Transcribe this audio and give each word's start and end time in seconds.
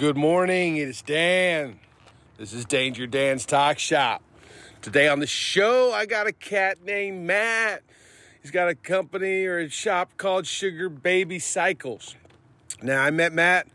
Good 0.00 0.16
morning, 0.16 0.78
it 0.78 0.88
is 0.88 1.02
Dan. 1.02 1.78
This 2.38 2.54
is 2.54 2.64
Danger 2.64 3.06
Dan's 3.06 3.44
Talk 3.44 3.78
Shop. 3.78 4.22
Today 4.80 5.08
on 5.08 5.20
the 5.20 5.26
show, 5.26 5.92
I 5.92 6.06
got 6.06 6.26
a 6.26 6.32
cat 6.32 6.82
named 6.82 7.26
Matt. 7.26 7.82
He's 8.40 8.50
got 8.50 8.70
a 8.70 8.74
company 8.74 9.44
or 9.44 9.58
a 9.58 9.68
shop 9.68 10.16
called 10.16 10.46
Sugar 10.46 10.88
Baby 10.88 11.38
Cycles. 11.38 12.16
Now, 12.82 13.02
I 13.02 13.10
met 13.10 13.34
Matt 13.34 13.68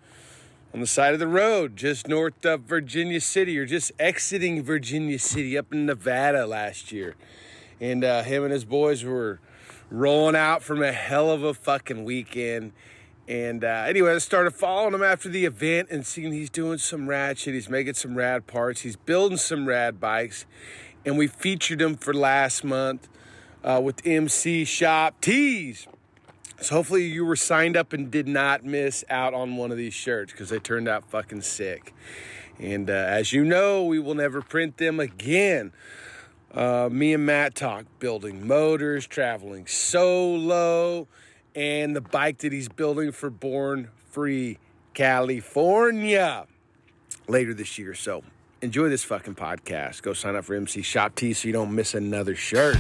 on 0.74 0.80
the 0.80 0.88
side 0.88 1.14
of 1.14 1.20
the 1.20 1.28
road 1.28 1.76
just 1.76 2.08
north 2.08 2.44
of 2.44 2.62
Virginia 2.62 3.22
City 3.22 3.60
or 3.60 3.68
just 3.68 3.92
exiting 4.00 4.64
Virginia 4.64 5.20
City 5.20 5.56
up 5.56 5.72
in 5.72 5.86
Nevada 5.86 6.48
last 6.48 6.92
year. 6.92 7.14
And 7.80 8.04
uh, 8.04 8.24
him 8.24 8.42
and 8.44 8.52
his 8.52 8.66
boys 8.66 9.04
were 9.04 9.40
rolling 9.92 10.36
out 10.36 10.64
from 10.64 10.82
a 10.82 10.92
hell 10.92 11.30
of 11.30 11.44
a 11.44 11.54
fucking 11.54 12.04
weekend. 12.04 12.72
And 13.28 13.64
uh, 13.64 13.86
anyway, 13.88 14.14
I 14.14 14.18
started 14.20 14.54
following 14.54 14.94
him 14.94 15.04
after 15.04 15.30
the 15.30 15.46
event 15.46 15.90
and 15.90 16.06
seeing 16.06 16.32
he's 16.32 16.50
doing 16.50 16.78
some 16.78 17.08
rad 17.08 17.40
shit. 17.40 17.56
He's 17.56 17.70
making 17.70 17.96
some 17.96 18.16
rad 18.16 18.46
parts. 18.46 18.82
He's 18.82 18.96
building 18.96 19.38
some 19.38 19.68
rad 19.68 20.00
bikes. 20.00 20.46
And 21.06 21.18
we 21.18 21.28
featured 21.28 21.82
him 21.82 21.96
for 21.96 22.14
last 22.14 22.64
month 22.64 23.08
uh, 23.64 23.82
with 23.84 24.06
MC 24.06 24.64
Shop 24.64 25.20
Tees. 25.22 25.88
So 26.62 26.76
hopefully 26.76 27.06
you 27.06 27.26
were 27.26 27.36
signed 27.36 27.76
up 27.76 27.94
and 27.94 28.10
did 28.10 28.28
not 28.28 28.64
miss 28.64 29.04
out 29.10 29.34
on 29.34 29.58
one 29.58 29.72
of 29.72 29.78
these 29.78 29.94
shirts 29.94 30.32
because 30.32 30.50
they 30.50 30.60
turned 30.60 30.88
out 30.88 31.10
fucking 31.10 31.42
sick. 31.42 31.94
And 32.60 32.90
uh, 32.90 32.94
as 32.94 33.34
you 33.34 33.44
know, 33.44 33.84
we 33.84 34.00
will 34.00 34.16
never 34.16 34.42
print 34.42 34.78
them 34.78 35.00
again. 35.00 35.74
Uh, 36.54 36.88
me 36.90 37.14
and 37.14 37.26
Matt 37.26 37.56
talk 37.56 37.86
building 38.00 38.48
motors, 38.48 39.06
traveling 39.06 39.68
solo, 39.68 41.08
and 41.56 41.96
the 41.96 42.02
bike 42.02 42.40
that 42.40 42.52
he's 42.52 42.70
building 42.70 43.12
for 43.12 43.30
Born 43.30 43.90
Free 44.12 44.58
California 44.94 46.46
later 47.28 47.54
this 47.54 47.78
year. 47.78 47.94
So 47.94 48.24
enjoy 48.62 48.90
this 48.90 49.04
fucking 49.04 49.36
podcast. 49.36 50.02
Go 50.02 50.14
sign 50.14 50.36
up 50.36 50.46
for 50.46 50.56
MC 50.56 50.82
Shop 50.82 51.16
T 51.16 51.34
so 51.34 51.48
you 51.48 51.54
don't 51.54 51.74
miss 51.74 51.94
another 51.94 52.36
shirt. 52.36 52.78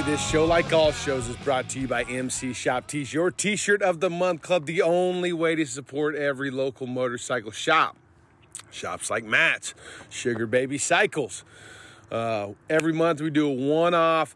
This 0.00 0.26
show, 0.26 0.46
like 0.46 0.72
all 0.72 0.90
shows, 0.90 1.28
is 1.28 1.36
brought 1.36 1.68
to 1.70 1.80
you 1.80 1.86
by 1.86 2.04
MC 2.04 2.54
Shop 2.54 2.86
Tees, 2.86 3.12
your 3.12 3.30
t 3.30 3.56
shirt 3.56 3.82
of 3.82 4.00
the 4.00 4.08
month 4.08 4.40
club, 4.40 4.64
the 4.64 4.80
only 4.80 5.34
way 5.34 5.54
to 5.54 5.66
support 5.66 6.14
every 6.14 6.50
local 6.50 6.86
motorcycle 6.86 7.50
shop. 7.50 7.96
Shops 8.70 9.10
like 9.10 9.22
Matt's, 9.22 9.74
Sugar 10.08 10.46
Baby 10.46 10.78
Cycles. 10.78 11.44
Uh, 12.10 12.52
every 12.70 12.94
month 12.94 13.20
we 13.20 13.28
do 13.28 13.46
a 13.46 13.52
one 13.52 13.92
off, 13.92 14.34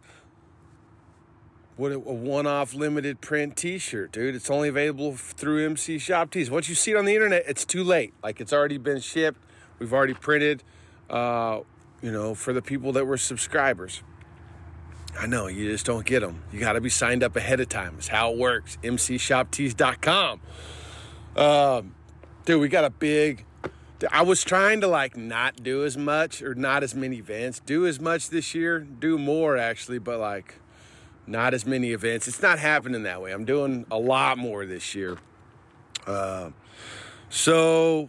what 1.77 1.93
a 1.93 1.99
one 1.99 2.47
off 2.47 2.75
limited 2.75 3.23
print 3.23 3.57
t 3.57 3.79
shirt, 3.79 4.13
dude. 4.13 4.35
It's 4.35 4.51
only 4.51 4.69
available 4.69 5.17
through 5.17 5.65
MC 5.65 5.99
Shop 5.99 6.31
Tees. 6.31 6.51
Once 6.51 6.69
you 6.69 6.75
see 6.75 6.91
it 6.91 6.99
on 6.99 7.07
the 7.07 7.15
internet, 7.15 7.45
it's 7.47 7.65
too 7.65 7.83
late. 7.83 8.13
Like 8.23 8.43
it's 8.43 8.53
already 8.53 8.77
been 8.77 9.01
shipped, 9.01 9.41
we've 9.79 9.95
already 9.95 10.15
printed, 10.15 10.63
uh, 11.09 11.61
you 12.03 12.13
know, 12.13 12.35
for 12.35 12.53
the 12.53 12.63
people 12.63 12.93
that 12.93 13.07
were 13.07 13.17
subscribers. 13.17 14.03
I 15.19 15.27
know, 15.27 15.47
you 15.47 15.71
just 15.71 15.87
don't 15.87 16.05
get 16.05 16.21
them. 16.21 16.43
You 16.53 16.61
got 16.61 16.75
to 16.75 16.81
be 16.81 16.91
signed 16.91 17.23
up 17.23 17.37
ahead 17.37 17.61
of 17.61 17.69
time. 17.69 17.95
It's 17.99 18.09
how 18.09 18.33
it 18.33 18.39
works. 18.39 18.79
MCShopTees.com. 18.83 20.41
Um, 21.37 21.95
dude, 22.45 22.61
we 22.61 22.69
got 22.69 22.85
a 22.85 22.91
big. 22.91 23.45
I 24.11 24.23
was 24.23 24.45
trying 24.45 24.83
to 24.83 24.87
like 24.87 25.17
not 25.17 25.63
do 25.63 25.85
as 25.85 25.97
much 25.97 26.43
or 26.43 26.55
not 26.55 26.83
as 26.83 26.95
many 26.95 27.17
events. 27.17 27.61
Do 27.61 27.87
as 27.87 27.99
much 27.99 28.29
this 28.29 28.55
year. 28.55 28.81
Do 28.81 29.19
more 29.19 29.57
actually, 29.57 29.99
but 29.99 30.19
like 30.19 30.57
not 31.27 31.55
as 31.55 31.67
many 31.67 31.93
events. 31.93 32.29
It's 32.29 32.43
not 32.43 32.59
happening 32.59 33.03
that 33.05 33.23
way. 33.23 33.33
I'm 33.33 33.45
doing 33.45 33.87
a 33.91 33.99
lot 33.99 34.39
more 34.39 34.67
this 34.67 34.95
year. 34.95 35.19
Uh, 36.07 36.51
so 37.29 38.09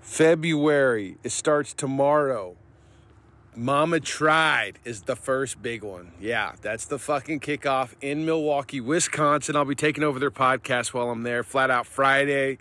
February, 0.00 1.16
it 1.22 1.30
starts 1.30 1.72
tomorrow. 1.72 2.56
Mama 3.56 4.00
Tried 4.00 4.80
is 4.84 5.02
the 5.02 5.14
first 5.14 5.62
big 5.62 5.84
one. 5.84 6.12
Yeah, 6.20 6.54
that's 6.60 6.86
the 6.86 6.98
fucking 6.98 7.40
kickoff 7.40 7.94
in 8.00 8.26
Milwaukee, 8.26 8.80
Wisconsin. 8.80 9.54
I'll 9.54 9.64
be 9.64 9.76
taking 9.76 10.02
over 10.02 10.18
their 10.18 10.30
podcast 10.30 10.92
while 10.92 11.08
I'm 11.10 11.22
there. 11.22 11.44
Flat 11.44 11.70
Out 11.70 11.86
Friday. 11.86 12.58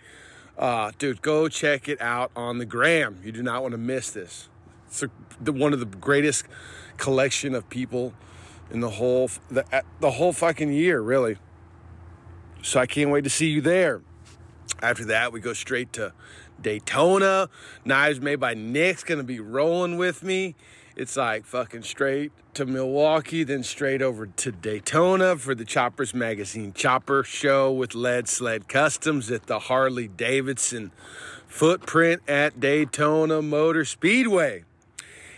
Uh, 0.55 0.91
dude, 0.99 1.21
go 1.23 1.47
check 1.47 1.89
it 1.89 1.99
out 1.99 2.31
on 2.35 2.59
the 2.59 2.65
gram. 2.65 3.19
You 3.23 3.31
do 3.31 3.41
not 3.41 3.63
want 3.63 3.71
to 3.71 3.79
miss 3.79 4.11
this. 4.11 4.49
It's 4.87 5.01
a, 5.01 5.09
the, 5.41 5.51
one 5.51 5.73
of 5.73 5.79
the 5.79 5.87
greatest 5.87 6.45
collection 6.97 7.55
of 7.55 7.67
people 7.69 8.13
in 8.69 8.79
the 8.79 8.91
whole 8.91 9.31
the, 9.49 9.83
the 9.99 10.11
whole 10.11 10.31
fucking 10.31 10.71
year, 10.71 11.01
really. 11.01 11.37
So 12.61 12.79
I 12.79 12.85
can't 12.85 13.09
wait 13.09 13.23
to 13.23 13.31
see 13.31 13.47
you 13.47 13.61
there. 13.61 14.01
After 14.81 15.05
that, 15.05 15.33
we 15.33 15.39
go 15.39 15.53
straight 15.53 15.91
to 15.93 16.13
Daytona. 16.61 17.49
Knives 17.83 18.21
Made 18.21 18.35
by 18.35 18.53
Nick's 18.53 19.03
gonna 19.03 19.23
be 19.23 19.39
rolling 19.39 19.97
with 19.97 20.21
me. 20.21 20.55
It's 20.95 21.17
like 21.17 21.45
fucking 21.45 21.83
straight 21.83 22.31
to 22.53 22.67
Milwaukee, 22.67 23.43
then 23.43 23.63
straight 23.63 24.03
over 24.03 24.27
to 24.27 24.51
Daytona 24.51 25.35
for 25.37 25.55
the 25.55 25.65
Choppers 25.65 26.13
Magazine 26.13 26.71
Chopper 26.71 27.23
Show 27.23 27.71
with 27.71 27.95
Lead 27.95 28.27
Sled 28.27 28.67
Customs 28.67 29.31
at 29.31 29.47
the 29.47 29.57
Harley 29.57 30.07
Davidson 30.07 30.91
footprint 31.47 32.21
at 32.27 32.59
Daytona 32.59 33.41
Motor 33.41 33.85
Speedway. 33.85 34.65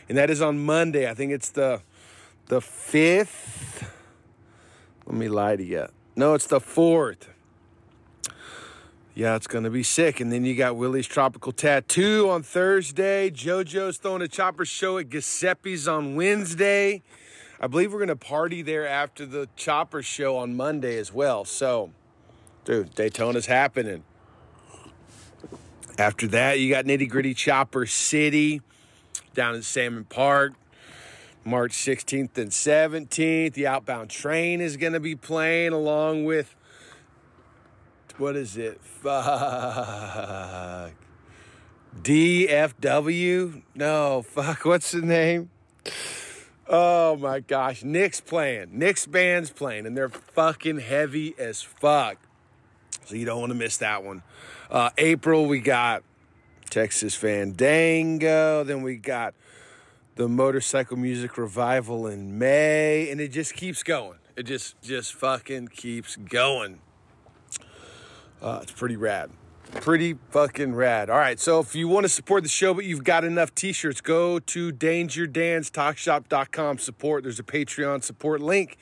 And 0.10 0.18
that 0.18 0.30
is 0.30 0.42
on 0.42 0.66
Monday. 0.66 1.10
I 1.10 1.14
think 1.14 1.32
it's 1.32 1.50
the 1.50 1.82
the 2.48 2.60
5th. 2.60 3.88
Let 5.06 5.16
me 5.16 5.30
lie 5.30 5.56
to 5.56 5.64
you. 5.64 5.88
No, 6.18 6.34
it's 6.34 6.48
the 6.48 6.60
4th. 6.60 7.28
Yeah, 9.16 9.38
it's 9.38 9.48
going 9.48 9.64
to 9.64 9.70
be 9.70 9.82
sick. 9.82 10.20
And 10.20 10.30
then 10.30 10.44
you 10.44 10.56
got 10.56 10.76
Willie's 10.76 11.08
Tropical 11.08 11.54
Tattoo 11.54 12.30
on 12.30 12.44
Thursday. 12.44 13.32
JoJo's 13.32 13.96
throwing 13.98 14.22
a 14.22 14.28
chopper 14.28 14.66
show 14.66 14.98
at 14.98 15.08
Giuseppe's 15.08 15.88
on 15.88 16.18
Wednesday. 16.18 17.02
I 17.62 17.68
believe 17.68 17.94
we're 17.94 18.00
going 18.00 18.10
to 18.10 18.18
party 18.18 18.62
there 18.62 18.86
after 18.86 19.26
the 19.26 19.48
chopper 19.56 20.04
show 20.04 20.36
on 20.36 20.58
Monday 20.58 20.98
as 20.98 21.14
well. 21.14 21.46
So, 21.46 21.92
dude, 22.66 22.94
Daytona's 22.94 23.46
happening. 23.46 24.04
After 25.98 26.28
that, 26.28 26.60
you 26.60 26.70
got 26.70 26.84
Nitty 26.84 27.08
Gritty 27.08 27.34
Chopper 27.34 27.86
City 27.86 28.62
down 29.34 29.56
in 29.56 29.62
Salmon 29.64 30.04
Park. 30.04 30.56
March 31.46 31.72
16th 31.72 32.38
and 32.38 32.52
17th. 32.52 33.54
The 33.54 33.66
outbound 33.66 34.10
train 34.10 34.60
is 34.60 34.76
going 34.76 34.92
to 34.92 35.00
be 35.00 35.16
playing 35.16 35.72
along 35.72 36.26
with 36.26 36.54
what 38.18 38.36
is 38.36 38.58
it? 38.58 38.82
Fuck. 38.82 39.16
DFW? 42.02 43.62
No, 43.74 44.22
fuck. 44.22 44.66
What's 44.66 44.92
the 44.92 45.02
name? 45.02 45.50
Oh 46.68 47.16
my 47.18 47.40
gosh. 47.40 47.84
Nick's 47.84 48.22
playing. 48.22 48.78
Nick's 48.78 49.06
band's 49.06 49.50
playing, 49.50 49.86
and 49.86 49.96
they're 49.96 50.10
fucking 50.10 50.80
heavy 50.80 51.36
as 51.38 51.62
fuck. 51.62 52.18
So 53.06 53.16
you 53.16 53.26
don't 53.26 53.40
want 53.40 53.52
to 53.52 53.58
miss 53.58 53.78
that 53.78 54.04
one. 54.04 54.24
Uh, 54.70 54.90
April, 54.98 55.46
we 55.46 55.60
got 55.60 56.04
Texas 56.70 57.16
Fandango. 57.16 58.64
Then 58.64 58.82
we 58.82 58.96
got 58.96 59.36
the 60.16 60.28
Motorcycle 60.28 60.98
Music 60.98 61.38
Revival 61.38 62.08
in 62.08 62.40
May. 62.40 63.10
And 63.12 63.22
it 63.22 63.30
just 63.30 63.54
keeps 63.54 63.84
going. 63.84 64.18
It 64.36 64.44
just, 64.44 64.82
just 64.82 65.14
fucking 65.14 65.70
keeps 65.70 66.16
going. 66.16 66.80
Uh, 68.42 68.60
it's 68.62 68.72
pretty 68.72 68.96
rad. 68.96 69.32
Pretty 69.82 70.16
fucking 70.30 70.76
rad. 70.76 71.10
All 71.10 71.18
right, 71.18 71.40
so 71.40 71.60
if 71.60 71.76
you 71.76 71.88
want 71.88 72.06
to 72.06 72.10
support 72.10 72.44
the 72.44 72.50
show, 72.50 72.74
but 72.74 72.86
you've 72.86 73.04
got 73.04 73.26
enough 73.26 73.54
t 73.54 73.74
shirts, 73.74 74.00
go 74.00 74.40
to 74.40 74.72
dangerdanstalkshop.com 74.72 76.78
support. 76.78 77.24
There's 77.24 77.40
a 77.40 77.44
Patreon 77.44 78.04
support 78.04 78.42
link. 78.42 78.78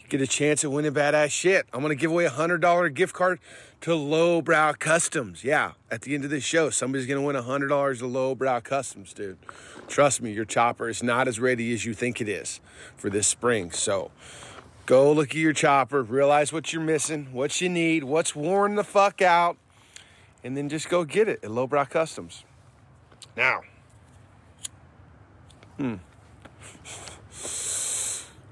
You 0.00 0.08
get 0.08 0.20
a 0.20 0.26
chance 0.26 0.64
at 0.64 0.70
winning 0.70 0.92
badass 0.92 1.30
shit. 1.30 1.66
I'm 1.72 1.80
to 1.90 1.94
give 1.94 2.10
away 2.10 2.26
a 2.26 2.30
$100 2.30 2.94
gift 2.94 3.14
card 3.14 3.38
to 3.82 3.94
Lowbrow 3.94 4.74
Customs. 4.74 5.44
Yeah, 5.44 5.72
at 5.90 6.02
the 6.02 6.14
end 6.14 6.24
of 6.24 6.30
this 6.30 6.44
show, 6.44 6.70
somebody's 6.70 7.06
to 7.06 7.20
win 7.20 7.36
a 7.36 7.42
$100 7.42 7.98
to 7.98 8.06
Lowbrow 8.06 8.60
Customs, 8.60 9.12
dude. 9.12 9.38
Trust 9.86 10.20
me, 10.20 10.32
your 10.32 10.44
chopper 10.44 10.88
is 10.88 11.02
not 11.02 11.28
as 11.28 11.40
ready 11.40 11.72
as 11.72 11.86
you 11.86 11.94
think 11.94 12.20
it 12.20 12.28
is 12.28 12.60
for 12.96 13.08
this 13.08 13.26
spring. 13.26 13.70
So, 13.70 14.10
Go 14.88 15.12
look 15.12 15.32
at 15.32 15.34
your 15.34 15.52
chopper, 15.52 16.02
realize 16.02 16.50
what 16.50 16.72
you're 16.72 16.80
missing, 16.80 17.28
what 17.34 17.60
you 17.60 17.68
need, 17.68 18.04
what's 18.04 18.34
worn 18.34 18.74
the 18.74 18.82
fuck 18.82 19.20
out, 19.20 19.58
and 20.42 20.56
then 20.56 20.70
just 20.70 20.88
go 20.88 21.04
get 21.04 21.28
it 21.28 21.44
at 21.44 21.50
Lowbrow 21.50 21.84
Customs. 21.84 22.42
Now, 23.36 23.60
hmm. 25.76 25.96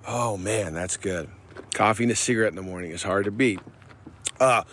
Oh 0.06 0.36
man, 0.36 0.74
that's 0.74 0.98
good. 0.98 1.30
Coffee 1.72 2.02
and 2.02 2.12
a 2.12 2.14
cigarette 2.14 2.50
in 2.50 2.56
the 2.56 2.60
morning 2.60 2.90
is 2.90 3.02
hard 3.02 3.24
to 3.24 3.30
beat. 3.30 3.60
Uh, 4.38 4.64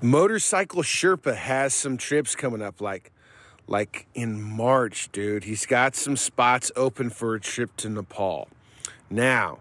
Motorcycle 0.00 0.80
Sherpa 0.80 1.36
has 1.36 1.74
some 1.74 1.98
trips 1.98 2.34
coming 2.34 2.62
up, 2.62 2.80
like 2.80 3.12
like 3.66 4.06
in 4.14 4.40
March, 4.40 5.12
dude. 5.12 5.44
He's 5.44 5.66
got 5.66 5.94
some 5.94 6.16
spots 6.16 6.72
open 6.76 7.10
for 7.10 7.34
a 7.34 7.40
trip 7.40 7.76
to 7.76 7.90
Nepal. 7.90 8.48
Now, 9.10 9.58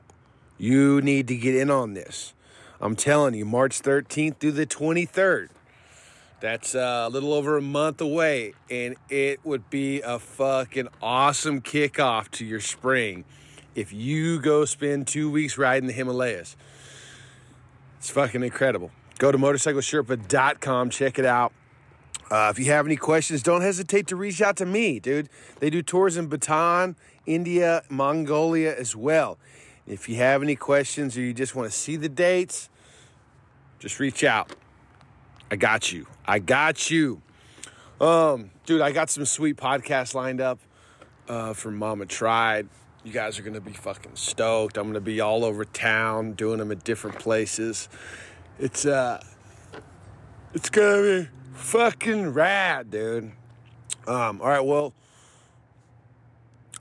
you 0.57 1.01
need 1.01 1.27
to 1.27 1.35
get 1.35 1.55
in 1.55 1.69
on 1.69 1.93
this. 1.93 2.33
I'm 2.79 2.95
telling 2.95 3.33
you, 3.33 3.45
March 3.45 3.81
13th 3.81 4.37
through 4.37 4.51
the 4.53 4.65
23rd. 4.65 5.49
That's 6.39 6.75
uh, 6.75 7.05
a 7.07 7.09
little 7.09 7.33
over 7.33 7.57
a 7.57 7.61
month 7.61 7.99
away, 7.99 8.53
and 8.69 8.95
it 9.09 9.43
would 9.43 9.71
be 9.71 10.01
a 10.01 10.19
fucking 10.19 10.87
awesome 11.01 11.61
kickoff 11.61 12.29
to 12.31 12.45
your 12.45 12.59
spring 12.59 13.25
if 13.73 13.91
you 13.91 14.39
go 14.39 14.65
spend 14.65 15.07
two 15.07 15.31
weeks 15.31 15.57
riding 15.57 15.87
the 15.87 15.93
Himalayas. 15.93 16.55
It's 17.97 18.11
fucking 18.11 18.43
incredible. 18.43 18.91
Go 19.17 19.31
to 19.31 19.37
motorcyclesherpa.com, 19.39 20.91
check 20.91 21.17
it 21.17 21.25
out. 21.25 21.53
Uh, 22.29 22.49
if 22.51 22.59
you 22.59 22.65
have 22.65 22.85
any 22.85 22.97
questions, 22.97 23.41
don't 23.41 23.61
hesitate 23.61 24.05
to 24.07 24.15
reach 24.15 24.41
out 24.41 24.57
to 24.57 24.65
me, 24.65 24.99
dude. 24.99 25.29
They 25.59 25.69
do 25.69 25.81
tours 25.81 26.17
in 26.17 26.27
Bhutan, 26.27 26.95
India, 27.25 27.83
Mongolia 27.89 28.75
as 28.77 28.95
well. 28.95 29.39
If 29.87 30.09
you 30.09 30.15
have 30.17 30.43
any 30.43 30.55
questions 30.55 31.17
or 31.17 31.21
you 31.21 31.33
just 31.33 31.55
want 31.55 31.71
to 31.71 31.77
see 31.77 31.95
the 31.95 32.09
dates, 32.09 32.69
just 33.79 33.99
reach 33.99 34.23
out. 34.23 34.51
I 35.49 35.55
got 35.55 35.91
you. 35.91 36.07
I 36.25 36.39
got 36.39 36.91
you. 36.91 37.21
Um, 38.01 38.51
dude, 38.65 38.81
I 38.81 38.91
got 38.91 39.09
some 39.09 39.25
sweet 39.25 39.55
podcasts 39.55 40.13
lined 40.13 40.41
up 40.41 40.59
uh, 41.29 41.53
Mama 41.65 42.05
Tried. 42.05 42.67
You 43.03 43.13
guys 43.13 43.39
are 43.39 43.41
gonna 43.41 43.61
be 43.61 43.73
fucking 43.73 44.15
stoked. 44.15 44.77
I'm 44.77 44.87
gonna 44.87 44.99
be 44.99 45.21
all 45.21 45.45
over 45.45 45.63
town 45.63 46.33
doing 46.33 46.57
them 46.57 46.71
at 46.71 46.83
different 46.83 47.19
places. 47.19 47.87
It's 48.59 48.85
uh, 48.85 49.23
it's 50.53 50.69
gonna 50.69 51.01
be 51.01 51.29
fucking 51.53 52.33
rad, 52.33 52.91
dude. 52.91 53.31
Um, 54.07 54.41
all 54.41 54.49
right, 54.49 54.63
well, 54.63 54.93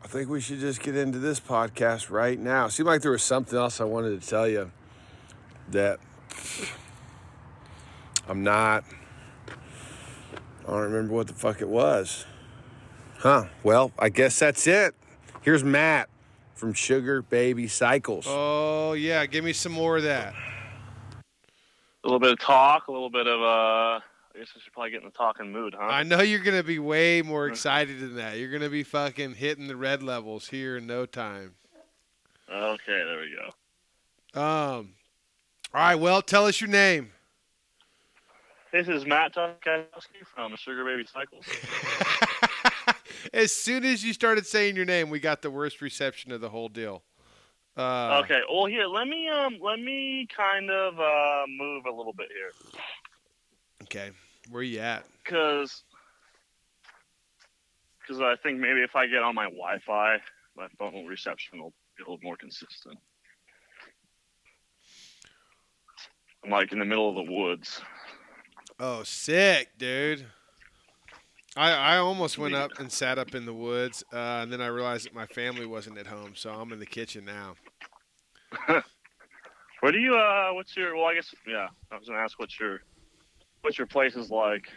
I 0.06 0.08
think 0.08 0.28
we 0.28 0.40
should 0.40 0.60
just 0.60 0.82
get 0.82 0.94
into 0.96 1.18
this 1.18 1.40
podcast 1.40 2.10
right 2.10 2.38
now. 2.38 2.68
Seemed 2.68 2.86
like 2.86 3.02
there 3.02 3.10
was 3.10 3.24
something 3.24 3.58
else 3.58 3.80
I 3.80 3.84
wanted 3.86 4.22
to 4.22 4.28
tell 4.28 4.46
you 4.46 4.70
that 5.70 5.98
I'm 8.28 8.44
not. 8.44 8.84
I 9.48 10.70
don't 10.70 10.82
remember 10.82 11.12
what 11.12 11.26
the 11.26 11.32
fuck 11.32 11.60
it 11.60 11.68
was. 11.68 12.24
Huh. 13.18 13.46
Well, 13.64 13.90
I 13.98 14.10
guess 14.10 14.38
that's 14.38 14.68
it. 14.68 14.94
Here's 15.42 15.64
Matt 15.64 16.08
from 16.54 16.72
Sugar 16.72 17.22
Baby 17.22 17.66
Cycles. 17.66 18.26
Oh 18.28 18.92
yeah, 18.92 19.26
give 19.26 19.42
me 19.42 19.52
some 19.52 19.72
more 19.72 19.96
of 19.96 20.04
that. 20.04 20.34
A 21.14 22.06
little 22.06 22.20
bit 22.20 22.30
of 22.30 22.38
talk, 22.38 22.86
a 22.86 22.92
little 22.92 23.10
bit 23.10 23.26
of 23.26 23.42
uh. 23.42 24.00
I 24.36 24.40
guess 24.40 24.48
I 24.54 24.60
should 24.60 24.72
probably 24.74 24.90
get 24.90 25.00
in 25.00 25.06
the 25.06 25.12
talking 25.12 25.50
mood, 25.50 25.74
huh? 25.78 25.86
I 25.86 26.02
know 26.02 26.20
you're 26.20 26.40
gonna 26.40 26.62
be 26.62 26.78
way 26.78 27.22
more 27.22 27.46
excited 27.48 28.00
than 28.00 28.16
that. 28.16 28.38
You're 28.38 28.50
gonna 28.50 28.68
be 28.68 28.82
fucking 28.82 29.34
hitting 29.34 29.66
the 29.66 29.76
red 29.76 30.02
levels 30.02 30.48
here 30.48 30.76
in 30.76 30.86
no 30.86 31.06
time. 31.06 31.54
Okay, 32.52 32.76
there 32.86 33.18
we 33.18 33.34
go. 34.34 34.40
Um. 34.40 34.90
All 35.72 35.80
right. 35.80 35.94
Well, 35.94 36.20
tell 36.20 36.46
us 36.46 36.60
your 36.60 36.68
name. 36.68 37.12
This 38.72 38.88
is 38.88 39.06
Matt 39.06 39.34
Tuskowski 39.34 40.26
from 40.34 40.54
Sugar 40.56 40.84
Baby 40.84 41.06
Cycles. 41.10 41.46
as 43.32 43.52
soon 43.52 43.84
as 43.86 44.04
you 44.04 44.12
started 44.12 44.46
saying 44.46 44.76
your 44.76 44.84
name, 44.84 45.08
we 45.08 45.18
got 45.18 45.40
the 45.40 45.50
worst 45.50 45.80
reception 45.80 46.30
of 46.30 46.42
the 46.42 46.50
whole 46.50 46.68
deal. 46.68 47.02
Uh, 47.74 48.20
okay, 48.24 48.40
well 48.50 48.66
here, 48.66 48.86
let 48.86 49.08
me 49.08 49.28
um 49.28 49.58
let 49.62 49.78
me 49.80 50.26
kind 50.34 50.70
of 50.70 50.98
uh 51.00 51.44
move 51.48 51.86
a 51.86 51.90
little 51.90 52.12
bit 52.12 52.28
here. 52.28 52.52
Okay. 53.82 54.10
Where 54.50 54.62
you 54.62 54.80
at? 54.80 55.04
Cuz 55.24 55.84
cuz 58.06 58.20
I 58.20 58.36
think 58.42 58.58
maybe 58.58 58.82
if 58.82 58.94
I 58.94 59.06
get 59.06 59.22
on 59.22 59.34
my 59.34 59.44
Wi-Fi, 59.44 60.18
my 60.56 60.68
phone 60.78 61.06
reception 61.06 61.60
will 61.60 61.74
be 61.96 62.02
a 62.02 62.10
little 62.10 62.20
more 62.22 62.36
consistent. 62.36 62.98
I'm 66.44 66.50
like 66.50 66.72
in 66.72 66.78
the 66.78 66.84
middle 66.84 67.08
of 67.08 67.26
the 67.26 67.32
woods. 67.32 67.80
Oh, 68.78 69.02
sick, 69.02 69.70
dude. 69.78 70.26
I, 71.56 71.72
I 71.72 71.96
almost 71.96 72.36
went 72.36 72.54
up 72.54 72.78
and 72.78 72.92
sat 72.92 73.18
up 73.18 73.34
in 73.34 73.46
the 73.46 73.54
woods, 73.54 74.04
uh, 74.12 74.40
and 74.42 74.52
then 74.52 74.60
I 74.60 74.66
realized 74.66 75.06
that 75.06 75.14
my 75.14 75.24
family 75.26 75.64
wasn't 75.64 75.96
at 75.96 76.06
home, 76.06 76.32
so 76.34 76.50
I'm 76.50 76.70
in 76.72 76.78
the 76.78 76.86
kitchen 76.86 77.24
now. 77.24 77.54
Where 79.80 79.92
do 79.92 79.98
you 79.98 80.16
uh 80.16 80.52
what's 80.52 80.76
your 80.76 80.96
well 80.96 81.06
I 81.06 81.14
guess 81.14 81.34
yeah, 81.46 81.68
I 81.90 81.98
was 81.98 82.08
gonna 82.08 82.20
ask 82.20 82.38
what's 82.38 82.58
your 82.58 82.80
what's 83.62 83.78
your 83.78 83.86
place 83.86 84.16
is 84.16 84.30
like. 84.30 84.68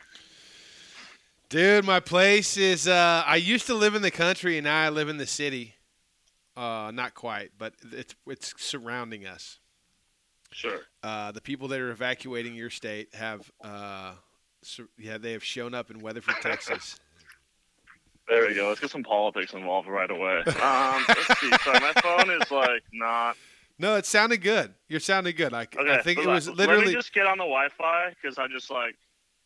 Dude, 1.49 1.85
my 1.85 1.99
place 1.99 2.57
is 2.57 2.87
uh 2.87 3.23
I 3.25 3.37
used 3.37 3.65
to 3.67 3.73
live 3.73 3.95
in 3.95 4.01
the 4.01 4.11
country 4.11 4.57
and 4.57 4.65
now 4.65 4.81
I 4.81 4.89
live 4.89 5.09
in 5.09 5.17
the 5.17 5.27
city. 5.27 5.75
Uh 6.55 6.91
not 6.93 7.13
quite, 7.13 7.51
but 7.57 7.73
it's 7.91 8.15
it's 8.27 8.53
surrounding 8.61 9.25
us. 9.25 9.59
Sure. 10.51 10.81
Uh 11.01 11.31
the 11.31 11.41
people 11.41 11.67
that 11.69 11.79
are 11.79 11.91
evacuating 11.91 12.55
your 12.55 12.69
state 12.69 13.13
have 13.15 13.51
uh 13.63 14.13
so, 14.61 14.83
yeah, 14.97 15.17
they 15.17 15.31
have 15.31 15.43
shown 15.43 15.73
up 15.73 15.89
in 15.89 15.99
Weatherford, 15.99 16.35
Texas. 16.41 16.99
There 18.27 18.47
we 18.47 18.53
go. 18.53 18.67
Let's 18.67 18.79
get 18.79 18.91
some 18.91 19.01
politics 19.01 19.53
involved 19.53 19.87
right 19.87 20.11
away. 20.11 20.43
Um, 20.45 21.03
let's 21.07 21.39
see. 21.39 21.49
Sorry, 21.63 21.79
my 21.79 21.93
phone 21.99 22.29
is 22.29 22.51
like 22.51 22.83
not. 22.93 23.35
No, 23.79 23.95
it 23.95 24.05
sounded 24.05 24.41
good. 24.41 24.73
You're 24.89 24.99
sounding 24.99 25.35
good. 25.35 25.53
I, 25.53 25.61
Okay, 25.63 25.93
I 25.95 26.01
think 26.01 26.19
it 26.19 26.25
let- 26.25 26.33
was 26.35 26.47
Let 26.49 26.57
literally. 26.57 26.87
me 26.87 26.93
just 26.93 27.13
get 27.13 27.25
on 27.25 27.37
the 27.37 27.45
Wi-Fi 27.45 28.13
because 28.21 28.37
I 28.37 28.47
just 28.47 28.69
like 28.69 28.95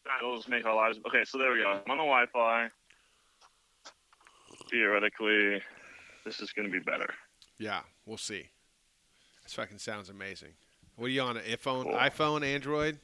that'll 0.06 0.36
just 0.36 0.50
make 0.50 0.66
our 0.66 0.76
lives. 0.76 1.00
Okay, 1.08 1.24
so 1.24 1.38
there 1.38 1.52
we 1.54 1.60
go. 1.60 1.70
I'm 1.86 1.92
on 1.92 1.98
the 1.98 2.04
Wi-Fi. 2.04 2.70
Theoretically, 4.70 5.62
this 6.26 6.40
is 6.40 6.52
going 6.52 6.68
to 6.68 6.72
be 6.72 6.80
better. 6.80 7.14
Yeah, 7.60 7.82
we'll 8.06 8.18
see. 8.18 8.50
This 9.44 9.54
fucking 9.54 9.78
sounds 9.78 10.10
amazing. 10.10 10.54
What 10.96 11.08
are 11.08 11.10
you 11.10 11.22
on? 11.22 11.38
An 11.38 11.44
iPhone, 11.44 11.84
Cool. 11.84 11.94
iPhone, 11.94 12.44
Android? 12.46 12.98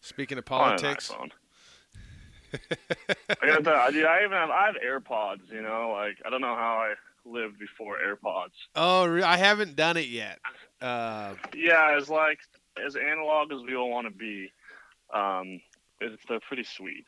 Speaking 0.00 0.38
of 0.38 0.44
politics. 0.44 1.10
I 2.54 3.46
gotta 3.46 3.62
tell 3.62 3.74
you, 3.74 3.80
I, 3.80 3.90
dude, 3.90 4.04
I 4.06 4.18
even 4.20 4.32
have 4.32 4.48
I 4.50 4.66
have 4.66 4.76
AirPods. 4.76 5.50
You 5.52 5.60
know, 5.60 5.90
like 5.92 6.16
I 6.24 6.30
don't 6.30 6.40
know 6.40 6.54
how 6.54 6.76
I 6.78 6.94
lived 7.28 7.58
before 7.58 7.96
AirPods. 7.98 8.52
oh, 8.74 9.22
I 9.22 9.36
haven't 9.36 9.76
done 9.76 9.96
it 9.96 10.08
yet. 10.08 10.38
Uh, 10.80 11.34
Yeah, 11.54 11.96
as 11.96 12.08
like 12.08 12.38
as 12.84 12.96
analog 12.96 13.52
as 13.52 13.62
we 13.62 13.74
all 13.76 13.90
want 13.90 14.06
to 14.06 14.12
be, 14.12 14.50
um, 15.12 15.60
it's, 16.00 16.22
they're 16.28 16.40
pretty 16.40 16.64
sweet. 16.64 17.06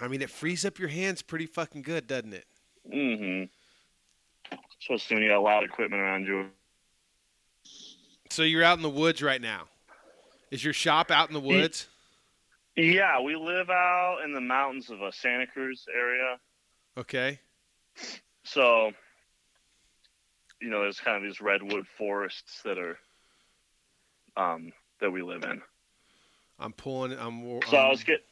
I 0.00 0.08
mean, 0.08 0.22
it 0.22 0.30
frees 0.30 0.64
up 0.64 0.78
your 0.78 0.88
hands 0.88 1.20
pretty 1.22 1.46
fucking 1.46 1.82
good, 1.82 2.06
doesn't 2.06 2.32
it? 2.32 2.46
Mm-hmm. 2.92 4.56
Especially 4.80 5.16
when 5.16 5.22
you 5.24 5.30
got 5.30 5.42
loud 5.42 5.64
equipment 5.64 6.00
around 6.02 6.26
you. 6.26 6.46
So 8.30 8.42
you're 8.42 8.64
out 8.64 8.78
in 8.78 8.82
the 8.82 8.90
woods 8.90 9.22
right 9.22 9.40
now. 9.40 9.64
Is 10.50 10.64
your 10.64 10.72
shop 10.72 11.10
out 11.10 11.28
in 11.28 11.34
the 11.34 11.40
woods? 11.40 11.88
Yeah, 12.76 13.20
we 13.20 13.36
live 13.36 13.68
out 13.68 14.20
in 14.24 14.32
the 14.32 14.40
mountains 14.40 14.90
of 14.90 15.02
a 15.02 15.12
Santa 15.12 15.46
Cruz 15.46 15.84
area, 15.94 16.38
Okay. 16.96 17.38
so 18.44 18.92
you 20.62 20.70
know 20.70 20.80
there's 20.80 21.00
kind 21.00 21.16
of 21.16 21.22
these 21.22 21.40
redwood 21.40 21.86
forests 21.98 22.62
that 22.64 22.78
are 22.78 22.98
um, 24.36 24.72
that 25.00 25.10
we 25.10 25.22
live 25.22 25.42
in. 25.44 25.60
I'm 26.58 26.72
pulling. 26.72 27.12
I'm. 27.12 27.60
So 27.68 27.76
I 27.76 27.84
I'm, 27.84 27.90
was 27.90 28.04
get 28.04 28.24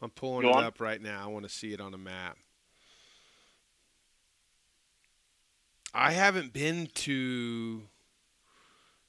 I'm 0.00 0.10
pulling 0.10 0.48
it 0.48 0.54
on. 0.54 0.64
up 0.64 0.80
right 0.80 1.00
now. 1.00 1.22
I 1.22 1.26
want 1.26 1.44
to 1.44 1.50
see 1.50 1.72
it 1.72 1.80
on 1.80 1.94
a 1.94 1.98
map. 1.98 2.36
I 5.94 6.12
haven't 6.12 6.52
been 6.52 6.88
to 6.94 7.82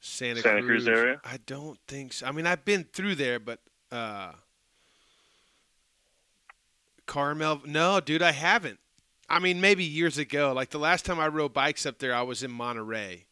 Santa, 0.01 0.41
Santa 0.41 0.61
Cruz 0.61 0.87
area? 0.87 1.21
I 1.23 1.37
don't 1.45 1.77
think 1.87 2.13
so. 2.13 2.25
I 2.25 2.31
mean, 2.31 2.47
I've 2.47 2.65
been 2.65 2.85
through 2.85 3.15
there, 3.15 3.39
but 3.39 3.59
uh, 3.91 4.31
Carmel. 7.05 7.61
No, 7.65 7.99
dude, 7.99 8.21
I 8.21 8.31
haven't. 8.31 8.79
I 9.29 9.39
mean, 9.39 9.61
maybe 9.61 9.83
years 9.83 10.17
ago. 10.17 10.53
Like 10.53 10.69
the 10.69 10.79
last 10.79 11.05
time 11.05 11.19
I 11.19 11.27
rode 11.27 11.53
bikes 11.53 11.85
up 11.85 11.99
there, 11.99 12.13
I 12.13 12.21
was 12.23 12.43
in 12.43 12.51
Monterey. 12.51 13.25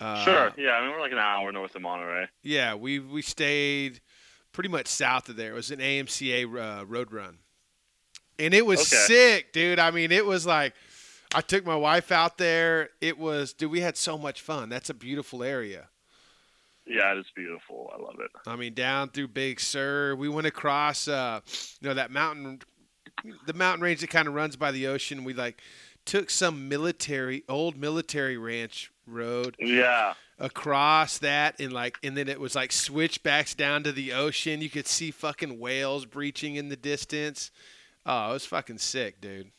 Uh, 0.00 0.24
sure. 0.24 0.52
Yeah, 0.58 0.72
I 0.72 0.82
mean 0.82 0.90
we're 0.90 1.00
like 1.00 1.12
an 1.12 1.18
hour 1.18 1.50
north 1.52 1.74
of 1.74 1.82
Monterey. 1.82 2.26
Yeah, 2.42 2.74
we 2.74 2.98
we 2.98 3.22
stayed 3.22 4.00
pretty 4.52 4.68
much 4.68 4.86
south 4.88 5.28
of 5.28 5.36
there. 5.36 5.52
It 5.52 5.54
was 5.54 5.70
an 5.70 5.78
AMCA 5.80 6.80
uh, 6.80 6.84
road 6.86 7.12
run, 7.12 7.38
and 8.38 8.52
it 8.52 8.66
was 8.66 8.80
Okay. 8.80 9.04
sick, 9.06 9.52
dude. 9.52 9.78
I 9.78 9.90
mean, 9.90 10.12
it 10.12 10.26
was 10.26 10.44
like 10.46 10.74
I 11.34 11.40
took 11.40 11.64
my 11.64 11.76
wife 11.76 12.12
out 12.12 12.36
there. 12.36 12.90
It 13.00 13.18
was, 13.18 13.52
dude. 13.54 13.70
We 13.70 13.80
had 13.80 13.96
so 13.96 14.18
much 14.18 14.42
fun. 14.42 14.68
That's 14.68 14.90
a 14.90 14.94
beautiful 14.94 15.42
area. 15.42 15.88
Yeah, 16.86 17.12
it 17.14 17.18
is 17.18 17.26
beautiful. 17.34 17.90
I 17.92 18.00
love 18.00 18.16
it. 18.20 18.30
I 18.46 18.54
mean, 18.54 18.74
down 18.74 19.08
through 19.08 19.28
Big 19.28 19.58
Sur. 19.60 20.14
We 20.14 20.28
went 20.28 20.46
across, 20.46 21.08
uh, 21.08 21.40
you 21.80 21.88
know, 21.88 21.94
that 21.94 22.10
mountain, 22.12 22.60
the 23.46 23.52
mountain 23.54 23.82
range 23.82 24.00
that 24.00 24.10
kind 24.10 24.28
of 24.28 24.34
runs 24.34 24.56
by 24.56 24.70
the 24.72 24.86
ocean. 24.86 25.24
We 25.24 25.32
like 25.34 25.60
took 26.04 26.30
some 26.30 26.68
military, 26.68 27.44
old 27.48 27.76
military 27.76 28.36
ranch 28.36 28.90
road. 29.06 29.56
Yeah. 29.58 30.14
across 30.38 31.16
that 31.18 31.58
and 31.60 31.72
like 31.72 31.96
and 32.02 32.14
then 32.16 32.28
it 32.28 32.38
was 32.38 32.54
like 32.54 32.70
switchbacks 32.72 33.54
down 33.54 33.82
to 33.84 33.92
the 33.92 34.12
ocean. 34.12 34.60
You 34.60 34.68
could 34.70 34.86
see 34.86 35.10
fucking 35.10 35.58
whales 35.58 36.04
breaching 36.06 36.56
in 36.56 36.68
the 36.68 36.76
distance. 36.76 37.50
Oh, 38.04 38.30
it 38.30 38.32
was 38.34 38.46
fucking 38.46 38.78
sick, 38.78 39.20
dude. 39.20 39.50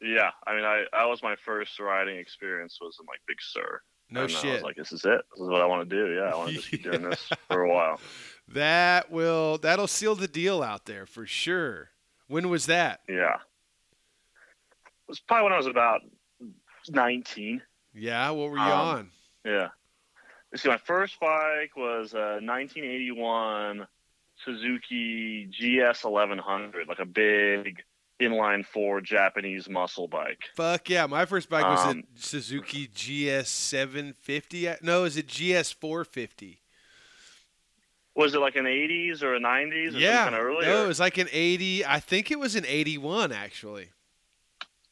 Yeah, 0.00 0.30
I 0.46 0.54
mean, 0.54 0.64
I 0.64 0.84
that 0.92 1.04
was 1.08 1.22
my 1.22 1.36
first 1.44 1.78
riding 1.80 2.18
experience 2.18 2.78
was 2.80 2.98
in 3.00 3.06
like 3.06 3.20
Big 3.26 3.38
Sur. 3.40 3.80
No 4.10 4.24
and 4.24 4.30
I 4.30 4.34
shit. 4.34 4.52
was 4.54 4.62
like, 4.62 4.76
this 4.76 4.92
is 4.92 5.04
it. 5.04 5.22
This 5.32 5.40
is 5.42 5.48
what 5.48 5.62
I 5.62 5.66
want 5.66 5.88
to 5.88 5.96
do. 5.96 6.14
Yeah, 6.14 6.30
I 6.30 6.36
want 6.36 6.50
to 6.50 6.56
just 6.56 6.70
keep 6.70 6.82
doing 6.82 7.02
this 7.02 7.30
for 7.48 7.62
a 7.62 7.72
while. 7.72 7.98
That 8.48 9.10
will 9.10 9.56
that'll 9.58 9.86
seal 9.86 10.14
the 10.14 10.28
deal 10.28 10.62
out 10.62 10.84
there 10.84 11.06
for 11.06 11.24
sure. 11.26 11.90
When 12.28 12.48
was 12.48 12.66
that? 12.66 13.00
Yeah, 13.08 13.34
it 13.34 15.08
was 15.08 15.20
probably 15.20 15.44
when 15.44 15.52
I 15.52 15.56
was 15.58 15.66
about 15.66 16.00
nineteen. 16.88 17.62
Yeah, 17.94 18.30
what 18.30 18.50
were 18.50 18.56
you 18.56 18.62
Um, 18.62 18.70
on? 18.88 19.10
Yeah. 19.44 19.68
Let's 20.50 20.62
see, 20.62 20.68
my 20.68 20.78
first 20.78 21.18
bike 21.20 21.76
was 21.76 22.14
a 22.14 22.38
1981 22.40 23.86
Suzuki 24.44 25.46
GS 25.46 26.04
1100, 26.04 26.86
like 26.88 26.98
a 27.00 27.04
big 27.04 27.82
inline 28.20 28.64
four 28.64 29.00
Japanese 29.00 29.68
muscle 29.68 30.06
bike. 30.08 30.38
Fuck 30.56 30.88
yeah, 30.90 31.06
my 31.06 31.24
first 31.24 31.48
bike 31.48 31.64
was 31.64 31.84
Um, 31.86 32.04
a 32.16 32.20
Suzuki 32.20 32.86
GS 32.86 33.48
750. 33.48 34.74
No, 34.82 35.04
is 35.04 35.16
it 35.16 35.26
GS 35.26 35.72
450? 35.72 36.60
Was 38.16 38.34
it 38.34 38.38
like 38.38 38.54
an 38.56 38.64
80s 38.66 39.22
or 39.22 39.34
a 39.34 39.40
90s 39.40 39.94
or 39.94 39.98
Yeah, 39.98 40.24
something 40.24 40.40
earlier? 40.40 40.68
no, 40.68 40.84
it 40.84 40.88
was 40.88 41.00
like 41.00 41.18
an 41.18 41.28
80. 41.32 41.84
I 41.84 41.98
think 42.00 42.30
it 42.30 42.38
was 42.38 42.54
an 42.54 42.64
81 42.66 43.32
actually. 43.32 43.88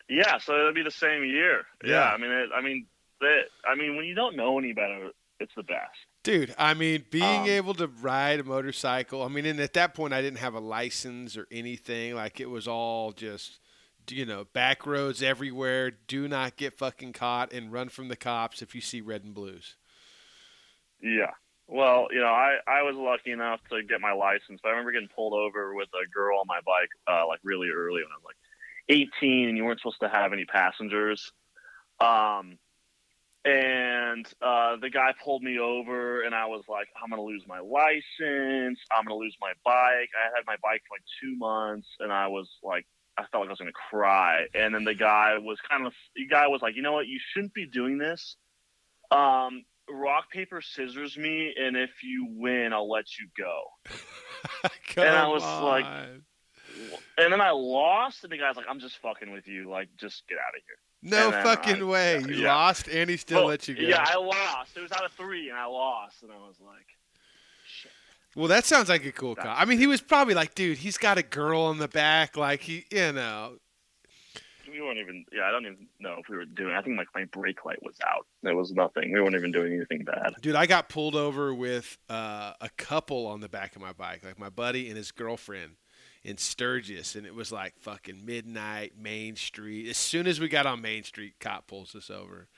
Yeah, 0.09 0.39
so 0.39 0.55
it'd 0.59 0.75
be 0.75 0.83
the 0.83 0.91
same 0.91 1.25
year. 1.25 1.63
Yeah. 1.85 1.91
Yeah, 1.93 2.11
I 2.13 2.17
mean, 2.19 2.31
it, 2.31 2.51
I 2.55 2.61
mean, 2.61 2.87
that, 3.21 3.43
I 3.67 3.75
mean, 3.77 3.97
when 3.97 4.05
you 4.05 4.15
don't 4.15 4.37
know 4.37 4.59
any 4.59 4.73
better, 4.73 5.11
it's 5.41 5.55
the 5.57 5.63
best. 5.63 5.97
Dude, 6.25 6.55
I 6.59 6.75
mean, 6.75 7.05
being 7.11 7.43
Um, 7.43 7.49
able 7.49 7.75
to 7.75 7.87
ride 7.87 8.41
a 8.41 8.45
motorcycle. 8.45 9.23
I 9.23 9.29
mean, 9.29 9.47
and 9.47 9.61
at 9.61 9.73
that 9.75 9.95
point, 9.95 10.13
I 10.13 10.21
didn't 10.21 10.39
have 10.39 10.55
a 10.55 10.61
license 10.61 11.37
or 11.37 11.47
anything. 11.51 12.15
Like 12.15 12.41
it 12.41 12.51
was 12.51 12.69
all 12.69 13.13
just, 13.13 13.59
you 14.11 14.27
know, 14.27 14.45
back 14.53 14.85
roads 14.87 15.23
everywhere. 15.23 15.91
Do 15.93 16.29
not 16.29 16.57
get 16.57 16.77
fucking 16.77 17.13
caught 17.15 17.53
and 17.53 17.73
run 17.73 17.89
from 17.89 18.09
the 18.09 18.17
cops 18.17 18.61
if 18.63 18.75
you 18.75 18.81
see 18.81 19.01
red 19.01 19.25
and 19.25 19.33
blues. 19.35 19.77
Yeah. 21.01 21.31
Well, 21.73 22.09
you 22.11 22.21
know, 22.21 22.27
I, 22.27 22.59
I 22.67 22.83
was 22.83 22.97
lucky 22.97 23.31
enough 23.31 23.61
to 23.71 23.83
get 23.83 24.03
my 24.03 24.13
license. 24.13 24.61
But 24.63 24.69
I 24.69 24.73
remember 24.73 24.93
getting 24.93 25.09
pulled 25.09 25.33
over 25.33 25.75
with 25.75 25.89
a 25.95 26.07
girl 26.11 26.39
on 26.39 26.47
my 26.47 26.61
bike, 26.67 26.91
uh, 27.11 27.27
like 27.27 27.41
really 27.43 27.71
early 27.71 28.03
when 28.03 28.13
I 28.13 28.21
was 28.21 28.27
like 28.27 28.37
18, 28.91 29.49
and 29.49 29.57
you 29.57 29.65
weren't 29.65 29.81
supposed 29.81 30.01
to 30.01 30.09
have 30.11 30.35
any 30.35 30.45
passengers. 30.45 31.33
Um, 31.99 32.59
and 33.47 34.27
uh, 34.43 34.77
the 34.83 34.91
guy 34.91 35.15
pulled 35.25 35.43
me 35.43 35.59
over, 35.59 36.21
and 36.21 36.35
I 36.35 36.45
was 36.45 36.63
like, 36.69 36.89
I'm 37.03 37.09
gonna 37.09 37.23
lose 37.23 37.43
my 37.49 37.61
license. 37.61 38.79
I'm 38.91 39.05
gonna 39.07 39.17
lose 39.17 39.37
my 39.41 39.53
bike. 39.65 40.11
I 40.13 40.29
had 40.37 40.45
my 40.47 40.57
bike 40.63 40.83
for 40.87 40.97
like 40.97 41.05
two 41.23 41.37
months, 41.39 41.89
and 42.01 42.13
I 42.13 42.29
was 42.29 42.51
like, 42.63 42.85
I 43.17 43.23
felt 43.33 43.41
like 43.45 43.49
I 43.49 43.53
was 43.53 43.59
gonna 43.59 43.73
cry. 43.73 44.45
And 44.55 44.75
then 44.75 44.85
the 44.85 44.95
guy 44.95 45.39
was 45.39 45.59
kind 45.71 45.87
of, 45.87 45.95
the 46.17 46.27
guy 46.27 46.49
was 46.49 46.61
like, 46.61 46.77
you 46.77 46.83
know 46.83 46.93
what, 46.93 47.07
you 47.07 47.19
shouldn't 47.33 47.55
be 47.55 47.67
doing 47.67 47.97
this. 47.97 48.37
Um, 49.11 49.65
rock 49.93 50.31
paper 50.31 50.61
scissors 50.61 51.17
me, 51.17 51.55
and 51.59 51.77
if 51.77 52.03
you 52.03 52.27
win, 52.31 52.73
I'll 52.73 52.91
let 52.91 53.07
you 53.19 53.27
go. 53.37 53.63
and 54.97 55.09
I 55.09 55.29
was 55.29 55.43
like- 55.43 55.87
And 57.19 57.33
then 57.33 57.41
I 57.41 57.51
lost, 57.51 58.25
and 58.25 58.33
the 58.33 58.39
guy's 58.39 58.57
like, 58.57 58.67
I'm 58.69 58.81
just 58.81 58.99
fucking 58.99 59.33
with 59.33 59.47
you. 59.47 59.69
Like, 59.71 59.89
just 59.99 60.27
get 60.29 60.39
out 60.39 60.55
of 60.57 60.63
here. 60.67 61.11
no 61.21 61.31
fucking 61.43 61.83
I- 61.83 61.85
way. 61.85 62.19
You 62.27 62.37
yeah. 62.43 62.55
lost, 62.55 62.89
and 62.89 63.09
he 63.11 63.17
still 63.17 63.41
Well, 63.41 63.49
let 63.49 63.69
you 63.69 63.75
go. 63.75 63.83
Yeah, 63.83 64.05
I 64.09 64.17
lost. 64.17 64.77
It 64.77 64.81
was 64.81 64.93
out 64.93 65.05
of 65.05 65.13
three, 65.13 65.49
and 65.51 65.59
I 65.59 65.67
lost, 65.67 66.23
and 66.23 66.33
I 66.33 66.37
was 66.37 66.57
like, 66.65 66.87
shit. 67.67 67.91
Well, 68.35 68.49
that 68.49 68.65
sounds 68.65 68.89
like 68.89 69.05
a 69.05 69.13
cool 69.13 69.35
cop. 69.35 69.61
I 69.61 69.67
mean, 69.67 69.79
he 69.79 69.87
was 69.87 70.01
probably 70.01 70.33
like, 70.33 70.55
dude, 70.55 70.79
he's 70.79 70.97
got 70.97 71.19
a 71.19 71.23
girl 71.23 71.71
in 71.71 71.77
the 71.77 71.89
back. 71.89 72.35
Like 72.37 72.63
he, 72.63 72.87
you 72.91 73.13
know, 73.13 73.59
We 74.73 74.81
weren't 74.81 74.99
even. 74.99 75.25
Yeah, 75.33 75.45
I 75.45 75.51
don't 75.51 75.67
even 75.67 75.87
know 76.01 76.17
if 76.19 76.29
we 76.29 76.37
were 76.37 76.47
doing. 76.47 76.75
I 76.75 76.81
think 76.81 76.97
like 76.97 77.09
my 77.15 77.25
brake 77.27 77.65
light 77.65 77.83
was 77.83 77.97
out. 78.05 78.27
There 78.43 78.57
was 78.57 78.73
nothing. 78.73 79.13
We 79.13 79.21
weren't 79.21 79.35
even 79.35 79.53
doing 79.53 79.75
anything 79.75 80.05
bad. 80.05 80.35
Dude, 80.41 80.57
I 80.57 80.67
got 80.67 80.89
pulled 80.89 81.15
over 81.15 81.55
with 81.55 81.99
uh, 82.09 82.55
a 82.61 82.71
couple 82.77 83.27
on 83.27 83.41
the 83.41 83.49
back 83.49 83.77
of 83.77 83.83
my 83.83 83.93
bike, 83.93 84.25
like 84.25 84.39
my 84.39 84.49
buddy 84.49 84.89
and 84.89 84.97
his 84.97 85.13
girlfriend 85.13 85.73
in 86.25 86.39
Sturgis, 86.39 87.17
and 87.17 87.27
it 87.27 87.35
was 87.35 87.51
like 87.53 87.75
fucking 87.81 88.25
midnight, 88.25 88.93
Main 88.99 89.37
Street. 89.37 89.89
As 89.89 89.97
soon 89.97 90.27
as 90.27 90.41
we 90.41 90.49
got 90.49 90.67
on 90.67 90.81
Main 90.81 91.05
Street, 91.05 91.35
cop 91.41 91.67
pulls 91.67 91.95
us 91.95 92.11
over. 92.11 92.49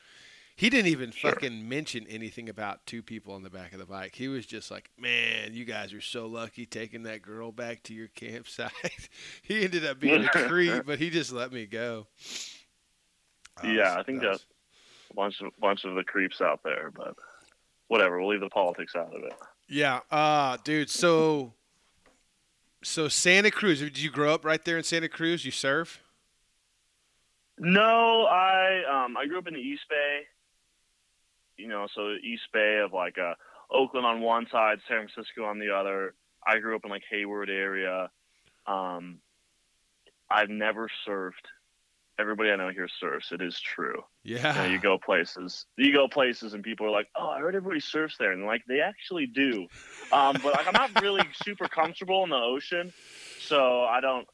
He 0.57 0.71
didn't 0.71 0.87
even 0.93 1.11
Sure. 1.11 1.33
fucking 1.33 1.69
mention 1.69 2.07
anything 2.09 2.49
about 2.49 2.87
two 2.87 3.03
people 3.03 3.35
on 3.35 3.43
the 3.43 3.51
back 3.51 3.73
of 3.73 3.81
the 3.81 3.87
bike. 3.87 4.15
He 4.15 4.29
was 4.29 4.47
just 4.47 4.71
like, 4.71 4.91
"Man, 4.97 5.53
you 5.53 5.65
guys 5.65 5.93
are 5.93 6.01
so 6.01 6.27
lucky 6.27 6.65
taking 6.65 7.03
that 7.05 7.23
girl 7.23 7.51
back 7.51 7.83
to 7.85 7.95
your 7.95 8.07
campsite." 8.09 8.71
he 9.43 9.65
ended 9.65 9.85
up 9.85 9.99
being 9.99 10.25
a 10.25 10.29
creep, 10.49 10.87
but 10.87 11.01
he 11.01 11.11
just 11.11 11.33
let 11.33 11.53
me 11.53 11.67
go. 11.67 12.07
That 13.63 13.75
yeah, 13.75 13.97
I 13.99 14.03
think 14.05 14.23
was- 14.23 14.31
that's 14.39 14.47
a 15.11 15.15
bunch 15.15 15.41
of 15.41 15.53
bunch 15.59 15.85
of 15.85 15.97
the 15.97 16.05
creeps 16.05 16.41
out 16.41 16.61
there, 16.63 16.93
but 16.95 17.17
whatever. 17.89 18.21
We'll 18.21 18.29
leave 18.31 18.41
the 18.41 18.49
politics 18.49 18.95
out 18.97 19.13
of 19.15 19.25
it. 19.25 19.33
Yeah, 19.69 20.01
uh, 20.11 20.57
dude. 20.63 20.89
So, 20.91 21.53
so 22.85 23.09
Santa 23.09 23.51
Cruz. 23.51 23.81
Did 23.81 23.99
you 23.99 24.11
grow 24.11 24.33
up 24.35 24.45
right 24.45 24.65
there 24.65 24.77
in 24.79 24.85
Santa 24.85 25.09
Cruz? 25.09 25.45
You 25.45 25.51
surf? 25.51 26.01
No, 27.59 28.27
I 28.27 28.83
um 28.89 29.17
I 29.17 29.27
grew 29.27 29.39
up 29.39 29.47
in 29.49 29.55
the 29.55 29.61
East 29.61 29.85
Bay. 29.89 30.23
You 31.57 31.69
know, 31.69 31.87
so 31.95 32.13
East 32.23 32.45
Bay 32.53 32.81
of 32.85 32.93
like 32.93 33.17
uh 33.19 33.35
Oakland 33.71 34.07
on 34.07 34.21
one 34.21 34.47
side, 34.51 34.79
San 34.89 35.07
Francisco 35.09 35.45
on 35.45 35.59
the 35.59 35.71
other. 35.75 36.15
I 36.47 36.59
grew 36.59 36.77
up 36.77 36.85
in 36.85 36.91
like 36.91 37.03
Hayward 37.11 37.51
area. 37.51 38.11
Um 38.67 39.19
I've 40.31 40.49
never 40.51 40.89
surfed. 41.07 41.33
Everybody 42.19 42.51
I 42.51 42.57
know 42.57 42.69
here 42.71 42.89
surfs. 43.01 43.33
It 43.33 43.43
is 43.43 43.59
true. 43.61 44.03
You, 44.23 44.37
know, 44.37 44.41
Yeah. 44.43 44.67
you 44.67 44.79
go 44.81 44.99
places, 44.99 45.67
you 45.77 45.93
go 45.93 46.07
places, 46.09 46.55
and 46.55 46.63
people 46.63 46.87
are 46.87 46.91
like, 46.91 47.09
"Oh, 47.17 47.29
I 47.29 47.41
heard 47.41 47.57
everybody 47.57 47.81
surfs 47.81 48.17
there," 48.19 48.31
and 48.33 48.47
like 48.47 48.63
they 48.69 48.81
actually 48.81 49.27
do. 49.27 49.67
Um, 50.13 50.37
but 50.43 50.55
like 50.55 50.67
I'm 50.67 50.73
not 50.75 51.03
really 51.03 51.23
super 51.45 51.67
comfortable 51.69 52.23
in 52.23 52.31
the 52.31 52.37
ocean, 52.37 52.93
so 53.41 53.83
I 53.83 54.01
don't. 54.01 54.27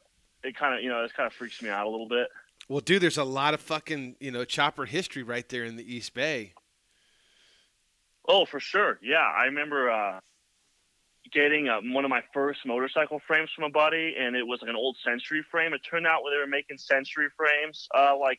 It 0.44 0.56
kind 0.56 0.74
of, 0.74 0.82
you 0.82 0.88
know, 0.90 1.02
it 1.04 1.12
kind 1.14 1.26
of 1.26 1.32
freaks 1.32 1.60
me 1.62 1.70
out 1.70 1.86
a 1.86 1.90
little 1.90 2.08
bit. 2.08 2.28
Well, 2.68 2.80
dude, 2.80 3.02
there's 3.02 3.18
a 3.18 3.24
lot 3.24 3.54
of 3.54 3.60
fucking 3.62 4.16
you 4.20 4.30
know 4.30 4.44
chopper 4.44 4.84
history 4.84 5.22
right 5.22 5.48
there 5.48 5.64
in 5.64 5.76
the 5.76 5.94
East 5.94 6.12
Bay. 6.12 6.52
Oh, 8.28 8.44
for 8.44 8.60
sure. 8.60 8.98
Yeah, 9.02 9.18
I 9.18 9.46
remember 9.46 9.90
uh, 9.90 10.20
getting 11.32 11.68
uh, 11.68 11.80
one 11.82 12.04
of 12.04 12.10
my 12.10 12.22
first 12.32 12.60
motorcycle 12.66 13.20
frames 13.26 13.50
from 13.54 13.64
a 13.64 13.70
buddy, 13.70 14.14
and 14.18 14.36
it 14.36 14.46
was 14.46 14.60
like 14.62 14.68
an 14.68 14.76
old 14.76 14.96
Century 15.04 15.44
frame. 15.50 15.72
It 15.72 15.80
turned 15.88 16.06
out 16.06 16.22
where 16.22 16.34
they 16.34 16.40
were 16.40 16.46
making 16.46 16.78
Century 16.78 17.28
frames 17.36 17.88
uh, 17.96 18.16
like 18.18 18.38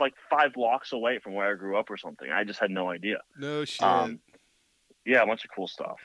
like 0.00 0.14
five 0.30 0.52
blocks 0.52 0.92
away 0.92 1.18
from 1.18 1.34
where 1.34 1.50
I 1.50 1.54
grew 1.54 1.76
up 1.76 1.90
or 1.90 1.96
something. 1.96 2.30
I 2.30 2.44
just 2.44 2.60
had 2.60 2.70
no 2.70 2.88
idea. 2.88 3.18
No 3.36 3.64
shit. 3.64 3.82
Um, 3.82 4.20
yeah, 5.04 5.22
a 5.22 5.26
bunch 5.26 5.44
of 5.44 5.50
cool 5.54 5.66
stuff. 5.66 5.98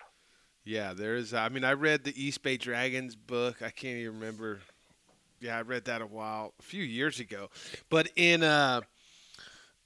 yeah, 0.65 0.93
there's. 0.93 1.33
I 1.33 1.49
mean, 1.49 1.63
I 1.63 1.73
read 1.73 2.03
the 2.03 2.13
East 2.21 2.41
Bay 2.41 2.57
Dragons 2.57 3.15
book. 3.15 3.61
I 3.61 3.69
can't 3.69 3.97
even 3.97 4.19
remember. 4.19 4.59
Yeah, 5.39 5.57
I 5.57 5.61
read 5.61 5.85
that 5.85 6.01
a 6.01 6.05
while, 6.05 6.53
a 6.59 6.63
few 6.63 6.83
years 6.83 7.19
ago. 7.19 7.49
But 7.89 8.09
in 8.15 8.43
uh, 8.43 8.81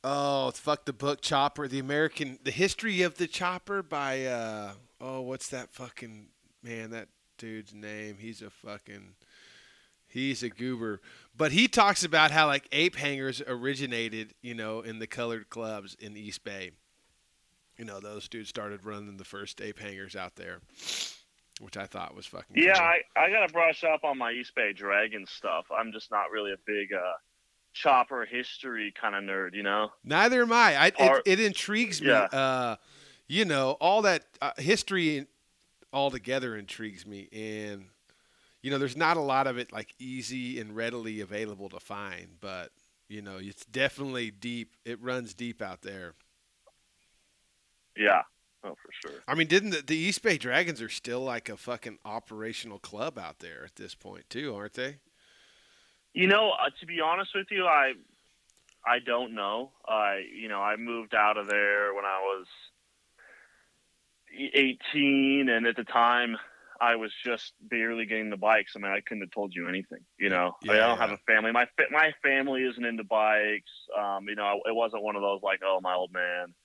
oh 0.08 0.52
fuck 0.52 0.86
the 0.86 0.94
book 0.94 1.22
Chopper, 1.22 1.68
the 1.68 1.80
American, 1.80 2.40
the 2.44 2.52
history 2.52 3.02
of 3.02 3.18
the 3.18 3.28
Chopper 3.28 3.84
by 3.84 4.26
uh, 4.26 4.72
oh 5.02 5.22
what's 5.22 5.50
that 5.50 5.74
fucking 5.74 6.28
man? 6.64 6.92
That 6.92 7.10
dude's 7.38 7.74
name. 7.74 8.18
He's 8.20 8.42
a 8.42 8.50
fucking. 8.50 9.16
He's 10.10 10.42
a 10.42 10.50
goober, 10.50 11.02
but 11.36 11.52
he 11.52 11.68
talks 11.68 12.02
about 12.02 12.32
how 12.32 12.48
like 12.48 12.68
ape 12.72 12.96
hangers 12.96 13.42
originated, 13.46 14.34
you 14.42 14.56
know, 14.56 14.80
in 14.80 15.00
the 15.00 15.06
colored 15.06 15.50
clubs 15.50 15.98
in 16.00 16.16
East 16.16 16.46
Bay. 16.46 16.72
You 17.78 17.84
know, 17.84 18.00
those 18.00 18.30
dudes 18.30 18.48
started 18.48 18.86
running 18.86 19.18
the 19.18 19.26
first 19.26 19.62
ape 19.62 19.78
hangers 19.78 20.16
out 20.16 20.38
there, 20.38 20.62
which 21.60 21.76
I 21.76 21.86
thought 21.86 22.16
was 22.16 22.26
fucking. 22.26 22.56
Yeah, 22.56 22.74
cool. 22.76 22.86
I, 23.18 23.26
I 23.26 23.30
got 23.30 23.46
to 23.46 23.54
brush 23.54 23.84
up 23.84 24.06
on 24.06 24.18
my 24.18 24.32
East 24.32 24.56
Bay 24.56 24.72
Dragon 24.72 25.26
stuff. 25.28 25.66
I'm 25.78 25.92
just 25.92 26.10
not 26.10 26.32
really 26.32 26.54
a 26.54 26.58
big 26.66 26.94
uh, 26.94 27.14
chopper 27.82 28.26
history 28.26 28.94
kind 29.00 29.16
of 29.16 29.24
nerd, 29.24 29.54
you 29.54 29.64
know? 29.64 29.92
Neither 30.04 30.42
am 30.42 30.52
I. 30.52 30.76
I 30.76 30.88
it, 30.88 31.22
it 31.26 31.40
intrigues 31.40 32.02
me. 32.02 32.10
Yeah. 32.10 32.24
Uh, 32.24 32.76
you 33.28 33.46
know, 33.46 33.72
all 33.80 34.02
that 34.04 34.26
uh, 34.42 34.52
history 34.58 35.28
altogether 35.92 36.56
intrigues 36.56 37.06
me, 37.06 37.28
and 37.32 37.86
you 38.62 38.72
know, 38.72 38.78
there's 38.78 38.98
not 38.98 39.18
a 39.18 39.22
lot 39.22 39.48
of 39.48 39.58
it 39.58 39.72
like 39.72 39.94
easy 40.00 40.60
and 40.60 40.76
readily 40.76 41.22
available 41.22 41.70
to 41.70 41.80
find, 41.80 42.40
but 42.40 42.72
you 43.10 43.22
know, 43.22 43.38
it's 43.40 43.66
definitely 43.66 44.32
deep. 44.32 44.76
It 44.86 45.02
runs 45.02 45.34
deep 45.34 45.62
out 45.62 45.82
there. 45.82 46.14
Yeah. 47.96 48.24
Oh, 48.64 48.76
for 48.76 49.10
sure. 49.10 49.20
I 49.28 49.36
mean, 49.36 49.48
didn't 49.48 49.70
the, 49.70 49.84
the 49.86 49.96
East 49.96 50.22
Bay 50.24 50.38
Dragons 50.38 50.82
are 50.82 50.90
still 50.90 51.22
like 51.22 51.50
a 51.50 51.58
fucking 51.58 52.00
operational 52.04 52.80
club 52.80 53.18
out 53.18 53.40
there 53.40 53.64
at 53.66 53.76
this 53.76 53.96
point 53.96 54.30
too, 54.30 54.56
aren't 54.56 54.74
they? 54.74 54.98
You 56.18 56.26
know, 56.26 56.50
uh, 56.50 56.72
to 56.80 56.88
be 56.88 57.00
honest 57.00 57.30
with 57.36 57.46
you, 57.52 57.68
I 57.68 57.94
I 58.84 58.98
don't 59.06 59.36
know. 59.36 59.70
I 59.88 60.24
you 60.36 60.50
know 60.50 60.60
I 60.60 60.76
moved 60.76 61.14
out 61.14 61.38
of 61.38 61.48
there 61.48 61.94
when 61.94 62.06
I 62.06 62.22
was 62.24 62.48
18, 64.36 65.48
and 65.48 65.68
at 65.68 65.76
the 65.76 65.84
time 65.84 66.36
I 66.82 66.96
was 66.96 67.12
just 67.24 67.54
barely 67.62 68.08
getting 68.08 68.32
the 68.32 68.38
bikes. 68.38 68.74
I 68.76 68.80
mean, 68.80 68.92
I 68.92 69.02
couldn't 69.02 69.22
have 69.22 69.32
told 69.32 69.54
you 69.54 69.70
anything. 69.70 70.00
You 70.18 70.30
know, 70.30 70.56
I, 70.64 70.74
mean, 70.74 70.82
I 70.82 70.88
don't 70.88 70.98
have 70.98 71.12
a 71.12 71.20
family. 71.28 71.52
My 71.52 71.68
my 71.92 72.12
family 72.24 72.64
isn't 72.64 72.84
into 72.84 73.04
bikes. 73.04 73.70
Um, 73.96 74.28
you 74.28 74.36
know, 74.36 74.62
it 74.66 74.74
wasn't 74.74 75.04
one 75.04 75.16
of 75.16 75.22
those 75.22 75.42
like, 75.44 75.60
oh, 75.64 75.82
my 75.84 75.94
old 75.94 76.12
man 76.12 76.56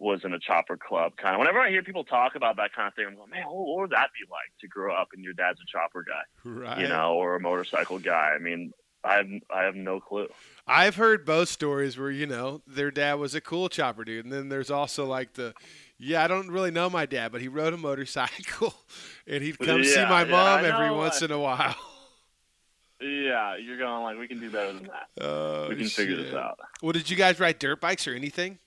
was 0.00 0.24
in 0.24 0.34
a 0.34 0.40
chopper 0.40 0.76
club 0.76 1.12
kind 1.16 1.36
of. 1.36 1.38
Whenever 1.38 1.60
I 1.60 1.70
hear 1.70 1.84
people 1.84 2.02
talk 2.02 2.34
about 2.34 2.56
that 2.56 2.74
kind 2.74 2.88
of 2.88 2.94
thing, 2.94 3.06
I'm 3.06 3.16
like, 3.16 3.30
man, 3.30 3.44
what 3.46 3.82
would 3.82 3.90
that 3.90 4.10
be 4.18 4.28
like 4.28 4.50
to 4.62 4.66
grow 4.66 4.92
up 4.92 5.10
and 5.14 5.22
your 5.22 5.32
dad's 5.32 5.60
a 5.60 5.70
chopper 5.70 6.04
guy, 6.04 6.50
right? 6.50 6.80
You 6.80 6.88
know, 6.88 7.14
or 7.14 7.36
a 7.36 7.40
motorcycle 7.40 8.00
guy. 8.00 8.32
I 8.34 8.40
mean, 8.40 8.72
I 9.06 9.14
have 9.14 9.28
I 9.54 9.62
have 9.62 9.76
no 9.76 10.00
clue. 10.00 10.28
I've 10.66 10.96
heard 10.96 11.24
both 11.24 11.48
stories 11.48 11.96
where 11.96 12.10
you 12.10 12.26
know 12.26 12.62
their 12.66 12.90
dad 12.90 13.14
was 13.14 13.34
a 13.34 13.40
cool 13.40 13.68
chopper 13.68 14.04
dude, 14.04 14.24
and 14.24 14.32
then 14.32 14.48
there's 14.48 14.70
also 14.70 15.06
like 15.06 15.34
the 15.34 15.54
yeah, 15.98 16.24
I 16.24 16.26
don't 16.26 16.50
really 16.50 16.70
know 16.70 16.90
my 16.90 17.06
dad, 17.06 17.32
but 17.32 17.40
he 17.40 17.48
rode 17.48 17.72
a 17.72 17.76
motorcycle, 17.76 18.74
and 19.26 19.42
he'd 19.42 19.58
come 19.58 19.82
yeah, 19.82 19.94
see 19.94 20.02
my 20.02 20.24
mom 20.24 20.64
every 20.64 20.90
once 20.90 21.22
in 21.22 21.30
a 21.30 21.38
while. 21.38 21.76
Yeah, 22.98 23.56
you're 23.58 23.76
going 23.76 24.04
like 24.04 24.18
we 24.18 24.26
can 24.26 24.40
do 24.40 24.50
better 24.50 24.72
than 24.72 24.84
that. 24.84 25.22
Oh, 25.22 25.68
we 25.68 25.76
can 25.76 25.86
figure 25.86 26.16
this 26.16 26.32
out. 26.32 26.58
Well, 26.82 26.92
did 26.92 27.10
you 27.10 27.16
guys 27.16 27.38
ride 27.38 27.58
dirt 27.58 27.78
bikes 27.78 28.08
or 28.08 28.14
anything? 28.14 28.58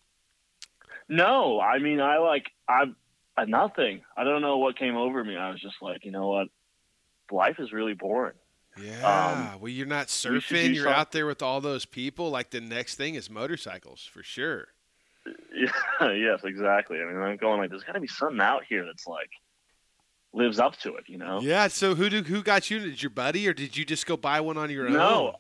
No, 1.08 1.60
I 1.60 1.80
mean 1.80 2.00
I 2.00 2.20
like 2.20 2.52
I 2.68 2.84
uh, 3.38 3.46
nothing. 3.46 4.02
I 4.16 4.24
don't 4.24 4.44
know 4.44 4.58
what 4.58 4.78
came 4.78 4.96
over 4.96 5.24
me. 5.24 5.36
I 5.36 5.50
was 5.50 5.60
just 5.60 5.78
like, 5.82 6.06
you 6.06 6.12
know 6.12 6.28
what, 6.28 6.48
life 7.32 7.56
is 7.58 7.74
really 7.74 7.96
boring. 7.96 8.36
Yeah. 8.78 9.56
well, 9.56 9.70
you're 9.70 9.88
not 9.88 10.08
surfing. 10.08 10.74
You're 10.74 10.88
out 10.88 11.12
there 11.12 11.26
with 11.26 11.42
all 11.42 11.62
those 11.62 11.86
people. 11.86 12.30
Like 12.30 12.52
the 12.52 12.62
next 12.62 12.96
thing 12.96 13.16
is 13.16 13.30
motorcycles 13.30 14.04
for 14.04 14.24
sure. 14.24 14.70
Yeah, 15.54 15.72
yes, 16.14 16.42
exactly. 16.44 17.00
I 17.00 17.06
mean, 17.06 17.18
I'm 17.18 17.38
going 17.38 17.60
like, 17.60 17.70
there's 17.70 17.84
got 17.84 17.94
to 17.94 18.00
be 18.00 18.08
something 18.08 18.40
out 18.40 18.64
here 18.68 18.86
that's 18.86 19.08
like 19.08 19.30
lives 20.34 20.60
up 20.60 20.78
to 20.80 20.96
it, 20.96 21.06
you 21.08 21.18
know? 21.18 21.42
Yeah. 21.42 21.68
So 21.68 21.96
who 21.96 22.10
do, 22.10 22.24
who 22.24 22.42
got 22.42 22.70
you? 22.70 22.80
Did 22.80 23.02
your 23.02 23.10
buddy 23.10 23.48
or 23.48 23.54
did 23.54 23.76
you 23.76 23.86
just 23.86 24.06
go 24.06 24.16
buy 24.16 24.42
one 24.42 24.58
on 24.58 24.70
your 24.70 24.88
own? 24.88 24.94
No, 24.94 25.36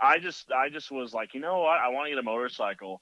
I 0.00 0.18
just 0.18 0.50
I 0.52 0.68
just 0.68 0.90
was 0.90 1.12
like, 1.12 1.34
you 1.34 1.40
know 1.40 1.60
what? 1.60 1.80
I 1.80 1.88
want 1.88 2.06
to 2.06 2.10
get 2.10 2.18
a 2.18 2.22
motorcycle, 2.22 3.00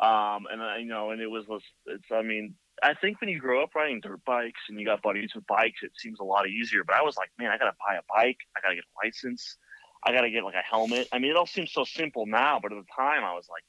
um, 0.00 0.46
and 0.50 0.62
I, 0.62 0.78
you 0.78 0.86
know, 0.86 1.10
and 1.10 1.20
it 1.20 1.30
was 1.30 1.44
it's. 1.86 2.04
I 2.12 2.22
mean, 2.22 2.54
I 2.82 2.94
think 2.94 3.20
when 3.20 3.30
you 3.30 3.40
grow 3.40 3.62
up 3.62 3.74
riding 3.74 4.00
dirt 4.00 4.24
bikes 4.24 4.60
and 4.68 4.78
you 4.78 4.86
got 4.86 5.02
buddies 5.02 5.32
with 5.34 5.46
bikes, 5.46 5.80
it 5.82 5.92
seems 5.96 6.20
a 6.20 6.24
lot 6.24 6.48
easier. 6.48 6.84
But 6.84 6.96
I 6.96 7.02
was 7.02 7.16
like, 7.16 7.30
man, 7.38 7.50
I 7.50 7.58
gotta 7.58 7.76
buy 7.86 7.96
a 7.96 8.02
bike. 8.08 8.38
I 8.56 8.60
gotta 8.60 8.74
get 8.74 8.84
a 8.84 9.06
license. 9.06 9.56
I 10.04 10.12
gotta 10.12 10.30
get 10.30 10.44
like 10.44 10.54
a 10.54 10.62
helmet. 10.62 11.08
I 11.12 11.18
mean, 11.18 11.30
it 11.30 11.36
all 11.36 11.46
seems 11.46 11.72
so 11.72 11.84
simple 11.84 12.26
now, 12.26 12.60
but 12.62 12.72
at 12.72 12.78
the 12.78 12.92
time, 12.94 13.24
I 13.24 13.34
was 13.34 13.46
like, 13.50 13.62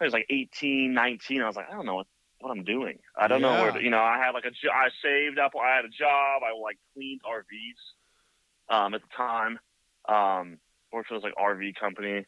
I 0.00 0.04
was 0.04 0.12
like 0.12 0.26
18, 0.30 0.92
19. 0.92 1.42
I 1.42 1.46
was 1.46 1.56
like, 1.56 1.70
I 1.70 1.74
don't 1.74 1.86
know 1.86 1.96
what 1.96 2.06
what 2.40 2.50
I'm 2.50 2.64
doing. 2.64 2.98
I 3.16 3.26
don't 3.26 3.42
know 3.42 3.60
where 3.62 3.72
to, 3.72 3.82
you 3.82 3.90
know. 3.90 4.00
I 4.00 4.18
had 4.18 4.30
like 4.30 4.44
a 4.44 4.52
I 4.72 4.88
saved 5.02 5.38
up. 5.38 5.52
I 5.60 5.74
had 5.74 5.84
a 5.84 5.88
job. 5.88 6.42
I 6.42 6.56
like 6.60 6.78
cleaned 6.94 7.20
RVs 7.22 8.74
um, 8.74 8.94
at 8.94 9.02
the 9.02 9.08
time. 9.16 9.58
Um, 10.08 10.58
worked 10.92 11.08
for 11.08 11.14
this 11.14 11.24
like 11.24 11.34
RV 11.34 11.74
company, 11.76 12.24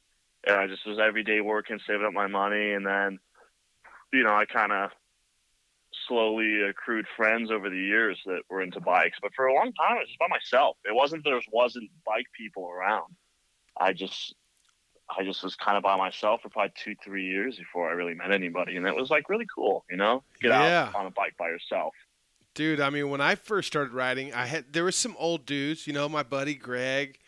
and 0.46 0.56
I 0.56 0.66
just 0.66 0.86
was 0.86 0.98
every 0.98 1.22
day 1.22 1.40
working, 1.40 1.78
saving 1.86 2.06
up 2.06 2.12
my 2.12 2.26
money, 2.26 2.72
and 2.72 2.84
then, 2.84 3.18
you 4.12 4.24
know, 4.24 4.34
I 4.34 4.46
kind 4.46 4.72
of 4.72 4.90
slowly 6.10 6.62
accrued 6.62 7.06
friends 7.16 7.50
over 7.50 7.70
the 7.70 7.76
years 7.78 8.18
that 8.26 8.42
were 8.50 8.60
into 8.60 8.80
bikes. 8.80 9.18
But 9.22 9.32
for 9.34 9.46
a 9.46 9.54
long 9.54 9.72
time, 9.72 9.92
I 9.96 10.00
was 10.00 10.08
just 10.08 10.18
by 10.18 10.26
myself. 10.28 10.76
It 10.84 10.94
wasn't 10.94 11.22
there 11.24 11.40
wasn't 11.52 11.88
bike 12.04 12.26
people 12.36 12.68
around. 12.68 13.14
I 13.78 13.92
just, 13.92 14.34
I 15.16 15.22
just 15.22 15.42
was 15.44 15.54
kind 15.54 15.76
of 15.76 15.82
by 15.84 15.96
myself 15.96 16.42
for 16.42 16.48
probably 16.48 16.72
two, 16.76 16.94
three 17.02 17.24
years 17.26 17.56
before 17.56 17.88
I 17.88 17.92
really 17.92 18.14
met 18.14 18.32
anybody, 18.32 18.76
and 18.76 18.86
it 18.86 18.94
was 18.94 19.08
like 19.08 19.28
really 19.30 19.46
cool, 19.54 19.84
you 19.88 19.96
know, 19.96 20.22
get 20.42 20.50
Yeah. 20.50 20.88
out 20.88 20.94
on 20.96 21.06
a 21.06 21.10
bike 21.10 21.34
by 21.38 21.48
yourself. 21.48 21.94
Dude, 22.54 22.80
I 22.80 22.90
mean, 22.90 23.08
when 23.10 23.20
I 23.20 23.36
first 23.36 23.68
started 23.68 23.92
riding, 23.94 24.34
I 24.34 24.46
had 24.46 24.72
there 24.72 24.84
was 24.84 24.96
some 24.96 25.14
old 25.18 25.46
dudes, 25.46 25.86
you 25.86 25.92
know, 25.92 26.08
my 26.08 26.24
buddy 26.24 26.54
Greg, 26.54 27.18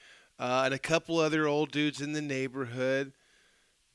uh, 0.41 0.63
and 0.65 0.75
a 0.75 0.79
couple 0.79 1.19
other 1.19 1.47
old 1.47 1.71
dudes 1.71 2.01
in 2.01 2.13
the 2.13 2.21
neighborhood. 2.21 3.13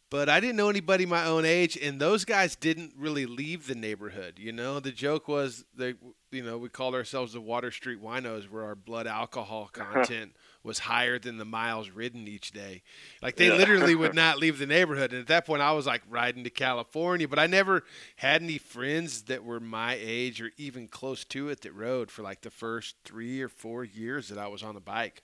But 0.10 0.30
I 0.30 0.40
didn't 0.40 0.56
know 0.56 0.70
anybody 0.70 1.06
my 1.06 1.26
own 1.26 1.44
age, 1.44 1.78
and 1.78 2.00
those 2.00 2.24
guys 2.24 2.56
didn't 2.56 2.94
really 2.98 3.26
leave 3.26 3.68
the 3.68 3.76
neighborhood. 3.76 4.40
You 4.40 4.54
know, 4.54 4.80
the 4.80 4.92
joke 4.94 5.28
was 5.28 5.66
they, 5.76 5.96
you 6.32 6.42
know, 6.44 6.58
we 6.58 6.70
called 6.70 6.96
ourselves 6.96 7.34
the 7.34 7.42
Water 7.42 7.72
Street 7.72 8.02
Winos, 8.02 8.50
where 8.50 8.64
our 8.64 8.76
blood 8.76 9.06
alcohol 9.06 9.70
uh-huh. 9.78 9.94
content 9.94 10.34
was 10.64 10.80
higher 10.80 11.20
than 11.20 11.38
the 11.38 11.46
miles 11.46 11.90
ridden 11.90 12.26
each 12.26 12.52
day. 12.52 12.84
Like 13.22 13.36
they 13.36 13.48
Yeah. 13.50 13.56
literally 13.56 13.96
would 13.96 14.16
not 14.26 14.38
leave 14.38 14.60
the 14.60 14.66
neighborhood. 14.66 15.12
And 15.12 15.20
at 15.20 15.28
that 15.28 15.46
point, 15.46 15.62
I 15.62 15.74
was 15.74 15.86
like 15.86 16.04
riding 16.10 16.46
to 16.46 16.50
California, 16.50 17.28
but 17.28 17.38
I 17.40 17.48
never 17.48 17.84
had 18.16 18.42
any 18.42 18.58
friends 18.58 19.24
that 19.24 19.44
were 19.44 19.60
my 19.60 19.98
age 20.00 20.42
or 20.42 20.52
even 20.56 20.88
close 20.88 21.26
to 21.26 21.50
it 21.50 21.62
that 21.62 21.74
rode 21.74 22.12
for 22.12 22.22
like 22.22 22.42
the 22.42 22.50
first 22.50 22.96
three 23.04 23.42
or 23.42 23.50
four 23.50 23.84
years 23.84 24.30
that 24.30 24.38
I 24.38 24.48
was 24.48 24.64
on 24.64 24.74
the 24.74 24.80
bike. 24.82 25.22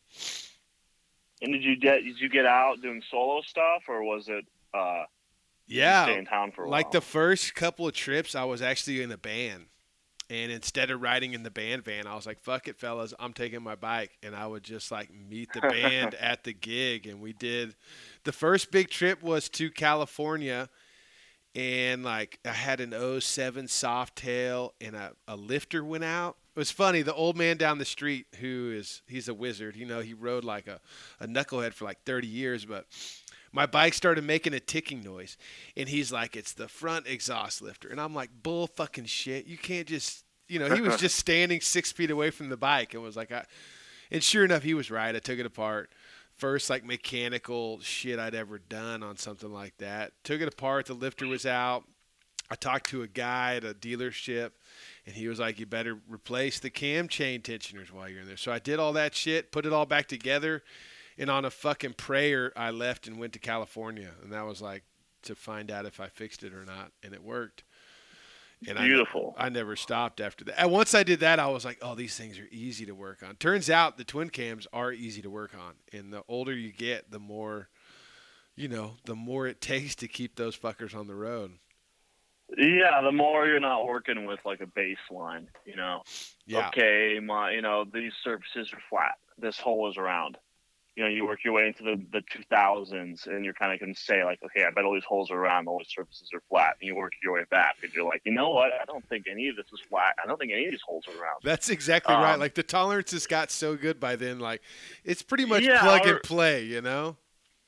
And 1.42 1.54
did 1.54 1.64
you 1.64 1.78
get 1.78 2.04
did 2.04 2.20
you 2.20 2.28
get 2.30 2.46
out 2.46 2.82
doing 2.82 3.02
solo 3.10 3.42
stuff, 3.42 3.84
or 3.88 4.04
was 4.04 4.26
it 4.28 4.46
uh, 4.74 5.04
Yeah, 5.68 6.06
stay 6.06 6.18
in 6.18 6.26
town 6.26 6.52
for 6.52 6.68
like 6.68 6.88
while? 6.88 6.92
the 6.94 7.02
first 7.02 7.56
couple 7.56 7.88
of 7.88 7.94
trips, 7.94 8.36
I 8.36 8.44
was 8.46 8.62
actually 8.62 9.02
in 9.02 9.12
a 9.12 9.18
band. 9.18 9.66
And 10.30 10.52
instead 10.52 10.90
of 10.90 11.02
riding 11.02 11.34
in 11.34 11.44
the 11.44 11.52
band 11.52 11.84
van, 11.84 12.08
I 12.08 12.16
was 12.16 12.26
like, 12.26 12.40
fuck 12.40 12.68
it, 12.68 12.80
fellas, 12.80 13.14
I'm 13.20 13.34
taking 13.34 13.62
my 13.62 13.76
bike. 13.76 14.18
And 14.24 14.36
I 14.36 14.48
would 14.48 14.64
just 14.64 14.90
like 14.92 15.10
meet 15.14 15.50
the 15.54 15.62
band 15.62 16.16
at 16.20 16.44
the 16.44 16.54
gig. 16.54 17.06
And 17.06 17.22
we 17.22 17.34
did 17.34 17.76
the 18.24 18.32
first 18.32 18.72
big 18.72 18.90
trip 18.90 19.22
was 19.22 19.50
to 19.50 19.70
California. 19.70 20.70
And 21.56 22.04
like 22.04 22.40
I 22.46 22.50
had 22.54 22.80
an 22.80 22.94
07 23.22 23.68
Softail 23.68 24.72
and 24.82 24.96
a, 24.96 25.12
a 25.28 25.36
lifter 25.36 25.84
went 25.84 26.04
out. 26.06 26.38
It 26.56 26.60
was 26.60 26.72
funny. 26.72 27.02
The 27.02 27.14
old 27.14 27.36
man 27.38 27.58
down 27.58 27.78
the 27.78 27.86
street, 27.86 28.26
who 28.40 28.72
is 28.76 29.02
he's 29.08 29.28
a 29.28 29.34
wizard. 29.34 29.76
You 29.76 29.86
know, 29.86 30.00
he 30.00 30.14
rode 30.14 30.44
like 30.44 30.68
a, 30.68 30.80
a 31.20 31.28
knucklehead 31.28 31.74
for 31.74 31.86
like 31.86 32.02
30 32.06 32.28
years, 32.28 32.66
but 32.66 32.86
my 33.54 33.68
bike 33.68 33.94
started 33.94 34.24
making 34.24 34.54
a 34.54 34.60
ticking 34.60 35.04
noise 35.04 35.38
and 35.78 35.88
he's 35.88 36.12
like 36.12 36.36
it's 36.36 36.54
the 36.54 36.68
front 36.68 37.08
exhaust 37.08 37.62
lifter. 37.62 37.88
And 37.88 38.02
i'm 38.02 38.14
like 38.14 38.32
bull 38.42 38.68
fucking 38.68 39.06
shit. 39.06 39.46
You 39.46 39.58
can't 39.58 39.88
just 39.88 40.26
you 40.50 40.60
know 40.60 40.74
he 40.74 40.82
was 40.82 40.98
just 40.98 41.16
standing 41.18 41.62
six 41.62 41.92
feet 41.92 42.12
away 42.12 42.32
from 42.32 42.50
the 42.50 42.58
bike 42.58 42.94
and 42.94 43.04
was 43.04 43.16
like 43.16 43.32
I, 43.32 43.46
and 44.12 44.22
sure 44.22 44.44
enough 44.44 44.64
he 44.64 44.74
was 44.74 44.92
right. 44.92 45.16
I 45.16 45.20
took 45.20 45.40
it 45.40 45.46
apart. 45.46 45.92
First 46.36 46.70
like 46.70 46.84
mechanical 46.84 47.80
shit 47.80 48.20
i'd 48.20 48.36
ever 48.36 48.58
done 48.58 49.04
on 49.04 49.18
something 49.18 49.54
like 49.54 49.78
that. 49.78 50.12
Took 50.24 50.42
it 50.42 50.48
apart. 50.48 50.88
The 50.88 50.96
lifter 50.96 51.28
was 51.28 51.46
out. 51.46 51.84
I 52.50 52.56
talked 52.56 52.90
to 52.90 53.04
a 53.04 53.08
guy 53.08 53.56
at 53.56 53.64
a 53.64 53.74
dealership 53.74 54.52
and 55.06 55.16
he 55.16 55.28
was 55.28 55.40
like 55.40 55.60
you 55.60 55.68
better 55.68 55.98
replace 56.10 56.60
the 56.60 56.70
cam 56.72 57.08
chain 57.08 57.42
tensioners 57.42 57.94
while 57.94 58.10
you're 58.10 58.22
in 58.22 58.28
there. 58.28 58.36
So 58.36 58.52
i 58.52 58.58
did 58.58 58.80
all 58.80 58.94
that 58.94 59.14
shit 59.14 59.52
put 59.52 59.68
it 59.68 59.74
all 59.74 59.86
back 59.86 60.08
together 60.08 60.64
and 61.18 61.30
on 61.30 61.46
a 61.46 61.50
fucking 61.50 61.94
prayer, 61.94 62.52
I 62.56 62.72
left 62.72 63.08
and 63.08 63.18
went 63.20 63.34
to 63.34 63.40
California, 63.40 64.12
and 64.22 64.32
that 64.32 64.46
was 64.46 64.62
like 64.62 64.84
to 65.24 65.36
find 65.36 65.72
out 65.72 65.86
if 65.86 66.00
I 66.00 66.08
fixed 66.08 66.44
it 66.44 66.54
or 66.54 66.66
not, 66.66 66.92
and 67.02 67.14
it 67.14 67.24
worked. 67.24 67.64
And 68.68 68.80
I- 68.80 68.86
Beautiful. 68.88 69.36
I, 69.38 69.50
never 69.50 69.76
stopped 69.76 70.22
after 70.22 70.46
that. 70.46 70.60
And 70.62 70.72
once 70.72 70.96
I 70.96 71.04
did 71.04 71.20
that, 71.20 71.40
I 71.40 71.48
was 71.48 71.66
like, 71.66 71.80
"Oh, 71.82 71.96
these 71.96 72.18
things 72.18 72.40
are 72.40 72.48
easy 72.50 72.86
to 72.86 72.96
work 72.96 73.22
on." 73.22 73.36
Turns 73.36 73.70
out 73.70 73.98
the 73.98 74.06
twin 74.06 74.30
cams 74.30 74.68
are 74.72 74.92
easy 74.92 75.22
to 75.22 75.30
work 75.30 75.54
on, 75.54 75.74
and 75.92 76.14
the 76.14 76.24
older 76.28 76.54
you 76.54 76.72
get, 76.72 77.12
the 77.12 77.20
more, 77.20 77.70
you 78.56 78.68
know, 78.70 78.98
the 79.06 79.16
more 79.16 79.48
it 79.48 79.60
takes 79.60 79.96
to 79.96 80.08
keep 80.08 80.36
those 80.36 80.58
fuckers 80.58 80.96
on 80.96 81.08
the 81.08 81.16
road. 81.16 81.60
Yeah, 82.58 83.02
the 83.02 83.12
more 83.12 83.48
you're 83.48 83.60
not 83.60 83.86
working 83.86 84.26
with 84.26 84.40
like 84.46 84.62
a 84.62 84.66
baseline, 84.66 85.48
you 85.66 85.76
know. 85.76 86.04
Yeah, 86.46 86.68
Okay, 86.70 87.20
my 87.22 87.52
you 87.52 87.62
know 87.62 87.86
these 87.92 88.14
surfaces 88.24 88.72
are 88.74 88.82
flat. 88.90 89.16
This 89.38 89.58
hole 89.58 89.90
is 89.90 89.98
round. 89.98 90.38
You 90.96 91.04
know, 91.04 91.10
you 91.10 91.26
work 91.26 91.40
your 91.44 91.54
way 91.54 91.66
into 91.68 91.84
the 91.84 92.00
the 92.12 92.22
2000s, 92.52 93.26
and 93.28 93.44
you're 93.44 93.56
kind 93.56 93.74
of 93.74 93.80
going 93.80 93.96
to 93.96 94.00
say 94.00 94.24
like, 94.24 94.40
okay, 94.46 94.64
I 94.66 94.70
bet 94.70 94.84
all 94.86 94.94
these 94.94 95.04
holes 95.04 95.32
are 95.32 95.40
round, 95.40 95.68
all 95.68 95.80
these 95.80 95.88
surfaces 95.90 96.30
are 96.34 96.42
flat, 96.50 96.76
and 96.80 96.88
you 96.88 96.96
work 96.96 97.14
your 97.24 97.34
way 97.34 97.46
back, 97.50 97.78
and 97.82 97.92
you're 97.94 98.06
like, 98.06 98.22
you 98.26 98.32
know 98.32 98.52
what? 98.52 98.72
I 98.80 98.86
don't 98.86 99.08
think 99.10 99.26
any 99.30 99.48
of 99.50 99.56
this 99.56 99.66
is 99.74 99.80
flat. 99.90 100.16
I 100.24 100.28
don't 100.28 100.38
think 100.40 100.52
any 100.54 100.66
of 100.66 100.72
these 100.72 100.82
holes 100.88 101.06
are 101.08 101.20
round. 101.20 101.40
that's 101.44 101.70
exactly 101.70 102.14
right. 102.14 102.34
Um, 102.36 102.40
Like 102.40 102.54
the 102.54 102.62
tolerances 102.64 103.26
got 103.26 103.50
so 103.50 103.76
good 103.76 104.00
by 104.00 104.16
then, 104.16 104.40
like 104.40 104.62
it's 105.04 105.24
pretty 105.24 105.46
much 105.46 105.64
Yeah, 105.64 105.82
plug 105.82 106.06
or- 106.06 106.14
and 106.16 106.24
play, 106.24 106.64
you 106.64 106.82
know. 106.82 107.18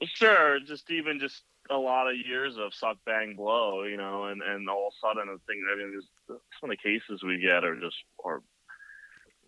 Sure, 0.04 0.60
just 0.60 0.92
even 0.92 1.20
just 1.20 1.44
a 1.72 1.78
lot 1.78 2.08
of 2.08 2.16
years 2.18 2.58
of 2.58 2.76
suck 2.76 2.98
bang 3.08 3.36
blow, 3.36 3.84
you 3.86 3.98
know, 3.98 4.26
and 4.26 4.44
and 4.44 4.70
all 4.70 4.88
of 4.90 4.94
a 4.94 5.00
sudden 5.02 5.34
the 5.34 5.40
thing. 5.48 5.66
I 5.72 5.76
mean, 5.78 6.00
some 6.28 6.70
of 6.70 6.70
the 6.70 6.78
cases 6.78 7.24
we 7.24 7.40
get 7.40 7.64
are 7.64 7.76
just 7.80 7.96
are 8.24 8.44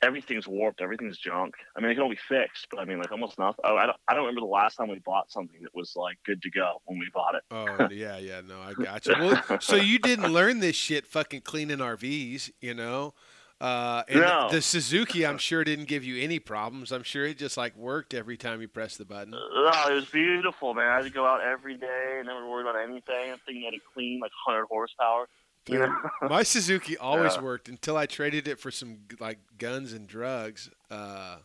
everything's 0.01 0.47
warped, 0.47 0.81
everything's 0.81 1.17
junk. 1.17 1.55
I 1.75 1.81
mean, 1.81 1.91
it 1.91 1.95
can 1.95 2.03
all 2.03 2.09
be 2.09 2.15
fixed, 2.27 2.67
but 2.71 2.79
I 2.79 2.85
mean, 2.85 2.99
like 2.99 3.11
almost 3.11 3.37
nothing. 3.39 3.61
I, 3.63 3.69
I 3.73 3.85
don't 3.85 3.97
I 4.07 4.13
don't 4.13 4.23
remember 4.25 4.41
the 4.41 4.47
last 4.47 4.75
time 4.75 4.89
we 4.89 4.99
bought 4.99 5.31
something 5.31 5.61
that 5.63 5.73
was 5.75 5.93
like 5.95 6.17
good 6.25 6.41
to 6.43 6.49
go 6.49 6.81
when 6.85 6.99
we 6.99 7.07
bought 7.13 7.35
it. 7.35 7.43
Oh 7.51 7.87
yeah, 7.91 8.17
yeah, 8.17 8.41
no, 8.47 8.59
I 8.61 8.73
got 8.73 9.05
you. 9.05 9.15
Well, 9.19 9.59
so 9.59 9.75
you 9.75 9.99
didn't 9.99 10.31
learn 10.31 10.59
this 10.59 10.75
shit 10.75 11.05
fucking 11.07 11.41
cleaning 11.41 11.77
RVs, 11.79 12.51
you 12.61 12.73
know? 12.73 13.13
Uh, 13.59 14.03
and 14.07 14.19
No. 14.19 14.49
the 14.51 14.61
Suzuki, 14.61 15.25
I'm 15.25 15.39
sure, 15.39 15.63
didn't 15.63 15.87
give 15.87 16.03
you 16.03 16.21
any 16.23 16.37
problems. 16.37 16.91
I'm 16.91 17.01
sure 17.01 17.25
it 17.25 17.39
just 17.39 17.57
like 17.57 17.75
worked 17.75 18.13
every 18.13 18.37
time 18.37 18.61
you 18.61 18.67
pressed 18.67 18.99
the 18.99 19.05
button. 19.05 19.33
Oh, 19.35 19.85
it 19.89 19.93
was 19.93 20.05
beautiful, 20.05 20.75
man. 20.75 20.87
I 20.87 20.97
had 20.97 21.05
to 21.05 21.09
go 21.09 21.25
out 21.25 21.41
every 21.41 21.75
day, 21.75 22.17
and 22.19 22.27
never 22.27 22.47
worried 22.47 22.67
about 22.69 22.79
anything. 22.79 23.31
I'm 23.31 23.39
thinking 23.47 23.63
had 23.63 23.73
a 23.73 23.81
clean 23.95 24.19
like 24.19 24.31
100 24.45 24.67
horsepower. 24.67 25.27
Know? 25.69 25.95
My 26.29 26.43
Suzuki 26.43 26.97
always 26.97 27.35
Yeah. 27.35 27.41
worked 27.41 27.69
until 27.69 27.97
I 27.97 28.05
traded 28.05 28.47
it 28.47 28.59
for 28.59 28.71
some 28.71 28.99
like 29.19 29.39
guns 29.57 29.93
and 29.93 30.07
drugs. 30.07 30.69
Uh, 30.89 31.37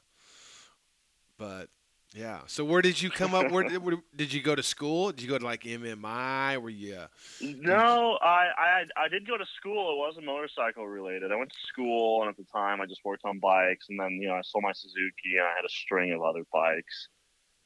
but 1.38 1.68
yeah. 2.14 2.40
So 2.46 2.64
where 2.64 2.82
did 2.82 3.00
you 3.00 3.11
come 3.11 3.35
up? 3.35 3.50
Where, 3.50 3.64
where 3.80 3.96
did 4.14 4.32
you 4.32 4.42
go 4.42 4.54
to 4.54 4.62
school? 4.62 5.12
Did 5.12 5.22
you 5.22 5.28
go 5.28 5.38
to 5.38 5.44
like 5.44 5.62
MMI? 5.64 6.61
Were 6.61 6.68
you? 6.70 6.94
Uh, 6.96 7.06
No, 7.40 8.18
I, 8.22 8.48
I 8.58 8.85
I 9.04 9.08
did 9.08 9.26
go 9.26 9.37
to 9.38 9.46
school. 9.56 9.94
It 9.94 9.98
wasn't 9.98 10.26
motorcycle 10.26 10.87
related. 10.87 11.32
I 11.32 11.37
went 11.37 11.50
to 11.50 11.66
school, 11.66 12.20
and 12.22 12.28
at 12.30 12.37
the 12.37 12.44
time, 12.52 12.80
I 12.80 12.87
just 12.87 13.00
worked 13.04 13.24
on 13.24 13.38
bikes. 13.38 13.87
And 13.88 13.98
then, 13.98 14.18
you 14.20 14.28
know, 14.28 14.35
I 14.35 14.42
sold 14.42 14.62
my 14.62 14.72
Suzuki, 14.72 15.37
and 15.38 15.46
I 15.46 15.54
had 15.56 15.64
a 15.64 15.70
string 15.70 16.12
of 16.12 16.22
other 16.22 16.44
bikes. 16.52 17.08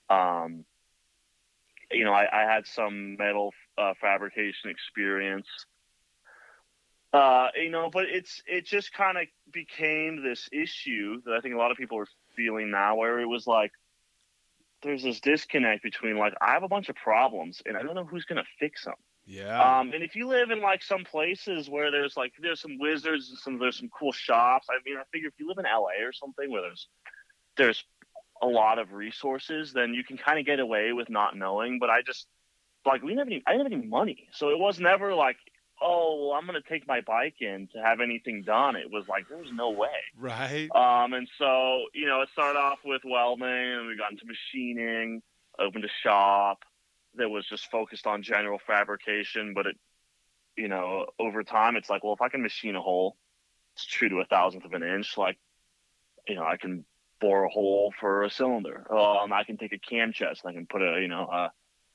Um, 0.08 0.64
you 1.90 2.04
know, 2.04 2.12
I, 2.12 2.26
I 2.32 2.42
had 2.52 2.66
some 2.66 3.16
metal 3.16 3.52
uh, 3.76 3.94
fabrication 4.00 4.70
experience. 4.70 5.48
Uh, 7.16 7.48
you 7.56 7.70
know, 7.70 7.88
but 7.90 8.04
it's 8.04 8.42
it 8.46 8.66
just 8.66 8.92
kind 8.92 9.16
of 9.16 9.24
became 9.50 10.22
this 10.22 10.50
issue 10.52 11.22
that 11.24 11.32
I 11.32 11.40
think 11.40 11.54
a 11.54 11.58
lot 11.58 11.70
of 11.70 11.78
people 11.78 11.98
are 11.98 12.06
feeling 12.36 12.70
now, 12.70 12.96
where 12.96 13.20
it 13.20 13.26
was 13.26 13.46
like 13.46 13.72
there's 14.82 15.02
this 15.02 15.20
disconnect 15.20 15.82
between 15.82 16.18
like 16.18 16.34
I 16.42 16.52
have 16.52 16.62
a 16.62 16.68
bunch 16.68 16.90
of 16.90 16.96
problems, 16.96 17.62
and 17.64 17.74
I 17.74 17.82
don't 17.82 17.94
know 17.94 18.04
who's 18.04 18.26
gonna 18.26 18.44
fix 18.60 18.84
them. 18.84 18.94
yeah. 19.24 19.78
Um, 19.78 19.92
and 19.94 20.02
if 20.04 20.14
you 20.14 20.28
live 20.28 20.50
in 20.50 20.60
like 20.60 20.82
some 20.82 21.04
places 21.04 21.70
where 21.70 21.90
there's 21.90 22.18
like 22.18 22.32
there's 22.38 22.60
some 22.60 22.78
wizards 22.78 23.30
and 23.30 23.38
some 23.38 23.58
there's 23.58 23.78
some 23.78 23.88
cool 23.88 24.12
shops. 24.12 24.66
I 24.70 24.76
mean, 24.84 24.98
I 24.98 25.02
figure 25.10 25.28
if 25.28 25.34
you 25.38 25.48
live 25.48 25.58
in 25.58 25.64
LA 25.64 26.04
or 26.06 26.12
something 26.12 26.50
where 26.50 26.62
there's 26.62 26.86
there's 27.56 27.84
a 28.42 28.46
lot 28.46 28.78
of 28.78 28.92
resources, 28.92 29.72
then 29.72 29.94
you 29.94 30.04
can 30.04 30.18
kind 30.18 30.38
of 30.38 30.44
get 30.44 30.60
away 30.60 30.92
with 30.92 31.08
not 31.08 31.34
knowing. 31.34 31.78
But 31.78 31.88
I 31.88 32.02
just 32.02 32.26
like 32.84 33.02
we 33.02 33.08
didn't 33.08 33.20
have 33.20 33.28
any 33.28 33.42
I 33.46 33.52
didn't 33.52 33.72
have 33.72 33.80
any 33.80 33.88
money, 33.88 34.28
so 34.32 34.50
it 34.50 34.58
was 34.58 34.78
never 34.78 35.14
like 35.14 35.38
oh 35.80 36.28
well, 36.28 36.38
I'm 36.38 36.46
gonna 36.46 36.60
take 36.68 36.86
my 36.86 37.00
bike 37.00 37.36
in 37.40 37.68
to 37.72 37.82
have 37.82 38.00
anything 38.00 38.42
done. 38.42 38.76
It 38.76 38.90
was 38.90 39.08
like 39.08 39.28
there 39.28 39.38
was 39.38 39.52
no 39.52 39.70
way. 39.70 39.88
right. 40.18 40.68
Um, 40.74 41.12
and 41.12 41.28
so, 41.38 41.84
you 41.94 42.06
know, 42.06 42.22
it 42.22 42.28
started 42.32 42.58
off 42.58 42.78
with 42.84 43.02
welding, 43.04 43.46
and 43.46 43.86
we 43.86 43.96
got 43.96 44.12
into 44.12 44.24
machining, 44.26 45.22
opened 45.58 45.84
a 45.84 45.90
shop 46.02 46.64
that 47.16 47.28
was 47.28 47.46
just 47.46 47.70
focused 47.70 48.06
on 48.06 48.22
general 48.22 48.60
fabrication. 48.66 49.54
But 49.54 49.66
it, 49.66 49.76
you 50.56 50.68
know, 50.68 51.06
over 51.18 51.42
time, 51.42 51.76
it's 51.76 51.90
like, 51.90 52.04
well, 52.04 52.14
if 52.14 52.22
I 52.22 52.28
can 52.28 52.42
machine 52.42 52.76
a 52.76 52.80
hole, 52.80 53.16
it's 53.74 53.84
true 53.86 54.08
to 54.08 54.20
a 54.20 54.24
thousandth 54.24 54.64
of 54.64 54.72
an 54.72 54.82
inch, 54.82 55.18
like, 55.18 55.38
you 56.26 56.34
know, 56.34 56.44
I 56.44 56.56
can 56.56 56.84
bore 57.20 57.44
a 57.44 57.48
hole 57.48 57.92
for 58.00 58.24
a 58.24 58.30
cylinder. 58.30 58.86
Um, 58.90 59.32
I 59.32 59.44
can 59.44 59.56
take 59.56 59.72
a 59.72 59.78
cam 59.78 60.12
chest 60.12 60.42
and 60.44 60.50
I 60.50 60.54
can 60.54 60.66
put 60.66 60.82
a, 60.82 61.00
you 61.00 61.08
know, 61.08 61.26
uh, 61.26 61.48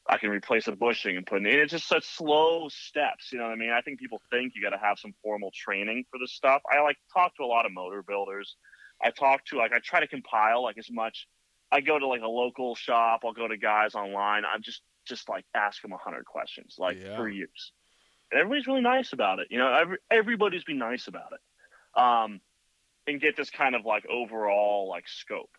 I 0.09 0.17
can 0.17 0.29
replace 0.29 0.67
a 0.67 0.71
bushing 0.71 1.15
and 1.15 1.25
put 1.25 1.37
in. 1.39 1.45
It's 1.47 1.71
just 1.71 1.87
such 1.87 2.05
slow 2.05 2.67
steps. 2.69 3.31
You 3.31 3.37
know 3.39 3.45
what 3.45 3.53
I 3.53 3.55
mean? 3.55 3.69
I 3.71 3.81
think 3.81 3.99
people 3.99 4.21
think 4.31 4.53
you 4.55 4.61
got 4.61 4.71
to 4.71 4.77
have 4.83 4.97
some 4.99 5.13
formal 5.23 5.51
training 5.55 6.05
for 6.09 6.19
this 6.19 6.33
stuff. 6.33 6.61
I 6.71 6.81
like 6.81 6.97
talk 7.13 7.35
to 7.37 7.43
a 7.43 7.45
lot 7.45 7.65
of 7.65 7.71
motor 7.71 8.01
builders. 8.01 8.55
I 9.03 9.11
talk 9.11 9.45
to 9.45 9.57
like 9.57 9.71
I 9.73 9.79
try 9.79 9.99
to 9.99 10.07
compile 10.07 10.63
like 10.63 10.77
as 10.77 10.89
much. 10.91 11.27
I 11.71 11.81
go 11.81 11.97
to 11.97 12.07
like 12.07 12.21
a 12.21 12.27
local 12.27 12.75
shop. 12.75 13.21
I'll 13.23 13.33
go 13.33 13.47
to 13.47 13.57
guys 13.57 13.95
online. 13.95 14.43
I'm 14.45 14.61
just 14.63 14.81
just 15.05 15.29
like 15.29 15.45
ask 15.55 15.81
them 15.81 15.93
a 15.93 15.97
hundred 15.97 16.25
questions 16.25 16.75
like 16.77 16.97
Yeah. 17.01 17.15
for 17.15 17.29
years. 17.29 17.71
And 18.31 18.39
everybody's 18.39 18.67
really 18.67 18.81
nice 18.81 19.13
about 19.13 19.39
it. 19.39 19.47
You 19.49 19.57
know, 19.57 19.73
every, 19.73 19.97
everybody's 20.09 20.63
been 20.63 20.77
nice 20.77 21.07
about 21.07 21.33
it. 21.33 21.99
Um, 22.01 22.39
and 23.07 23.19
get 23.19 23.35
this 23.35 23.49
kind 23.49 23.75
of 23.75 23.85
like 23.85 24.05
overall 24.07 24.87
like 24.89 25.07
scope. 25.07 25.49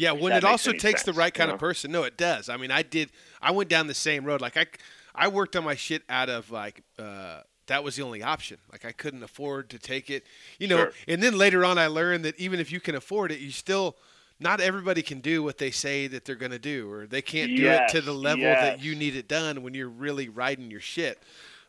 Yeah, 0.00 0.12
when 0.12 0.32
it 0.32 0.44
also 0.44 0.72
takes 0.72 1.02
the 1.02 1.06
sense, 1.06 1.16
right 1.18 1.26
you 1.26 1.38
kind 1.38 1.50
of 1.50 1.58
person. 1.58 1.92
No, 1.92 2.04
it 2.04 2.16
does. 2.16 2.48
I 2.48 2.56
mean, 2.56 2.70
I 2.70 2.82
did. 2.82 3.10
I 3.42 3.50
went 3.50 3.68
down 3.68 3.86
the 3.86 3.94
same 3.94 4.24
road. 4.24 4.40
Like 4.40 4.56
I, 4.56 4.66
I 5.14 5.28
worked 5.28 5.56
on 5.56 5.64
my 5.64 5.74
shit 5.74 6.02
out 6.08 6.30
of 6.30 6.50
like. 6.50 6.82
Uh, 6.98 7.40
that 7.66 7.84
was 7.84 7.96
the 7.96 8.02
only 8.02 8.22
option. 8.22 8.56
Like 8.72 8.86
I 8.86 8.92
couldn't 8.92 9.22
afford 9.22 9.68
to 9.70 9.78
take 9.78 10.08
it, 10.08 10.24
you 10.58 10.68
know. 10.68 10.78
Sure. 10.78 10.92
And 11.06 11.22
then 11.22 11.36
later 11.36 11.64
on, 11.64 11.78
I 11.78 11.86
learned 11.86 12.24
that 12.24 12.38
even 12.40 12.58
if 12.60 12.72
you 12.72 12.80
can 12.80 12.94
afford 12.94 13.30
it, 13.30 13.40
you 13.40 13.50
still. 13.50 13.96
Not 14.42 14.62
everybody 14.62 15.02
can 15.02 15.20
do 15.20 15.42
what 15.42 15.58
they 15.58 15.70
say 15.70 16.06
that 16.06 16.24
they're 16.24 16.34
going 16.34 16.50
to 16.50 16.58
do, 16.58 16.90
or 16.90 17.06
they 17.06 17.20
can't 17.20 17.54
do 17.54 17.68
it 17.68 17.90
to 17.90 18.00
the 18.00 18.14
level 18.14 18.44
that 18.44 18.82
you 18.82 18.94
need 18.94 19.14
it 19.14 19.28
done 19.28 19.62
when 19.62 19.74
you're 19.74 19.86
really 19.86 20.30
riding 20.30 20.70
your 20.70 20.80
shit. 20.80 21.22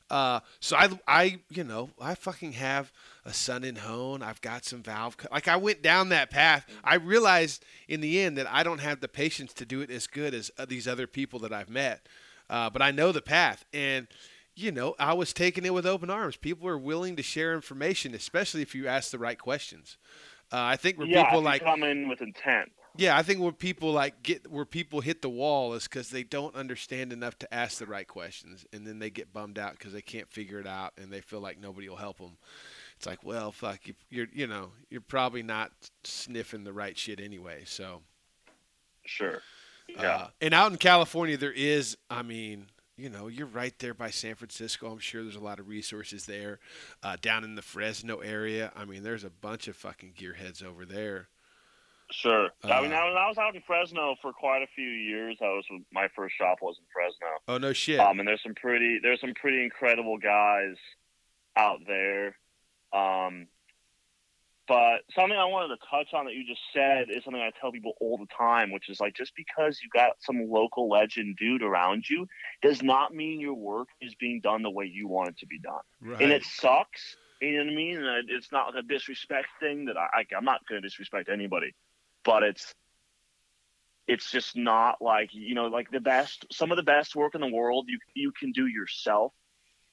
Uh, 0.09 0.39
so 0.61 0.77
I, 0.77 0.89
I, 1.05 1.39
you 1.49 1.65
know, 1.65 1.89
I 1.99 2.15
fucking 2.15 2.53
have 2.53 2.93
a 3.25 3.29
Sunnen 3.29 3.77
hone. 3.77 4.23
I've 4.23 4.41
got 4.41 4.65
some 4.65 4.81
valve. 4.81 5.17
co- 5.17 5.27
Like 5.31 5.47
I 5.47 5.55
went 5.57 5.81
down 5.81 6.09
that 6.09 6.31
path. 6.31 6.65
I 6.83 6.95
realized 6.95 7.63
in 7.87 8.01
the 8.01 8.19
end 8.21 8.37
that 8.37 8.51
I 8.51 8.63
don't 8.63 8.79
have 8.81 8.99
the 8.99 9.07
patience 9.07 9.53
to 9.53 9.65
do 9.65 9.81
it 9.81 9.91
as 9.91 10.07
good 10.07 10.33
as 10.33 10.49
uh, 10.57 10.65
these 10.65 10.87
other 10.87 11.07
people 11.07 11.39
that 11.39 11.53
I've 11.53 11.69
met. 11.69 12.07
Uh, 12.49 12.69
but 12.69 12.81
I 12.81 12.91
know 12.91 13.11
the 13.11 13.21
path, 13.21 13.63
and 13.73 14.07
you 14.55 14.71
know, 14.71 14.95
I 14.99 15.13
was 15.13 15.31
taking 15.31 15.63
it 15.65 15.73
with 15.73 15.85
open 15.85 16.09
arms. 16.09 16.35
People 16.35 16.67
are 16.67 16.77
willing 16.77 17.15
to 17.15 17.23
share 17.23 17.53
information, 17.53 18.13
especially 18.13 18.61
if 18.61 18.75
you 18.75 18.87
ask 18.87 19.09
the 19.11 19.17
right 19.19 19.39
questions. 19.39 19.97
Uh, 20.51 20.57
I 20.59 20.75
think 20.75 20.97
where 20.97 21.07
yeah, 21.07 21.23
people 21.23 21.41
like 21.41 21.63
come 21.63 21.83
in 21.83 22.09
with 22.09 22.21
intent. 22.21 22.73
yeah, 22.97 23.15
I 23.15 23.23
think 23.23 23.39
where 23.39 23.53
people 23.53 23.93
like 23.93 24.21
get 24.21 24.51
where 24.51 24.65
people 24.65 24.99
hit 24.99 25.21
the 25.21 25.29
wall 25.29 25.73
is 25.75 25.85
because 25.85 26.09
they 26.09 26.23
don't 26.23 26.53
understand 26.55 27.13
enough 27.13 27.39
to 27.39 27.53
ask 27.53 27.77
the 27.77 27.85
right 27.85 28.05
questions, 28.07 28.65
and 28.73 28.85
then 28.85 28.99
they 28.99 29.09
get 29.09 29.31
bummed 29.31 29.57
out 29.57 29.77
because 29.77 29.93
they 29.93 30.01
can't 30.01 30.29
figure 30.29 30.59
it 30.59 30.67
out, 30.67 30.91
and 30.97 31.09
they 31.09 31.21
feel 31.21 31.39
like 31.39 31.57
nobody 31.57 31.87
will 31.87 31.95
help 31.95 32.17
them. 32.17 32.35
It's 33.01 33.07
like, 33.07 33.23
well, 33.23 33.51
fuck, 33.51 33.79
you, 33.87 33.95
you're 34.11 34.27
you 34.31 34.45
know 34.45 34.69
you're 34.91 35.01
probably 35.01 35.41
not 35.41 35.71
sniffing 36.03 36.63
the 36.63 36.71
right 36.71 36.95
shit 36.95 37.19
anyway. 37.19 37.63
So, 37.65 38.03
Sure. 39.07 39.41
Yeah. 39.89 40.15
uh, 40.15 40.27
and 40.39 40.53
out 40.53 40.71
in 40.71 40.77
California, 40.77 41.35
there 41.35 41.51
is, 41.51 41.97
I 42.11 42.21
mean, 42.21 42.67
you 42.97 43.09
know, 43.09 43.25
you're 43.27 43.47
right 43.47 43.73
there 43.79 43.95
by 43.95 44.11
San 44.11 44.35
Francisco. 44.35 44.91
I'm 44.91 44.99
sure 44.99 45.23
there's 45.23 45.35
a 45.35 45.39
lot 45.39 45.59
of 45.59 45.67
resources 45.67 46.27
there. 46.27 46.59
Uh, 47.01 47.17
down 47.19 47.43
in 47.43 47.55
the 47.55 47.63
Fresno 47.63 48.19
area, 48.19 48.71
I 48.75 48.85
mean, 48.85 49.01
there's 49.01 49.23
a 49.23 49.31
bunch 49.31 49.67
of 49.67 49.75
fucking 49.75 50.13
gearheads 50.15 50.63
over 50.63 50.85
there. 50.85 51.29
Sure. 52.11 52.49
I 52.63 52.81
mean, 52.83 52.93
Uh, 52.93 52.97
I 52.97 53.05
was, 53.05 53.15
I 53.17 53.27
was 53.29 53.37
out 53.39 53.55
in 53.55 53.63
Fresno 53.65 54.15
for 54.21 54.31
quite 54.31 54.61
a 54.61 54.67
few 54.75 54.87
years. 54.89 55.37
I 55.41 55.45
was 55.45 55.65
my 55.91 56.07
first 56.15 56.35
shop 56.37 56.59
was 56.61 56.75
in 56.77 56.85
Fresno. 56.93 57.39
Oh 57.47 57.57
no 57.57 57.73
shit. 57.73 57.99
Um, 57.99 58.19
and 58.19 58.27
there's 58.27 58.43
some 58.43 58.53
pretty 58.53 58.99
there's 59.01 59.21
some 59.21 59.33
pretty 59.33 59.63
incredible 59.63 60.19
guys 60.19 60.75
out 61.57 61.79
there. 61.87 62.35
Um, 62.93 63.47
but 64.67 65.01
something 65.13 65.37
I 65.37 65.45
wanted 65.45 65.75
to 65.75 65.81
touch 65.89 66.13
on 66.13 66.25
that 66.25 66.33
you 66.33 66.45
just 66.47 66.61
said 66.73 67.07
is 67.09 67.25
something 67.25 67.41
I 67.41 67.51
tell 67.59 67.73
people 67.73 67.93
all 67.99 68.17
the 68.17 68.27
time, 68.27 68.71
which 68.71 68.89
is 68.89 69.01
like 69.01 69.15
just 69.15 69.33
because 69.35 69.79
you 69.83 69.89
got 69.93 70.11
some 70.19 70.49
local 70.49 70.89
legend 70.89 71.35
dude 71.37 71.61
around 71.61 72.09
you 72.09 72.25
does 72.61 72.81
not 72.81 73.13
mean 73.13 73.41
your 73.41 73.55
work 73.55 73.89
is 73.99 74.15
being 74.15 74.39
done 74.39 74.61
the 74.61 74.69
way 74.69 74.85
you 74.85 75.09
want 75.09 75.29
it 75.29 75.37
to 75.39 75.45
be 75.45 75.59
done 75.59 75.81
right. 76.01 76.21
and 76.21 76.31
it 76.31 76.45
sucks. 76.45 77.17
You 77.41 77.57
know 77.57 77.65
what 77.65 77.73
I 77.73 77.75
mean? 77.75 77.97
And 77.97 78.29
it's 78.29 78.51
not 78.51 78.67
like 78.67 78.83
a 78.83 78.87
disrespect 78.87 79.47
thing 79.59 79.85
that 79.85 79.97
I, 79.97 80.07
I 80.13 80.25
I'm 80.37 80.45
not 80.45 80.61
going 80.69 80.81
to 80.81 80.87
disrespect 80.87 81.27
anybody, 81.27 81.73
but 82.23 82.43
it's 82.43 82.73
it's 84.07 84.31
just 84.31 84.55
not 84.55 85.01
like 85.01 85.29
you 85.33 85.55
know 85.55 85.67
like 85.67 85.91
the 85.91 85.99
best 85.99 86.45
some 86.51 86.71
of 86.71 86.77
the 86.77 86.83
best 86.83 87.15
work 87.15 87.35
in 87.35 87.41
the 87.41 87.47
world 87.47 87.87
you 87.89 87.99
you 88.13 88.31
can 88.31 88.51
do 88.51 88.67
yourself 88.67 89.33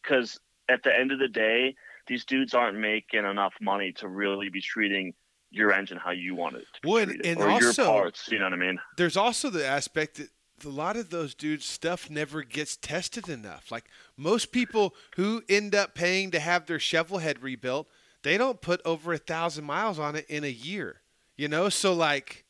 because 0.02 0.38
at 0.68 0.82
the 0.82 0.96
end 0.96 1.10
of 1.10 1.18
the 1.18 1.28
day 1.28 1.74
these 2.08 2.24
dudes 2.24 2.54
aren't 2.54 2.78
making 2.78 3.24
enough 3.24 3.54
money 3.60 3.92
to 3.92 4.08
really 4.08 4.48
be 4.48 4.60
treating 4.60 5.14
your 5.50 5.72
engine 5.72 5.96
how 5.96 6.10
you 6.10 6.34
want 6.34 6.56
it 6.56 6.66
to 6.74 6.80
be 6.82 6.88
Well, 6.88 7.02
and- 7.02 7.10
treated, 7.12 7.26
and 7.26 7.40
or 7.40 7.48
also- 7.50 7.82
your 7.84 7.90
parts. 8.02 8.28
You 8.30 8.38
know 8.38 8.44
what 8.46 8.52
I 8.54 8.56
mean? 8.56 8.78
there's 8.96 9.16
also 9.16 9.48
the 9.50 9.64
aspect 9.66 10.16
that 10.16 10.28
a 10.66 10.68
lot 10.68 10.96
of 10.96 11.10
those 11.10 11.34
dudes 11.34 11.64
stuff 11.64 12.10
never 12.10 12.42
gets 12.42 12.76
tested 12.76 13.28
enough 13.28 13.70
like 13.70 13.84
most 14.16 14.50
people 14.50 14.92
who 15.14 15.42
end 15.48 15.72
up 15.72 15.94
paying 15.94 16.32
to 16.32 16.40
have 16.40 16.66
their 16.66 16.80
shovel 16.80 17.18
head 17.18 17.40
rebuilt 17.44 17.86
they 18.24 18.36
don't 18.36 18.60
put 18.60 18.80
over 18.84 19.12
a 19.12 19.18
thousand 19.18 19.64
miles 19.64 20.00
on 20.00 20.16
it 20.16 20.26
in 20.28 20.42
a 20.42 20.48
year 20.50 21.00
you 21.36 21.46
know 21.46 21.68
so 21.68 21.92
like 21.94 22.44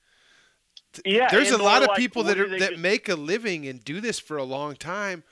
Yeah. 1.05 1.29
there's 1.31 1.51
a 1.51 1.59
lot 1.59 1.83
of 1.83 1.89
like, 1.89 1.99
people 1.99 2.23
that 2.25 2.41
are 2.41 2.49
that 2.49 2.71
just- 2.71 2.81
make 2.81 3.11
a 3.11 3.15
living 3.15 3.67
and 3.69 3.85
do 3.85 4.01
this 4.01 4.19
for 4.19 4.39
a 4.39 4.43
long 4.45 4.75
time 4.75 5.23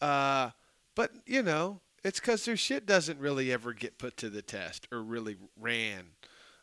uh, 0.00 0.50
but 0.96 1.12
you 1.26 1.44
know 1.44 1.80
it's 2.06 2.20
because 2.20 2.44
their 2.44 2.56
shit 2.56 2.86
doesn't 2.86 3.18
really 3.18 3.52
ever 3.52 3.72
get 3.72 3.98
put 3.98 4.16
to 4.18 4.30
the 4.30 4.40
test 4.40 4.86
or 4.92 5.02
really 5.02 5.36
ran 5.58 6.04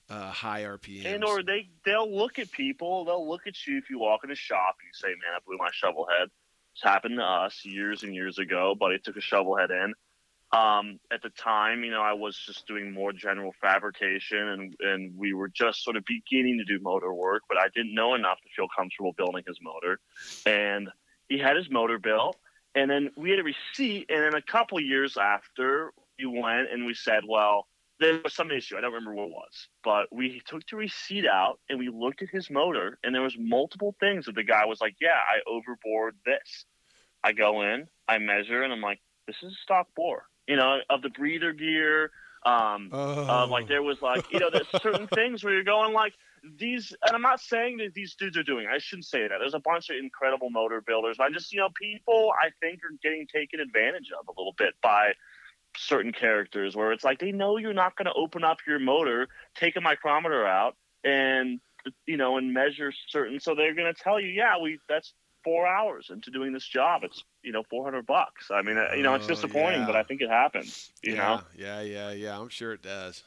uh, 0.09 0.31
high 0.31 0.63
RPMs. 0.63 1.05
And 1.05 1.23
or 1.23 1.43
they 1.43 1.69
they'll 1.85 2.09
look 2.09 2.39
at 2.39 2.49
people, 2.51 3.03
they'll 3.03 3.27
look 3.27 3.45
at 3.45 3.67
you 3.67 3.77
if 3.77 3.89
you 3.89 3.99
walk 3.99 4.21
in 4.23 4.31
a 4.31 4.35
shop 4.35 4.77
and 4.79 4.87
you 4.87 4.93
say, 4.93 5.09
"Man, 5.09 5.35
I 5.35 5.39
blew 5.45 5.57
my 5.57 5.69
shovel 5.73 6.07
head." 6.17 6.29
It's 6.73 6.83
happened 6.83 7.17
to 7.17 7.23
us 7.23 7.65
years 7.65 8.03
and 8.03 8.15
years 8.15 8.39
ago. 8.39 8.73
Buddy 8.73 8.99
took 8.99 9.17
a 9.17 9.21
shovel 9.21 9.57
head 9.57 9.69
in. 9.69 9.93
Um, 10.57 10.99
at 11.11 11.21
the 11.21 11.29
time, 11.29 11.83
you 11.83 11.91
know, 11.91 12.01
I 12.01 12.13
was 12.13 12.37
just 12.37 12.65
doing 12.65 12.93
more 12.93 13.11
general 13.11 13.53
fabrication, 13.59 14.47
and 14.47 14.75
and 14.79 15.17
we 15.17 15.33
were 15.33 15.49
just 15.49 15.83
sort 15.83 15.97
of 15.97 16.05
beginning 16.05 16.57
to 16.59 16.63
do 16.63 16.81
motor 16.81 17.13
work, 17.13 17.43
but 17.49 17.57
I 17.57 17.67
didn't 17.75 17.93
know 17.93 18.15
enough 18.15 18.37
to 18.37 18.49
feel 18.55 18.67
comfortable 18.75 19.11
building 19.17 19.43
his 19.45 19.59
motor. 19.61 19.99
And 20.45 20.89
he 21.27 21.37
had 21.37 21.57
his 21.57 21.69
motor 21.69 21.99
built, 21.99 22.37
and 22.75 22.89
then 22.89 23.11
we 23.15 23.29
had 23.29 23.39
a 23.39 23.43
receipt, 23.43 24.07
and 24.09 24.23
then 24.23 24.35
a 24.35 24.41
couple 24.41 24.79
years 24.79 25.17
after, 25.17 25.91
we 26.19 26.25
went 26.25 26.71
and 26.71 26.85
we 26.85 26.93
said, 26.93 27.23
"Well." 27.27 27.67
there 27.99 28.19
was 28.23 28.33
some 28.33 28.51
issue. 28.51 28.75
I 28.75 28.81
don't 28.81 28.91
remember 28.91 29.13
what 29.13 29.27
it 29.27 29.31
was, 29.31 29.67
but 29.83 30.07
we 30.11 30.41
took 30.45 30.67
the 30.67 30.75
receipt 30.75 31.25
out 31.25 31.59
and 31.69 31.79
we 31.79 31.89
looked 31.89 32.21
at 32.21 32.27
his 32.29 32.49
motor, 32.49 32.97
and 33.03 33.13
there 33.15 33.21
was 33.21 33.37
multiple 33.37 33.95
things 33.99 34.25
that 34.25 34.35
the 34.35 34.43
guy 34.43 34.65
was 34.65 34.81
like, 34.81 34.95
"Yeah, 34.99 35.15
I 35.15 35.39
overbored 35.47 36.15
this." 36.25 36.65
I 37.23 37.31
go 37.31 37.61
in, 37.61 37.87
I 38.07 38.17
measure, 38.17 38.63
and 38.63 38.73
I'm 38.73 38.81
like, 38.81 38.99
"This 39.27 39.37
is 39.41 39.53
a 39.53 39.55
stock 39.63 39.87
bore." 39.95 40.25
You 40.47 40.57
know, 40.57 40.79
of 40.89 41.01
the 41.01 41.09
breather 41.09 41.53
gear, 41.53 42.11
um, 42.45 42.89
Oh. 42.91 43.27
uh, 43.29 43.47
like 43.47 43.67
there 43.67 43.83
was 43.83 44.01
like 44.01 44.29
you 44.31 44.39
know 44.39 44.49
there's 44.51 44.67
certain 44.81 45.07
things 45.13 45.43
where 45.43 45.53
you're 45.53 45.63
going 45.63 45.93
like 45.93 46.13
these 46.57 46.93
and 47.05 47.15
i'm 47.15 47.21
not 47.21 47.39
saying 47.39 47.77
that 47.77 47.93
these 47.93 48.15
dudes 48.15 48.37
are 48.37 48.43
doing 48.43 48.67
i 48.67 48.77
shouldn't 48.77 49.05
say 49.05 49.21
that 49.21 49.37
there's 49.39 49.53
a 49.53 49.59
bunch 49.59 49.89
of 49.89 49.95
incredible 49.97 50.49
motor 50.49 50.81
builders 50.81 51.17
i 51.19 51.29
just 51.29 51.53
you 51.53 51.59
know 51.59 51.69
people 51.79 52.31
i 52.41 52.49
think 52.59 52.79
are 52.83 52.95
getting 53.01 53.25
taken 53.27 53.59
advantage 53.59 54.11
of 54.17 54.27
a 54.27 54.31
little 54.39 54.53
bit 54.57 54.73
by 54.81 55.13
certain 55.77 56.11
characters 56.11 56.75
where 56.75 56.91
it's 56.91 57.03
like 57.03 57.19
they 57.19 57.31
know 57.31 57.57
you're 57.57 57.73
not 57.73 57.95
going 57.95 58.05
to 58.05 58.13
open 58.13 58.43
up 58.43 58.57
your 58.67 58.79
motor 58.79 59.27
take 59.55 59.75
a 59.75 59.81
micrometer 59.81 60.45
out 60.45 60.75
and 61.03 61.59
you 62.05 62.17
know 62.17 62.37
and 62.37 62.53
measure 62.53 62.91
certain 63.07 63.39
so 63.39 63.55
they're 63.55 63.73
going 63.75 63.91
to 63.91 63.99
tell 64.01 64.19
you 64.19 64.27
yeah 64.29 64.57
we 64.61 64.77
that's 64.87 65.13
four 65.43 65.65
hours 65.67 66.09
into 66.11 66.29
doing 66.31 66.53
this 66.53 66.65
job 66.67 67.03
it's 67.03 67.23
you 67.41 67.51
know 67.51 67.63
400 67.69 68.05
bucks 68.05 68.49
i 68.51 68.61
mean 68.61 68.77
you 68.95 69.03
know 69.03 69.13
it's 69.15 69.25
Oh, 69.25 69.29
disappointing 69.29 69.81
yeah. 69.81 69.85
but 69.87 69.95
i 69.95 70.03
think 70.03 70.21
it 70.21 70.29
happens 70.29 70.91
you 71.01 71.13
yeah, 71.13 71.17
know 71.17 71.41
Yeah, 71.57 71.81
yeah, 71.81 72.11
yeah. 72.11 72.39
I'm 72.39 72.49
sure 72.49 72.73
it 72.73 72.81
does. 72.81 73.23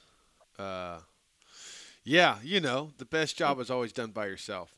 Uh, 0.58 1.00
yeah, 2.06 2.38
you 2.42 2.60
know, 2.60 2.92
the 2.98 3.04
best 3.04 3.36
job 3.36 3.58
is 3.60 3.68
always 3.70 3.92
done 3.92 4.12
by 4.12 4.26
yourself. 4.26 4.70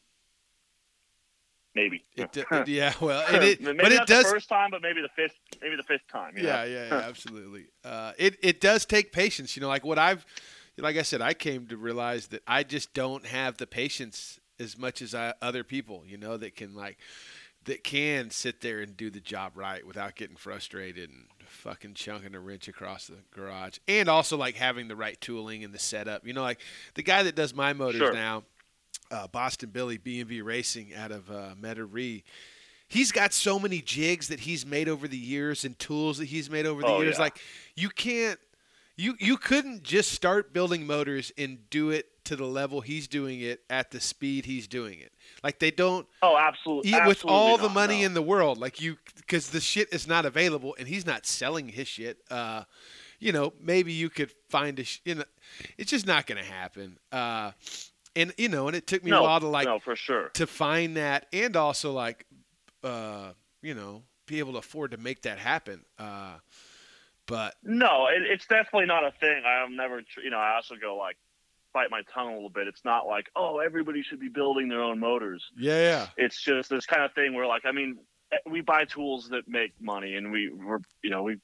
maybe 1.75 2.03
It, 2.17 2.37
it- 2.51 2.69
yeah, 2.69 2.95
well, 3.01 3.23
it, 3.35 3.43
it, 3.43 3.61
maybe 3.61 3.79
but 3.79 3.93
it 3.93 4.07
does. 4.07 4.25
the 4.25 4.31
first 4.31 4.49
time, 4.49 4.71
but 4.71 4.81
maybe 4.83 5.03
the 5.03 5.11
fifth, 5.15 5.37
maybe 5.61 5.77
the 5.77 5.83
fifth 5.83 6.09
time. 6.11 6.37
you 6.37 6.43
know? 6.43 6.49
yeah, 6.49 6.65
yeah, 6.65 6.89
yeah, 6.89 6.95
absolutely. 7.09 7.67
Uh, 7.85 8.13
it 8.19 8.37
it 8.43 8.61
does 8.61 8.87
take 8.87 9.13
patience. 9.13 9.57
You 9.57 9.61
know, 9.61 9.69
like 9.69 9.85
what 9.85 9.99
I've, 9.99 10.25
like 10.79 10.97
I 10.97 11.03
said, 11.03 11.21
I 11.21 11.35
came 11.35 11.67
to 11.67 11.77
realize 11.77 12.29
that 12.29 12.43
I 12.47 12.63
just 12.63 12.95
don't 12.95 13.27
have 13.27 13.59
the 13.59 13.67
patience 13.67 14.41
as 14.59 14.79
much 14.79 15.03
as 15.03 15.15
I, 15.15 15.35
other 15.43 15.63
people. 15.63 16.05
You 16.07 16.17
know, 16.17 16.39
that 16.39 16.57
can 16.57 16.75
like 16.75 16.97
that 17.67 17.85
can 17.85 18.31
sit 18.31 18.63
there 18.63 18.81
and 18.81 18.97
do 18.97 19.11
the 19.11 19.21
job 19.21 19.53
right 19.55 19.87
without 19.87 20.15
getting 20.17 20.37
frustrated 20.37 21.11
and 21.11 21.27
fucking 21.59 21.95
chunking 21.95 22.35
a 22.35 22.41
wrench 22.41 22.69
across 22.69 23.07
the 23.09 23.17
garage, 23.35 23.79
and 23.87 24.09
also 24.09 24.37
like 24.37 24.55
having 24.57 24.89
the 24.89 24.97
right 24.97 25.21
tooling 25.21 25.65
and 25.65 25.73
the 25.75 25.79
setup. 25.79 26.27
You 26.27 26.33
know, 26.33 26.43
like 26.43 26.61
the 26.95 27.03
guy 27.03 27.23
that 27.25 27.35
does 27.35 27.55
my 27.55 27.73
motors 27.73 28.01
Sure. 28.01 28.13
now, 28.13 28.45
uh, 29.11 29.27
Boston 29.29 29.71
Billy 29.71 29.99
B&V 29.99 30.43
Racing 30.43 30.95
out 30.95 31.11
of 31.13 31.31
uh, 31.31 31.55
Metairie. 31.61 32.23
He's 32.89 33.13
got 33.13 33.35
so 33.35 33.59
many 33.59 33.81
jigs 33.83 34.29
that 34.29 34.41
he's 34.41 34.65
made 34.65 34.89
over 34.89 35.07
the 35.09 35.19
years 35.19 35.65
and 35.65 35.79
tools 35.79 36.19
that 36.19 36.25
he's 36.27 36.49
made 36.49 36.65
over 36.65 36.81
the 36.81 36.87
Oh, 36.89 37.01
years. 37.03 37.17
yeah. 37.17 37.23
Like 37.23 37.39
you 37.77 37.91
can't, 37.91 38.39
you 38.97 39.15
you 39.21 39.37
couldn't 39.37 39.83
just 39.83 40.13
start 40.13 40.53
building 40.55 40.87
motors 40.87 41.31
and 41.37 41.59
do 41.71 41.91
it 41.91 42.07
to 42.29 42.37
the 42.37 42.45
level 42.47 42.81
he's 42.81 43.09
doing 43.09 43.41
it 43.41 43.61
at 43.71 43.91
the 43.91 44.01
speed 44.01 44.45
he's 44.45 44.67
doing 44.69 44.99
it. 45.01 45.13
Like 45.43 45.59
they 45.59 45.71
don't 45.71 46.07
Oh, 46.23 46.37
absolutely. 46.39 46.91
eat 46.93 47.07
with 47.07 47.25
all 47.27 47.57
the 47.59 47.69
money 47.69 48.01
no. 48.01 48.07
in 48.07 48.15
the 48.15 48.23
world 48.23 48.59
like 48.59 48.81
you 48.81 48.97
because 49.17 49.51
the 49.51 49.61
shit 49.61 49.93
is 49.93 50.07
not 50.07 50.25
available 50.27 50.75
and 50.79 50.87
he's 50.89 51.07
not 51.07 51.27
selling 51.27 51.69
his 51.69 51.89
shit 51.89 52.19
uh 52.31 52.65
you 53.19 53.33
know 53.33 53.53
maybe 53.61 53.93
you 53.93 54.09
could 54.11 54.33
find 54.49 54.79
a 54.79 54.85
sh- 54.85 55.01
you 55.05 55.15
know 55.17 55.25
it's 55.77 55.91
just 55.91 56.07
not 56.07 56.27
gonna 56.27 56.45
happen 56.45 56.99
uh 57.13 57.51
and 58.15 58.33
you 58.37 58.49
know 58.49 58.67
and 58.69 58.77
it 58.77 58.87
took 58.87 59.03
me 59.05 59.11
no, 59.11 59.21
a 59.21 59.23
while 59.23 59.41
to 59.41 59.47
like 59.49 59.67
no, 59.67 59.79
for 59.79 59.97
sure. 59.97 60.29
to 60.35 60.47
find 60.47 60.97
that 60.97 61.27
and 61.33 61.57
also 61.57 61.93
like 61.93 62.27
uh 62.85 63.33
you 63.63 63.75
know 63.75 64.03
be 64.27 64.39
able 64.39 64.53
to 64.53 64.59
afford 64.59 64.91
to 64.91 64.97
make 64.99 65.23
that 65.23 65.39
happen 65.39 65.85
uh 65.99 66.35
but 67.27 67.57
No, 67.63 68.07
it, 68.07 68.23
it's 68.23 68.47
definitely 68.47 68.87
not 68.87 69.05
a 69.05 69.11
thing. 69.21 69.43
I'm 69.47 69.77
never, 69.77 70.01
you 70.25 70.31
know, 70.31 70.39
I 70.39 70.55
also 70.55 70.77
go 70.81 70.97
like 70.97 71.19
bite 71.73 71.91
my 71.91 72.03
tongue 72.13 72.29
a 72.31 72.35
little 72.35 72.51
bit. 72.51 72.67
It's 72.69 72.85
not 72.85 73.07
like, 73.07 73.27
oh, 73.37 73.59
everybody 73.59 74.03
should 74.03 74.21
be 74.21 74.29
building 74.29 74.69
their 74.69 74.83
own 74.83 74.99
motors. 74.99 75.45
yeah 75.57 75.81
yeah 75.81 76.07
It's 76.17 76.41
just 76.43 76.71
this 76.71 76.87
kind 76.87 77.03
of 77.03 77.13
thing 77.15 77.35
where, 77.35 77.47
like, 77.47 77.65
I 77.67 77.73
mean, 77.73 77.99
we 78.51 78.61
buy 78.61 78.85
tools 78.85 79.29
that 79.31 79.49
make 79.49 79.73
money, 79.81 80.15
and 80.17 80.31
we, 80.33 80.51
we're, 80.53 80.79
you 81.03 81.11
know, 81.11 81.23
we 81.23 81.37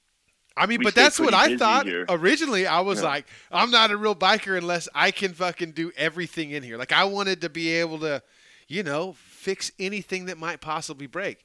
I 0.57 0.67
mean, 0.67 0.79
We 0.79 0.85
but 0.85 0.95
that's 0.95 1.19
what 1.19 1.35
I 1.35 1.57
thought 1.57 1.87
here. 1.87 2.07
originally. 2.09 2.65
I 2.67 2.81
was 2.81 3.01
Yeah. 3.01 3.09
like, 3.09 3.27
I'm 3.51 3.71
not 3.73 3.91
a 3.91 3.97
real 3.97 4.15
biker 4.15 4.57
unless 4.57 4.89
I 4.95 5.11
can 5.11 5.33
fucking 5.33 5.73
do 5.73 5.91
everything 5.97 6.53
in 6.53 6.63
here. 6.63 6.77
Like, 6.79 6.93
I 6.93 7.05
wanted 7.05 7.41
to 7.41 7.49
be 7.49 7.71
able 7.73 7.99
to, 8.01 8.23
you 8.69 8.85
know, 8.85 9.15
fix 9.15 9.73
anything 9.81 10.27
that 10.27 10.39
might 10.39 10.61
possibly 10.61 11.07
break. 11.09 11.45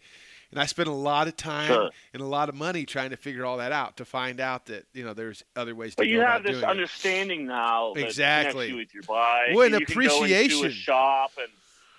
And 0.52 0.60
I 0.60 0.66
spent 0.66 0.90
a 0.90 0.94
lot 0.94 1.28
of 1.28 1.36
time 1.36 1.68
Sure. 1.68 1.90
and 2.14 2.22
a 2.24 2.26
lot 2.26 2.50
of 2.50 2.56
money 2.56 2.86
trying 2.86 3.12
to 3.12 3.18
figure 3.18 3.46
all 3.46 3.58
that 3.58 3.72
out 3.72 3.98
to 3.98 4.06
find 4.06 4.40
out 4.40 4.66
that 4.68 4.86
you 4.94 5.04
know 5.04 5.14
there's 5.14 5.44
other 5.56 5.76
ways 5.76 5.94
to 5.96 6.04
do 6.04 6.04
that. 6.04 6.08
But 6.08 6.12
you 6.12 6.22
have 6.22 6.44
this 6.44 6.52
doing 6.54 6.64
it. 6.64 6.70
understanding 6.70 7.46
now 7.46 7.94
that 7.94 8.04
Exactly. 8.06 8.70
you 8.70 8.78
with 8.78 8.94
your 8.94 9.04
bike. 9.04 9.50
Well, 9.54 9.66
and 9.66 9.76
and 9.76 9.80
you 9.82 9.86
Can 9.86 9.96
go 9.96 10.02
into 10.02 10.16
appreciation. 10.36 10.72
shop 10.72 11.32
and 11.38 11.50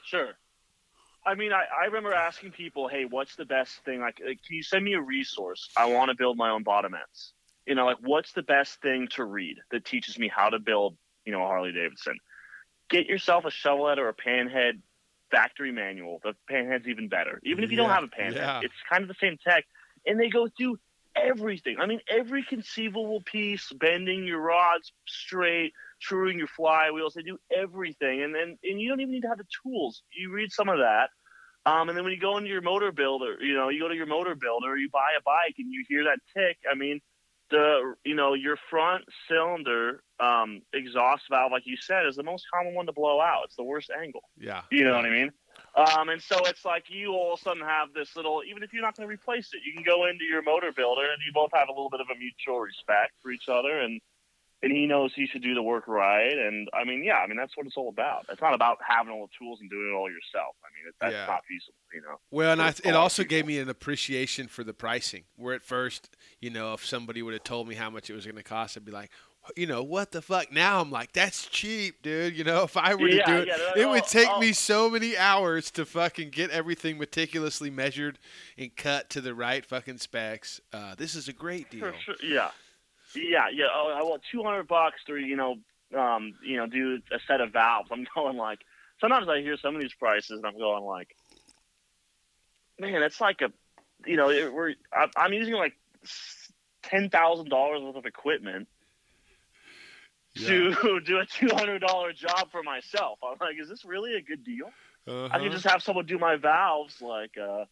sure. 0.04 0.30
I 1.24 1.34
mean, 1.34 1.52
I, 1.52 1.64
I 1.82 1.84
remember 1.84 2.12
asking 2.14 2.52
people, 2.52 2.88
"Hey, 2.88 3.04
what's 3.04 3.36
the 3.36 3.44
best 3.44 3.76
thing? 3.84 4.00
Like, 4.00 4.20
like, 4.26 4.42
can 4.42 4.56
you 4.56 4.62
send 4.62 4.84
me 4.84 4.94
a 4.94 5.00
resource? 5.00 5.68
I 5.76 5.84
want 5.84 6.08
to 6.10 6.16
build 6.16 6.36
my 6.38 6.48
own 6.50 6.62
bottom 6.62 6.94
ends. 6.94 7.34
You 7.66 7.74
know, 7.74 7.84
like, 7.84 7.98
what's 8.00 8.32
the 8.32 8.42
best 8.42 8.80
thing 8.80 9.06
to 9.12 9.24
read 9.24 9.58
that 9.70 9.84
teaches 9.84 10.18
me 10.18 10.28
how 10.28 10.48
to 10.48 10.58
build, 10.58 10.96
you 11.26 11.30
know, 11.32 11.42
a 11.42 11.46
Harley 11.46 11.72
Davidson? 11.72 12.18
Get 12.88 13.06
yourself 13.06 13.44
a 13.44 13.48
shovelhead 13.50 13.98
or 13.98 14.08
a 14.08 14.14
panhead 14.14 14.80
factory 15.30 15.72
manual. 15.72 16.20
The 16.22 16.34
panhead's 16.50 16.88
even 16.88 17.08
better. 17.08 17.40
Even 17.44 17.64
if 17.64 17.70
you 17.70 17.76
don't 17.76 17.90
have 17.90 18.04
a 18.04 18.08
panhead, 18.08 18.36
yeah. 18.36 18.60
it's 18.62 18.74
kind 18.90 19.02
of 19.02 19.08
the 19.08 19.14
same 19.20 19.36
tech. 19.42 19.64
And 20.06 20.18
they 20.18 20.28
go 20.28 20.48
through 20.56 20.78
everything. 21.16 21.76
I 21.80 21.86
mean, 21.86 22.00
every 22.08 22.44
conceivable 22.44 23.22
piece, 23.24 23.70
bending 23.72 24.24
your 24.24 24.40
rods 24.40 24.92
straight, 25.06 25.72
truing 26.00 26.38
your 26.38 26.48
flywheels. 26.48 27.14
They 27.14 27.22
do 27.22 27.38
everything, 27.54 28.22
and 28.22 28.34
then 28.34 28.58
and 28.62 28.80
you 28.80 28.88
don't 28.88 29.00
even 29.00 29.12
need 29.12 29.22
to 29.22 29.28
have 29.28 29.38
the 29.38 29.46
tools. 29.62 30.02
You 30.12 30.32
read 30.32 30.52
some 30.52 30.68
of 30.68 30.78
that, 30.78 31.10
um, 31.66 31.88
and 31.88 31.96
then 31.96 32.04
when 32.04 32.12
you 32.12 32.20
go 32.20 32.38
into 32.38 32.48
your 32.48 32.62
motor 32.62 32.92
builder, 32.92 33.36
you 33.40 33.54
know, 33.54 33.68
you 33.68 33.80
go 33.80 33.88
to 33.88 33.94
your 33.94 34.06
motor 34.06 34.34
builder, 34.34 34.76
you 34.76 34.88
buy 34.90 35.10
a 35.18 35.22
bike, 35.22 35.54
and 35.58 35.70
you 35.70 35.84
hear 35.88 36.04
that 36.04 36.18
tick. 36.34 36.58
I 36.70 36.74
mean, 36.74 37.00
the 37.50 37.94
you 38.04 38.14
know 38.14 38.34
your 38.34 38.56
front 38.70 39.04
cylinder 39.28 40.02
um, 40.20 40.62
exhaust 40.72 41.24
valve, 41.30 41.52
like 41.52 41.66
you 41.66 41.76
said, 41.76 42.06
is 42.06 42.16
the 42.16 42.22
most 42.22 42.44
common 42.52 42.74
one 42.74 42.86
to 42.86 42.92
blow 42.92 43.20
out. 43.20 43.42
It's 43.44 43.56
the 43.56 43.64
worst 43.64 43.90
angle. 43.90 44.22
yeah, 44.38 44.62
You 44.70 44.84
know 44.84 44.94
what 44.96 45.04
I 45.06 45.10
mean? 45.10 45.30
Um, 45.76 46.08
and 46.08 46.20
so 46.20 46.36
it's 46.46 46.64
like 46.64 46.84
you 46.88 47.12
all 47.12 47.34
of 47.34 47.40
a 47.40 47.42
sudden 47.42 47.62
have 47.62 47.92
this 47.94 48.16
little, 48.16 48.42
even 48.48 48.62
if 48.62 48.72
you're 48.72 48.82
not 48.82 48.96
going 48.96 49.08
to 49.08 49.12
replace 49.12 49.48
it, 49.52 49.60
you 49.64 49.72
can 49.72 49.82
go 49.84 50.06
into 50.06 50.24
your 50.24 50.42
motor 50.42 50.72
builder 50.76 51.02
and 51.02 51.18
you 51.26 51.32
both 51.32 51.50
have 51.54 51.68
a 51.68 51.72
little 51.72 51.90
bit 51.90 52.00
of 52.00 52.06
a 52.14 52.18
mutual 52.18 52.60
respect 52.60 53.12
for 53.22 53.30
each 53.30 53.48
other, 53.48 53.80
and 53.80 54.00
and 54.62 54.70
he 54.72 54.86
knows 54.86 55.10
he 55.14 55.26
should 55.26 55.42
do 55.42 55.54
the 55.54 55.62
work 55.62 55.88
right. 55.88 56.36
And 56.36 56.68
I 56.74 56.84
mean, 56.84 57.02
yeah, 57.02 57.14
I 57.18 57.26
mean 57.26 57.36
that's 57.38 57.56
what 57.56 57.64
it's 57.66 57.76
all 57.78 57.88
about. 57.88 58.26
It's 58.28 58.42
not 58.42 58.52
about 58.52 58.76
having 58.86 59.10
all 59.12 59.26
the 59.26 59.32
tools 59.38 59.58
and 59.62 59.70
doing 59.70 59.90
it 59.90 59.96
all 59.96 60.10
yourself. 60.10 60.54
I 60.62 60.68
mean, 60.76 60.88
it, 60.88 60.94
that's 61.00 61.12
Yeah. 61.14 61.26
not 61.26 61.42
feasible, 61.48 61.74
you 61.94 62.02
know. 62.02 62.20
Well, 62.30 62.52
and 62.52 62.60
I, 62.60 62.68
it 62.68 62.94
also 62.94 63.22
people. 63.22 63.30
gave 63.30 63.46
me 63.46 63.58
an 63.58 63.70
appreciation 63.70 64.48
for 64.48 64.62
the 64.62 64.74
pricing. 64.74 65.24
Where 65.36 65.54
at 65.54 65.62
first, 65.64 66.14
you 66.40 66.50
know, 66.50 66.74
if 66.74 66.84
somebody 66.84 67.22
would 67.22 67.32
have 67.32 67.44
told 67.44 67.68
me 67.68 67.74
how 67.74 67.88
much 67.88 68.10
it 68.10 68.14
was 68.14 68.26
going 68.26 68.36
to 68.36 68.42
cost, 68.42 68.76
I'd 68.76 68.84
be 68.84 68.92
like, 68.92 69.10
you 69.56 69.66
know, 69.66 69.82
what 69.82 70.12
the 70.12 70.22
fuck? 70.22 70.52
Now 70.52 70.80
I'm 70.80 70.90
like, 70.90 71.12
that's 71.12 71.46
cheap, 71.46 72.02
dude. 72.02 72.36
You 72.36 72.44
know, 72.44 72.62
if 72.64 72.76
I 72.76 72.94
were 72.94 73.08
Yeah, 73.08 73.24
to 73.24 73.32
do 73.32 73.38
it, 73.42 73.48
yeah, 73.48 73.66
like, 73.66 73.76
it 73.76 73.88
would 73.88 74.02
oh, 74.02 74.08
take 74.08 74.28
oh. 74.30 74.40
me 74.40 74.52
so 74.52 74.90
many 74.90 75.16
hours 75.16 75.70
to 75.72 75.84
fucking 75.84 76.30
get 76.30 76.50
everything 76.50 76.98
meticulously 76.98 77.70
measured 77.70 78.18
and 78.58 78.74
cut 78.76 79.10
to 79.10 79.20
the 79.20 79.34
right 79.34 79.64
fucking 79.64 79.98
specs. 79.98 80.60
Uh, 80.72 80.94
this 80.94 81.14
is 81.14 81.28
a 81.28 81.32
great 81.32 81.70
deal. 81.70 81.80
For 81.80 81.94
sure. 82.04 82.14
Yeah. 82.22 82.50
Yeah, 83.14 83.46
yeah. 83.52 83.66
Oh, 83.74 83.92
I 83.96 84.02
want 84.02 84.22
two 84.30 84.42
hundred 84.42 84.68
bucks 84.68 85.00
to 85.06 85.16
you 85.16 85.36
know, 85.36 85.56
um, 85.98 86.34
you 86.44 86.56
know, 86.56 86.66
do 86.66 87.00
a 87.12 87.18
set 87.26 87.40
of 87.40 87.52
valves. 87.52 87.88
I'm 87.92 88.06
going 88.14 88.36
like. 88.36 88.60
Sometimes 89.00 89.30
I 89.30 89.40
hear 89.40 89.56
some 89.56 89.74
of 89.74 89.80
these 89.80 89.94
prices 89.94 90.32
and 90.32 90.44
I'm 90.44 90.58
going 90.58 90.84
like, 90.84 91.16
man, 92.78 93.02
it's 93.02 93.18
like 93.18 93.40
a, 93.40 93.50
you 94.04 94.18
know, 94.18 94.28
it, 94.28 94.52
we're 94.52 94.74
I, 94.92 95.06
I'm 95.16 95.32
using 95.32 95.54
like 95.54 95.72
ten 96.82 97.08
thousand 97.08 97.48
dollars 97.48 97.80
worth 97.82 97.96
of 97.96 98.04
equipment 98.04 98.68
to 100.36 101.00
do 101.04 101.18
a 101.18 101.26
two 101.26 101.48
hundred 101.54 101.80
dollar 101.80 102.12
job 102.12 102.50
for 102.50 102.62
myself. 102.62 103.18
I'm 103.22 103.36
like, 103.40 103.56
is 103.60 103.68
this 103.68 103.84
really 103.84 104.14
a 104.14 104.22
good 104.22 104.44
deal? 104.44 104.66
I 105.06 105.12
Uh-huh. 105.12 105.38
can 105.38 105.52
just 105.52 105.64
have 105.64 105.82
someone 105.82 106.06
do 106.06 106.18
my 106.18 106.36
valves, 106.36 107.00
like, 107.00 107.32
uh, 107.40 107.64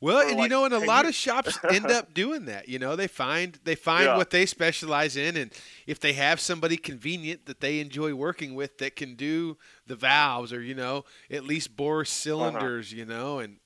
Well, 0.00 0.20
and 0.30 0.38
you 0.38 0.48
know, 0.48 0.64
and 0.64 0.72
a 0.74 0.78
10 0.78 0.86
lot 0.86 1.06
of 1.06 1.14
shops 1.14 1.58
end 1.68 1.90
up 1.90 2.14
doing 2.14 2.44
that. 2.44 2.68
You 2.68 2.78
know, 2.78 2.94
they 2.94 3.08
find 3.08 3.58
they 3.64 3.74
find 3.74 4.06
Yeah. 4.06 4.16
what 4.16 4.30
they 4.30 4.46
specialize 4.46 5.16
in, 5.16 5.36
and 5.36 5.52
if 5.86 5.98
they 5.98 6.12
have 6.12 6.38
somebody 6.40 6.76
convenient 6.76 7.46
that 7.46 7.60
they 7.60 7.80
enjoy 7.80 8.14
working 8.14 8.54
with 8.54 8.78
that 8.78 8.94
can 8.96 9.16
do 9.16 9.58
the 9.86 9.96
valves, 9.96 10.52
or 10.52 10.62
you 10.62 10.74
know, 10.74 11.04
at 11.30 11.44
least 11.44 11.76
bore 11.76 12.04
cylinders, 12.04 12.92
you 12.92 13.04
know, 13.04 13.40
and 13.40 13.58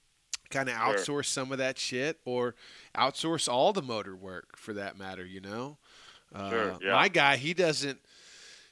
kind 0.50 0.68
of 0.70 0.74
Uh-huh. 0.74 0.94
Sure. 0.94 1.22
outsource 1.22 1.26
some 1.26 1.52
of 1.52 1.58
that 1.58 1.78
shit, 1.78 2.18
or 2.24 2.54
outsource 2.96 3.46
all 3.46 3.72
the 3.74 3.82
motor 3.82 4.16
work 4.16 4.56
for 4.56 4.72
that 4.72 4.96
matter. 4.98 5.26
You 5.26 5.40
know, 5.42 5.76
uh, 6.34 6.50
Sure, 6.50 6.76
yeah. 6.82 6.92
my 6.92 7.08
guy, 7.08 7.36
he 7.36 7.54
doesn't. 7.54 7.98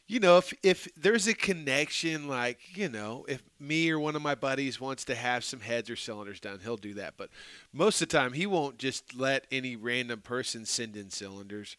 You 0.07 0.19
know, 0.21 0.39
if 0.39 0.53
if 0.63 0.89
there's 0.97 1.29
a 1.29 1.35
connection, 1.35 2.29
like 2.29 2.59
you 2.77 2.89
know, 2.89 3.25
if 3.29 3.43
me 3.61 3.91
or 3.91 3.99
one 4.01 4.17
of 4.17 4.23
my 4.23 4.35
buddies 4.35 4.81
wants 4.81 5.05
to 5.07 5.15
have 5.15 5.45
some 5.45 5.61
heads 5.61 5.89
or 5.89 5.97
cylinders 5.97 6.41
done, 6.41 6.59
he'll 6.63 6.77
do 6.77 6.95
that. 6.95 7.15
But 7.17 7.31
most 7.73 8.03
of 8.03 8.09
the 8.09 8.17
time, 8.19 8.33
he 8.33 8.47
won't 8.47 8.79
just 8.79 9.15
let 9.15 9.47
any 9.53 9.77
random 9.77 10.21
person 10.21 10.67
send 10.67 10.97
in 10.97 11.11
cylinders. 11.11 11.77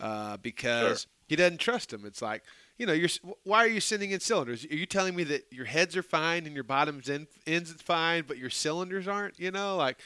uh, 0.00 0.36
because 0.38 1.02
sure. 1.02 1.10
he 1.28 1.36
doesn't 1.36 1.58
trust 1.58 1.90
them. 1.90 2.04
It's 2.06 2.22
like 2.22 2.42
you 2.78 2.86
know, 2.86 2.92
you're 2.92 3.08
why 3.44 3.64
are 3.64 3.68
you 3.68 3.80
sending 3.80 4.10
in 4.10 4.20
cylinders? 4.20 4.64
Are 4.64 4.74
you 4.74 4.86
telling 4.86 5.16
me 5.16 5.24
that 5.24 5.46
your 5.50 5.64
heads 5.66 5.96
are 5.96 6.02
fine 6.02 6.46
and 6.46 6.54
your 6.54 6.64
bottoms 6.64 7.08
end, 7.08 7.26
ends 7.46 7.72
fine, 7.82 8.24
but 8.26 8.38
your 8.38 8.50
cylinders 8.50 9.08
aren't? 9.08 9.38
You 9.38 9.50
know, 9.50 9.76
like 9.76 9.98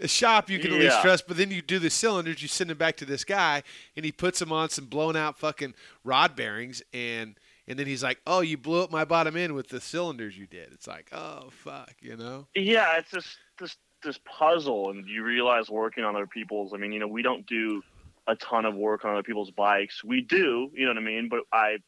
a 0.00 0.08
shop 0.08 0.50
you 0.50 0.58
can 0.58 0.72
at 0.72 0.80
least 0.80 1.00
trust, 1.00 1.26
but 1.26 1.36
then 1.36 1.50
you 1.50 1.62
do 1.62 1.78
the 1.78 1.90
cylinders, 1.90 2.42
you 2.42 2.48
send 2.48 2.70
them 2.70 2.78
back 2.78 2.96
to 2.98 3.04
this 3.04 3.24
guy, 3.24 3.62
and 3.96 4.04
he 4.04 4.12
puts 4.12 4.38
them 4.38 4.52
on 4.52 4.68
some 4.68 4.86
blown 4.86 5.16
out 5.16 5.38
fucking 5.38 5.74
rod 6.04 6.36
bearings, 6.36 6.82
and 6.92 7.38
and 7.68 7.78
then 7.78 7.86
he's 7.86 8.02
like, 8.02 8.20
"Oh, 8.26 8.40
you 8.40 8.56
blew 8.56 8.82
up 8.82 8.90
my 8.90 9.04
bottom 9.04 9.36
end 9.36 9.54
with 9.54 9.68
the 9.68 9.80
cylinders 9.80 10.36
you 10.36 10.46
did." 10.46 10.72
It's 10.72 10.86
like, 10.86 11.08
"Oh 11.12 11.50
fuck," 11.50 11.94
you 12.00 12.16
know? 12.16 12.46
Yeah, 12.54 12.98
it's 12.98 13.10
just 13.10 13.38
this 13.58 13.76
this 14.02 14.18
puzzle, 14.24 14.90
and 14.90 15.06
you 15.08 15.22
realize 15.22 15.68
working 15.68 16.04
on 16.04 16.14
other 16.14 16.26
people's. 16.26 16.72
I 16.74 16.76
mean, 16.76 16.92
you 16.92 17.00
know, 17.00 17.08
we 17.08 17.22
don't 17.22 17.46
do 17.46 17.82
a 18.26 18.36
ton 18.36 18.64
of 18.64 18.74
work 18.74 19.04
on 19.04 19.12
other 19.12 19.22
people's 19.22 19.50
bikes. 19.50 20.02
We 20.04 20.20
do, 20.20 20.70
you 20.74 20.84
know 20.84 20.90
what 20.90 20.98
I 20.98 21.04
mean? 21.06 21.28
But 21.28 21.40
I 21.52 21.78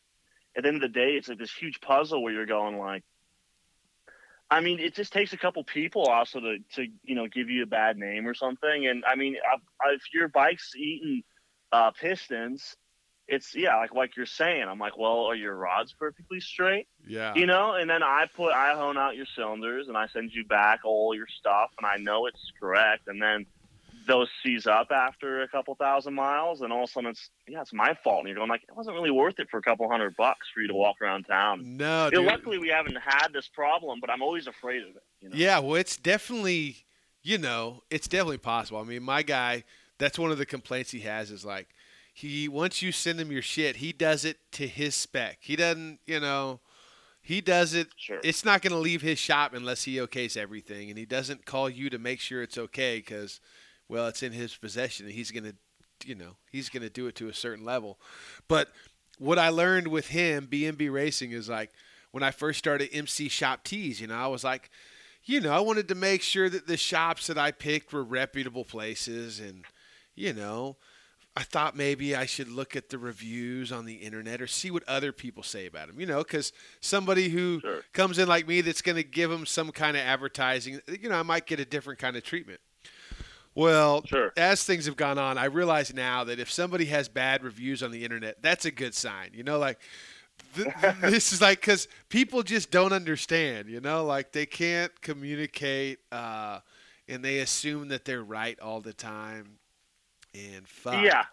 at 0.57 0.63
the 0.63 0.69
end 0.69 0.77
of 0.77 0.83
the 0.83 0.89
day, 0.89 1.13
it's 1.13 1.29
like 1.29 1.39
this 1.39 1.53
huge 1.53 1.81
puzzle 1.81 2.23
where 2.23 2.33
you're 2.33 2.47
going 2.47 2.79
like, 2.79 3.05
I 4.51 4.61
mean, 4.61 4.79
it 4.79 4.95
just 4.95 5.13
takes 5.13 5.33
a 5.33 5.37
couple 5.37 5.63
people 5.65 6.05
also 6.05 6.41
to, 6.41 6.59
to 6.75 6.87
you 7.05 7.15
know 7.15 7.27
give 7.27 7.51
you 7.51 7.63
a 7.63 7.67
bad 7.67 7.99
name 7.99 8.27
or 8.27 8.35
something. 8.35 8.87
And 8.87 9.05
I 9.07 9.15
mean, 9.15 9.37
if 9.87 10.03
your 10.13 10.29
bike's 10.29 10.75
eating 10.75 11.23
uh, 11.71 11.91
pistons, 11.91 12.77
it's 13.27 13.55
yeah, 13.55 13.77
like 13.77 13.95
like 13.95 14.17
you're 14.17 14.27
saying. 14.27 14.67
I'm 14.67 14.79
like, 14.79 14.97
well, 14.97 15.27
are 15.27 15.35
your 15.35 15.55
rods 15.55 15.93
perfectly 15.93 16.41
straight? 16.41 16.89
Yeah, 17.07 17.35
you 17.35 17.47
know. 17.47 17.75
And 17.75 17.89
then 17.91 18.03
I 18.03 18.27
put 18.35 18.53
I 18.53 18.75
hone 18.75 18.97
out 18.97 19.17
your 19.17 19.27
cylinders 19.37 19.89
and 19.89 19.97
I 19.97 20.07
send 20.09 20.33
you 20.33 20.47
back 20.47 20.81
all 20.85 21.15
your 21.15 21.27
stuff, 21.27 21.71
and 21.77 21.87
I 21.87 21.99
know 21.99 22.27
it's 22.27 22.53
correct. 22.59 23.07
And 23.07 23.21
then 23.21 23.45
those 24.09 24.29
seize 24.43 24.67
up 24.67 24.89
after 24.91 25.43
a 25.43 25.49
couple 25.49 25.75
thousand 25.77 26.15
miles, 26.15 26.63
and 26.63 26.73
all 26.73 26.85
of 26.85 26.89
a 26.89 26.93
sudden 26.93 27.11
it's 27.11 27.31
yeah, 27.47 27.61
it's 27.61 27.73
my 27.73 27.97
fault. 28.03 28.21
And 28.21 28.29
you're 28.29 28.37
going 28.37 28.49
like, 28.49 28.63
it 28.63 28.77
wasn't 28.77 28.97
really 28.97 29.13
worth 29.13 29.39
it 29.39 29.49
for 29.51 29.59
a 29.59 29.63
couple 29.63 29.89
hundred 29.89 30.17
bucks 30.17 30.49
for 30.53 30.61
you 30.61 30.69
to 30.69 30.75
walk 30.75 30.97
around 31.01 31.25
town. 31.25 31.77
No, 31.77 32.07
you 32.11 32.21
know, 32.21 32.23
luckily 32.23 32.59
we 32.59 32.69
haven't 32.69 32.97
had 32.97 33.29
this 33.33 33.47
problem, 33.47 34.01
but 34.01 34.11
I'm 34.11 34.23
always 34.23 34.49
afraid 34.49 34.83
of 34.83 34.97
it. 34.97 35.03
You 35.21 35.29
know? 35.29 35.37
Yeah, 35.37 35.59
well, 35.61 35.77
it's 35.77 35.97
definitely, 35.97 36.87
you 37.23 37.39
know, 37.39 37.83
it's 37.91 38.09
definitely 38.09 38.39
possible. 38.39 38.81
I 38.81 38.85
mean, 38.85 39.05
my 39.05 39.23
guy, 39.23 39.63
that's 39.99 40.19
one 40.19 40.33
of 40.33 40.39
the 40.39 40.47
complaints 40.47 40.91
he 40.91 41.01
has 41.01 41.31
is 41.31 41.45
like, 41.45 41.69
he 42.13 42.49
once 42.49 42.83
you 42.83 42.91
send 42.91 43.21
him 43.21 43.31
your 43.31 43.43
shit, 43.43 43.77
he 43.77 43.93
does 43.93 44.25
it 44.25 44.39
to 44.53 44.67
his 44.67 44.97
spec. 44.97 45.39
He 45.41 45.55
doesn't, 45.55 46.01
you 46.07 46.19
know. 46.19 46.61
He 47.21 47.43
does 47.43 47.75
it. 47.75 47.89
Sure. 47.95 48.21
It's 48.25 48.43
not 48.43 48.63
going 48.63 48.73
to 48.73 48.79
leave 48.79 49.03
his 49.03 49.19
shop 49.19 49.53
unless 49.53 49.83
he 49.83 49.97
okays 49.97 50.35
everything, 50.35 50.89
and 50.89 50.99
he 50.99 51.05
doesn't 51.05 51.45
call 51.45 51.69
you 51.69 51.91
to 51.91 51.99
make 51.99 52.21
sure 52.21 52.43
it's 52.43 52.57
okay 52.57 52.97
because 53.01 53.39
well, 53.89 54.07
it's 54.07 54.23
in 54.23 54.33
his 54.33 54.57
possession 54.57 55.07
and 55.07 55.15
he's 55.15 55.31
going 55.31 55.45
to, 55.45 55.55
you 56.07 56.15
know, 56.15 56.37
he's 56.51 56.69
going 56.69 56.83
to 56.83 56.91
do 56.91 57.07
it 57.07 57.15
to 57.17 57.29
a 57.29 57.35
certain 57.35 57.65
level. 57.65 57.99
But 58.47 58.71
what 59.19 59.39
I 59.39 59.49
learned 59.49 59.89
with 59.89 60.09
him, 60.09 60.47
BMB 60.47 60.93
Racing, 60.93 61.33
is 61.33 61.49
like 61.49 61.73
when 62.11 62.23
I 62.23 62.31
first 62.31 62.59
started 62.59 62.91
MCshopTs, 62.93 64.01
you 64.01 64.07
know, 64.07 64.17
I 64.17 64.27
was 64.27 64.45
like, 64.45 64.71
you 65.25 65.41
know, 65.41 65.53
I 65.53 65.61
wanted 65.61 65.89
to 65.89 65.95
make 65.95 66.23
sure 66.23 66.49
that 66.49 66.67
the 66.67 66.77
shops 66.77 67.27
that 67.27 67.39
I 67.39 67.51
picked 67.51 67.93
were 67.93 68.05
reputable 68.05 68.65
places 68.65 69.41
and, 69.41 69.65
you 70.15 70.33
know, 70.33 70.77
I 71.37 71.43
thought 71.43 71.77
maybe 71.77 72.17
I 72.17 72.27
should 72.27 72.49
look 72.49 72.75
at 72.75 72.89
the 72.89 72.99
reviews 72.99 73.71
on 73.71 73.85
the 73.85 73.95
internet 73.95 74.43
or 74.43 74.49
see 74.49 74.73
what 74.73 74.83
other 74.89 75.13
people 75.13 75.45
say 75.45 75.67
about 75.67 75.87
them, 75.87 76.01
you 76.01 76.07
know, 76.07 76.19
because 76.19 76.53
somebody 76.81 77.29
who 77.29 77.61
sure. 77.61 77.83
comes 77.93 78.19
in 78.19 78.27
like 78.27 78.49
me 78.49 78.61
that's 78.61 78.83
going 78.83 78.97
to 78.97 79.05
give 79.05 79.31
them 79.31 79.47
some 79.47 79.71
kind 79.71 79.97
of 79.97 80.03
advertising, 80.03 80.81
you 80.89 81.09
know, 81.09 81.15
I 81.15 81.23
might 81.23 81.47
get 81.47 81.61
a 81.61 81.65
different 81.65 82.01
kind 82.01 82.17
of 82.17 82.25
treatment. 82.25 82.59
Well, 83.59 84.05
sure. 84.07 84.33
as 84.37 84.63
things 84.63 84.87
have 84.87 84.97
gone 84.97 85.19
on, 85.19 85.37
I 85.37 85.47
realize 85.47 85.93
now 85.93 86.23
that 86.25 86.39
if 86.39 86.49
somebody 86.49 86.85
has 86.87 87.09
bad 87.09 87.43
reviews 87.43 87.83
on 87.83 87.91
the 87.91 88.05
internet, 88.05 88.41
that's 88.41 88.65
a 88.65 88.71
good 88.71 88.95
sign. 88.95 89.31
You 89.35 89.43
know, 89.43 89.59
like 89.59 89.81
th- 90.55 90.69
this 91.01 91.33
is 91.33 91.41
like 91.41 91.61
because 91.61 91.89
people 92.09 92.45
just 92.45 92.71
don't 92.71 92.93
understand. 92.93 93.69
You 93.69 93.81
know, 93.81 94.05
like 94.05 94.31
they 94.31 94.47
can't 94.47 94.93
communicate, 95.01 95.99
uh, 96.13 96.61
and 97.09 97.25
they 97.25 97.41
assume 97.41 97.89
that 97.89 98.05
they're 98.05 98.23
right 98.23 98.59
all 98.61 98.81
the 98.81 98.93
time. 98.93 99.59
And 100.35 100.69
fuck. 100.69 101.03
Yeah. 101.03 101.25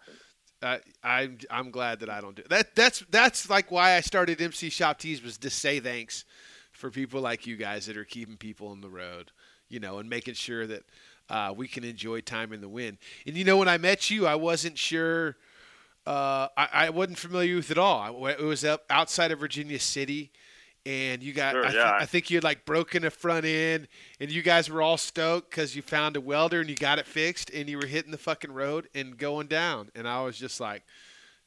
Uh, 0.62 0.78
I'm 1.04 1.38
I'm 1.48 1.70
glad 1.70 2.00
that 2.00 2.10
I 2.10 2.20
don't 2.20 2.34
do 2.34 2.42
that. 2.48 2.74
That's 2.74 3.04
that's 3.08 3.48
like 3.48 3.70
why 3.70 3.92
I 3.92 4.00
started 4.00 4.38
MCshopTs 4.38 5.22
was 5.22 5.38
to 5.38 5.50
say 5.50 5.78
thanks 5.78 6.24
for 6.72 6.90
people 6.90 7.20
like 7.20 7.46
you 7.46 7.56
guys 7.56 7.86
that 7.86 7.96
are 7.96 8.04
keeping 8.04 8.36
people 8.36 8.68
on 8.68 8.80
the 8.80 8.88
road, 8.88 9.30
you 9.68 9.78
know, 9.78 9.98
and 9.98 10.10
making 10.10 10.34
sure 10.34 10.66
that 10.66 10.82
uh, 11.28 11.52
we 11.56 11.68
can 11.68 11.84
enjoy 11.84 12.20
time 12.20 12.52
in 12.52 12.60
the 12.60 12.68
wind. 12.68 12.98
And 13.26 13.36
you 13.36 13.44
know, 13.44 13.56
when 13.56 13.68
I 13.68 13.78
met 13.78 14.10
you, 14.10 14.26
I 14.26 14.34
wasn't 14.34 14.78
sure. 14.78 15.36
Uh, 16.06 16.48
I, 16.56 16.68
I, 16.72 16.90
wasn't 16.90 17.18
familiar 17.18 17.56
with 17.56 17.72
it 17.72 17.78
all. 17.78 18.26
it 18.28 18.40
was 18.40 18.64
up 18.64 18.84
outside 18.88 19.32
of 19.32 19.40
Virginia 19.40 19.80
City, 19.80 20.30
and 20.84 21.20
you 21.20 21.32
got. 21.32 21.52
Sure, 21.52 21.64
I, 21.64 21.70
th- 21.70 21.74
yeah. 21.74 21.98
I, 22.00 22.06
think 22.06 22.30
you 22.30 22.36
had 22.36 22.44
like 22.44 22.64
broken 22.64 23.04
a 23.04 23.10
front 23.10 23.44
end, 23.44 23.88
and 24.20 24.30
you 24.30 24.42
guys 24.42 24.70
were 24.70 24.80
all 24.80 24.98
stoked 24.98 25.50
because 25.50 25.74
you 25.74 25.82
found 25.82 26.16
a 26.16 26.20
welder 26.20 26.60
and 26.60 26.70
you 26.70 26.76
got 26.76 27.00
it 27.00 27.06
fixed, 27.06 27.50
and 27.50 27.68
you 27.68 27.76
were 27.76 27.86
hitting 27.86 28.12
the 28.12 28.18
fucking 28.18 28.52
road 28.52 28.88
and 28.94 29.18
going 29.18 29.48
down. 29.48 29.90
And 29.96 30.06
I 30.06 30.22
was 30.22 30.38
just 30.38 30.60
like, 30.60 30.84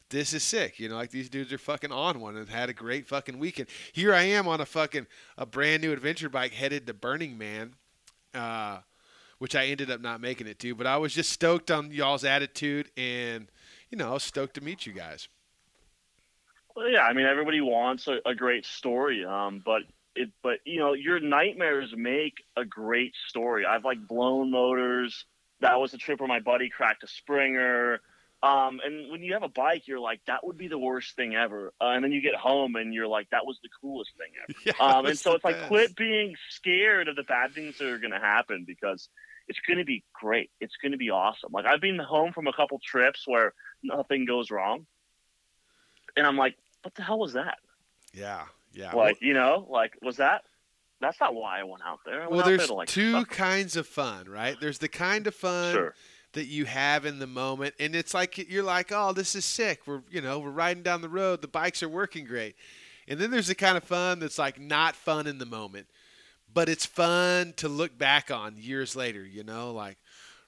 this 0.10 0.34
is 0.34 0.44
sick. 0.44 0.78
You 0.78 0.90
know, 0.90 0.96
like 0.96 1.12
these 1.12 1.30
dudes 1.30 1.54
are 1.54 1.58
fucking 1.58 1.94
on 1.94 2.20
one 2.20 2.36
and 2.36 2.50
had 2.50 2.70
a 2.70 2.74
great 2.74 3.08
fucking 3.08 3.40
weekend. 3.40 3.70
Here 3.94 4.14
I 4.14 4.24
am 4.24 4.48
on 4.48 4.60
a 4.60 4.66
fucking 4.66 5.08
a 5.38 5.46
brand 5.46 5.82
new 5.82 5.94
adventure 5.94 6.30
bike 6.30 6.54
headed 6.54 6.86
to 6.88 6.94
Burning 6.94 7.38
Man. 7.38 7.76
Uh, 8.34 8.80
which 9.40 9.56
I 9.56 9.66
ended 9.66 9.90
up 9.90 10.02
not 10.02 10.22
making 10.22 10.48
it 10.48 10.60
to. 10.60 10.76
But 10.76 10.88
I 10.88 10.98
was 10.98 11.14
just 11.14 11.32
stoked 11.32 11.72
on 11.72 11.92
y'all's 11.92 12.24
attitude, 12.24 12.92
and 12.96 13.48
you 13.90 13.98
know, 13.98 14.12
I 14.12 14.14
was 14.14 14.24
stoked 14.24 14.54
to 14.56 14.62
meet 14.62 14.86
you 14.86 14.94
guys. 14.94 15.28
Well, 16.76 16.90
yeah, 16.90 17.02
I 17.02 17.14
mean, 17.14 17.26
everybody 17.26 17.62
wants 17.62 18.08
a, 18.08 18.20
a 18.26 18.36
great 18.36 18.66
story, 18.66 19.26
um, 19.26 19.62
but 19.66 19.82
it, 20.16 20.30
but 20.44 20.60
you 20.66 20.80
know, 20.80 20.94
your 20.94 21.20
nightmares 21.20 21.94
make 21.96 22.36
a 22.56 22.64
great 22.64 23.14
story. 23.28 23.66
I've 23.66 23.86
like 23.86 24.08
blown 24.08 24.52
motors. 24.52 25.26
That 25.62 25.80
was 25.80 25.94
a 25.94 25.98
trip 25.98 26.20
where 26.20 26.28
my 26.28 26.40
buddy 26.40 26.70
cracked 26.70 27.04
a 27.04 27.08
Springer. 27.08 28.00
Um, 28.42 28.80
and 28.86 29.12
when 29.12 29.22
you 29.22 29.34
have 29.34 29.44
a 29.44 29.50
bike, 29.50 29.88
you're 29.88 30.00
like, 30.00 30.22
that 30.28 30.46
would 30.46 30.58
be 30.58 30.70
the 30.70 30.78
worst 30.78 31.18
thing 31.18 31.36
ever. 31.36 31.74
Uh, 31.82 31.88
and 31.88 32.04
then 32.04 32.14
you 32.14 32.22
get 32.22 32.36
home 32.36 32.78
and 32.78 32.94
you're 32.94 33.08
like, 33.08 33.30
that 33.32 33.46
was 33.46 33.60
the 33.62 33.70
coolest 33.82 34.12
thing 34.18 34.32
ever. 34.42 34.60
Yeah, 34.66 34.74
um, 34.98 35.06
and 35.06 35.20
so 35.20 35.34
it's 35.34 35.44
best. 35.44 35.60
like, 35.60 35.68
quit 35.68 35.96
being 35.98 36.36
scared 36.50 37.10
of 37.10 37.18
the 37.18 37.24
bad 37.24 37.54
things 37.54 37.78
that 37.80 37.90
are 37.90 37.98
going 37.98 38.14
to 38.14 38.20
happen 38.20 38.64
because 38.66 39.10
it's 39.50 39.60
going 39.68 39.80
to 39.80 39.86
be 39.86 40.04
great. 40.14 40.52
It's 40.62 40.76
going 40.82 40.94
to 40.94 40.98
be 40.98 41.10
awesome. 41.10 41.50
Like 41.52 41.66
I've 41.66 41.82
been 41.82 42.00
home 42.00 42.32
from 42.32 42.48
a 42.48 42.54
couple 42.54 42.80
trips 42.80 43.24
where 43.26 43.54
nothing 43.84 44.26
goes 44.26 44.52
wrong, 44.52 44.86
and 46.16 46.26
I'm 46.26 46.38
like, 46.38 46.56
what 46.84 46.96
the 46.96 47.02
hell 47.04 47.20
was 47.20 47.34
that? 47.34 47.58
Yeah, 48.14 48.44
yeah. 48.74 48.94
Like 48.94 49.22
you 49.22 49.34
know, 49.34 49.68
like 49.70 49.94
was 50.02 50.18
that? 50.18 50.44
That's 51.02 51.20
not 51.20 51.34
why 51.34 51.60
I 51.60 51.64
went 51.64 51.82
out 51.86 52.00
there. 52.06 52.20
Went 52.22 52.32
well, 52.32 52.40
out 52.42 52.46
there's 52.46 52.68
there 52.68 52.78
like, 52.78 52.88
two 52.88 53.14
fuck. 53.14 53.30
kinds 53.30 53.76
of 53.76 53.88
fun, 53.88 54.28
right? 54.30 54.58
There's 54.60 54.80
the 54.80 54.90
kind 54.90 55.28
of 55.28 55.36
fun 55.36 55.74
Sure. 55.74 55.96
that 56.34 56.46
you 56.48 56.66
have 56.66 57.06
in 57.06 57.20
the 57.20 57.28
moment, 57.28 57.74
and 57.80 57.96
it's 57.96 58.14
like 58.14 58.38
you're 58.50 58.64
like, 58.64 58.92
oh, 58.94 59.14
this 59.14 59.34
is 59.36 59.46
sick. 59.46 59.82
We're 59.88 60.02
you 60.10 60.22
know 60.22 60.40
we're 60.40 60.52
riding 60.52 60.84
down 60.84 61.02
the 61.02 61.10
road. 61.10 61.42
The 61.42 61.48
bikes 61.48 61.82
are 61.84 61.90
working 61.90 62.26
great, 62.26 62.56
and 63.08 63.20
then 63.20 63.32
there's 63.32 63.48
the 63.48 63.56
kind 63.56 63.78
of 63.78 63.84
fun 63.84 64.20
that's 64.20 64.38
like 64.38 64.60
not 64.60 64.96
fun 64.96 65.26
in 65.26 65.38
the 65.38 65.46
moment, 65.46 65.88
but 66.54 66.70
it's 66.70 66.86
fun 66.86 67.54
to 67.58 67.68
look 67.68 67.98
back 67.98 68.32
on 68.32 68.56
years 68.58 68.96
later. 68.96 69.26
You 69.26 69.44
know, 69.44 69.72
like 69.72 69.98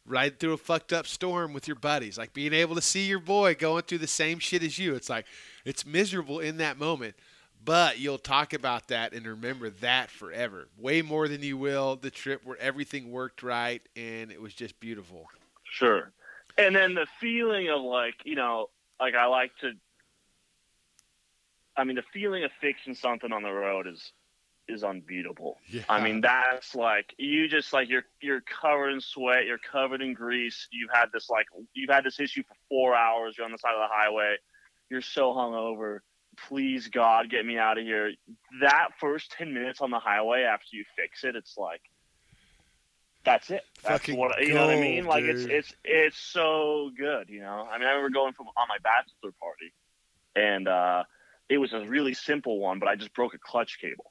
riding 0.05 0.37
through 0.37 0.53
a 0.53 0.57
fucked 0.57 0.93
up 0.93 1.07
storm 1.07 1.53
with 1.53 1.67
your 1.67 1.75
buddies, 1.75 2.17
like 2.17 2.33
being 2.33 2.53
able 2.53 2.75
to 2.75 2.81
see 2.81 3.05
your 3.05 3.19
boy 3.19 3.55
going 3.55 3.83
through 3.83 3.99
the 3.99 4.07
same 4.07 4.39
shit 4.39 4.63
as 4.63 4.77
you. 4.77 4.95
It's 4.95 5.09
like 5.09 5.25
it's 5.65 5.85
miserable 5.85 6.39
in 6.39 6.57
that 6.57 6.77
moment, 6.79 7.15
but 7.63 7.99
you'll 7.99 8.17
talk 8.17 8.53
about 8.53 8.87
that 8.87 9.13
and 9.13 9.25
remember 9.25 9.69
that 9.69 10.09
forever, 10.09 10.67
way 10.77 11.01
more 11.01 11.27
than 11.27 11.41
you 11.41 11.57
will 11.57 11.95
the 11.95 12.11
trip 12.11 12.41
where 12.43 12.57
everything 12.59 13.11
worked 13.11 13.43
right 13.43 13.81
and 13.95 14.31
it 14.31 14.41
was 14.41 14.53
just 14.53 14.79
beautiful. 14.79 15.27
Sure. 15.63 16.11
And 16.57 16.75
then 16.75 16.95
the 16.95 17.07
feeling 17.19 17.69
of 17.69 17.81
like, 17.81 18.15
you 18.25 18.35
know, 18.35 18.69
like 18.99 19.15
I 19.15 19.25
like 19.25 19.51
to 19.61 19.73
I 21.77 21.83
mean 21.83 21.95
the 21.95 22.03
feeling 22.13 22.43
of 22.43 22.51
fixing 22.59 22.95
something 22.95 23.31
on 23.31 23.43
the 23.43 23.51
road 23.51 23.87
is 23.87 24.11
is 24.67 24.83
unbeatable. 24.83 25.57
Yeah. 25.69 25.83
I 25.89 26.01
mean 26.01 26.21
that's 26.21 26.75
like 26.75 27.13
you 27.17 27.47
just 27.47 27.73
like 27.73 27.89
you're 27.89 28.05
you're 28.21 28.41
covered 28.41 28.89
in 28.89 29.01
sweat, 29.01 29.45
you're 29.45 29.57
covered 29.57 30.01
in 30.01 30.13
grease. 30.13 30.67
You've 30.71 30.91
had 30.93 31.07
this 31.13 31.29
like 31.29 31.45
you've 31.73 31.89
had 31.89 32.03
this 32.03 32.19
issue 32.19 32.43
for 32.43 32.55
4 32.69 32.95
hours, 32.95 33.35
you're 33.37 33.45
on 33.45 33.51
the 33.51 33.57
side 33.57 33.73
of 33.73 33.81
the 33.81 33.93
highway. 33.93 34.35
You're 34.89 35.01
so 35.01 35.33
hungover. 35.33 35.99
Please 36.47 36.87
God, 36.87 37.29
get 37.29 37.45
me 37.45 37.57
out 37.57 37.77
of 37.77 37.83
here. 37.83 38.11
That 38.61 38.89
first 38.99 39.31
10 39.31 39.53
minutes 39.53 39.81
on 39.81 39.91
the 39.91 39.99
highway 39.99 40.43
after 40.43 40.67
you 40.71 40.85
fix 40.95 41.23
it, 41.23 41.35
it's 41.35 41.57
like 41.57 41.81
that's 43.23 43.49
it. 43.51 43.63
That's 43.83 44.01
Fucking 44.01 44.17
what 44.17 44.41
you 44.41 44.53
know 44.53 44.65
what 44.67 44.75
I 44.75 44.81
mean. 44.81 45.03
gold, 45.03 45.15
Like 45.15 45.23
it's 45.25 45.43
it's 45.43 45.73
it's 45.83 46.17
so 46.17 46.89
good. 46.97 47.29
You 47.29 47.41
know. 47.41 47.67
I 47.71 47.77
mean, 47.77 47.87
I 47.87 47.91
remember 47.91 48.09
going 48.09 48.33
from 48.33 48.47
on 48.47 48.67
my 48.67 48.77
bachelor 48.83 49.31
party, 49.39 49.73
and 50.35 50.67
uh, 50.67 51.03
it 51.49 51.57
was 51.57 51.73
a 51.73 51.81
really 51.81 52.13
simple 52.13 52.59
one, 52.59 52.79
but 52.79 52.89
I 52.89 52.95
just 52.95 53.13
broke 53.13 53.33
a 53.33 53.37
clutch 53.37 53.77
cable. 53.79 54.10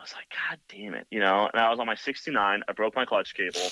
I 0.00 0.02
was 0.02 0.14
like, 0.14 0.28
God 0.30 0.58
damn 0.70 0.94
it, 0.94 1.06
you 1.10 1.20
know. 1.20 1.50
And 1.52 1.62
I 1.62 1.68
was 1.68 1.78
on 1.78 1.86
my 1.86 1.94
69. 1.94 2.62
I 2.66 2.72
broke 2.72 2.96
my 2.96 3.04
clutch 3.04 3.34
cable. 3.34 3.70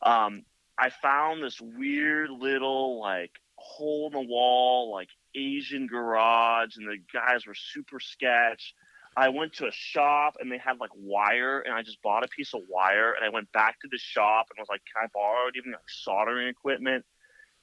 Um, 0.00 0.44
I 0.78 0.88
found 0.88 1.42
this 1.42 1.60
weird 1.60 2.30
little 2.30 2.98
like 2.98 3.32
hole 3.56 4.06
in 4.06 4.12
the 4.14 4.26
wall, 4.26 4.90
like 4.90 5.08
Asian 5.34 5.86
garage, 5.86 6.78
and 6.78 6.88
the 6.88 6.96
guys 7.12 7.46
were 7.46 7.54
super 7.54 8.00
sketch. 8.00 8.72
I 9.18 9.28
went 9.28 9.52
to 9.54 9.66
a 9.66 9.72
shop 9.72 10.36
and 10.40 10.50
they 10.50 10.56
had 10.56 10.80
like 10.80 10.90
wire, 10.94 11.60
and 11.60 11.74
I 11.74 11.82
just 11.82 12.00
bought 12.00 12.24
a 12.24 12.28
piece 12.28 12.54
of 12.54 12.62
wire, 12.70 13.12
and 13.12 13.22
I 13.22 13.28
went 13.28 13.52
back 13.52 13.78
to 13.80 13.88
the 13.90 13.98
shop 13.98 14.46
and 14.50 14.58
was 14.58 14.68
like, 14.70 14.82
"Can 14.94 15.04
I 15.04 15.08
borrow 15.12 15.50
even 15.54 15.72
like 15.72 15.88
soldering 15.88 16.48
equipment?" 16.48 17.04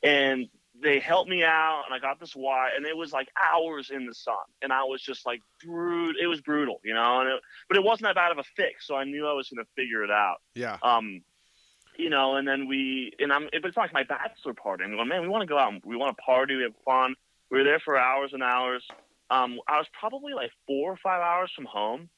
And 0.03 0.49
they 0.81 0.99
helped 0.99 1.29
me 1.29 1.43
out, 1.43 1.83
and 1.85 1.93
I 1.93 1.99
got 1.99 2.19
this 2.19 2.35
wire, 2.35 2.69
and 2.75 2.85
it 2.85 2.97
was 2.97 3.11
like 3.11 3.29
hours 3.41 3.91
in 3.91 4.05
the 4.05 4.13
sun, 4.13 4.35
and 4.61 4.73
I 4.73 4.83
was 4.83 5.01
just 5.01 5.25
like 5.25 5.39
brutal. 5.63 6.21
It 6.21 6.27
was 6.27 6.41
brutal, 6.41 6.79
you 6.83 6.93
know, 6.93 7.21
and 7.21 7.29
it, 7.29 7.41
but 7.67 7.77
it 7.77 7.83
wasn't 7.83 8.03
that 8.03 8.15
bad 8.15 8.31
of 8.31 8.39
a 8.39 8.43
fix, 8.55 8.87
so 8.87 8.95
I 8.95 9.03
knew 9.03 9.27
I 9.27 9.33
was 9.33 9.49
going 9.49 9.63
to 9.63 9.69
figure 9.75 10.03
it 10.03 10.11
out. 10.11 10.37
Yeah. 10.55 10.77
Um, 10.81 11.21
you 11.97 12.09
know, 12.09 12.35
and 12.35 12.47
then 12.47 12.67
we 12.67 13.13
and 13.19 13.31
I'm 13.31 13.49
but 13.51 13.65
it's 13.65 13.77
like 13.77 13.93
my 13.93 14.03
bachelor 14.03 14.53
party. 14.53 14.83
I'm 14.83 14.95
going, 14.95 15.07
man, 15.07 15.21
we 15.21 15.27
want 15.27 15.41
to 15.41 15.47
go 15.47 15.57
out 15.57 15.71
and 15.73 15.81
we 15.85 15.95
want 15.95 16.15
to 16.15 16.21
party, 16.23 16.55
we 16.55 16.63
have 16.63 16.73
fun. 16.83 17.15
We 17.51 17.59
were 17.59 17.63
there 17.63 17.79
for 17.79 17.97
hours 17.97 18.33
and 18.33 18.41
hours. 18.41 18.85
Um, 19.29 19.59
I 19.67 19.77
was 19.77 19.87
probably 19.97 20.33
like 20.33 20.51
four 20.65 20.91
or 20.91 20.97
five 20.97 21.21
hours 21.21 21.51
from 21.55 21.65
home. 21.65 22.09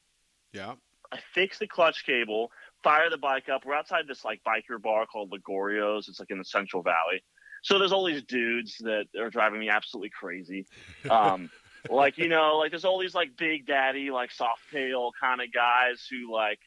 Yeah. 0.54 0.76
I 1.12 1.20
fixed 1.34 1.60
the 1.60 1.68
clutch 1.68 2.06
cable, 2.06 2.52
fire 2.84 3.10
the 3.10 3.18
bike 3.18 3.50
up. 3.50 3.66
We're 3.66 3.76
outside 3.76 4.06
this 4.08 4.24
like 4.26 4.42
biker 4.48 4.82
bar 4.82 5.06
called 5.06 5.32
Ligorio's. 5.32 6.08
It's 6.08 6.20
like 6.20 6.32
in 6.32 6.38
the 6.38 6.46
Central 6.46 6.82
Valley. 6.82 7.22
So 7.66 7.80
there's 7.80 7.92
all 7.92 8.06
these 8.06 8.22
dudes 8.22 8.78
that 8.82 9.08
are 9.20 9.32
driving 9.32 9.60
me 9.60 9.70
absolutely 9.70 10.12
crazy. 10.12 10.68
Um, 11.10 11.50
like 11.90 12.20
you 12.20 12.28
know, 12.28 12.58
like 12.60 12.70
there's 12.70 12.86
all 12.86 13.00
these 13.00 13.16
like 13.16 13.36
big 13.36 13.66
daddy, 13.66 14.12
like 14.12 14.32
soft 14.32 14.62
tail 14.72 15.10
kind 15.20 15.42
of 15.42 15.52
guys 15.52 16.08
who 16.08 16.32
like 16.32 16.60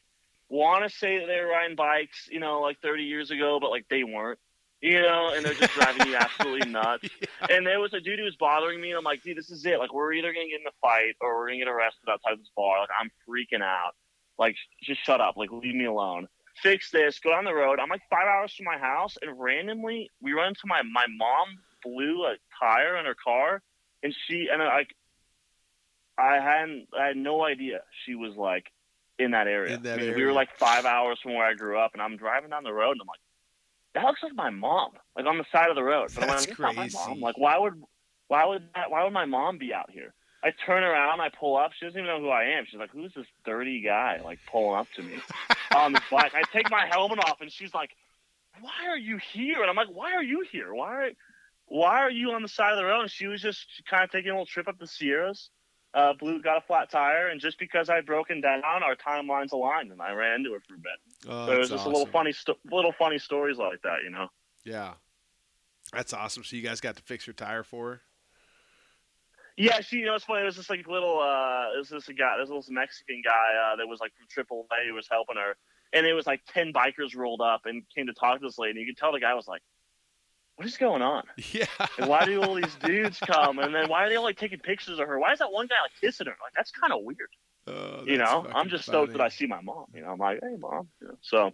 want 0.49 0.83
to 0.83 0.89
say 0.89 1.19
that 1.19 1.27
they 1.27 1.39
were 1.39 1.51
riding 1.51 1.77
bikes, 1.77 2.27
you 2.29 2.41
know, 2.41 2.59
like 2.59 2.81
30 2.81 3.03
years 3.03 3.31
ago, 3.31 3.59
but 3.61 3.69
like 3.69 3.85
they 3.89 4.03
weren't, 4.03 4.39
you 4.81 5.01
know, 5.01 5.31
and 5.33 5.45
they're 5.45 5.53
just 5.53 5.73
driving 5.73 6.05
you 6.05 6.17
absolutely 6.17 6.69
nuts. 6.71 7.07
yeah. 7.21 7.55
And 7.55 7.65
there 7.65 7.79
was 7.79 7.93
a 7.93 8.01
dude 8.01 8.19
who 8.19 8.25
was 8.25 8.35
bothering 8.35 8.81
me, 8.81 8.89
and 8.89 8.97
I'm 8.97 9.05
like, 9.05 9.23
dude, 9.23 9.37
this 9.37 9.49
is 9.49 9.65
it. 9.65 9.79
Like, 9.79 9.93
we're 9.93 10.11
either 10.11 10.33
gonna 10.33 10.49
get 10.49 10.59
in 10.59 10.67
a 10.67 10.75
fight 10.81 11.15
or 11.21 11.37
we're 11.37 11.47
gonna 11.47 11.59
get 11.59 11.69
arrested 11.69 12.09
outside 12.09 12.37
this 12.37 12.51
bar. 12.57 12.81
Like, 12.81 12.89
I'm 12.99 13.09
freaking 13.25 13.63
out. 13.63 13.93
Like, 14.37 14.57
just 14.83 15.05
shut 15.05 15.21
up. 15.21 15.37
Like, 15.37 15.49
leave 15.49 15.75
me 15.75 15.85
alone. 15.85 16.27
Fix 16.61 16.91
this. 16.91 17.19
Go 17.19 17.31
down 17.31 17.45
the 17.45 17.53
road. 17.53 17.79
I'm 17.79 17.89
like 17.89 18.01
five 18.09 18.27
hours 18.27 18.53
from 18.55 18.65
my 18.65 18.77
house, 18.77 19.17
and 19.21 19.39
randomly 19.39 20.09
we 20.21 20.33
run 20.33 20.49
into 20.49 20.61
my 20.65 20.81
my 20.81 21.05
mom 21.07 21.59
blew 21.83 22.25
a 22.25 22.35
tire 22.59 22.97
in 22.97 23.05
her 23.05 23.15
car, 23.15 23.61
and 24.03 24.13
she 24.27 24.47
and 24.51 24.61
uh, 24.61 24.65
I, 24.65 24.85
I 26.17 26.35
hadn't 26.41 26.87
I 26.97 27.07
had 27.07 27.17
no 27.17 27.43
idea 27.45 27.81
she 28.05 28.15
was 28.15 28.35
like 28.35 28.65
in 29.17 29.31
that 29.31 29.47
area. 29.47 29.75
In 29.75 29.83
that 29.83 29.99
I 29.99 30.03
mean, 30.03 30.15
We 30.15 30.25
were 30.25 30.33
like 30.33 30.49
five 30.57 30.85
hours 30.85 31.19
from 31.21 31.33
where 31.35 31.45
I 31.45 31.53
grew 31.53 31.79
up, 31.79 31.91
and 31.93 32.01
I'm 32.01 32.17
driving 32.17 32.49
down 32.49 32.63
the 32.63 32.73
road, 32.73 32.91
and 32.93 33.01
I'm 33.01 33.07
like, 33.07 33.19
that 33.95 34.03
looks 34.05 34.23
like 34.23 34.35
my 34.35 34.49
mom, 34.49 34.91
like 35.15 35.25
on 35.25 35.37
the 35.37 35.45
side 35.51 35.69
of 35.69 35.75
the 35.75 35.83
road. 35.83 36.11
But 36.15 36.23
I'm 36.23 36.29
That's 36.29 36.41
like, 36.41 36.49
it's 36.51 36.59
not 36.59 36.75
my 36.75 36.83
crazy. 36.83 36.97
mom. 36.97 37.21
Like, 37.21 37.37
why 37.37 37.57
would 37.57 37.81
why 38.27 38.45
would 38.45 38.63
that, 38.75 38.91
why 38.91 39.03
would 39.03 39.13
my 39.13 39.25
mom 39.25 39.57
be 39.57 39.73
out 39.73 39.89
here? 39.91 40.13
I 40.41 40.51
turn 40.65 40.83
around, 40.83 41.19
I 41.19 41.29
pull 41.37 41.57
up. 41.57 41.71
She 41.77 41.85
doesn't 41.85 41.99
even 41.99 42.07
know 42.07 42.21
who 42.21 42.29
I 42.29 42.43
am. 42.57 42.65
She's 42.69 42.79
like, 42.79 42.91
"Who's 42.91 43.13
this 43.13 43.25
dirty 43.45 43.81
guy 43.81 44.21
like 44.23 44.39
pulling 44.49 44.79
up 44.79 44.87
to 44.95 45.03
me 45.03 45.19
on 45.75 45.93
this 45.93 46.03
bike?" 46.11 46.33
I 46.35 46.43
take 46.51 46.69
my 46.69 46.85
helmet 46.87 47.19
off, 47.19 47.41
and 47.41 47.51
she's 47.51 47.73
like, 47.73 47.95
"Why 48.59 48.87
are 48.87 48.97
you 48.97 49.17
here?" 49.17 49.61
And 49.61 49.69
I'm 49.69 49.75
like, 49.75 49.89
"Why 49.89 50.13
are 50.13 50.23
you 50.23 50.45
here? 50.51 50.73
Why 50.73 50.93
are 50.93 51.09
why 51.65 51.99
are 51.99 52.11
you 52.11 52.31
on 52.31 52.41
the 52.41 52.47
side 52.47 52.71
of 52.71 52.77
the 52.77 52.85
road?" 52.85 53.01
And 53.01 53.11
she 53.11 53.27
was 53.27 53.41
just 53.41 53.65
kind 53.89 54.03
of 54.03 54.11
taking 54.11 54.31
a 54.31 54.33
little 54.33 54.45
trip 54.45 54.67
up 54.67 54.79
the 54.79 54.87
Sierras. 54.87 55.49
Uh, 55.93 56.13
Blew 56.13 56.39
got 56.41 56.57
a 56.57 56.61
flat 56.61 56.91
tire, 56.91 57.29
and 57.29 57.41
just 57.41 57.57
because 57.57 57.89
I'd 57.89 58.05
broken 58.05 58.41
down, 58.41 58.61
our 58.63 58.95
timelines 58.95 59.53
aligned, 59.53 59.91
and 59.91 59.99
I 59.99 60.11
ran 60.11 60.35
into 60.35 60.53
her 60.53 60.59
for 60.67 60.75
a 60.75 60.77
bit. 60.77 61.27
Oh, 61.27 61.47
so 61.47 61.51
it 61.53 61.57
was 61.57 61.69
just 61.69 61.85
a 61.85 61.89
little 61.89 62.05
funny, 62.05 62.31
sto- 62.31 62.59
little 62.71 62.91
funny 62.91 63.17
stories 63.17 63.57
like 63.57 63.81
that, 63.81 64.03
you 64.03 64.11
know. 64.11 64.27
Yeah. 64.63 64.93
That's 65.91 66.13
awesome. 66.13 66.43
So 66.43 66.55
you 66.55 66.61
guys 66.61 66.79
got 66.79 66.95
to 66.97 67.01
fix 67.01 67.25
your 67.25 67.33
tire 67.33 67.63
for 67.63 67.89
her? 67.89 68.01
Yeah, 69.61 69.81
she, 69.81 69.97
you 69.97 70.05
know, 70.05 70.15
it's 70.15 70.23
funny. 70.23 70.41
It 70.41 70.45
was 70.45 70.55
this 70.55 70.69
like 70.69 70.87
little, 70.87 71.19
uh, 71.19 71.75
it 71.75 71.79
was 71.79 71.89
this 71.89 72.07
guy, 72.17 72.37
this 72.39 72.47
little 72.47 72.63
Mexican 72.69 73.21
guy 73.25 73.73
uh, 73.73 73.75
that 73.75 73.85
was 73.87 73.99
like 73.99 74.13
from 74.15 74.45
AAA 74.45 74.87
who 74.87 74.93
was 74.95 75.05
helping 75.11 75.35
her, 75.35 75.57
and 75.91 76.05
it 76.07 76.13
was 76.13 76.25
like 76.25 76.39
ten 76.47 76.71
bikers 76.71 77.13
rolled 77.13 77.41
up 77.41 77.61
and 77.65 77.83
came 77.93 78.07
to 78.07 78.13
talk 78.13 78.39
to 78.39 78.47
this 78.47 78.57
lady. 78.57 78.79
And 78.79 78.87
You 78.87 78.93
could 78.93 78.97
tell 78.97 79.11
the 79.11 79.19
guy 79.19 79.33
was 79.33 79.47
like, 79.49 79.61
"What 80.55 80.65
is 80.65 80.77
going 80.77 81.01
on? 81.01 81.23
Yeah. 81.51 81.65
And 81.97 82.07
why 82.07 82.23
do 82.23 82.41
all 82.41 82.55
these 82.55 82.73
dudes 82.75 83.19
come? 83.19 83.59
And 83.59 83.75
then 83.75 83.89
why 83.89 84.05
are 84.05 84.09
they 84.09 84.15
all 84.15 84.23
like 84.23 84.37
taking 84.37 84.59
pictures 84.59 84.97
of 84.97 85.07
her? 85.09 85.19
Why 85.19 85.33
is 85.33 85.39
that 85.39 85.51
one 85.51 85.67
guy 85.67 85.75
like 85.83 85.91
kissing 85.99 86.27
her? 86.27 86.35
Like 86.41 86.53
that's 86.55 86.71
kind 86.71 86.93
of 86.93 86.99
weird, 87.03 87.29
Oh, 87.67 88.03
you 88.05 88.17
know? 88.17 88.47
I'm 88.55 88.69
just 88.69 88.85
stoked 88.85 89.11
that. 89.11 89.21
I 89.21 89.27
see 89.27 89.45
my 89.45 89.59
mom. 89.59 89.87
You 89.93 90.03
know, 90.03 90.11
I'm 90.11 90.17
like, 90.19 90.39
hey, 90.41 90.55
mom. 90.57 90.87
Know, 91.01 91.17
so 91.21 91.51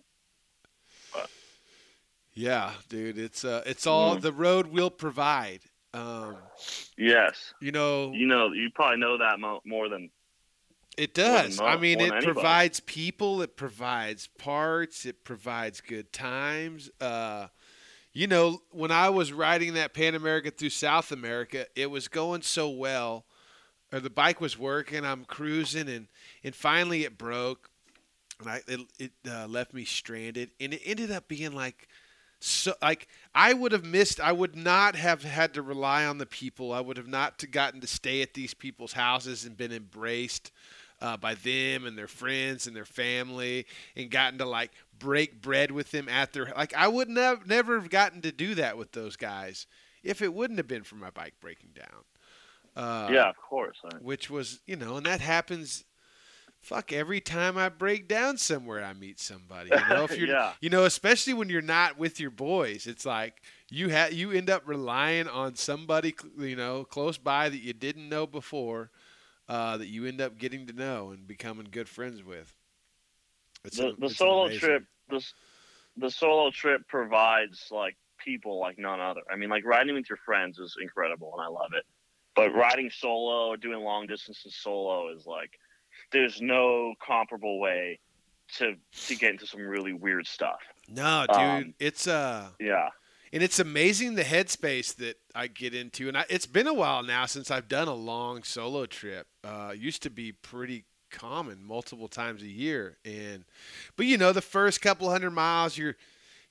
Yeah, 2.36 2.74
dude. 2.89 3.18
It's 3.18 3.43
uh, 3.43 3.64
it's 3.66 3.88
all 3.88 4.18
Mhm. 4.18 4.22
the 4.22 4.32
road 4.34 4.68
will 4.68 4.91
provide. 4.91 5.62
Um, 5.96 6.36
yes, 6.98 7.54
you 7.62 7.72
know, 7.72 8.12
you 8.12 8.28
know, 8.28 8.52
you 8.52 8.70
probably 8.70 8.98
know 8.98 9.18
that 9.18 9.39
mo- 9.39 9.62
more 9.66 9.88
than 9.88 10.10
It 10.98 11.18
More 11.18 11.26
than 11.28 11.46
does. 11.46 11.60
mo- 11.60 11.66
I 11.66 11.78
mean, 11.78 12.02
it 12.02 12.22
provides 12.22 12.82
people, 12.82 13.41
it 13.41 13.56
provides 13.56 14.28
parts, 14.38 15.06
it 15.06 15.24
provides 15.24 15.80
good 15.80 16.12
times. 16.12 16.89
Uh, 17.00 17.48
you 18.12 18.28
know, 18.28 18.62
when 18.72 18.91
I 18.91 19.10
was 19.10 19.32
riding 19.32 19.74
that 19.76 19.93
Pan 19.93 20.16
America 20.16 20.52
through 20.52 20.72
South 20.72 21.14
America, 21.14 21.66
it 21.76 21.89
was 21.89 22.10
going 22.10 22.41
so 22.41 22.70
well, 22.70 23.26
or 23.93 24.02
the 24.02 24.10
bike 24.10 24.41
was 24.41 24.58
working. 24.58 25.06
I'm 25.06 25.24
cruising, 25.24 25.88
and 25.88 26.08
and 26.43 26.54
finally 26.54 27.06
it 27.06 27.18
broke, 27.18 27.70
and 28.41 28.50
I 28.50 28.62
it, 28.68 28.82
it 29.00 29.12
uh, 29.30 29.48
left 29.48 29.74
me 29.74 29.86
stranded, 29.86 30.52
and 30.60 30.74
it 30.74 30.82
ended 30.84 31.10
up 31.10 31.30
being 31.30 31.54
like. 31.54 31.88
So, 32.46 32.76
like, 32.80 33.08
I 33.34 33.54
would 33.54 33.72
have 33.72 33.84
missed. 33.84 34.20
I 34.20 34.32
would 34.32 34.56
not 34.56 34.96
have 34.96 35.24
had 35.24 35.56
to 35.56 35.64
rely 35.64 36.06
on 36.06 36.20
the 36.20 36.28
people. 36.28 36.74
I 36.74 36.80
would 36.80 36.98
have 36.98 37.08
not 37.08 37.39
to 37.39 37.48
gotten 37.48 37.82
to 37.82 37.88
stay 37.88 38.22
at 38.22 38.36
these 38.36 38.54
people's 38.54 38.93
houses 38.93 39.46
and 39.46 39.58
been 39.58 39.72
embraced 39.72 40.52
uh, 41.02 41.18
by 41.18 41.34
them 41.34 41.88
and 41.88 41.98
their 41.98 42.08
friends 42.08 42.68
and 42.68 42.76
their 42.76 42.86
family 42.86 43.66
and 43.96 44.12
gotten 44.12 44.38
to 44.38 44.46
like 44.46 44.72
break 45.00 45.41
bread 45.41 45.72
with 45.72 45.89
them 45.89 46.08
at 46.08 46.34
their 46.34 46.54
like 46.56 46.74
I 46.76 46.88
would 46.88 47.10
never 47.10 47.43
never 47.48 47.80
have 47.80 47.89
gotten 47.89 48.22
to 48.22 48.32
do 48.32 48.54
that 48.56 48.78
with 48.78 48.91
those 48.91 49.16
guys 49.16 49.66
if 50.04 50.22
it 50.22 50.32
wouldn't 50.32 50.60
have 50.60 50.68
been 50.68 50.84
for 50.84 50.96
my 50.96 51.10
bike 51.10 51.34
breaking 51.41 51.72
down. 51.74 52.04
Uh, 52.76 53.10
yeah, 53.12 53.30
of 53.30 53.38
course. 53.38 53.78
I- 53.91 53.98
which 53.98 54.30
was 54.30 54.60
you 54.68 54.76
know, 54.76 54.98
and 54.98 55.06
that 55.08 55.20
happens. 55.20 55.84
Fuck 56.66 56.91
every 56.91 57.22
time 57.22 57.59
I 57.59 57.70
break 57.70 58.07
down 58.07 58.38
somewhere, 58.38 58.84
I 58.84 58.93
meet 58.93 59.20
somebody. 59.20 59.70
You 59.70 59.88
know, 59.88 60.03
if 60.09 60.18
you're, 60.18 60.28
Yeah. 60.30 60.53
you 60.61 60.72
know, 60.72 60.86
especially 60.86 61.36
when 61.36 61.47
you're 61.47 61.61
not 61.61 61.99
with 61.99 62.20
your 62.20 62.32
boys, 62.32 62.88
it's 62.88 63.05
like 63.05 63.43
you 63.70 63.91
ha- 63.91 64.09
you 64.11 64.32
end 64.32 64.49
up 64.49 64.63
relying 64.66 65.28
on 65.28 65.53
somebody, 65.53 66.16
cl- 66.20 66.47
you 66.47 66.55
know, 66.55 66.84
close 66.84 67.20
by 67.20 67.49
that 67.49 67.59
you 67.59 67.72
didn't 67.74 68.09
know 68.09 68.26
before, 68.26 68.89
uh, 69.47 69.78
that 69.78 69.89
you 69.89 70.07
end 70.07 70.20
up 70.20 70.39
getting 70.39 70.66
to 70.66 70.74
know 70.74 71.11
and 71.11 71.28
becoming 71.28 71.68
good 71.70 71.88
friends 71.88 72.24
with. 72.24 72.55
It's 73.63 73.78
the, 73.78 73.89
an- 73.89 73.95
the 73.99 74.09
solo 74.09 74.45
amazing. 74.45 74.59
trip 74.59 74.84
the, 75.09 75.24
the 75.97 76.09
solo 76.09 76.49
trip 76.49 76.88
provides 76.88 77.68
like 77.70 77.95
people 78.18 78.59
like 78.59 78.80
none 78.80 78.99
other 78.99 79.22
i 79.32 79.36
mean 79.36 79.49
like 79.49 79.63
riding 79.66 79.93
with 79.93 80.09
your 80.09 80.18
friends 80.26 80.57
is 80.57 80.76
incredible 80.82 81.32
and 81.38 81.43
i 81.45 81.47
love 81.47 81.74
it 81.78 81.84
but 82.36 82.51
riding 82.55 82.89
solo 82.89 83.49
or 83.49 83.57
doing 83.57 83.84
long 83.84 84.07
distances 84.07 84.55
solo 84.55 85.09
is 85.13 85.26
like 85.28 85.51
there's 86.16 86.41
no 86.41 86.93
comparable 87.05 87.59
way 87.59 87.99
to 88.57 88.76
to 89.07 89.16
get 89.16 89.32
into 89.32 89.47
some 89.47 89.61
really 89.61 89.93
weird 89.93 90.28
stuff 90.28 90.59
No, 90.89 91.26
dude, 91.28 91.38
Um, 91.38 91.74
it's 91.80 92.07
uh 92.07 92.49
yeah 92.59 92.89
and 93.36 93.43
it's 93.43 93.59
amazing 93.59 94.16
the 94.16 94.24
headspace 94.24 94.95
that 94.95 95.18
I 95.36 95.47
get 95.47 95.74
into, 95.74 96.07
and 96.07 96.18
I, 96.18 96.24
it's 96.30 96.45
been 96.45 96.68
a 96.68 96.74
while 96.74 97.03
now 97.03 97.26
since 97.26 97.51
I've 97.51 97.68
done 97.68 97.89
a 97.89 97.93
long 97.93 98.43
solo 98.43 98.86
trip. 98.86 99.28
Uh, 99.43 99.74
used 99.76 100.03
to 100.03 100.09
be 100.09 100.32
pretty 100.32 100.86
common, 101.11 101.61
multiple 101.61 102.07
times 102.07 102.41
a 102.43 102.47
year, 102.47 102.97
and 103.03 103.43
but 103.97 104.05
you 104.05 104.18
know, 104.18 104.32
the 104.32 104.41
first 104.41 104.82
couple 104.82 105.09
hundred 105.09 105.32
miles, 105.32 105.78
you're 105.78 105.97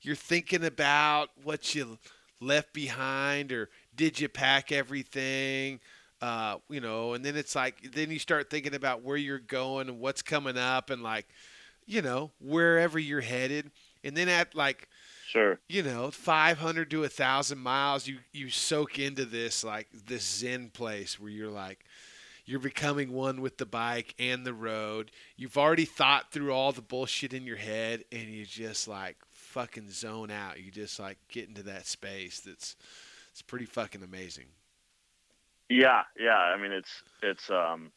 you're 0.01 0.15
thinking 0.15 0.63
about 0.63 1.29
what 1.43 1.73
you 1.73 1.97
left 2.39 2.71
behind, 2.71 3.51
or 3.51 3.69
did 3.95 4.19
you 4.19 4.29
pack 4.29 4.71
everything? 4.71 5.79
Uh, 6.21 6.57
you 6.69 6.79
know, 6.79 7.13
and 7.13 7.23
then 7.23 7.35
it's 7.35 7.55
like 7.55 7.91
then 7.93 8.09
you 8.09 8.19
start 8.19 8.49
thinking 8.49 8.73
about 8.73 9.03
where 9.03 9.17
you're 9.17 9.39
going 9.39 9.89
and 9.89 9.99
what's 9.99 10.21
coming 10.21 10.57
up, 10.57 10.89
and 10.89 11.03
like 11.03 11.27
you 11.85 12.01
know 12.01 12.31
wherever 12.39 12.97
you're 12.97 13.21
headed, 13.21 13.71
and 14.03 14.15
then 14.15 14.29
at 14.29 14.55
like 14.55 14.87
sure. 15.27 15.59
you 15.67 15.83
know 15.83 16.11
500 16.11 16.89
to 16.91 17.03
a 17.03 17.09
thousand 17.09 17.59
miles 17.59 18.07
you 18.07 18.19
you 18.31 18.49
soak 18.49 18.97
into 18.97 19.25
this 19.25 19.63
like 19.63 19.87
this 20.07 20.23
zen 20.23 20.69
place 20.69 21.19
where 21.19 21.29
you're 21.29 21.51
like 21.51 21.85
you're 22.45 22.59
becoming 22.59 23.11
one 23.11 23.41
with 23.41 23.57
the 23.57 23.65
bike 23.65 24.13
and 24.19 24.45
the 24.45 24.53
road. 24.53 25.09
You've 25.35 25.57
already 25.57 25.85
thought 25.85 26.31
through 26.31 26.53
all 26.53 26.71
the 26.71 26.81
bullshit 26.81 27.33
in 27.33 27.47
your 27.47 27.57
head 27.57 28.05
and 28.11 28.23
you 28.29 28.45
just 28.45 28.87
like 28.87 29.17
fucking 29.33 29.89
zone 29.89 30.29
out. 30.29 30.59
You 30.63 30.69
just 30.69 30.99
like 30.99 31.17
get 31.27 31.47
into 31.47 31.63
that 31.63 31.87
space 31.87 32.39
that's 32.39 32.75
it's 33.31 33.41
pretty 33.41 33.65
fucking 33.65 34.03
amazing 34.03 34.45
yeah 35.69 36.03
yeah 36.19 36.37
i 36.37 36.57
mean 36.61 36.71
it's 36.71 37.03
it's 37.23 37.49
um 37.49 37.91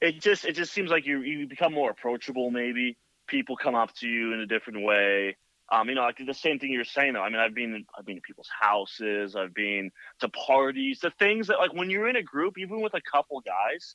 it 0.00 0.20
just 0.20 0.44
it 0.44 0.54
just 0.54 0.72
seems 0.72 0.90
like 0.90 1.06
you 1.06 1.20
you 1.22 1.46
become 1.48 1.72
more 1.72 1.90
approachable 1.90 2.50
maybe 2.50 2.96
people 3.26 3.56
come 3.56 3.74
up 3.74 3.94
to 3.94 4.08
you 4.08 4.32
in 4.32 4.40
a 4.40 4.46
different 4.46 4.84
way 4.84 5.36
Um, 5.70 5.88
you 5.88 5.94
know, 5.94 6.02
like 6.02 6.18
the 6.24 6.32
same 6.34 6.58
thing 6.58 6.72
you're 6.72 6.84
saying 6.84 7.12
though. 7.12 7.22
I 7.22 7.28
mean, 7.28 7.40
I've 7.40 7.54
been 7.54 7.84
I've 7.96 8.06
been 8.06 8.16
to 8.16 8.22
people's 8.22 8.48
houses, 8.60 9.36
I've 9.36 9.54
been 9.54 9.90
to 10.20 10.28
parties, 10.30 11.00
the 11.00 11.10
things 11.10 11.48
that 11.48 11.58
like 11.58 11.74
when 11.74 11.90
you're 11.90 12.08
in 12.08 12.16
a 12.16 12.22
group, 12.22 12.58
even 12.58 12.80
with 12.80 12.94
a 12.94 13.00
couple 13.02 13.40
guys, 13.42 13.94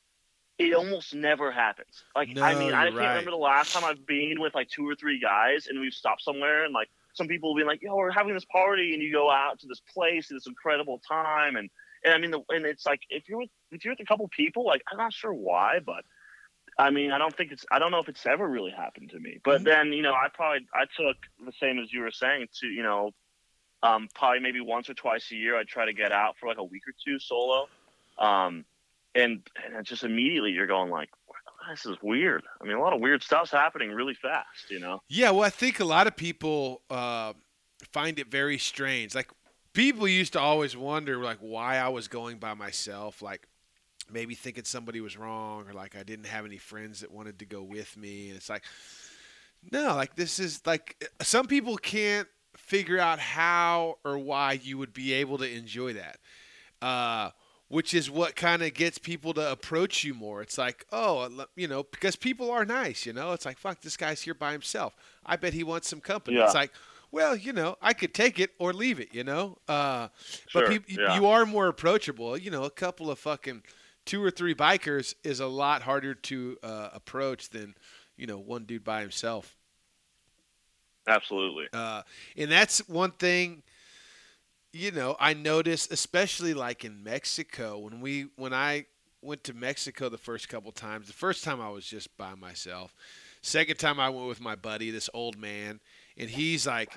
it 0.58 0.72
almost 0.74 1.14
never 1.14 1.50
happens. 1.50 2.04
Like 2.14 2.30
No, 2.34 2.42
I 2.42 2.54
mean, 2.54 2.72
I 2.74 2.84
can't 2.86 2.96
right. 2.96 3.08
remember 3.10 3.32
the 3.32 3.36
last 3.38 3.72
time 3.72 3.84
I've 3.84 4.06
been 4.06 4.36
with 4.40 4.54
like 4.54 4.68
two 4.68 4.88
or 4.88 4.94
three 4.94 5.18
guys 5.20 5.66
and 5.68 5.80
we've 5.80 5.92
stopped 5.92 6.22
somewhere 6.22 6.64
and 6.64 6.72
like 6.74 6.88
some 7.14 7.28
people 7.28 7.50
will 7.54 7.60
be 7.60 7.66
like, 7.66 7.82
"Yo, 7.82 7.94
we're 7.96 8.10
having 8.10 8.34
this 8.34 8.44
party," 8.46 8.94
and 8.94 9.02
you 9.02 9.12
go 9.12 9.30
out 9.30 9.60
to 9.60 9.66
this 9.68 9.80
place, 9.94 10.28
to 10.28 10.34
this 10.34 10.46
incredible 10.46 11.00
time, 11.08 11.56
and 11.56 11.70
and 12.04 12.14
I 12.14 12.18
mean, 12.18 12.30
the, 12.30 12.40
and 12.50 12.66
it's 12.66 12.86
like 12.86 13.00
if 13.08 13.28
you're 13.28 13.38
with 13.38 13.50
if 13.72 13.84
you're 13.84 13.92
with 13.92 14.00
a 14.00 14.04
couple 14.04 14.28
people, 14.28 14.66
like 14.66 14.82
I'm 14.90 14.98
not 14.98 15.12
sure 15.12 15.32
why, 15.32 15.78
but 15.84 16.04
I 16.78 16.90
mean, 16.90 17.12
I 17.12 17.18
don't 17.18 17.34
think 17.34 17.52
it's 17.52 17.64
I 17.70 17.78
don't 17.78 17.90
know 17.90 18.00
if 18.00 18.08
it's 18.08 18.24
ever 18.26 18.48
really 18.48 18.72
happened 18.72 19.10
to 19.10 19.18
me. 19.18 19.38
But 19.44 19.62
Mhm. 19.62 19.64
then 19.64 19.92
you 19.92 20.02
know, 20.02 20.12
I 20.12 20.28
probably 20.32 20.66
I 20.74 20.84
took 20.84 21.16
the 21.44 21.52
same 21.60 21.78
as 21.78 21.92
you 21.92 22.00
were 22.00 22.10
saying 22.10 22.48
to 22.60 22.66
you 22.66 22.82
know, 22.82 23.10
um, 23.82 24.08
probably 24.14 24.40
maybe 24.40 24.60
once 24.60 24.88
or 24.88 24.94
twice 24.94 25.30
a 25.32 25.36
year 25.36 25.58
I'd 25.58 25.68
try 25.68 25.86
to 25.86 25.92
get 25.92 26.12
out 26.12 26.36
for 26.38 26.48
like 26.48 26.58
a 26.58 26.64
week 26.64 26.82
or 26.86 26.94
two 27.04 27.18
solo, 27.18 27.68
um, 28.18 28.64
and 29.14 29.46
and 29.64 29.84
just 29.84 30.04
immediately 30.04 30.50
you're 30.50 30.66
going 30.66 30.90
like, 30.90 31.10
this 31.70 31.86
is 31.86 31.96
weird. 32.02 32.42
I 32.60 32.64
mean, 32.64 32.76
a 32.76 32.80
lot 32.80 32.92
of 32.92 33.00
weird 33.00 33.22
stuff's 33.22 33.50
happening 33.50 33.90
really 33.90 34.14
fast, 34.14 34.70
you 34.70 34.80
know. 34.80 35.00
Yeah, 35.08 35.30
well, 35.30 35.44
I 35.44 35.50
think 35.50 35.80
a 35.80 35.84
lot 35.84 36.06
of 36.06 36.16
people 36.16 36.82
uh, 36.90 37.32
find 37.92 38.18
it 38.18 38.30
very 38.30 38.58
strange. 38.58 39.14
Like 39.14 39.30
people 39.74 40.08
used 40.08 40.32
to 40.32 40.40
always 40.40 40.74
wonder, 40.76 41.18
like, 41.18 41.38
why 41.40 41.76
I 41.76 41.88
was 41.88 42.08
going 42.08 42.38
by 42.38 42.54
myself. 42.54 43.20
Like 43.20 43.46
maybe 44.10 44.34
thinking 44.34 44.64
somebody 44.64 45.00
was 45.00 45.16
wrong, 45.18 45.68
or 45.68 45.74
like 45.74 45.96
I 45.96 46.02
didn't 46.02 46.26
have 46.26 46.46
any 46.46 46.58
friends 46.58 47.00
that 47.00 47.12
wanted 47.12 47.38
to 47.40 47.44
go 47.44 47.62
with 47.62 47.96
me. 47.96 48.28
And 48.28 48.36
it's 48.36 48.48
like, 48.48 48.62
no, 49.70 49.94
like 49.94 50.14
this 50.16 50.38
is 50.38 50.62
like 50.66 51.10
some 51.20 51.46
people 51.46 51.76
can't 51.76 52.28
figure 52.56 52.98
out 52.98 53.18
how 53.18 53.98
or 54.04 54.18
why 54.18 54.52
you 54.62 54.78
would 54.78 54.92
be 54.92 55.12
able 55.14 55.38
to 55.38 55.50
enjoy 55.50 55.94
that. 55.94 56.18
Uh, 56.80 57.30
which 57.68 57.94
is 57.94 58.10
what 58.10 58.36
kind 58.36 58.62
of 58.62 58.74
gets 58.74 58.98
people 58.98 59.32
to 59.34 59.50
approach 59.50 60.04
you 60.04 60.12
more. 60.14 60.42
It's 60.42 60.58
like, 60.58 60.84
oh, 60.92 61.46
you 61.56 61.66
know, 61.66 61.82
because 61.82 62.14
people 62.14 62.50
are 62.50 62.64
nice, 62.64 63.06
you 63.06 63.12
know. 63.12 63.32
It's 63.32 63.46
like, 63.46 63.58
fuck, 63.58 63.80
this 63.80 63.96
guy's 63.96 64.20
here 64.20 64.34
by 64.34 64.52
himself. 64.52 64.94
I 65.24 65.36
bet 65.36 65.54
he 65.54 65.64
wants 65.64 65.88
some 65.88 66.00
company. 66.00 66.36
Yeah. 66.36 66.44
It's 66.44 66.54
like, 66.54 66.72
well, 67.14 67.36
you 67.36 67.52
know, 67.52 67.76
I 67.80 67.92
could 67.92 68.12
take 68.12 68.40
it 68.40 68.50
or 68.58 68.72
leave 68.72 68.98
it, 68.98 69.14
you 69.14 69.22
know. 69.22 69.56
Uh, 69.68 70.08
but 70.52 70.66
Sure, 70.66 70.66
peop- 70.68 70.90
yeah. 70.90 71.14
you 71.14 71.26
are 71.26 71.46
more 71.46 71.68
approachable. 71.68 72.36
You 72.36 72.50
know, 72.50 72.64
a 72.64 72.70
couple 72.70 73.08
of 73.08 73.20
fucking 73.20 73.62
two 74.04 74.22
or 74.22 74.32
three 74.32 74.54
bikers 74.54 75.14
is 75.22 75.38
a 75.38 75.46
lot 75.46 75.82
harder 75.82 76.14
to 76.14 76.58
uh, 76.64 76.88
approach 76.92 77.50
than, 77.50 77.76
you 78.16 78.26
know, 78.26 78.38
one 78.38 78.64
dude 78.64 78.82
by 78.82 79.00
himself. 79.00 79.56
Absolutely. 81.06 81.66
Uh, 81.72 82.02
and 82.36 82.50
that's 82.50 82.86
one 82.88 83.12
thing, 83.12 83.62
you 84.72 84.90
know, 84.90 85.16
I 85.20 85.34
noticed, 85.34 85.92
especially 85.92 86.52
like 86.52 86.84
in 86.84 87.04
Mexico, 87.04 87.78
when 87.78 88.00
we 88.00 88.26
when 88.34 88.52
I 88.52 88.86
went 89.22 89.44
to 89.44 89.54
Mexico 89.54 90.08
the 90.08 90.18
first 90.18 90.48
couple 90.48 90.72
times. 90.72 91.06
The 91.06 91.12
first 91.12 91.44
time 91.44 91.60
I 91.60 91.70
was 91.70 91.86
just 91.86 92.14
by 92.16 92.34
myself. 92.34 92.92
Second 93.40 93.78
time 93.78 94.00
I 94.00 94.08
went 94.10 94.26
with 94.26 94.40
my 94.40 94.56
buddy, 94.56 94.90
this 94.90 95.08
old 95.14 95.38
man, 95.38 95.80
and 96.16 96.30
he's 96.30 96.66
like, 96.66 96.92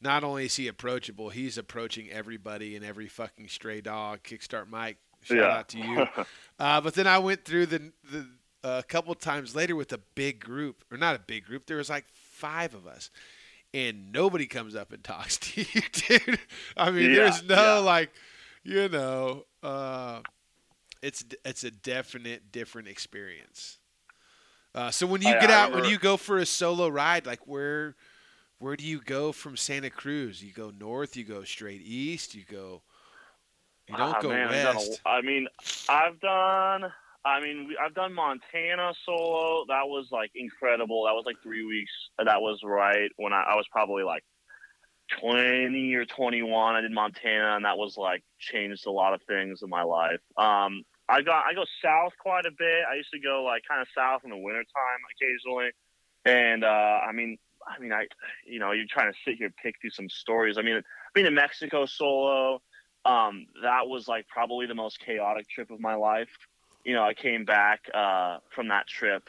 not 0.00 0.24
only 0.24 0.46
is 0.46 0.56
he 0.56 0.68
approachable, 0.68 1.28
he's 1.30 1.58
approaching 1.58 2.10
everybody 2.10 2.74
and 2.76 2.84
every 2.84 3.06
fucking 3.08 3.48
stray 3.48 3.80
dog. 3.80 4.20
Kickstart 4.24 4.68
Mike, 4.68 4.98
shout 5.22 5.36
yeah. 5.38 5.56
out 5.58 5.68
to 5.68 5.78
you. 5.78 6.06
Uh, 6.58 6.80
but 6.80 6.94
then 6.94 7.08
I 7.08 7.18
went 7.18 7.44
through 7.44 7.66
the 7.66 7.92
the 8.10 8.26
a 8.62 8.84
couple 8.84 9.12
times 9.16 9.56
later 9.56 9.74
with 9.74 9.92
a 9.92 9.98
big 10.14 10.38
group, 10.38 10.84
or 10.92 10.96
not 10.96 11.16
a 11.16 11.18
big 11.18 11.44
group. 11.44 11.66
There 11.66 11.78
was 11.78 11.90
like 11.90 12.04
five 12.12 12.72
of 12.74 12.86
us, 12.86 13.10
and 13.74 14.12
nobody 14.12 14.46
comes 14.46 14.76
up 14.76 14.92
and 14.92 15.02
talks 15.04 15.38
to 15.38 15.60
you, 15.62 15.82
dude. 15.92 16.38
I 16.76 16.90
mean, 16.92 17.10
Yeah, 17.10 17.16
there's 17.16 17.42
no 17.42 17.54
yeah. 17.56 17.78
like, 17.78 18.10
you 18.62 18.88
know, 18.88 19.44
uh, 19.64 20.20
it's 21.02 21.24
it's 21.44 21.64
a 21.64 21.72
definite 21.72 22.52
different 22.52 22.86
experience. 22.86 23.78
Uh, 24.74 24.92
so 24.92 25.04
when 25.06 25.20
you 25.20 25.30
I- 25.30 25.40
get 25.40 25.50
I 25.50 25.54
out, 25.64 25.72
when 25.72 25.84
you 25.86 25.98
go 25.98 26.16
for 26.16 26.38
a 26.38 26.46
solo 26.46 26.86
ride, 26.88 27.26
like 27.26 27.44
where 27.48 27.96
where 28.62 28.76
do 28.76 28.84
you 28.86 29.00
go 29.00 29.32
from 29.32 29.56
Santa 29.56 29.90
Cruz? 29.90 30.42
You 30.42 30.52
go 30.52 30.70
north, 30.78 31.16
you 31.16 31.24
go 31.24 31.42
straight 31.42 31.82
east, 31.82 32.34
you 32.34 32.44
go. 32.48 32.82
You 33.88 33.96
don't 33.96 34.14
Ah, 34.14 34.20
go 34.20 34.28
man, 34.28 34.48
done 34.48 34.76
a- 34.76 34.78
west. 34.78 35.00
I 35.04 35.20
mean, 35.20 35.48
I've 35.88 36.20
done. 36.20 36.92
I 37.24 37.40
mean, 37.40 37.74
I've 37.80 37.94
done 37.94 38.14
Montana 38.14 38.92
solo. 39.04 39.64
That 39.68 39.86
was 39.86 40.08
like 40.10 40.30
incredible. 40.34 41.04
That 41.04 41.12
was 41.12 41.24
like 41.26 41.36
three 41.42 41.64
weeks. 41.64 41.90
That 42.18 42.40
was 42.40 42.60
right 42.64 43.10
when 43.16 43.32
I, 43.32 43.42
I 43.52 43.56
was 43.56 43.66
probably 43.70 44.02
like 44.04 44.24
twenty 45.20 45.94
or 45.94 46.04
twenty-one. 46.04 46.74
I 46.76 46.80
did 46.80 46.92
Montana, 46.92 47.56
and 47.56 47.64
that 47.64 47.76
was 47.76 47.96
like 47.96 48.22
changed 48.38 48.86
a 48.86 48.90
lot 48.90 49.14
of 49.14 49.20
things 49.28 49.60
in 49.62 49.68
my 49.68 49.82
life. 49.82 50.20
Um, 50.36 50.82
I 51.08 51.22
got 51.22 51.44
I 51.46 51.54
go 51.54 51.64
south 51.82 52.12
quite 52.18 52.46
a 52.46 52.50
bit. 52.56 52.84
I 52.90 52.94
used 52.96 53.10
to 53.12 53.20
go 53.20 53.44
like 53.44 53.62
kind 53.68 53.80
of 53.82 53.88
south 53.96 54.22
in 54.24 54.30
the 54.30 54.36
wintertime 54.36 55.00
occasionally, 55.14 55.70
and 56.24 56.64
uh, 56.64 57.00
I 57.08 57.12
mean, 57.12 57.38
I 57.66 57.78
mean, 57.80 57.92
I, 57.92 58.06
you 58.46 58.58
know, 58.58 58.72
you're 58.72 58.86
trying 58.88 59.12
to 59.12 59.18
sit 59.24 59.36
here 59.36 59.46
and 59.46 59.56
pick 59.56 59.80
through 59.80 59.90
some 59.90 60.08
stories. 60.08 60.58
I 60.58 60.62
mean, 60.62 60.82
being 61.14 61.26
in 61.26 61.34
Mexico 61.34 61.86
solo, 61.86 62.60
um, 63.04 63.46
that 63.62 63.88
was 63.88 64.08
like 64.08 64.26
probably 64.28 64.66
the 64.66 64.74
most 64.74 65.00
chaotic 65.00 65.48
trip 65.48 65.70
of 65.70 65.80
my 65.80 65.94
life. 65.94 66.30
You 66.84 66.94
know, 66.94 67.02
I 67.02 67.14
came 67.14 67.44
back 67.44 67.88
uh, 67.94 68.38
from 68.50 68.68
that 68.68 68.86
trip, 68.86 69.28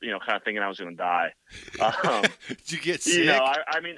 you 0.00 0.10
know, 0.10 0.18
kind 0.18 0.36
of 0.36 0.44
thinking 0.44 0.62
I 0.62 0.68
was 0.68 0.78
going 0.78 0.90
to 0.90 0.96
die. 0.96 1.32
Um, 1.80 2.22
Did 2.48 2.72
you 2.72 2.80
get 2.80 3.02
sick? 3.02 3.14
you 3.14 3.24
know, 3.26 3.38
I, 3.38 3.56
I 3.68 3.80
mean, 3.80 3.96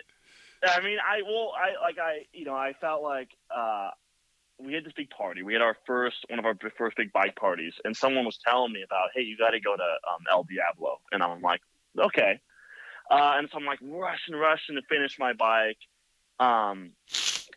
I 0.67 0.81
mean, 0.81 0.99
I 0.99 1.23
well, 1.23 1.53
I 1.57 1.83
like 1.83 1.99
I, 1.99 2.27
you 2.33 2.45
know, 2.45 2.55
I 2.55 2.73
felt 2.81 3.03
like 3.03 3.29
uh, 3.55 3.91
we 4.59 4.73
had 4.73 4.85
this 4.85 4.93
big 4.95 5.11
party. 5.11 5.43
We 5.43 5.53
had 5.53 5.63
our 5.63 5.77
first 5.87 6.25
one 6.29 6.39
of 6.39 6.45
our 6.45 6.57
first 6.77 6.97
big 6.97 7.13
bike 7.13 7.37
parties, 7.37 7.75
and 7.85 7.97
someone 7.97 8.25
was 8.25 8.39
telling 8.47 8.73
me 8.73 8.83
about, 8.83 9.11
hey, 9.15 9.23
you 9.23 9.37
got 9.37 9.51
to 9.51 9.61
go 9.61 9.77
to 9.77 9.83
um, 9.83 10.25
El 10.31 10.45
Diablo, 10.45 11.01
and 11.13 11.23
I'm 11.23 11.43
like, 11.43 11.61
okay. 11.99 12.41
Uh, 13.11 13.35
and 13.39 13.49
so 13.51 13.59
I'm 13.59 13.65
like 13.65 13.79
rushing, 13.83 14.35
rushing 14.35 14.77
to 14.77 14.83
finish 14.89 15.19
my 15.19 15.33
bike, 15.33 15.79
um, 16.41 16.93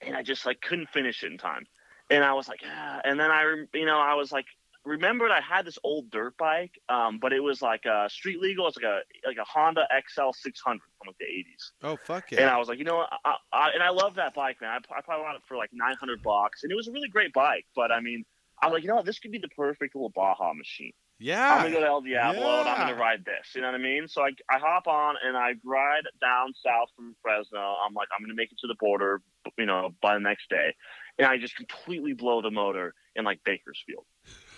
and 0.01 0.15
I 0.15 0.23
just 0.23 0.45
like 0.45 0.61
couldn't 0.61 0.89
finish 0.89 1.23
it 1.23 1.31
in 1.31 1.37
time. 1.37 1.65
And 2.09 2.23
I 2.23 2.33
was 2.33 2.47
like, 2.47 2.61
ah. 2.65 3.01
and 3.03 3.19
then 3.19 3.29
I, 3.31 3.65
you 3.73 3.85
know, 3.85 3.99
I 3.99 4.15
was 4.15 4.31
like, 4.31 4.45
remembered 4.85 5.31
I 5.31 5.41
had 5.41 5.65
this 5.65 5.77
old 5.83 6.09
dirt 6.09 6.37
bike, 6.37 6.79
um, 6.89 7.19
but 7.19 7.33
it 7.33 7.41
was 7.41 7.61
like 7.61 7.85
a 7.85 8.09
street 8.09 8.39
legal. 8.41 8.67
It's 8.67 8.77
like 8.77 8.85
a 8.85 9.01
like 9.27 9.37
a 9.37 9.43
Honda 9.43 9.87
XL 10.07 10.31
600 10.33 10.81
from 10.97 11.07
like 11.07 11.17
the 11.17 11.25
80s. 11.25 11.71
oh 11.83 11.97
fuck 12.05 12.31
it. 12.31 12.39
And! 12.39 12.49
I 12.49 12.57
was 12.57 12.67
like, 12.67 12.79
you 12.79 12.85
know, 12.85 12.97
what? 12.97 13.09
I, 13.25 13.35
I, 13.51 13.69
and 13.73 13.83
I 13.83 13.89
love 13.89 14.15
that 14.15 14.33
bike, 14.33 14.57
man. 14.61 14.71
I, 14.71 14.97
I 14.97 15.01
probably 15.01 15.25
bought 15.25 15.35
it 15.35 15.41
for 15.47 15.57
like 15.57 15.69
900 15.73 16.23
bucks, 16.23 16.63
and 16.63 16.71
it 16.71 16.75
was 16.75 16.87
a 16.87 16.91
really 16.91 17.09
great 17.09 17.33
bike. 17.33 17.65
But 17.75 17.91
I 17.91 17.99
mean, 17.99 18.25
I 18.61 18.67
was 18.67 18.73
like, 18.73 18.83
you 18.83 18.89
know, 18.89 18.95
what? 18.95 19.05
this 19.05 19.19
could 19.19 19.31
be 19.31 19.39
the 19.39 19.49
perfect 19.49 19.95
little 19.95 20.09
Baja 20.09 20.53
machine. 20.53 20.93
Yeah, 21.19 21.53
I'm 21.53 21.63
gonna 21.63 21.73
go 21.73 21.79
to 21.81 21.85
El 21.85 22.01
Diablo 22.01 22.59
and 22.59 22.69
I'm 22.69 22.77
gonna 22.77 22.95
ride 22.95 23.25
this. 23.25 23.53
You 23.53 23.61
know 23.61 23.67
what 23.67 23.75
I 23.75 23.83
mean? 23.83 24.07
So 24.07 24.21
I, 24.21 24.29
I 24.49 24.57
hop 24.57 24.87
on 24.87 25.15
and 25.23 25.35
I 25.35 25.53
ride 25.65 26.03
down 26.21 26.53
south 26.53 26.89
from 26.95 27.13
Fresno. 27.21 27.59
I'm 27.59 27.93
like, 27.93 28.07
I'm 28.15 28.23
gonna 28.23 28.35
make 28.35 28.51
it 28.51 28.57
to 28.59 28.67
the 28.67 28.75
border, 28.79 29.21
you 29.57 29.65
know, 29.65 29.93
by 30.01 30.13
the 30.13 30.21
next 30.21 30.49
day, 30.49 30.73
and 31.17 31.27
I 31.27 31.37
just 31.37 31.57
completely 31.57 32.13
blow 32.13 32.41
the 32.41 32.51
motor 32.51 32.93
in 33.15 33.25
like 33.25 33.41
Bakersfield. 33.43 34.05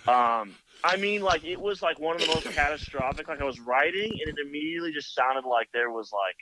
Um, 0.08 0.56
I 0.84 0.98
mean, 0.98 1.22
like 1.22 1.44
it 1.44 1.60
was 1.60 1.82
like 1.82 2.00
one 2.00 2.16
of 2.16 2.22
the 2.22 2.28
most 2.28 2.46
catastrophic. 2.56 3.28
Like 3.28 3.42
I 3.42 3.46
was 3.46 3.60
riding 3.60 4.12
and 4.12 4.30
it 4.30 4.36
immediately 4.46 4.92
just 4.92 5.16
sounded 5.16 5.48
like 5.48 5.70
there 5.74 5.90
was 5.90 6.12
like 6.12 6.36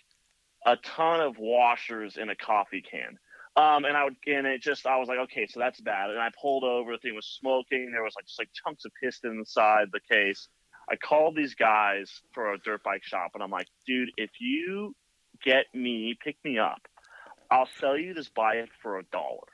a 0.66 0.82
ton 0.82 1.22
of 1.22 1.38
washers 1.38 2.18
in 2.18 2.30
a 2.30 2.36
coffee 2.36 2.82
can. 2.82 3.18
Um, 3.56 3.84
and 3.84 3.98
I 3.98 4.06
would, 4.06 4.16
and 4.28 4.48
it 4.48 4.62
just, 4.62 4.86
I 4.86 4.98
was 4.98 5.08
like, 5.08 5.20
okay, 5.20 5.48
so 5.48 5.60
that's 5.60 5.82
bad. 5.82 6.12
And 6.12 6.20
I 6.20 6.30
pulled 6.42 6.64
over, 6.64 6.94
the 6.94 6.98
thing 6.98 7.16
was 7.16 7.26
smoking. 7.26 7.92
There 7.92 8.04
was 8.04 8.14
like 8.16 8.26
just 8.26 8.40
like 8.40 8.50
chunks 8.54 8.86
of 8.86 8.92
piston 9.02 9.32
inside 9.40 9.90
the 9.92 10.00
case. 10.00 10.48
I 10.90 10.96
called 10.96 11.36
these 11.36 11.56
guys 11.56 12.22
for 12.34 12.54
a 12.54 12.58
dirt 12.58 12.84
bike 12.84 13.04
shop, 13.04 13.32
and 13.34 13.44
I'm 13.44 13.52
like, 13.52 13.68
dude, 13.86 14.10
if 14.18 14.32
you 14.40 14.96
get 15.44 15.66
me, 15.74 16.18
pick 16.24 16.38
me 16.44 16.58
up, 16.58 16.82
I'll 17.52 17.70
sell 17.80 17.98
you 17.98 18.14
this 18.14 18.30
bike 18.30 18.70
for 18.82 18.98
a 19.00 19.04
dollar. 19.04 19.48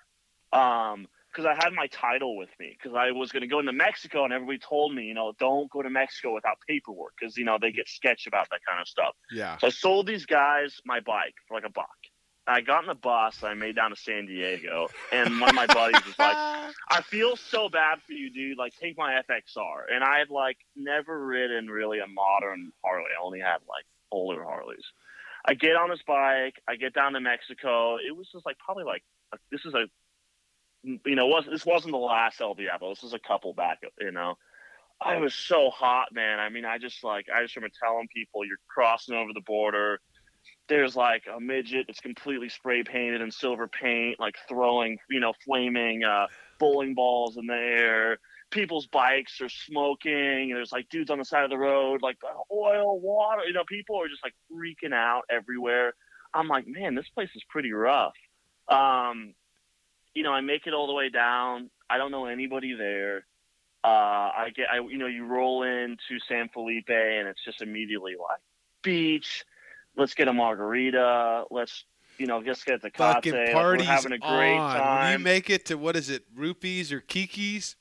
Um, 0.54 1.08
because 1.36 1.46
I 1.46 1.66
had 1.66 1.74
my 1.74 1.88
title 1.88 2.38
with 2.38 2.50
me 2.60 2.78
because 2.82 2.96
I 2.98 3.12
was 3.12 3.34
going 3.34 3.42
to 3.42 3.48
go 3.48 3.60
into 3.60 3.74
Mexico, 3.74 4.24
and 4.24 4.32
everybody 4.32 4.58
told 4.58 4.96
me, 4.96 5.04
you 5.04 5.14
know, 5.14 5.34
don't 5.38 5.70
go 5.70 5.82
to 5.82 5.90
Mexico 5.90 6.34
without 6.34 6.58
paperwork 6.68 7.14
because 7.20 7.36
you 7.36 7.44
know 7.44 7.58
they 7.60 7.72
get 7.72 7.90
sketchy 7.90 8.30
about 8.30 8.50
that 8.52 8.62
kind 8.66 8.80
of 8.80 8.88
stuff. 8.88 9.16
yeah. 9.32 9.58
So 9.58 9.68
I 9.68 9.70
sold 9.70 10.08
these 10.08 10.26
guys 10.26 10.80
my 10.86 11.02
bike 11.02 11.36
for 11.48 11.56
like 11.56 11.66
a 11.66 11.72
buck. 11.72 11.90
I 12.48 12.62
got 12.62 12.84
in 12.84 12.88
the 12.88 12.96
bus 12.96 13.44
I 13.44 13.56
made 13.56 13.76
down 13.76 13.90
to 13.90 13.96
San 13.96 14.28
Diego, 14.28 14.88
and 15.12 15.40
one 15.42 15.50
of 15.50 15.56
my 15.56 15.66
buddies 15.66 16.06
was 16.06 16.18
like, 16.20 16.36
"I 16.90 17.02
feel 17.02 17.36
so 17.36 17.70
bad 17.70 18.02
for 18.02 18.14
you, 18.14 18.30
dude. 18.30 18.58
Like, 18.58 18.74
take 18.76 18.98
my 18.98 19.22
FXR." 19.28 19.92
And 19.92 20.04
I 20.04 20.20
had 20.20 20.30
like 20.30 20.58
never 20.76 21.26
ridden 21.26 21.68
really 21.68 22.00
a 22.00 22.08
modern 22.08 22.72
Harley. 22.84 23.10
I 23.18 23.24
only 23.24 23.40
had 23.40 23.58
like 23.68 23.86
older 24.12 24.44
Harleys. 24.44 24.86
I 25.48 25.56
get 25.56 25.76
on 25.76 25.90
this 25.90 26.04
bike. 26.06 26.62
I 26.68 26.76
get 26.76 26.94
down 26.94 27.14
to 27.14 27.20
Mexico. 27.20 27.98
It 27.98 28.16
was 28.16 28.30
just 28.32 28.46
like 28.46 28.58
probably 28.60 28.84
like 28.84 29.04
this 29.52 29.66
is 29.66 29.74
a 29.74 29.86
you 30.84 31.16
know 31.16 31.26
was 31.26 31.46
this 31.50 31.66
wasn't 31.66 31.94
the 31.94 31.98
last 31.98 32.42
El 32.42 32.54
Diablo. 32.54 32.90
This 32.90 33.04
was 33.04 33.14
a 33.14 33.20
couple 33.20 33.54
back. 33.54 33.80
You 34.00 34.12
know. 34.12 34.36
I 35.02 35.18
was 35.18 35.34
so 35.34 35.70
hot, 35.72 36.14
man. 36.14 36.40
I 36.40 36.48
mean, 36.48 36.64
I 36.64 36.78
just 36.78 37.04
like 37.04 37.26
I 37.34 37.42
just 37.42 37.56
remember 37.56 37.76
telling 37.84 38.08
people 38.16 38.46
you're 38.46 38.58
crossing 38.70 39.16
over 39.16 39.34
the 39.34 39.42
border 39.42 40.00
there's 40.68 40.96
like 40.96 41.24
a 41.34 41.40
midget 41.40 41.86
that's 41.88 42.00
completely 42.00 42.50
spray 42.50 42.84
painted 42.84 43.22
in 43.22 43.32
silver 43.32 43.68
paint, 43.68 44.20
like 44.20 44.36
throwing, 44.48 44.98
you 45.10 45.20
know, 45.20 45.34
flaming 45.46 46.04
uh, 46.04 46.28
bowling 46.60 46.96
balls 46.96 47.38
in 47.38 47.46
the 47.48 47.54
air. 47.54 48.18
People's 48.52 48.88
bikes 48.88 49.42
are 49.42 49.50
smoking. 49.50 50.50
There's 50.54 50.72
like 50.72 50.90
dudes 50.90 51.10
on 51.10 51.20
the 51.20 51.26
side 51.26 51.44
of 51.44 51.50
the 51.50 51.58
road, 51.58 52.02
like 52.02 52.18
oil, 52.52 53.00
water. 53.00 53.44
You 53.46 53.54
know, 53.54 53.64
people 53.68 54.02
are 54.02 54.08
just 54.08 54.24
like 54.24 54.34
freaking 54.52 54.94
out 54.94 55.24
everywhere. 55.30 55.94
I'm 56.34 56.48
like, 56.48 56.68
man, 56.68 56.96
this 56.96 57.10
place 57.10 57.30
is 57.36 57.44
pretty 57.50 57.72
rough. 57.72 58.16
Um, 58.68 59.34
you 60.14 60.24
know, 60.24 60.32
I 60.32 60.42
make 60.42 60.68
it 60.68 60.74
all 60.74 60.88
the 60.88 60.94
way 60.94 61.10
down. 61.10 61.70
I 61.90 61.98
don't 61.98 62.12
know 62.12 62.26
anybody 62.26 62.74
there. 62.76 63.26
Uh, 63.84 63.88
I 64.36 64.52
get, 64.56 64.68
I, 64.72 64.80
you 64.80 64.98
know, 64.98 65.06
you 65.06 65.26
roll 65.26 65.62
into 65.64 66.20
San 66.28 66.50
Felipe 66.50 66.90
and 66.90 67.28
it's 67.28 67.44
just 67.44 67.62
immediately 67.62 68.14
like 68.20 68.40
beach. 68.82 69.46
Let's 69.98 70.14
get 70.14 70.28
a 70.28 70.34
margarita. 70.34 71.46
Let's, 71.52 71.86
you 72.18 72.28
know, 72.28 72.44
just 72.44 72.66
get 72.66 72.82
the 72.82 72.92
Fucking 72.96 73.34
We're 73.34 73.54
parties 73.54 73.88
having 73.88 74.12
a 74.12 74.18
great 74.18 74.58
on. 74.58 74.74
When 74.74 74.82
time. 74.82 75.20
you 75.20 75.24
make 75.24 75.50
it 75.50 75.66
to 75.68 75.76
what 75.76 75.96
is 75.96 76.10
it, 76.10 76.24
rupees 76.36 76.92
or 76.92 77.02
kikis? 77.02 77.76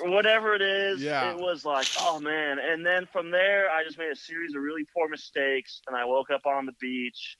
whatever 0.00 0.54
it 0.54 0.60
is, 0.60 1.02
Yeah. 1.02 1.30
it 1.30 1.38
was 1.38 1.64
like, 1.64 1.86
oh 2.00 2.20
man. 2.20 2.58
And 2.58 2.84
then 2.84 3.06
from 3.10 3.30
there, 3.30 3.70
I 3.70 3.82
just 3.82 3.96
made 3.96 4.10
a 4.10 4.16
series 4.16 4.54
of 4.54 4.60
really 4.60 4.84
poor 4.94 5.08
mistakes, 5.08 5.80
and 5.86 5.96
I 5.96 6.04
woke 6.04 6.28
up 6.30 6.44
on 6.44 6.66
the 6.66 6.74
beach, 6.78 7.38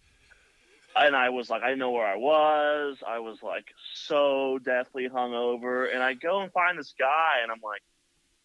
and 0.95 1.15
I 1.15 1.29
was 1.29 1.51
like, 1.51 1.63
I 1.63 1.67
didn't 1.67 1.81
know 1.81 1.91
where 1.91 2.07
I 2.07 2.17
was. 2.17 3.03
I 3.07 3.19
was 3.19 3.43
like 3.43 3.67
so 3.93 4.59
deathly 4.65 5.07
hungover, 5.07 5.93
and 5.93 6.03
I 6.03 6.15
go 6.15 6.41
and 6.41 6.51
find 6.53 6.79
this 6.79 6.95
guy, 6.99 7.41
and 7.43 7.53
I'm 7.53 7.61
like, 7.63 7.83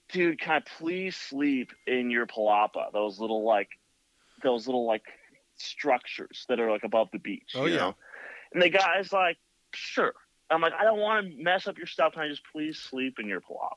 dude, 0.09 0.41
can 0.41 0.55
I 0.55 0.59
please 0.77 1.15
sleep 1.15 1.71
in 1.87 2.11
your 2.11 2.27
palapa? 2.27 2.91
Those 2.91 3.17
little 3.17 3.45
like, 3.45 3.69
those 4.43 4.67
little 4.67 4.85
like 4.85 5.03
structures 5.61 6.45
that 6.49 6.59
are 6.59 6.71
like 6.71 6.83
above 6.83 7.09
the 7.11 7.19
beach. 7.19 7.51
Oh, 7.55 7.65
you 7.65 7.73
yeah. 7.73 7.79
know? 7.79 7.95
And 8.53 8.61
the 8.61 8.69
guy's 8.69 9.11
like, 9.13 9.37
sure. 9.73 10.13
I'm 10.49 10.61
like, 10.61 10.73
I 10.77 10.83
don't 10.83 10.99
want 10.99 11.25
to 11.25 11.43
mess 11.43 11.67
up 11.67 11.77
your 11.77 11.87
stuff. 11.87 12.13
Can 12.13 12.23
I 12.23 12.27
just 12.27 12.41
please 12.51 12.77
sleep 12.77 13.19
in 13.19 13.27
your 13.27 13.39
palapa? 13.39 13.75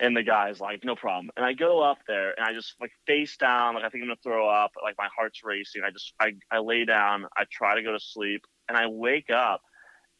And 0.00 0.16
the 0.16 0.22
guy's 0.22 0.60
like, 0.60 0.82
no 0.82 0.96
problem. 0.96 1.30
And 1.36 1.44
I 1.44 1.52
go 1.52 1.82
up 1.82 1.98
there 2.08 2.30
and 2.30 2.44
I 2.44 2.54
just 2.54 2.74
like 2.80 2.90
face 3.06 3.36
down, 3.36 3.74
like 3.74 3.84
I 3.84 3.90
think 3.90 4.02
I'm 4.02 4.08
gonna 4.08 4.18
throw 4.22 4.48
up, 4.48 4.72
like 4.82 4.96
my 4.96 5.08
heart's 5.14 5.44
racing. 5.44 5.82
I 5.86 5.90
just 5.90 6.14
I, 6.18 6.32
I 6.50 6.60
lay 6.60 6.86
down, 6.86 7.26
I 7.36 7.44
try 7.50 7.74
to 7.74 7.82
go 7.82 7.92
to 7.92 8.00
sleep, 8.00 8.46
and 8.66 8.78
I 8.78 8.86
wake 8.86 9.28
up 9.30 9.60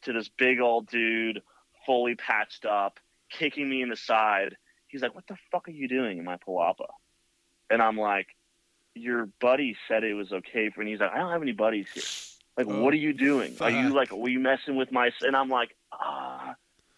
to 0.03 0.13
this 0.13 0.29
big 0.37 0.59
old 0.59 0.87
dude, 0.87 1.41
fully 1.85 2.13
patched 2.13 2.65
up, 2.65 2.99
kicking 3.31 3.67
me 3.67 3.81
in 3.81 3.89
the 3.89 3.95
side. 3.95 4.55
He's 4.87 5.01
like, 5.01 5.15
What 5.15 5.25
the 5.27 5.37
fuck 5.51 5.67
are 5.67 5.71
you 5.71 5.87
doing 5.87 6.19
in 6.19 6.25
my 6.25 6.37
palapa? 6.37 6.87
And 7.71 7.81
I'm 7.81 7.97
like, 7.97 8.27
Your 8.95 9.27
buddy 9.39 9.75
said 9.87 10.03
it 10.03 10.13
was 10.13 10.31
okay 10.31 10.69
for 10.69 10.81
and 10.81 10.89
he's 10.89 10.99
like, 10.99 11.11
I 11.11 11.17
don't 11.17 11.31
have 11.31 11.41
any 11.41 11.53
buddies 11.53 11.87
here. 11.93 12.03
Like, 12.57 12.67
Oh, 12.67 12.81
what 12.81 12.93
are 12.93 12.97
you 12.97 13.13
doing? 13.13 13.55
Are 13.61 13.69
you 13.69 13.89
like 13.89 14.11
were 14.11 14.29
you 14.29 14.39
messing 14.39 14.75
with 14.75 14.91
my 14.91 15.11
and 15.21 15.35
I'm 15.35 15.49
like, 15.49 15.75
ah 15.91 16.55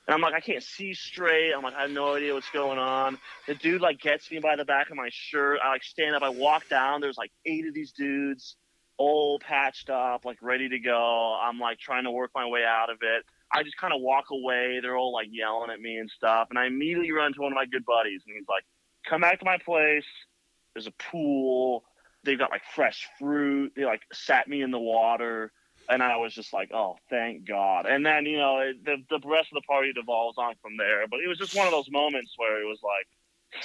and 0.08 0.14
I'm 0.14 0.22
like, 0.22 0.34
I 0.34 0.41
can't 0.41 0.64
see 0.64 0.94
straight. 0.94 1.54
I'm 1.56 1.64
like, 1.64 1.76
I 1.76 1.84
have 1.84 1.91
no 1.91 2.14
idea 2.16 2.34
what's 2.34 2.50
going 2.50 2.78
on. 2.78 3.18
The 3.48 3.56
dude 3.56 3.82
like 3.82 4.00
gets 4.02 4.30
me 4.30 4.39
by 4.39 4.58
the 4.58 4.66
back 4.66 4.89
of 4.89 4.98
my 4.98 5.10
shirt. 5.12 5.60
I 5.64 5.70
like 5.70 5.84
stand 5.84 6.16
up. 6.16 6.24
I 6.24 6.30
walk 6.30 6.68
down. 6.68 7.00
There's 7.00 7.18
like 7.18 7.32
eight 7.46 7.66
of 7.68 7.74
these 7.74 7.94
dudes, 7.94 8.58
all 8.98 9.39
patched 9.39 9.89
up, 9.89 10.26
like 10.26 10.38
ready 10.41 10.68
to 10.70 10.80
go. 10.80 11.39
I'm 11.41 11.58
like 11.58 11.80
trying 11.80 12.04
to 12.04 12.12
work 12.12 12.32
my 12.36 12.46
way 12.46 12.66
out 12.66 12.89
of 12.89 12.98
it. 13.02 13.24
I 13.50 13.64
just 13.64 13.78
kind 13.78 13.94
of 13.94 14.02
walk 14.02 14.26
away. 14.30 14.80
They're 14.82 14.98
all 14.98 15.14
like 15.14 15.28
yelling 15.32 15.72
at 15.72 15.80
me 15.80 15.96
and 15.96 16.10
stuff. 16.10 16.48
And 16.50 16.60
I 16.60 16.66
immediately 16.66 17.12
run 17.14 17.34
to 17.34 17.41
one 17.41 17.54
of 17.54 17.56
my 17.56 17.66
good 17.66 17.86
buddies, 17.86 18.22
and 18.28 18.36
he's 18.36 18.48
like, 18.50 18.64
"Come 19.10 19.22
back 19.22 19.39
to 19.39 19.46
my 19.46 19.58
place. 19.64 20.06
There's 20.74 20.88
a 20.88 20.92
pool. 21.12 21.84
They've 22.24 22.40
got 22.40 22.52
like 22.52 22.64
fresh 22.74 23.08
fruit. 23.20 23.74
They 23.76 23.86
like 23.86 24.02
sat 24.12 24.48
me 24.48 24.62
in 24.62 24.72
the 24.72 24.80
water." 24.80 25.52
and 25.90 26.02
I 26.02 26.16
was 26.16 26.34
just 26.34 26.54
like, 26.54 26.72
"Oh, 26.74 26.96
thank 27.10 27.46
God!" 27.46 27.86
And 27.86 28.06
then 28.06 28.26
you 28.26 28.38
know, 28.38 28.60
it, 28.60 28.86
the 28.86 28.96
the 29.10 29.20
rest 29.28 29.50
of 29.52 29.56
the 29.56 29.68
party 29.68 29.92
devolves 29.92 30.38
on 30.38 30.54
from 30.62 30.78
there. 30.78 31.06
But 31.10 31.20
it 31.20 31.28
was 31.28 31.38
just 31.38 31.54
one 31.58 31.68
of 31.68 31.74
those 31.74 31.92
moments 31.92 32.34
where 32.38 32.62
it 32.62 32.66
was 32.66 32.80
like, 32.82 33.62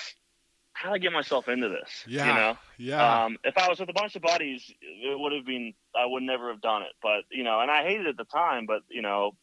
"How 0.73 0.89
did 0.91 0.97
I 0.97 0.99
get 0.99 1.13
myself 1.13 1.49
into 1.49 1.69
this?" 1.69 2.05
Yeah. 2.09 2.27
You 2.27 2.35
know, 2.35 2.59
Yeah. 2.77 3.25
um, 3.25 3.39
if 3.45 3.57
I 3.57 3.69
was 3.69 3.79
with 3.79 3.89
a 3.89 3.93
bunch 3.93 4.17
of 4.17 4.23
buddies, 4.23 4.69
it 4.81 5.17
would 5.19 5.33
have 5.33 5.47
been 5.47 5.75
I 5.95 6.07
would 6.07 6.25
never 6.25 6.51
have 6.51 6.61
done 6.61 6.83
it. 6.83 6.93
But 7.01 7.23
you 7.31 7.45
know, 7.45 7.61
and 7.61 7.71
I 7.71 7.85
hated 7.85 8.07
it 8.07 8.11
at 8.11 8.17
the 8.17 8.25
time, 8.25 8.67
but 8.67 8.83
you 8.89 9.01
know, 9.03 9.37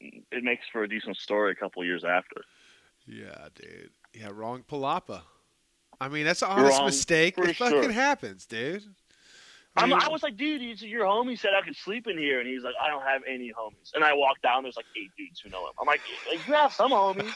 it 0.00 0.44
makes 0.44 0.66
for 0.70 0.82
a 0.82 0.88
decent 0.88 1.16
story 1.16 1.52
a 1.52 1.54
couple 1.54 1.82
years 1.84 2.04
after. 2.04 2.42
yeah, 3.06 3.48
dude. 3.54 3.90
Yeah, 4.12 4.28
wrong 4.32 4.62
palapa. 4.68 5.22
I 6.00 6.08
mean, 6.08 6.24
that's 6.24 6.42
an 6.42 6.48
honest 6.48 6.78
Wrong, 6.78 6.86
mistake. 6.86 7.36
It 7.38 7.56
fucking 7.56 7.82
sure. 7.82 7.92
happens, 7.92 8.46
dude. 8.46 8.82
I'm, 9.76 9.90
mean, 9.90 9.98
I 10.00 10.08
was 10.08 10.22
like, 10.22 10.36
dude, 10.36 10.60
you- 10.62 10.88
your 10.88 11.04
homie 11.04 11.38
said 11.38 11.50
I 11.54 11.64
could 11.64 11.76
sleep 11.76 12.06
in 12.08 12.18
here, 12.18 12.40
and 12.40 12.48
he's 12.48 12.64
like, 12.64 12.74
I 12.82 12.88
don't 12.88 13.02
have 13.04 13.22
any 13.28 13.52
homies. 13.52 13.92
And 13.94 14.02
I 14.02 14.14
walk 14.14 14.42
down, 14.42 14.64
there's 14.64 14.76
like 14.76 14.86
eight 15.00 15.10
dudes 15.16 15.40
who 15.40 15.48
know 15.50 15.64
him. 15.66 15.72
I'm 15.80 15.86
like, 15.86 16.00
like 16.28 16.46
you 16.48 16.54
have 16.54 16.72
some 16.72 16.90
homies, 16.90 17.32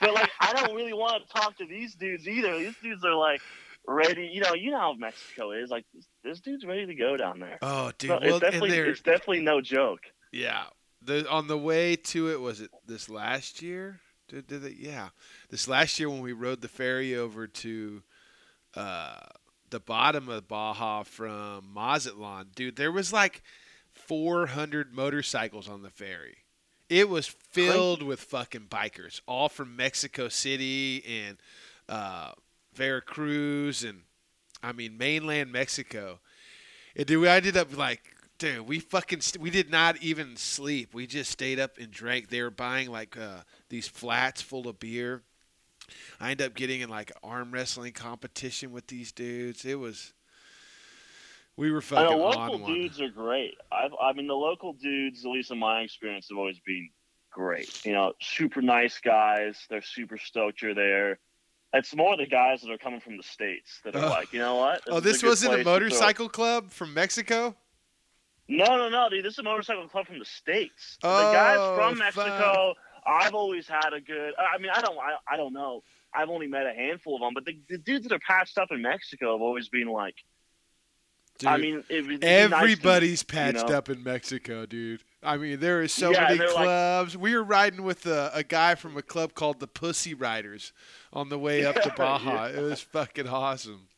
but 0.00 0.14
like 0.14 0.30
I 0.40 0.52
don't 0.52 0.74
really 0.76 0.92
want 0.92 1.26
to 1.26 1.34
talk 1.40 1.56
to 1.58 1.66
these 1.66 1.94
dudes 1.94 2.28
either. 2.28 2.56
These 2.58 2.76
dudes 2.82 3.04
are 3.04 3.14
like 3.16 3.40
ready. 3.88 4.30
You 4.32 4.42
know, 4.42 4.54
you 4.54 4.70
know 4.70 4.78
how 4.78 4.92
Mexico 4.92 5.50
is. 5.50 5.70
Like 5.70 5.84
this, 5.92 6.06
this 6.22 6.40
dude's 6.40 6.64
ready 6.64 6.86
to 6.86 6.94
go 6.94 7.16
down 7.16 7.40
there. 7.40 7.58
Oh, 7.62 7.90
dude. 7.98 8.10
So 8.10 8.18
well, 8.20 8.30
it's 8.36 8.40
definitely 8.40 8.78
it's 8.78 9.00
definitely 9.00 9.40
no 9.40 9.60
joke. 9.60 10.00
yeah. 10.32 10.64
The 11.04 11.28
on 11.28 11.48
the 11.48 11.58
way 11.58 11.96
to 11.96 12.30
it 12.30 12.40
was 12.40 12.60
it 12.60 12.70
this 12.86 13.08
last 13.10 13.60
year? 13.60 13.98
Did, 14.32 14.46
did 14.46 14.64
it? 14.64 14.76
Yeah, 14.78 15.10
this 15.50 15.68
last 15.68 16.00
year 16.00 16.08
when 16.08 16.22
we 16.22 16.32
rode 16.32 16.62
the 16.62 16.68
ferry 16.68 17.14
over 17.14 17.46
to 17.46 18.02
uh, 18.74 19.16
the 19.68 19.78
bottom 19.78 20.30
of 20.30 20.48
Baja 20.48 21.02
from 21.02 21.68
Mazatlan, 21.74 22.46
dude. 22.54 22.76
There 22.76 22.90
was 22.90 23.12
like 23.12 23.42
400 23.92 24.94
motorcycles 24.94 25.68
on 25.68 25.82
the 25.82 25.90
ferry. 25.90 26.38
It 26.88 27.10
was 27.10 27.26
filled 27.26 28.02
with 28.02 28.20
fucking 28.20 28.68
bikers, 28.70 29.20
all 29.26 29.50
from 29.50 29.76
Mexico 29.76 30.30
City 30.30 31.04
and 31.06 31.36
uh, 31.90 32.32
Veracruz 32.74 33.84
and 33.84 34.00
I 34.62 34.72
mean 34.72 34.96
mainland 34.96 35.52
Mexico. 35.52 36.20
And 36.96 37.04
dude, 37.04 37.20
we 37.20 37.28
ended 37.28 37.58
up 37.58 37.76
like, 37.76 38.02
dude, 38.42 38.66
we 38.68 38.80
fucking 38.80 39.20
st- 39.20 39.40
we 39.40 39.50
did 39.50 39.70
not 39.70 39.96
even 40.02 40.36
sleep. 40.36 40.92
We 40.94 41.06
just 41.06 41.30
stayed 41.30 41.60
up 41.60 41.78
and 41.78 41.90
drank. 41.90 42.28
They 42.28 42.42
were 42.42 42.50
buying 42.50 42.90
like 42.90 43.16
uh, 43.16 43.42
these 43.68 43.86
flats 43.86 44.42
full 44.42 44.66
of 44.68 44.78
beer. 44.80 45.22
I 46.20 46.30
ended 46.32 46.46
up 46.48 46.54
getting 46.54 46.80
in 46.80 46.88
like 46.88 47.12
arm 47.22 47.52
wrestling 47.52 47.92
competition 47.92 48.72
with 48.72 48.88
these 48.88 49.12
dudes. 49.12 49.64
It 49.64 49.78
was, 49.78 50.12
we 51.56 51.70
were 51.70 51.76
And 51.78 51.84
fucking 51.84 52.16
the 52.18 52.22
local 52.22 52.40
on 52.40 52.60
one. 52.62 52.74
dudes 52.74 53.00
are 53.00 53.10
great. 53.10 53.54
I've, 53.70 53.92
I 54.02 54.12
mean, 54.12 54.26
the 54.26 54.34
local 54.34 54.72
dudes, 54.72 55.24
at 55.24 55.30
least 55.30 55.50
in 55.52 55.58
my 55.58 55.82
experience, 55.82 56.26
have 56.30 56.38
always 56.38 56.58
been 56.60 56.88
great. 57.30 57.84
You 57.86 57.92
know, 57.92 58.12
super 58.20 58.60
nice 58.60 58.98
guys. 59.00 59.56
They're 59.70 59.82
super 59.82 60.18
stoked 60.18 60.62
you're 60.62 60.74
there. 60.74 61.18
It's 61.74 61.94
more 61.94 62.16
the 62.16 62.26
guys 62.26 62.60
that 62.62 62.70
are 62.70 62.78
coming 62.78 63.00
from 63.00 63.16
the 63.16 63.22
states 63.22 63.80
that 63.84 63.94
are 63.96 64.04
Oh. 64.04 64.08
like, 64.08 64.32
you 64.32 64.40
know 64.40 64.56
what? 64.56 64.82
oh, 64.88 65.00
this 65.00 65.22
wasn't 65.22 65.60
a 65.60 65.64
motorcycle 65.64 66.28
club 66.28 66.70
from 66.70 66.92
Mexico. 66.92 67.54
No, 68.58 68.76
no, 68.76 68.88
no, 68.88 69.08
dude. 69.08 69.24
This 69.24 69.34
is 69.34 69.38
a 69.38 69.42
motorcycle 69.42 69.88
club 69.88 70.06
from 70.06 70.18
the 70.18 70.24
states. 70.24 70.98
the 71.02 71.08
Oh, 71.08 71.32
guys 71.32 71.78
from 71.78 71.98
Mexico. 71.98 72.74
I've 73.06 73.34
always 73.34 73.66
had 73.66 73.92
a 73.94 74.00
good. 74.00 74.32
I 74.38 74.58
mean, 74.58 74.70
I 74.74 74.80
don't. 74.80 74.96
I, 74.98 75.34
I 75.34 75.36
don't 75.36 75.52
know. 75.52 75.82
I've 76.14 76.28
only 76.28 76.46
met 76.46 76.66
a 76.66 76.72
handful 76.74 77.16
of 77.16 77.20
them, 77.22 77.32
but 77.34 77.44
the, 77.46 77.58
the 77.68 77.78
dudes 77.78 78.06
that 78.06 78.14
are 78.14 78.18
patched 78.20 78.58
up 78.58 78.68
in 78.70 78.82
Mexico 78.82 79.32
have 79.32 79.40
always 79.42 79.68
been 79.68 79.88
like. 79.88 80.14
I 81.44 81.56
mean, 81.56 81.82
it, 81.88 82.02
be 82.06 82.18
nice 82.18 82.20
to- 82.20 82.26
Everybody's 82.28 83.22
you 83.22 83.26
patched 83.26 83.68
know? 83.68 83.76
up 83.78 83.88
in 83.88 84.02
Mexico, 84.04 84.64
dude. 84.66 85.02
I 85.24 85.38
mean, 85.38 85.58
there 85.58 85.82
is 85.82 85.92
so 85.92 86.10
Yeah, 86.12 86.20
many 86.24 86.38
they're 86.38 86.48
like- 86.48 86.56
clubs. 86.56 87.16
we 87.16 87.34
were 87.34 87.42
riding 87.42 87.82
with 87.82 88.06
a, 88.06 88.30
a 88.34 88.44
guy 88.44 88.74
from 88.76 88.96
a 88.96 89.02
club 89.02 89.34
called 89.34 89.58
the 89.58 89.66
Pussy 89.66 90.14
Riders 90.14 90.72
on 91.12 91.30
the 91.30 91.38
way 91.38 91.64
up 91.64 91.80
to 91.82 91.90
Baja. 91.96 92.46
yeah. 92.48 92.58
It 92.58 92.62
was 92.62 92.80
fucking 92.82 93.26
awesome. 93.26 93.88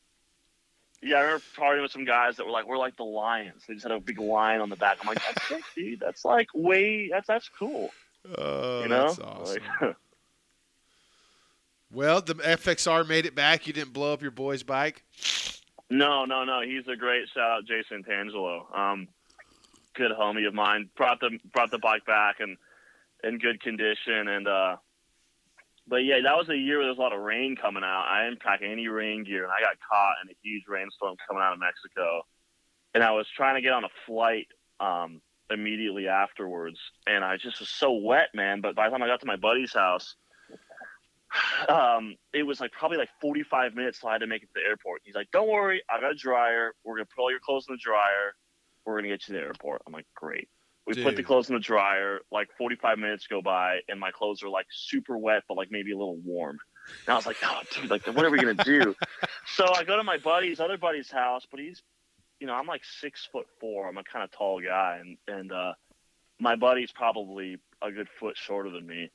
Yeah, 1.05 1.17
I 1.17 1.21
remember 1.21 1.45
partying 1.55 1.83
with 1.83 1.93
some 1.93 2.07
guys 2.07 2.37
that 2.37 2.47
were 2.47 2.53
like, 2.53 2.67
"We're 2.67 2.79
like 2.79 2.97
the 2.97 3.05
lions." 3.05 3.63
They 3.69 3.75
just 3.75 3.85
had 3.85 3.93
a 3.93 4.01
big 4.01 4.19
lion 4.19 4.63
on 4.63 4.71
the 4.71 4.77
back. 4.77 4.97
I'm 5.03 5.07
like, 5.07 5.23
"That's 5.23 5.49
sick, 5.49 5.63
dude. 5.75 6.01
That's 6.01 6.25
like 6.25 6.49
way. 6.55 7.09
That's 7.13 7.27
that's 7.27 7.49
cool." 7.49 7.91
Oh, 8.39 8.83
you 8.83 8.89
know, 8.89 9.09
that's 9.09 9.19
awesome. 9.19 9.63
Like, 9.83 9.97
well, 11.93 12.21
the 12.23 12.35
FXR 12.37 13.07
made 13.07 13.27
it 13.27 13.35
back. 13.35 13.67
You 13.67 13.75
didn't 13.75 13.93
blow 13.93 14.15
up 14.15 14.23
your 14.23 14.31
boy's 14.31 14.63
bike. 14.63 15.05
no, 15.91 16.25
no, 16.25 16.45
no. 16.45 16.63
He's 16.63 16.89
a 16.89 16.97
great 16.97 17.29
shout 17.29 17.51
out, 17.51 17.65
Jason 17.67 18.03
Tangelo. 18.03 18.75
Um, 18.77 19.09
good 19.95 20.11
homie 20.11 20.49
of 20.49 20.55
mine. 20.55 20.89
Brought 20.97 21.21
the 21.21 21.39
brought 21.53 21.71
the 21.71 21.79
bike 21.79 22.07
back 22.07 22.41
and 22.41 22.57
in 23.23 23.39
good 23.39 23.61
condition. 23.61 24.29
And 24.29 24.49
uh, 24.49 24.77
but 25.87 25.97
yeah, 25.99 26.17
that 26.23 26.37
was 26.37 26.49
a 26.49 26.57
year 26.57 26.79
where 26.79 26.87
there 26.87 26.93
was 26.93 26.99
a 26.99 27.03
lot 27.03 27.13
of 27.13 27.21
rain 27.21 27.57
coming 27.61 27.85
out. 27.85 28.07
I 28.09 28.25
didn't 28.25 28.41
pack 28.41 28.61
any 28.63 28.89
rain 28.89 29.25
gear, 29.25 29.45
and 29.45 29.53
I 29.53 29.61
got 29.61 29.77
caught 29.91 30.15
in 30.25 30.31
a 30.31 30.35
huge 30.43 30.65
rainstorm 30.69 31.17
coming 31.29 31.43
out 31.43 31.53
of 31.53 31.61
Mexico. 31.61 32.23
And 32.95 33.03
I 33.03 33.11
was 33.11 33.27
trying 33.29 33.57
to 33.57 33.61
get 33.61 33.73
on 33.73 33.85
a 33.85 33.89
flight 34.07 34.47
um, 34.81 35.21
immediately 35.51 36.09
afterwards, 36.09 36.79
and 37.07 37.23
I 37.25 37.37
just 37.37 37.61
was 37.61 37.69
so 37.69 37.93
wet, 37.93 38.29
man. 38.35 38.61
But 38.61 38.75
by 38.75 38.89
the 38.89 38.93
time 38.93 39.03
I 39.03 39.09
got 39.09 39.21
to 39.21 39.27
my 39.27 39.37
buddy's 39.37 39.75
house, 39.75 40.15
um, 41.69 42.17
it 42.33 42.45
was 42.45 42.61
like 42.61 42.73
probably 42.73 42.99
like 42.99 43.11
45 43.21 43.75
minutes 43.75 44.01
till 44.01 44.09
I 44.09 44.13
had 44.13 44.19
to 44.19 44.27
make 44.27 44.43
it 44.43 44.47
to 44.47 44.53
the 44.55 44.67
airport. 44.67 45.03
He's 45.05 45.15
like, 45.15 45.31
"Don't 45.33 45.49
worry, 45.49 45.83
I 45.91 46.01
got 46.01 46.13
a 46.13 46.15
dryer. 46.15 46.75
We're 46.85 46.97
gonna 46.97 47.07
put 47.15 47.23
all 47.23 47.31
your 47.31 47.41
clothes 47.41 47.67
in 47.69 47.75
the 47.75 47.81
dryer. 47.83 48.35
we're 48.87 48.97
gonna 48.97 49.09
get 49.09 49.29
you 49.29 49.35
to 49.35 49.41
the 49.41 49.47
airport. 49.47 49.83
I'm 49.87 49.93
like, 49.93 50.07
great. 50.15 50.49
We 50.87 51.03
put 51.03 51.17
the 51.17 51.23
clothes 51.23 51.49
in 51.49 51.55
the 51.55 51.61
dryer. 51.61 52.21
Like 52.31 52.49
45 52.59 52.99
minutes 52.99 53.27
go 53.27 53.41
by, 53.41 53.81
and 53.89 53.99
my 53.99 54.11
clothes 54.11 54.43
are 54.43 54.51
like 54.51 54.67
super 54.71 55.17
wet, 55.17 55.45
but 55.49 55.57
like 55.57 55.71
maybe 55.71 55.93
a 55.93 55.97
little 55.97 56.19
warm. 56.19 56.59
And 57.07 57.13
I 57.15 57.17
was 57.17 57.25
like, 57.27 57.39
oh, 57.43 57.63
dude, 57.73 57.91
like, 57.91 58.07
what 58.07 58.25
are 58.25 58.31
we 58.31 58.39
gonna 58.39 58.63
do? 58.63 58.95
so 59.47 59.67
I 59.75 59.85
go 59.85 59.97
to 59.97 60.03
my 60.03 60.19
buddy's 60.19 60.61
other 60.61 60.77
buddy's 60.77 61.11
house, 61.11 61.47
but 61.51 61.59
he's, 61.59 61.83
you 62.39 62.47
know, 62.47 62.53
I'm 62.53 62.67
like 62.67 62.83
six 62.85 63.27
foot 63.33 63.47
four. 63.61 63.89
I'm 63.89 63.97
a 63.97 64.05
kind 64.05 64.25
of 64.25 64.31
tall 64.31 64.61
guy, 64.61 65.01
and 65.01 65.17
and 65.27 65.53
uh, 65.53 65.73
my 66.39 66.57
buddy's 66.57 66.93
probably 66.93 67.57
a 67.81 67.91
good 67.91 68.09
foot 68.21 68.37
shorter 68.37 68.71
than 68.71 68.87
me. 68.87 69.11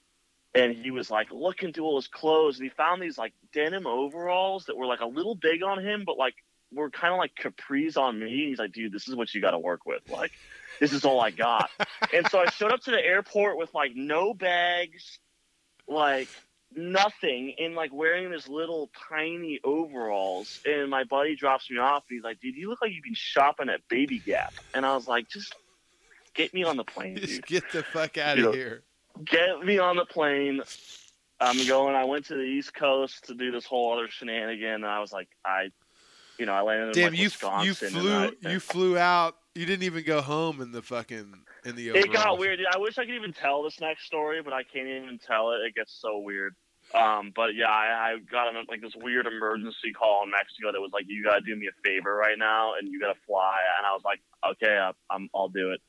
And 0.56 0.76
he 0.76 0.90
was 0.90 1.12
like 1.12 1.28
looking 1.32 1.74
through 1.74 1.86
all 1.86 1.98
his 1.98 2.08
clothes, 2.08 2.58
and 2.58 2.64
he 2.64 2.76
found 2.76 3.02
these 3.02 3.20
like 3.20 3.34
denim 3.54 3.86
overalls 3.86 4.66
that 4.66 4.76
were 4.76 4.88
like 4.88 5.02
a 5.02 5.06
little 5.06 5.36
big 5.36 5.62
on 5.62 5.84
him, 5.84 6.04
but 6.06 6.18
like 6.18 6.34
were 6.72 6.90
kind 6.90 7.14
of 7.14 7.20
like 7.20 7.36
capris 7.36 7.98
on 7.98 8.20
me. 8.20 8.26
And 8.26 8.50
he's 8.50 8.60
like, 8.60 8.72
dude, 8.72 8.92
this 8.92 9.08
is 9.08 9.16
what 9.16 9.34
you 9.34 9.42
got 9.42 9.52
to 9.52 9.60
work 9.60 9.86
with. 9.86 10.02
Like, 10.10 10.32
this 10.80 10.94
is 10.94 11.06
all 11.06 11.20
I 11.22 11.32
got. 11.32 11.70
and 12.14 12.28
so 12.30 12.40
I 12.40 12.50
showed 12.50 12.72
up 12.72 12.82
to 12.82 12.92
the 12.92 13.04
airport 13.04 13.58
with 13.58 13.74
like 13.74 13.92
no 13.96 14.34
bags, 14.34 15.20
like 15.88 16.28
nothing, 16.76 17.56
and 17.60 17.76
like 17.76 17.92
wearing 17.94 18.30
this 18.32 18.48
little 18.48 18.90
tiny 19.10 19.60
overalls. 19.64 20.60
And 20.66 20.90
my 20.90 21.04
buddy 21.04 21.36
drops 21.36 21.70
me 21.70 21.78
off, 21.78 22.04
and 22.10 22.18
he's 22.18 22.24
like, 22.24 22.40
dude, 22.40 22.56
you 22.56 22.70
look 22.70 22.82
like 22.82 22.92
you've 22.94 23.04
been 23.04 23.14
shopping 23.16 23.70
at 23.70 23.82
Baby 23.90 24.20
Gap. 24.20 24.54
And 24.74 24.86
I 24.86 24.94
was 24.96 25.08
like, 25.08 25.28
just 25.30 25.54
get 26.34 26.54
me 26.54 26.64
on 26.64 26.78
the 26.78 26.84
plane, 26.84 27.16
dude 27.16 27.24
Just 27.28 27.46
get 27.46 27.72
the 27.72 27.84
fuck 27.84 28.18
out 28.18 28.38
You 28.38 28.48
of 28.50 28.54
know, 28.54 28.58
here. 28.58 28.84
get 29.26 29.64
me 29.64 29.80
on 29.80 29.96
the 29.96 30.06
plane. 30.06 30.62
I'm 31.42 31.66
going. 31.68 31.96
I 31.96 32.04
went 32.04 32.26
to 32.26 32.36
the 32.36 32.42
East 32.44 32.74
Coast 32.74 33.26
to 33.28 33.34
do 33.34 33.50
this 33.52 33.66
whole 33.66 33.94
other 33.94 34.10
shenanigan. 34.10 34.74
And 34.76 34.86
I 34.86 35.00
was 35.00 35.14
like, 35.14 35.30
I, 35.46 35.72
you 36.38 36.46
know, 36.46 36.52
I 36.54 36.62
landed 36.62 36.88
in 36.88 36.94
Damn, 36.94 37.12
like, 37.14 37.20
you 37.20 37.26
Wisconsin. 37.28 37.66
you 37.66 37.70
and 37.88 37.96
flew 37.96 38.50
I- 38.50 38.52
you 38.52 38.60
flew 38.60 38.98
out. 38.98 39.36
You 39.56 39.66
didn't 39.66 39.84
even 39.84 40.04
go 40.04 40.22
home 40.22 40.62
in 40.62 40.72
the 40.72 40.82
fucking 40.82 41.34
in 41.66 41.76
the. 41.76 41.90
It 41.90 42.14
got 42.14 42.38
weird. 42.38 42.60
I 42.72 42.78
wish 42.78 42.98
I 42.98 43.06
could 43.06 43.16
even 43.16 43.34
tell 43.34 43.64
this 43.64 43.80
next 43.82 44.06
story, 44.06 44.42
but 44.44 44.54
I 44.54 44.64
can't 44.64 44.88
even 44.88 45.20
tell 45.26 45.52
it. 45.52 45.58
It 45.66 45.76
gets 45.76 45.92
so 46.00 46.20
weird. 46.20 46.56
Um, 46.94 47.32
but 47.36 47.56
yeah, 47.56 47.68
I, 47.70 48.14
I 48.14 48.18
got 48.32 48.48
an, 48.56 48.64
like 48.70 48.82
this 48.82 48.94
weird 48.96 49.28
emergency 49.28 49.92
call 49.92 50.24
in 50.24 50.32
Mexico 50.32 50.72
that 50.72 50.80
was 50.80 50.92
like, 50.94 51.06
"You 51.08 51.24
gotta 51.24 51.42
do 51.42 51.56
me 51.56 51.68
a 51.68 51.76
favor 51.88 52.16
right 52.16 52.38
now, 52.38 52.74
and 52.80 52.88
you 52.88 53.00
gotta 53.00 53.18
fly." 53.28 53.58
And 53.78 53.86
I 53.86 53.92
was 53.94 54.02
like, 54.06 54.20
"Okay, 54.52 54.78
I, 54.78 54.92
I'm, 55.14 55.30
I'll 55.36 55.50
do 55.50 55.72
it." 55.72 55.82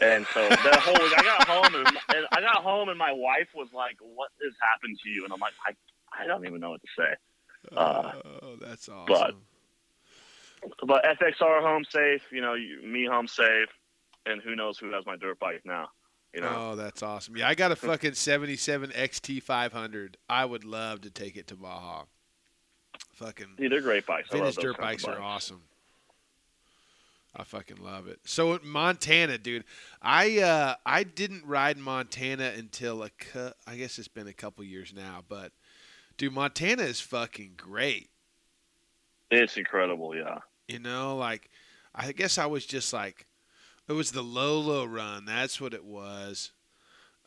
And 0.00 0.26
so 0.32 0.48
the 0.48 0.56
whole 0.80 0.94
week, 0.94 1.12
I 1.16 1.22
got 1.22 1.46
home, 1.48 1.74
and, 1.86 1.86
and 2.16 2.26
I 2.32 2.40
got 2.40 2.62
home, 2.62 2.88
and 2.88 2.98
my 2.98 3.12
wife 3.12 3.48
was 3.54 3.68
like, 3.72 3.96
"What 4.00 4.30
has 4.42 4.52
happened 4.60 4.98
to 5.04 5.08
you?" 5.10 5.24
And 5.24 5.32
I'm 5.32 5.40
like, 5.40 5.54
"I, 5.66 6.22
I 6.22 6.26
don't 6.26 6.46
even 6.46 6.60
know 6.60 6.70
what 6.70 6.80
to 6.82 6.88
say." 6.98 7.76
Uh, 7.76 8.12
oh, 8.42 8.56
that's 8.60 8.88
awesome. 8.88 9.06
but- 9.06 9.34
But 10.86 11.04
FXR 11.04 11.60
home 11.60 11.84
safe, 11.84 12.22
you 12.30 12.40
know, 12.40 12.54
you, 12.54 12.82
me 12.82 13.04
home 13.04 13.26
safe, 13.26 13.68
and 14.26 14.40
who 14.40 14.54
knows 14.54 14.78
who 14.78 14.92
has 14.92 15.04
my 15.06 15.16
dirt 15.16 15.38
bike 15.38 15.62
now? 15.64 15.88
You 16.32 16.40
know. 16.40 16.70
Oh, 16.72 16.76
that's 16.76 17.02
awesome. 17.02 17.36
Yeah, 17.36 17.48
I 17.48 17.54
got 17.54 17.72
a 17.72 17.76
fucking 17.76 18.14
77 18.14 18.90
XT500. 18.90 20.14
I 20.30 20.44
would 20.44 20.64
love 20.64 21.02
to 21.02 21.10
take 21.10 21.36
it 21.36 21.46
to 21.48 21.56
Baja. 21.56 22.04
Fucking 23.14 23.56
Yeah, 23.58 23.68
they're 23.68 23.80
great 23.80 24.06
bikes. 24.06 24.28
I 24.32 24.36
love 24.36 24.46
vintage 24.46 24.56
those 24.56 24.64
dirt 24.64 24.78
kinds 24.78 25.04
bikes 25.04 25.16
are 25.16 25.20
awesome. 25.20 25.62
I 27.34 27.44
fucking 27.44 27.78
love 27.78 28.08
it. 28.08 28.20
So 28.24 28.58
Montana, 28.62 29.38
dude, 29.38 29.64
I 30.02 30.40
uh, 30.40 30.74
I 30.84 31.02
didn't 31.02 31.46
ride 31.46 31.78
Montana 31.78 32.52
until 32.56 33.02
a 33.02 33.10
cou- 33.10 33.52
I 33.66 33.76
guess 33.76 33.98
it's 33.98 34.08
been 34.08 34.28
a 34.28 34.34
couple 34.34 34.64
years 34.64 34.92
now, 34.94 35.22
but 35.26 35.52
dude, 36.18 36.34
Montana 36.34 36.82
is 36.82 37.00
fucking 37.00 37.52
great. 37.56 38.10
It's 39.30 39.56
incredible, 39.56 40.14
yeah. 40.14 40.40
You 40.68 40.78
know, 40.78 41.16
like 41.16 41.50
I 41.94 42.12
guess 42.12 42.38
I 42.38 42.46
was 42.46 42.64
just 42.66 42.92
like 42.92 43.26
it 43.88 43.92
was 43.92 44.12
the 44.12 44.22
Lolo 44.22 44.84
run. 44.84 45.24
That's 45.24 45.60
what 45.60 45.74
it 45.74 45.84
was. 45.84 46.52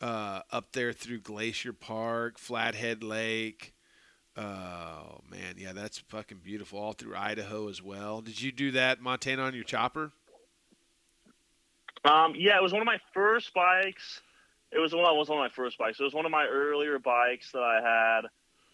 Uh, 0.00 0.40
up 0.50 0.72
there 0.72 0.92
through 0.92 1.20
Glacier 1.20 1.72
Park, 1.72 2.38
Flathead 2.38 3.02
Lake. 3.02 3.72
Oh 4.36 5.20
man, 5.30 5.54
yeah, 5.56 5.72
that's 5.72 5.98
fucking 5.98 6.40
beautiful. 6.44 6.78
All 6.78 6.92
through 6.92 7.16
Idaho 7.16 7.68
as 7.68 7.82
well. 7.82 8.20
Did 8.20 8.42
you 8.42 8.52
do 8.52 8.72
that 8.72 9.00
Montana 9.00 9.42
on 9.42 9.54
your 9.54 9.64
chopper? 9.64 10.12
Um, 12.04 12.34
yeah, 12.36 12.56
it 12.56 12.62
was 12.62 12.72
one 12.72 12.82
of 12.82 12.86
my 12.86 12.98
first 13.14 13.54
bikes. 13.54 14.20
It 14.70 14.78
was 14.78 14.94
one. 14.94 15.04
It 15.04 15.16
was 15.16 15.28
one 15.28 15.38
of 15.38 15.42
my 15.42 15.54
first 15.54 15.78
bikes. 15.78 15.98
It 15.98 16.04
was 16.04 16.12
one 16.14 16.26
of 16.26 16.30
my 16.30 16.46
earlier 16.46 16.98
bikes 16.98 17.52
that 17.52 17.62
I 17.62 18.20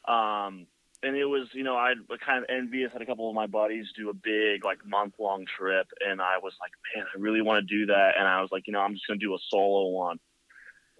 had. 0.08 0.42
Um, 0.46 0.66
and 1.02 1.16
it 1.16 1.24
was, 1.24 1.48
you 1.52 1.64
know, 1.64 1.76
I 1.76 1.94
kind 2.24 2.38
of 2.38 2.44
envious. 2.48 2.92
Had 2.92 3.02
a 3.02 3.06
couple 3.06 3.28
of 3.28 3.34
my 3.34 3.46
buddies 3.46 3.92
do 3.96 4.10
a 4.10 4.14
big, 4.14 4.64
like, 4.64 4.86
month 4.86 5.14
long 5.18 5.44
trip, 5.46 5.88
and 6.06 6.20
I 6.20 6.38
was 6.38 6.54
like, 6.60 6.70
man, 6.94 7.06
I 7.14 7.18
really 7.18 7.42
want 7.42 7.66
to 7.66 7.78
do 7.78 7.86
that. 7.86 8.12
And 8.18 8.26
I 8.26 8.40
was 8.40 8.52
like, 8.52 8.66
you 8.66 8.72
know, 8.72 8.80
I'm 8.80 8.94
just 8.94 9.06
gonna 9.06 9.18
do 9.18 9.34
a 9.34 9.38
solo 9.48 9.88
one. 9.88 10.18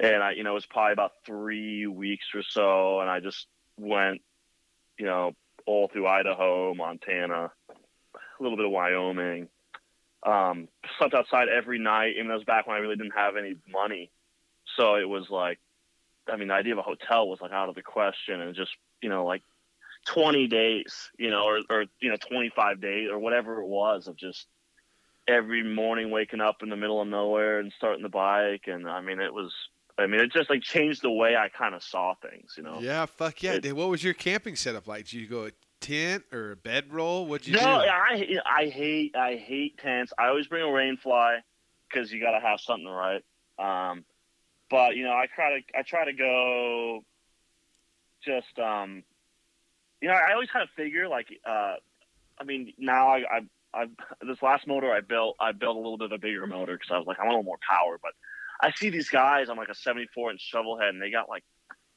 And 0.00 0.22
I, 0.22 0.32
you 0.32 0.42
know, 0.42 0.50
it 0.50 0.54
was 0.54 0.66
probably 0.66 0.94
about 0.94 1.12
three 1.24 1.86
weeks 1.86 2.26
or 2.34 2.42
so, 2.42 3.00
and 3.00 3.08
I 3.08 3.20
just 3.20 3.46
went, 3.78 4.22
you 4.98 5.06
know, 5.06 5.32
all 5.66 5.88
through 5.88 6.08
Idaho, 6.08 6.74
Montana, 6.74 7.52
a 7.70 8.42
little 8.42 8.56
bit 8.56 8.66
of 8.66 8.72
Wyoming. 8.72 9.48
Um, 10.24 10.68
slept 10.98 11.14
outside 11.14 11.48
every 11.48 11.78
night. 11.78 12.14
Even 12.16 12.28
that 12.28 12.34
was 12.34 12.44
back 12.44 12.66
when 12.66 12.76
I 12.76 12.80
really 12.80 12.96
didn't 12.96 13.14
have 13.16 13.36
any 13.36 13.56
money, 13.70 14.10
so 14.76 14.96
it 14.96 15.08
was 15.08 15.30
like, 15.30 15.58
I 16.28 16.36
mean, 16.36 16.48
the 16.48 16.54
idea 16.54 16.72
of 16.72 16.78
a 16.78 16.82
hotel 16.82 17.28
was 17.28 17.40
like 17.40 17.52
out 17.52 17.68
of 17.68 17.74
the 17.74 17.82
question, 17.82 18.40
and 18.40 18.54
just 18.54 18.72
you 19.00 19.08
know, 19.08 19.24
like 19.24 19.42
20 20.06 20.46
days, 20.48 21.10
you 21.18 21.30
know, 21.30 21.44
or, 21.44 21.60
or 21.70 21.84
you 22.00 22.10
know, 22.10 22.16
25 22.16 22.80
days 22.80 23.08
or 23.10 23.18
whatever 23.18 23.60
it 23.60 23.66
was 23.66 24.08
of 24.08 24.16
just 24.16 24.46
every 25.28 25.62
morning 25.62 26.10
waking 26.10 26.40
up 26.40 26.62
in 26.62 26.68
the 26.68 26.76
middle 26.76 27.00
of 27.00 27.08
nowhere 27.08 27.60
and 27.60 27.72
starting 27.76 28.02
the 28.02 28.08
bike, 28.08 28.64
and 28.66 28.88
I 28.88 29.00
mean, 29.00 29.20
it 29.20 29.32
was. 29.32 29.52
I 29.98 30.06
mean, 30.06 30.20
it 30.20 30.32
just 30.32 30.48
like 30.48 30.62
changed 30.62 31.02
the 31.02 31.10
way 31.10 31.36
I 31.36 31.50
kind 31.50 31.74
of 31.74 31.82
saw 31.82 32.14
things, 32.14 32.54
you 32.56 32.62
know. 32.62 32.78
Yeah, 32.80 33.04
fuck 33.04 33.42
yeah. 33.42 33.52
It- 33.52 33.62
dude. 33.62 33.74
What 33.74 33.90
was 33.90 34.02
your 34.02 34.14
camping 34.14 34.56
setup 34.56 34.86
like? 34.86 35.04
Did 35.04 35.12
you 35.12 35.26
go 35.26 35.46
a 35.46 35.50
tent 35.80 36.24
or 36.32 36.52
a 36.52 36.56
bedroll? 36.56 37.26
What'd 37.26 37.46
you 37.46 37.52
no, 37.54 37.60
do? 37.60 37.66
I 37.66 38.38
I 38.46 38.68
hate 38.68 39.14
I 39.14 39.36
hate 39.36 39.76
tents. 39.76 40.12
I 40.18 40.28
always 40.28 40.46
bring 40.46 40.62
a 40.62 40.72
rain 40.72 40.96
fly 40.96 41.40
because 41.90 42.10
you 42.10 42.20
got 42.20 42.32
to 42.32 42.40
have 42.40 42.58
something 42.58 42.88
right. 42.88 43.22
Um, 43.58 44.04
but 44.70 44.96
you 44.96 45.04
know, 45.04 45.12
I 45.12 45.26
try 45.32 45.60
to 45.60 45.78
I 45.78 45.82
try 45.82 46.06
to 46.06 46.14
go 46.14 47.04
just 48.24 48.58
um, 48.58 49.02
you 50.02 50.08
know, 50.08 50.14
I 50.14 50.32
always 50.34 50.50
kind 50.50 50.62
of 50.64 50.68
figure 50.76 51.08
like 51.08 51.28
uh, 51.48 51.76
I 52.38 52.44
mean, 52.44 52.74
now 52.78 53.08
I 53.08 53.18
I 53.20 53.40
I've, 53.74 53.90
this 54.26 54.42
last 54.42 54.66
motor 54.66 54.92
I 54.92 55.00
built 55.00 55.36
I 55.40 55.52
built 55.52 55.76
a 55.76 55.80
little 55.80 55.96
bit 55.96 56.06
of 56.06 56.12
a 56.12 56.18
bigger 56.18 56.46
motor 56.46 56.74
because 56.74 56.90
I 56.92 56.98
was 56.98 57.06
like 57.06 57.18
I 57.18 57.22
want 57.22 57.34
a 57.34 57.38
little 57.38 57.44
more 57.44 57.58
power, 57.66 57.98
but 58.02 58.12
I 58.60 58.72
see 58.72 58.90
these 58.90 59.08
guys 59.08 59.48
on 59.48 59.56
like 59.56 59.68
a 59.68 59.74
74 59.74 60.32
inch 60.32 60.52
Shovelhead 60.52 60.90
and 60.90 61.00
they 61.00 61.10
got 61.10 61.28
like 61.28 61.44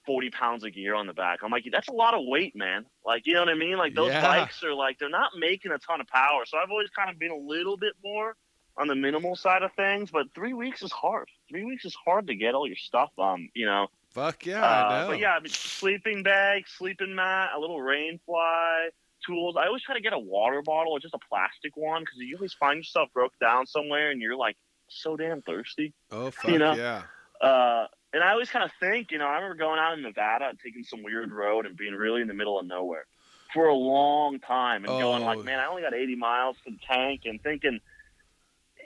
40 0.05 0.29
pounds 0.29 0.63
of 0.63 0.73
gear 0.73 0.95
on 0.95 1.07
the 1.07 1.13
back. 1.13 1.39
I'm 1.43 1.51
like, 1.51 1.65
that's 1.71 1.87
a 1.87 1.93
lot 1.93 2.13
of 2.13 2.21
weight, 2.25 2.55
man. 2.55 2.85
Like, 3.05 3.23
you 3.25 3.33
know 3.33 3.41
what 3.41 3.49
I 3.49 3.55
mean? 3.55 3.77
Like 3.77 3.95
those 3.95 4.11
Yeah. 4.11 4.21
bikes 4.21 4.63
are 4.63 4.73
like, 4.73 4.99
they're 4.99 5.09
not 5.09 5.31
making 5.37 5.71
a 5.71 5.79
ton 5.79 5.99
of 6.01 6.07
power. 6.07 6.43
So 6.45 6.57
I've 6.57 6.69
always 6.69 6.89
kind 6.89 7.09
of 7.09 7.19
been 7.19 7.31
a 7.31 7.37
little 7.37 7.77
bit 7.77 7.93
more 8.03 8.35
on 8.77 8.87
the 8.87 8.95
minimal 8.95 9.35
side 9.35 9.63
of 9.63 9.71
things, 9.73 10.11
but 10.11 10.27
three 10.35 10.53
weeks 10.53 10.83
is 10.83 10.91
hard. 10.91 11.27
Three 11.49 11.63
weeks 11.65 11.85
is 11.85 11.95
hard 12.05 12.27
to 12.27 12.35
get 12.35 12.53
all 12.55 12.67
your 12.67 12.75
stuff. 12.75 13.09
Um, 13.17 13.49
you 13.55 13.65
know, 13.65 13.87
Fuck 14.15 14.45
yeah, 14.45 14.61
uh, 14.61 14.65
I 14.65 15.01
know. 15.01 15.07
but 15.09 15.19
yeah, 15.19 15.31
I 15.33 15.39
mean, 15.41 15.49
sleeping 15.49 16.23
bag, 16.23 16.63
sleeping 16.69 17.13
mat, 17.15 17.49
a 17.53 17.59
little 17.59 17.81
rain 17.81 18.17
fly, 18.25 18.87
tools. 19.27 19.57
I 19.59 19.67
always 19.67 19.81
try 19.83 19.93
to 19.93 19.99
get 20.01 20.13
a 20.13 20.19
water 20.19 20.61
bottle 20.61 20.93
or 20.93 20.99
just 21.01 21.13
a 21.13 21.19
plastic 21.29 21.75
one 21.75 22.01
because 22.03 22.15
you 22.19 22.37
always 22.37 22.53
find 22.53 22.77
yourself 22.77 23.09
broke 23.13 23.33
down 23.41 23.67
somewhere 23.67 24.11
and 24.11 24.21
you're 24.21 24.37
like 24.37 24.55
so 24.87 25.17
damn 25.17 25.41
thirsty. 25.41 25.93
Oh 26.11 26.31
fuck 26.31 26.49
you 26.49 26.57
know, 26.59 26.75
yeah. 26.75 27.01
Uh, 27.45 27.87
and 28.13 28.23
I 28.23 28.31
always 28.31 28.49
kind 28.49 28.63
of 28.63 28.71
think, 28.79 29.11
you 29.11 29.17
know, 29.17 29.27
I 29.27 29.35
remember 29.35 29.55
going 29.55 29.79
out 29.79 29.97
in 29.97 30.01
Nevada 30.01 30.45
and 30.47 30.57
taking 30.63 30.83
some 30.85 31.03
weird 31.03 31.33
road 31.33 31.65
and 31.65 31.75
being 31.75 31.93
really 31.93 32.21
in 32.21 32.29
the 32.29 32.33
middle 32.33 32.57
of 32.57 32.65
nowhere 32.65 33.07
for 33.53 33.67
a 33.67 33.73
long 33.75 34.39
time 34.39 34.85
and 34.85 34.93
going 34.97 35.23
Oh. 35.23 35.25
like, 35.25 35.43
man, 35.43 35.59
I 35.59 35.67
only 35.67 35.81
got 35.81 35.93
80 35.93 36.15
miles 36.15 36.55
to 36.63 36.71
the 36.71 36.77
tank 36.87 37.23
and 37.25 37.43
thinking, 37.43 37.81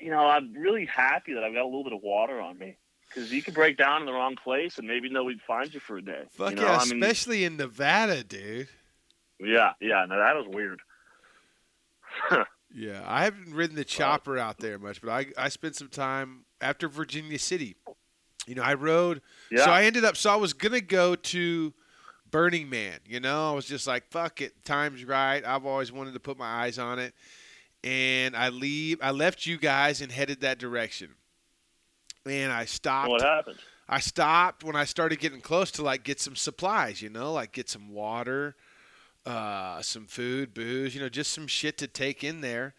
you 0.01 0.09
know, 0.09 0.25
I'm 0.25 0.53
really 0.53 0.85
happy 0.87 1.35
that 1.35 1.43
I've 1.43 1.53
got 1.53 1.61
a 1.61 1.65
little 1.65 1.83
bit 1.83 1.93
of 1.93 2.01
water 2.01 2.41
on 2.41 2.57
me 2.57 2.77
because 3.09 3.31
you 3.31 3.41
could 3.41 3.53
break 3.53 3.77
down 3.77 4.01
in 4.01 4.05
the 4.05 4.13
wrong 4.13 4.35
place 4.35 4.77
and 4.77 4.87
maybe 4.87 5.09
nobody'd 5.09 5.41
find 5.41 5.73
you 5.73 5.79
for 5.79 5.97
a 5.97 6.01
day. 6.01 6.23
Fuck 6.31 6.51
you 6.51 6.55
know? 6.57 6.61
yeah, 6.63 6.77
I 6.77 6.85
mean, 6.85 7.03
especially 7.03 7.43
in 7.43 7.57
Nevada, 7.57 8.23
dude. 8.23 8.67
yeah, 9.39 9.73
yeah, 9.81 10.05
no, 10.07 10.17
that 10.17 10.35
was 10.35 10.45
weird. 10.47 10.79
Yeah, 12.73 13.01
I 13.05 13.23
haven't 13.23 13.53
ridden 13.53 13.75
the 13.75 13.83
chopper 13.83 14.37
out 14.37 14.59
there 14.59 14.77
much, 14.77 15.01
but 15.01 15.09
I 15.09 15.25
I 15.37 15.49
spent 15.49 15.75
some 15.75 15.87
time 15.89 16.45
after 16.61 16.87
Virginia 16.87 17.39
City. 17.39 17.75
You 18.45 18.55
know, 18.55 18.61
I 18.61 18.75
rode. 18.75 19.21
Yeah. 19.51 19.65
So 19.65 19.71
I 19.71 19.83
ended 19.85 20.05
up. 20.05 20.15
So 20.15 20.31
I 20.31 20.35
was 20.35 20.53
gonna 20.53 20.81
go 20.81 21.15
to 21.15 21.73
Burning 22.29 22.69
Man. 22.69 22.99
You 23.05 23.19
know, 23.19 23.51
I 23.51 23.55
was 23.55 23.65
just 23.65 23.87
like, 23.87 24.11
fuck 24.11 24.41
it, 24.41 24.63
time's 24.65 25.03
right. 25.03 25.43
I've 25.43 25.65
always 25.65 25.91
wanted 25.91 26.13
to 26.13 26.19
put 26.19 26.37
my 26.37 26.45
eyes 26.63 26.77
on 26.77 26.99
it, 26.99 27.15
and 27.83 28.35
I 28.35 28.49
leave. 28.49 28.99
I 29.01 29.11
left 29.11 29.47
you 29.47 29.57
guys 29.57 30.01
and 30.01 30.11
headed 30.11 30.41
that 30.41 30.59
direction. 30.59 31.15
And 32.29 32.51
I 32.51 32.65
stopped. 32.65 33.09
what 33.09 33.21
happened? 33.21 33.57
I 33.87 33.99
stopped 33.99 34.63
when 34.63 34.75
I 34.75 34.85
started 34.85 35.19
getting 35.19 35.41
close 35.41 35.71
to 35.71 35.81
like 35.83 36.03
get 36.03 36.19
some 36.19 36.35
supplies, 36.35 37.01
you 37.01 37.09
know, 37.09 37.33
like 37.33 37.51
get 37.53 37.69
some 37.69 37.91
water, 37.91 38.55
uh, 39.25 39.81
some 39.81 40.05
food, 40.05 40.53
booze, 40.53 40.93
you 40.93 41.01
know, 41.01 41.09
just 41.09 41.31
some 41.31 41.47
shit 41.47 41.77
to 41.79 41.87
take 41.87 42.23
in 42.23 42.41
there. 42.41 42.75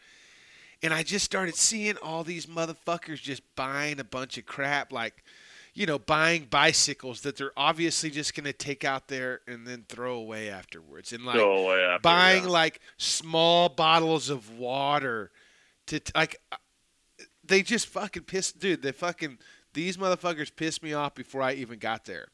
and 0.83 0.95
I 0.95 1.03
just 1.03 1.25
started 1.25 1.55
seeing 1.57 1.97
all 1.99 2.25
these 2.25 2.47
motherfuckers 2.47 3.21
just 3.21 3.43
buying 3.55 4.01
a 4.01 4.05
bunch 4.05 4.39
of 4.39 4.47
crap, 4.47 4.93
like, 4.93 5.23
you 5.75 5.87
know, 5.87 5.99
buying 5.99 6.47
bicycles 6.51 7.21
that 7.23 7.37
they're 7.37 7.53
obviously 7.57 8.11
just 8.11 8.35
gonna 8.35 8.53
take 8.53 8.85
out 8.85 9.09
there 9.09 9.41
and 9.47 9.67
then 9.67 9.85
throw 9.89 10.15
away 10.15 10.49
afterwards, 10.51 11.13
and 11.13 11.25
like 11.25 11.37
after, 11.37 12.03
buying 12.03 12.45
yeah. 12.45 12.49
like 12.49 12.81
small 12.97 13.69
bottles 13.69 14.31
of 14.31 14.59
water 14.59 15.31
to 15.87 16.01
like 16.15 16.41
they 17.51 17.63
just 17.63 17.87
fucking 17.87 18.23
pissed 18.23 18.59
dude 18.59 18.81
they 18.83 18.93
fucking 18.93 19.37
these 19.75 19.97
motherfuckers 19.99 20.51
pissed 20.55 20.83
me 20.83 20.93
off 20.95 21.15
before 21.15 21.43
i 21.43 21.53
even 21.53 21.79
got 21.79 22.05
there 22.07 22.29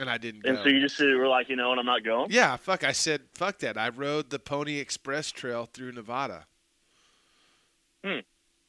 and 0.00 0.08
i 0.08 0.16
didn't 0.16 0.46
And 0.46 0.56
go 0.56 0.62
so 0.62 0.68
you 0.70 0.80
just 0.80 0.98
were 1.00 1.28
like, 1.28 1.48
you 1.48 1.56
know 1.56 1.70
and 1.72 1.78
I'm 1.80 1.86
not 1.86 2.02
going. 2.04 2.30
yeah 2.30 2.56
fuck 2.56 2.82
i 2.84 2.92
said 2.92 3.20
fuck 3.34 3.58
that 3.58 3.76
i 3.76 3.88
rode 3.90 4.30
the 4.30 4.38
pony 4.38 4.78
express 4.78 5.30
trail 5.30 5.68
through 5.72 5.92
nevada 5.92 6.46
Hmm. 8.04 8.20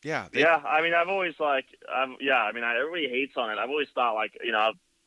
yeah 0.04 0.28
they- 0.32 0.42
Yeah, 0.42 0.56
I 0.58 0.82
mean, 0.82 0.94
I've 0.94 1.08
always 1.08 1.36
like, 1.40 1.66
I've, 1.94 2.10
yeah, 2.20 2.42
I 2.42 2.52
mean, 2.52 2.64
I, 2.64 2.78
everybody 2.80 3.08
hates 3.08 3.38
on 3.38 3.52
it. 3.52 3.58
I've 3.60 3.70
always 3.70 3.88
thought 3.94 4.14
like, 4.16 4.32
you 4.44 4.52
know, 4.52 4.58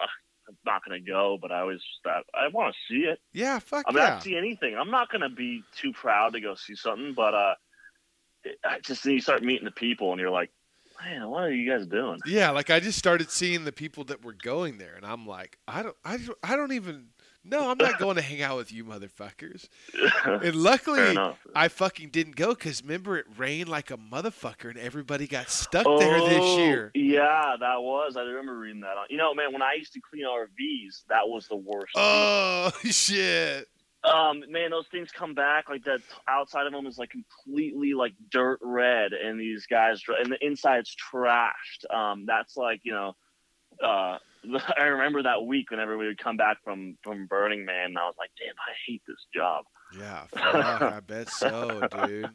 uh, 0.01 0.07
I'm 0.49 0.57
not 0.65 0.85
gonna 0.85 1.01
go, 1.01 1.39
but 1.43 1.51
I 1.51 1.61
always 1.61 1.81
thought 2.05 2.23
I 2.35 2.49
want 2.49 2.75
to 2.75 2.79
see 2.95 3.01
it. 3.09 3.19
yeah 3.33 3.59
fuck 3.59 3.85
I 3.89 3.93
mean, 3.93 4.03
yeah 4.03 4.17
I'd 4.17 4.23
see 4.23 4.37
anything. 4.37 4.77
I'm 4.77 4.91
not 4.91 5.11
gonna 5.11 5.29
be 5.29 5.63
too 5.77 5.93
proud 5.93 6.35
to 6.35 6.41
go 6.41 6.55
see 6.55 6.75
something, 6.77 7.15
but 7.15 7.35
uh, 7.35 7.55
I 8.65 8.81
just 8.81 9.05
then 9.05 9.15
you 9.15 9.21
start 9.21 9.43
meeting 9.43 9.65
the 9.65 9.71
people, 9.71 10.13
and 10.13 10.21
you're 10.21 10.31
like, 10.31 10.51
man, 11.05 11.29
what 11.29 11.43
are 11.43 11.53
you 11.53 11.69
guys 11.71 11.87
doing? 11.87 12.21
yeah 12.27 12.51
like 12.51 12.71
i 12.71 12.79
just 12.79 12.97
started 12.99 13.29
seeing 13.29 13.65
the 13.65 13.73
people 13.73 14.05
that 14.05 14.25
were 14.25 14.35
going 14.35 14.79
there 14.79 14.95
and 14.95 15.05
i'm 15.05 15.27
like 15.27 15.59
i 15.67 15.83
don't 15.83 15.97
i 16.05 16.17
don't, 16.17 16.39
I 16.45 16.55
don't 16.55 16.71
even 16.73 17.09
no 17.43 17.69
i'm 17.71 17.79
not 17.79 17.99
going 17.99 18.15
to 18.17 18.23
hang 18.23 18.41
out 18.41 18.57
with 18.57 18.71
you 18.73 18.85
motherfuckers 18.85 19.69
and 20.25 20.55
luckily 20.55 21.19
I 21.57 21.67
fucking 21.69 22.11
didn't 22.11 22.37
go 22.37 22.51
because 22.55 22.83
remember 22.83 23.19
it 23.19 23.27
rained 23.37 23.69
like 23.69 23.91
a 23.91 23.97
motherfucker 23.97 24.71
and 24.71 24.79
everybody 24.79 25.27
got 25.27 25.49
stuck 25.51 25.85
there 25.99 26.21
this 26.21 26.39
Oh, 26.41 26.59
year. 26.59 26.91
Yeah, 26.95 27.57
that 27.59 27.83
was. 27.83 28.17
I 28.17 28.23
remember 28.23 28.57
reading 28.59 28.81
that. 28.83 28.97
On, 28.97 29.07
you 29.11 29.17
know, 29.19 29.35
man, 29.35 29.53
when 29.53 29.61
I 29.61 29.75
used 29.77 29.93
to 29.95 30.01
clean 30.01 30.25
RVs, 30.25 31.05
that 31.09 31.29
was 31.29 31.49
the 31.49 31.57
worst. 31.57 31.93
Oh 31.97 32.71
shit! 32.85 33.67
Um, 34.05 34.43
man, 34.49 34.71
those 34.71 34.89
things 34.89 35.11
come 35.13 35.35
back 35.35 35.69
like 35.69 35.85
that. 35.85 36.01
Outside 36.29 36.67
of 36.67 36.73
them 36.73 36.87
is 36.87 36.99
like 36.99 37.11
completely 37.11 37.95
like 37.95 38.15
dirt 38.31 38.59
red, 38.61 39.13
and 39.13 39.41
these 39.41 39.67
guys 39.67 40.03
and 40.09 40.33
the 40.33 40.45
inside's 40.45 40.97
trashed. 40.97 41.89
Um, 41.93 42.27
that's 42.27 42.57
like 42.57 42.81
you 42.83 42.93
know, 42.93 43.15
uh, 43.83 44.19
I 44.79 44.85
remember 44.85 45.23
that 45.23 45.45
week 45.45 45.71
whenever 45.71 45.97
we 45.97 46.07
would 46.07 46.19
come 46.19 46.37
back 46.37 46.59
from 46.65 46.97
from 47.03 47.27
Burning 47.27 47.65
Man, 47.65 47.91
and 47.91 47.99
I 47.99 48.05
was 48.07 48.17
like, 48.19 48.31
damn, 48.39 48.55
I 48.59 48.73
hate 48.87 49.03
this 49.07 49.25
job. 49.35 49.65
Yeah, 49.97 50.25
fuck, 50.33 50.83
I 50.83 51.01
bet 51.01 51.29
so, 51.29 51.87
dude. 52.07 52.31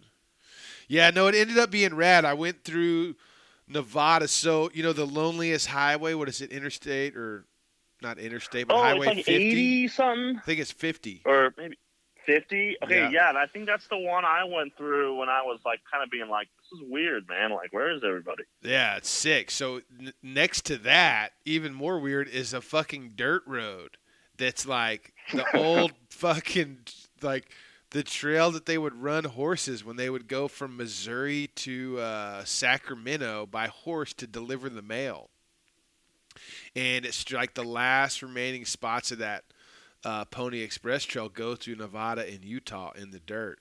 Yeah, 0.87 1.09
no, 1.09 1.27
it 1.27 1.35
ended 1.35 1.57
up 1.57 1.69
being 1.69 1.95
rad. 1.95 2.23
I 2.23 2.33
went 2.33 2.63
through 2.63 3.15
Nevada, 3.67 4.29
so 4.29 4.69
you 4.73 4.83
know 4.83 4.93
the 4.93 5.05
loneliest 5.05 5.67
highway. 5.67 6.13
What 6.13 6.29
is 6.29 6.39
it? 6.39 6.51
Interstate 6.51 7.17
or 7.17 7.45
not 8.01 8.19
interstate, 8.19 8.67
but 8.67 8.75
oh, 8.75 8.81
Highway 8.81 8.99
it's 8.99 9.05
like 9.07 9.15
50. 9.25 9.33
eighty 9.33 9.87
something, 9.87 10.37
I 10.37 10.41
think 10.41 10.59
it's 10.59 10.71
50. 10.71 11.21
or 11.25 11.53
maybe 11.57 11.77
fifty. 12.25 12.75
Okay, 12.83 12.99
Yeah. 13.03 13.09
yeah. 13.09 13.29
and 13.29 13.37
I 13.37 13.45
think 13.47 13.65
that's 13.67 13.87
the 13.87 13.97
one 13.97 14.25
I 14.25 14.43
went 14.43 14.75
through 14.77 15.17
when 15.17 15.29
I 15.29 15.41
was 15.43 15.59
like 15.65 15.79
kind 15.89 16.03
of 16.03 16.09
being 16.09 16.27
like, 16.29 16.47
this 16.57 16.79
is 16.81 16.85
weird, 16.91 17.27
man. 17.29 17.51
Like, 17.51 17.71
where 17.71 17.89
is 17.95 18.01
everybody? 18.03 18.43
Yeah, 18.61 18.97
it's 18.97 19.09
sick. 19.09 19.49
So 19.49 19.81
n- 19.99 20.11
next 20.21 20.65
to 20.65 20.77
that, 20.79 21.29
even 21.45 21.73
more 21.73 21.99
weird 21.99 22.27
is 22.27 22.53
a 22.53 22.59
fucking 22.61 23.13
dirt 23.15 23.43
road 23.47 23.97
that's 24.37 24.65
like 24.65 25.13
the 25.33 25.45
old 25.57 25.93
fucking 26.09 26.79
like 27.21 27.49
the 27.91 28.03
trail 28.03 28.51
that 28.51 28.65
they 28.65 28.77
would 28.77 29.01
run 29.01 29.23
horses 29.23 29.85
when 29.85 29.95
they 29.95 30.09
would 30.09 30.27
go 30.27 30.49
from 30.49 30.75
Missouri 30.75 31.47
to 31.55 31.97
uh, 31.99 32.43
Sacramento 32.43 33.45
by 33.45 33.67
horse 33.67 34.11
to 34.15 34.27
deliver 34.27 34.67
the 34.69 34.81
mail. 34.81 35.29
And 36.77 37.05
it's 37.05 37.31
like 37.31 37.55
the 37.55 37.63
last 37.63 38.21
remaining 38.21 38.63
spots 38.65 39.11
of 39.11 39.17
that 39.17 39.43
uh, 40.05 40.25
Pony 40.25 40.59
Express 40.61 41.03
trail 41.03 41.27
go 41.27 41.55
through 41.55 41.75
Nevada 41.77 42.25
and 42.31 42.45
Utah 42.45 42.91
in 42.91 43.11
the 43.11 43.19
dirt. 43.19 43.59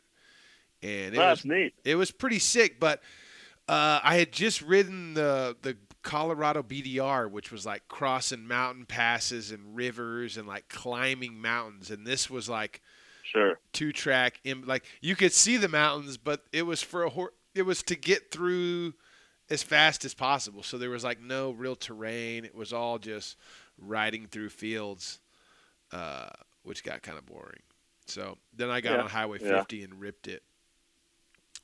And 0.83 1.15
it 1.15 1.19
was 1.19 1.45
neat. 1.45 1.73
it 1.85 1.95
was 1.97 2.11
pretty 2.11 2.39
sick. 2.39 2.79
But 2.79 3.03
uh, 3.69 4.01
I 4.03 4.17
had 4.17 4.33
just 4.33 4.61
ridden 4.63 5.15
the 5.15 5.57
the 5.63 5.77
Colorado 6.03 6.63
BDR, 6.63 7.29
which 7.31 7.51
was 7.51 7.65
like 7.67 7.89
crossing 7.89 8.47
mountain 8.47 8.85
passes 8.85 9.51
and 9.51 9.75
rivers 9.75 10.37
and 10.37 10.47
like 10.47 10.69
climbing 10.69 11.41
mountains, 11.41 11.91
and 11.91 12.07
this 12.07 12.29
was 12.31 12.49
like 12.49 12.81
Sure. 13.25 13.59
two 13.73 13.91
track. 13.91 14.41
Like 14.65 14.85
you 15.01 15.17
could 15.17 15.33
see 15.33 15.57
the 15.57 15.69
mountains, 15.69 16.17
but 16.17 16.45
it 16.53 16.63
was 16.63 16.81
for 16.83 17.03
a 17.03 17.09
hor- 17.11 17.33
it 17.57 17.63
was 17.63 17.83
to 17.85 17.97
get 17.97 18.31
through 18.31 18.93
as 19.51 19.63
fast 19.63 20.05
as 20.05 20.15
possible. 20.15 20.63
So 20.63 20.79
there 20.79 20.91
was 20.91 21.05
like 21.05 21.21
no 21.21 21.51
real 21.53 21.77
terrain. 21.77 22.45
It 22.45 22.55
was 22.55 22.73
all 22.73 22.99
just 22.99 23.37
riding 23.79 24.27
through 24.27 24.49
fields, 24.51 25.21
uh, 25.93 26.31
which 26.63 26.83
got 26.83 27.03
kind 27.03 27.19
of 27.19 27.27
boring. 27.27 27.63
So 28.07 28.39
then 28.55 28.71
I 28.71 28.81
got 28.81 28.93
Yeah, 28.95 29.03
on 29.03 29.09
Highway 29.09 29.39
yeah. 29.41 29.59
50 29.59 29.83
and 29.85 30.01
ripped 30.01 30.29
it. 30.29 30.43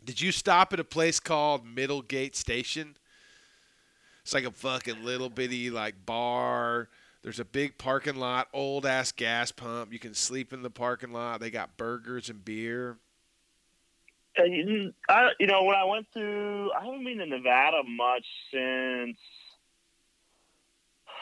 Did 0.04 0.20
you 0.20 0.32
stop 0.32 0.72
at 0.72 0.80
a 0.80 0.84
place 0.84 1.20
called 1.20 1.64
Middlegate 1.64 2.34
Station? 2.34 2.96
It's 4.22 4.34
like 4.34 4.44
a 4.44 4.50
fucking 4.50 5.04
little 5.04 5.28
bitty 5.28 5.70
like 5.70 6.06
bar. 6.06 6.88
There's 7.22 7.38
a 7.38 7.44
big 7.44 7.78
parking 7.78 8.16
lot, 8.16 8.48
old 8.52 8.84
ass 8.84 9.12
gas 9.12 9.52
pump. 9.52 9.92
You 9.92 9.98
can 10.00 10.14
sleep 10.14 10.52
in 10.52 10.62
the 10.62 10.70
parking 10.70 11.12
lot. 11.12 11.40
They 11.40 11.50
got 11.50 11.76
burgers 11.76 12.28
and 12.28 12.44
beer. 12.44 12.98
Uh, 14.38 14.42
I, 15.08 15.30
you 15.38 15.46
know, 15.46 15.64
when 15.64 15.76
I 15.76 15.84
went 15.84 16.06
through, 16.12 16.72
I 16.72 16.84
haven't 16.84 17.04
been 17.04 17.18
to 17.18 17.26
Nevada 17.26 17.82
much 17.86 18.26
since. 18.52 19.18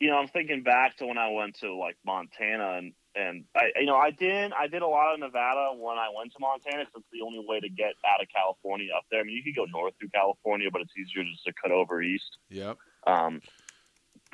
You 0.00 0.10
know, 0.10 0.18
I'm 0.18 0.28
thinking 0.28 0.64
back 0.64 0.96
to 0.98 1.06
when 1.06 1.16
I 1.16 1.30
went 1.30 1.54
to 1.60 1.72
like 1.76 1.96
Montana, 2.04 2.76
and 2.76 2.92
and 3.14 3.44
I, 3.56 3.70
you 3.80 3.86
know, 3.86 3.96
I 3.96 4.10
did 4.10 4.52
I 4.52 4.66
did 4.66 4.82
a 4.82 4.86
lot 4.86 5.14
of 5.14 5.20
Nevada 5.20 5.70
when 5.78 5.96
I 5.96 6.08
went 6.14 6.32
to 6.32 6.38
Montana 6.40 6.84
because 6.84 7.00
it's 7.00 7.12
the 7.12 7.24
only 7.24 7.42
way 7.46 7.60
to 7.60 7.68
get 7.70 7.94
out 8.04 8.20
of 8.20 8.26
California 8.28 8.88
up 8.94 9.04
there. 9.10 9.20
I 9.20 9.24
mean, 9.24 9.36
you 9.36 9.44
could 9.44 9.56
go 9.56 9.64
north 9.64 9.94
through 9.98 10.10
California, 10.10 10.68
but 10.70 10.82
it's 10.82 10.92
easier 10.98 11.24
just 11.24 11.44
to 11.44 11.54
cut 11.62 11.70
over 11.70 12.02
east. 12.02 12.36
Yep. 12.50 12.76
Um, 13.06 13.40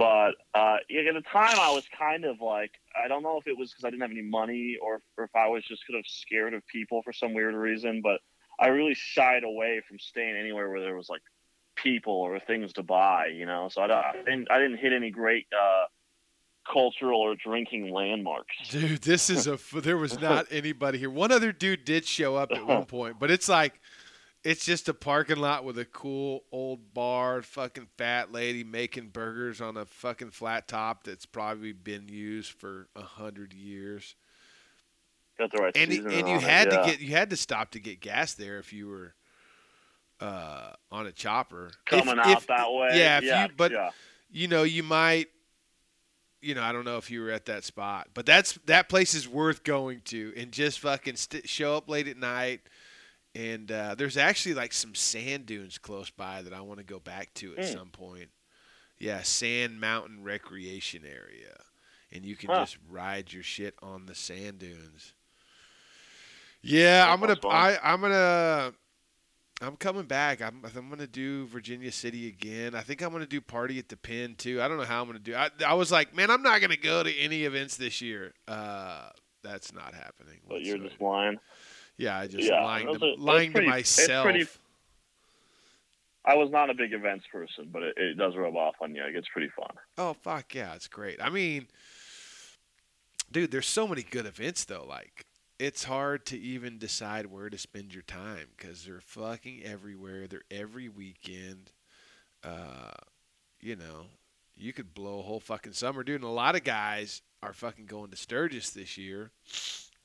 but 0.00 0.36
uh, 0.54 0.76
at 0.76 1.14
the 1.14 1.22
time, 1.30 1.58
I 1.60 1.72
was 1.72 1.84
kind 1.98 2.24
of 2.24 2.40
like, 2.40 2.70
I 2.96 3.06
don't 3.06 3.22
know 3.22 3.36
if 3.36 3.46
it 3.46 3.58
was 3.58 3.70
because 3.70 3.84
I 3.84 3.90
didn't 3.90 4.00
have 4.00 4.10
any 4.10 4.22
money 4.22 4.78
or, 4.80 5.02
or 5.18 5.24
if 5.24 5.36
I 5.36 5.48
was 5.48 5.62
just 5.62 5.86
kind 5.86 6.00
of 6.00 6.06
scared 6.08 6.54
of 6.54 6.66
people 6.66 7.02
for 7.02 7.12
some 7.12 7.34
weird 7.34 7.54
reason. 7.54 8.00
But 8.02 8.20
I 8.58 8.68
really 8.68 8.94
shied 8.94 9.44
away 9.44 9.82
from 9.86 9.98
staying 9.98 10.36
anywhere 10.38 10.70
where 10.70 10.80
there 10.80 10.96
was 10.96 11.10
like 11.10 11.20
people 11.76 12.14
or 12.14 12.40
things 12.40 12.72
to 12.74 12.82
buy, 12.82 13.26
you 13.26 13.44
know. 13.44 13.68
So 13.70 13.82
I, 13.82 13.88
I 13.94 14.12
didn't, 14.24 14.50
I 14.50 14.58
didn't 14.58 14.78
hit 14.78 14.94
any 14.94 15.10
great 15.10 15.46
uh, 15.52 15.84
cultural 16.72 17.20
or 17.20 17.34
drinking 17.36 17.92
landmarks. 17.92 18.56
Dude, 18.70 19.02
this 19.02 19.28
is 19.28 19.46
a 19.46 19.58
there 19.80 19.98
was 19.98 20.18
not 20.18 20.46
anybody 20.50 20.96
here. 20.96 21.10
One 21.10 21.30
other 21.30 21.52
dude 21.52 21.84
did 21.84 22.06
show 22.06 22.36
up 22.36 22.52
at 22.52 22.66
one 22.66 22.84
point, 22.86 23.18
but 23.18 23.30
it's 23.30 23.50
like, 23.50 23.78
it's 24.42 24.64
just 24.64 24.88
a 24.88 24.94
parking 24.94 25.36
lot 25.36 25.64
with 25.64 25.78
a 25.78 25.84
cool 25.84 26.44
old 26.50 26.94
bar, 26.94 27.42
fucking 27.42 27.88
fat 27.98 28.32
lady 28.32 28.64
making 28.64 29.08
burgers 29.08 29.60
on 29.60 29.76
a 29.76 29.84
fucking 29.84 30.30
flat 30.30 30.66
top 30.66 31.04
that's 31.04 31.26
probably 31.26 31.72
been 31.72 32.08
used 32.08 32.52
for 32.52 32.88
a 32.96 33.02
hundred 33.02 33.52
years. 33.52 34.14
Got 35.38 35.52
the 35.52 35.58
right 35.58 35.76
And 35.76 35.90
season 35.90 36.10
and 36.10 36.28
you 36.28 36.36
it, 36.36 36.42
had 36.42 36.72
yeah. 36.72 36.80
to 36.80 36.86
get 36.90 37.00
you 37.00 37.10
had 37.10 37.30
to 37.30 37.36
stop 37.36 37.70
to 37.72 37.80
get 37.80 38.00
gas 38.00 38.34
there 38.34 38.58
if 38.58 38.72
you 38.72 38.88
were 38.88 39.14
uh, 40.20 40.72
on 40.90 41.06
a 41.06 41.12
chopper 41.12 41.70
coming 41.86 42.18
If- 42.18 42.26
out 42.26 42.38
if- 42.42 42.46
that 42.48 42.70
way. 42.70 42.90
Yeah, 42.98 43.18
if 43.18 43.24
yeah, 43.24 43.44
you 43.46 43.50
but 43.56 43.72
yeah. 43.72 43.90
you 44.30 44.48
know, 44.48 44.62
you 44.62 44.82
might 44.82 45.28
you 46.42 46.54
know, 46.54 46.62
I 46.62 46.72
don't 46.72 46.86
know 46.86 46.96
if 46.96 47.10
you 47.10 47.20
were 47.20 47.30
at 47.30 47.44
that 47.46 47.64
spot, 47.64 48.08
but 48.14 48.24
that's 48.24 48.54
that 48.64 48.88
place 48.88 49.14
is 49.14 49.28
worth 49.28 49.62
going 49.64 50.00
to 50.06 50.32
and 50.36 50.50
just 50.52 50.80
fucking 50.80 51.16
st- 51.16 51.46
show 51.46 51.76
up 51.76 51.88
late 51.88 52.08
at 52.08 52.16
night. 52.16 52.60
And 53.34 53.70
uh, 53.70 53.94
there's 53.96 54.16
actually 54.16 54.54
like 54.54 54.72
some 54.72 54.94
sand 54.94 55.46
dunes 55.46 55.78
close 55.78 56.10
by 56.10 56.42
that 56.42 56.52
I 56.52 56.60
want 56.62 56.78
to 56.78 56.84
go 56.84 56.98
back 56.98 57.32
to 57.34 57.56
at 57.56 57.64
Hmm. 57.66 57.72
some 57.72 57.88
point. 57.90 58.30
Yeah, 58.98 59.22
Sand 59.22 59.80
Mountain 59.80 60.22
Recreation 60.24 61.04
Area, 61.06 61.56
and 62.12 62.24
you 62.24 62.36
can 62.36 62.50
Huh. 62.50 62.60
just 62.60 62.76
ride 62.88 63.32
your 63.32 63.42
shit 63.42 63.74
on 63.80 64.04
the 64.06 64.14
sand 64.14 64.58
dunes. 64.58 65.14
Yeah, 66.62 67.06
That 67.06 67.12
I'm 67.12 67.20
gonna. 67.20 67.38
I 67.48 67.78
I'm 67.82 68.00
gonna 68.02 68.72
I'm 69.62 69.76
coming 69.76 70.04
back. 70.04 70.42
I'm 70.42 70.62
I'm 70.76 70.90
gonna 70.90 71.06
do 71.06 71.46
Virginia 71.46 71.92
City 71.92 72.28
again. 72.28 72.74
I 72.74 72.82
think 72.82 73.00
I'm 73.02 73.12
gonna 73.12 73.26
do 73.26 73.40
Party 73.40 73.78
at 73.78 73.88
the 73.88 73.96
Pin 73.96 74.34
too. 74.34 74.60
I 74.60 74.68
don't 74.68 74.76
know 74.76 74.84
how 74.84 75.00
I'm 75.00 75.06
gonna 75.06 75.18
do. 75.18 75.34
I 75.34 75.50
I 75.66 75.74
was 75.74 75.90
like, 75.90 76.14
man, 76.14 76.30
I'm 76.30 76.42
not 76.42 76.60
gonna 76.60 76.76
go 76.76 77.02
to 77.02 77.14
any 77.16 77.44
events 77.44 77.76
this 77.76 78.00
year. 78.02 78.34
Uh, 78.46 79.08
that's 79.42 79.72
not 79.72 79.94
happening. 79.94 80.40
But 80.46 80.60
you're 80.62 80.76
just 80.78 81.00
lying. 81.00 81.38
Yeah, 82.00 82.18
I 82.18 82.26
just 82.26 82.48
Yeah, 82.48 82.64
lying 82.64 82.86
to 82.92 82.98
that's 82.98 83.18
lying 83.20 83.52
pretty- 83.52 83.66
to 83.66 83.70
myself. 83.70 84.24
pretty- 84.24 84.46
I 86.24 86.34
was 86.34 86.50
not 86.50 86.68
a 86.70 86.74
big 86.74 86.92
events 86.92 87.24
person, 87.32 87.68
but 87.72 87.82
it, 87.82 87.94
it 87.96 88.14
does 88.18 88.36
rub 88.36 88.54
off 88.56 88.74
on 88.80 88.94
you. 88.94 89.02
It 89.04 89.12
gets 89.12 89.28
pretty 89.28 89.48
fun. 89.56 89.70
Oh 89.98 90.12
fuck 90.14 90.54
yeah, 90.54 90.74
it's 90.74 90.88
great. 90.88 91.20
I 91.22 91.30
mean, 91.30 91.66
dude, 93.32 93.50
there's 93.50 93.66
so 93.66 93.86
many 93.88 94.02
good 94.02 94.26
events 94.26 94.64
though. 94.64 94.84
Like, 94.86 95.24
it's 95.58 95.84
hard 95.84 96.26
to 96.26 96.38
even 96.38 96.78
decide 96.78 97.26
where 97.26 97.48
to 97.50 97.58
spend 97.58 97.92
your 97.94 98.02
time 98.02 98.48
because 98.56 98.84
they're 98.84 99.00
fucking 99.00 99.62
everywhere. 99.64 100.26
They're 100.26 100.42
every 100.50 100.88
weekend. 100.88 101.72
Uh, 102.44 102.92
you 103.60 103.76
know, 103.76 104.06
you 104.56 104.72
could 104.72 104.94
blow 104.94 105.18
a 105.20 105.22
whole 105.22 105.40
fucking 105.40 105.72
summer, 105.72 106.02
dude. 106.02 106.16
And 106.16 106.24
a 106.24 106.28
lot 106.28 106.54
of 106.54 106.64
guys 106.64 107.22
are 107.42 107.52
fucking 107.54 107.86
going 107.86 108.10
to 108.10 108.16
Sturgis 108.16 108.70
this 108.70 108.96
year, 108.98 109.30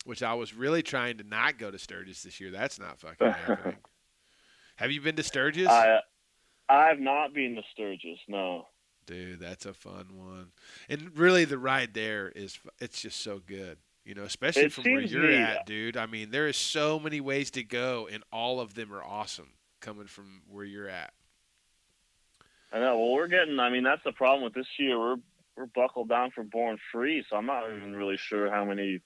which 0.05 0.23
I 0.23 0.33
was 0.35 0.53
really 0.53 0.81
trying 0.81 1.17
to 1.17 1.23
not 1.23 1.57
go 1.57 1.69
to 1.69 1.77
Sturgis 1.77 2.23
this 2.23 2.39
year. 2.39 2.51
That's 2.51 2.79
not 2.79 2.99
fucking 2.99 3.27
happening. 3.31 3.75
Have 4.77 4.91
you 4.91 5.01
been 5.01 5.15
to 5.17 5.23
Sturgis? 5.23 5.67
I 5.67 5.99
I've 6.69 6.99
not 6.99 7.33
been 7.33 7.55
to 7.55 7.61
Sturgis. 7.71 8.19
No. 8.27 8.67
Dude, 9.05 9.39
that's 9.39 9.65
a 9.65 9.73
fun 9.73 10.07
one. 10.15 10.47
And 10.89 11.15
really, 11.17 11.45
the 11.45 11.57
ride 11.57 11.93
there 11.93 12.29
is 12.29 12.57
it's 12.79 13.01
just 13.01 13.21
so 13.21 13.39
good. 13.45 13.77
You 14.03 14.13
know, 14.13 14.23
especially 14.23 14.63
It 14.65 14.73
from 14.73 14.83
where 14.83 15.01
you're 15.01 15.27
neat. 15.27 15.37
at, 15.37 15.65
dude. 15.65 15.97
I 15.97 16.05
mean, 16.05 16.29
there 16.29 16.47
is 16.47 16.57
so 16.57 16.99
many 16.99 17.19
ways 17.21 17.49
to 17.51 17.63
go, 17.63 18.07
and 18.11 18.23
all 18.31 18.59
of 18.59 18.75
them 18.75 18.93
are 18.93 19.03
awesome 19.03 19.49
coming 19.81 20.05
from 20.05 20.41
where 20.47 20.63
you're 20.65 20.89
at. 20.89 21.11
I 22.71 22.79
know. 22.79 22.99
Well, 22.99 23.11
we're 23.13 23.27
getting. 23.27 23.59
I 23.59 23.69
mean, 23.69 23.83
that's 23.83 24.03
the 24.03 24.11
problem 24.11 24.43
with 24.43 24.53
this 24.53 24.67
year. 24.77 24.99
We're 24.99 25.15
we're 25.55 25.67
buckled 25.67 26.09
down 26.09 26.31
for 26.31 26.43
Born 26.43 26.77
Free, 26.91 27.23
so 27.29 27.37
I'm 27.37 27.45
not 27.45 27.63
even 27.71 27.95
really 27.95 28.17
sure 28.17 28.51
how 28.51 28.65
many 28.65 28.99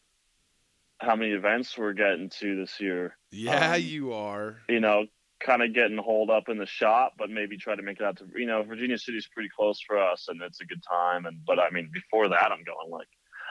how 1.00 1.16
many 1.16 1.32
events 1.32 1.78
we're 1.78 1.94
getting 1.94 2.30
to 2.40 2.56
this 2.56 2.80
year. 2.80 3.16
Yeah, 3.32 3.74
Um, 3.76 3.82
you 3.82 4.14
are. 4.14 4.58
You 4.68 4.80
know, 4.80 5.06
kind 5.40 5.64
of 5.64 5.74
getting 5.74 5.98
holed 5.98 6.30
up 6.30 6.50
in 6.50 6.58
the 6.58 6.66
shop, 6.66 7.14
but 7.18 7.30
maybe 7.30 7.58
try 7.58 7.76
to 7.76 7.82
make 7.82 8.00
it 8.00 8.04
out 8.04 8.18
to. 8.18 8.26
You 8.36 8.46
know, 8.46 8.64
Virginia 8.64 8.98
City's 8.98 9.28
pretty 9.34 9.50
close 9.56 9.80
for 9.86 9.98
us, 9.98 10.28
and 10.28 10.42
it's 10.42 10.62
a 10.62 10.66
good 10.66 10.84
time. 10.84 11.26
And 11.26 11.40
but 11.46 11.60
I 11.60 11.70
mean, 11.72 11.90
before 11.94 12.30
that, 12.30 12.52
I'm 12.52 12.64
going 12.64 12.90
like. 12.92 13.08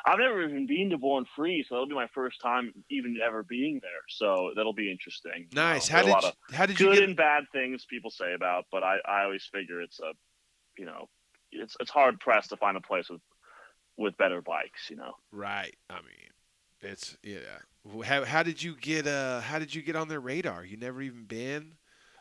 I've 0.06 0.20
never 0.20 0.42
even 0.48 0.66
been 0.66 0.90
to 0.90 0.96
Born 0.96 1.26
Free, 1.34 1.66
so 1.68 1.74
that'll 1.74 1.88
be 1.88 1.94
my 1.94 2.06
first 2.14 2.40
time 2.40 2.72
even 2.88 3.18
ever 3.22 3.42
being 3.42 3.80
there. 3.82 3.90
So 4.08 4.52
that'll 4.54 4.72
be 4.72 4.92
interesting. 4.92 5.48
you 5.50 5.56
know. 5.56 5.62
Nice. 5.62 5.88
How 5.88 6.02
did 6.02 6.14
you, 6.22 6.54
how 6.56 6.66
did 6.66 6.78
you 6.78 6.86
good 6.86 6.94
get? 7.00 7.04
and 7.04 7.16
bad 7.16 7.44
things 7.52 7.84
people 7.90 8.10
say 8.10 8.32
about, 8.32 8.66
but 8.70 8.84
I, 8.84 8.98
I 9.04 9.24
always 9.24 9.44
figure 9.52 9.82
it's 9.82 9.98
a, 9.98 10.12
you 10.78 10.86
know, 10.86 11.08
it's 11.50 11.76
it's 11.80 11.90
hard 11.90 12.20
pressed 12.20 12.50
to 12.50 12.56
find 12.56 12.76
a 12.76 12.80
place 12.80 13.10
with 13.10 13.20
with 13.96 14.16
better 14.16 14.40
bikes, 14.40 14.88
you 14.88 14.96
know. 14.96 15.14
Right. 15.32 15.74
I 15.90 15.96
mean, 15.96 16.30
it's 16.80 17.16
yeah. 17.22 17.38
How, 18.04 18.24
how 18.24 18.42
did 18.42 18.62
you 18.62 18.74
get? 18.76 19.06
Uh, 19.06 19.40
how 19.40 19.58
did 19.58 19.74
you 19.74 19.82
get 19.82 19.96
on 19.96 20.08
their 20.08 20.20
radar? 20.20 20.64
You 20.64 20.76
never 20.76 21.00
even 21.02 21.24
been. 21.24 21.72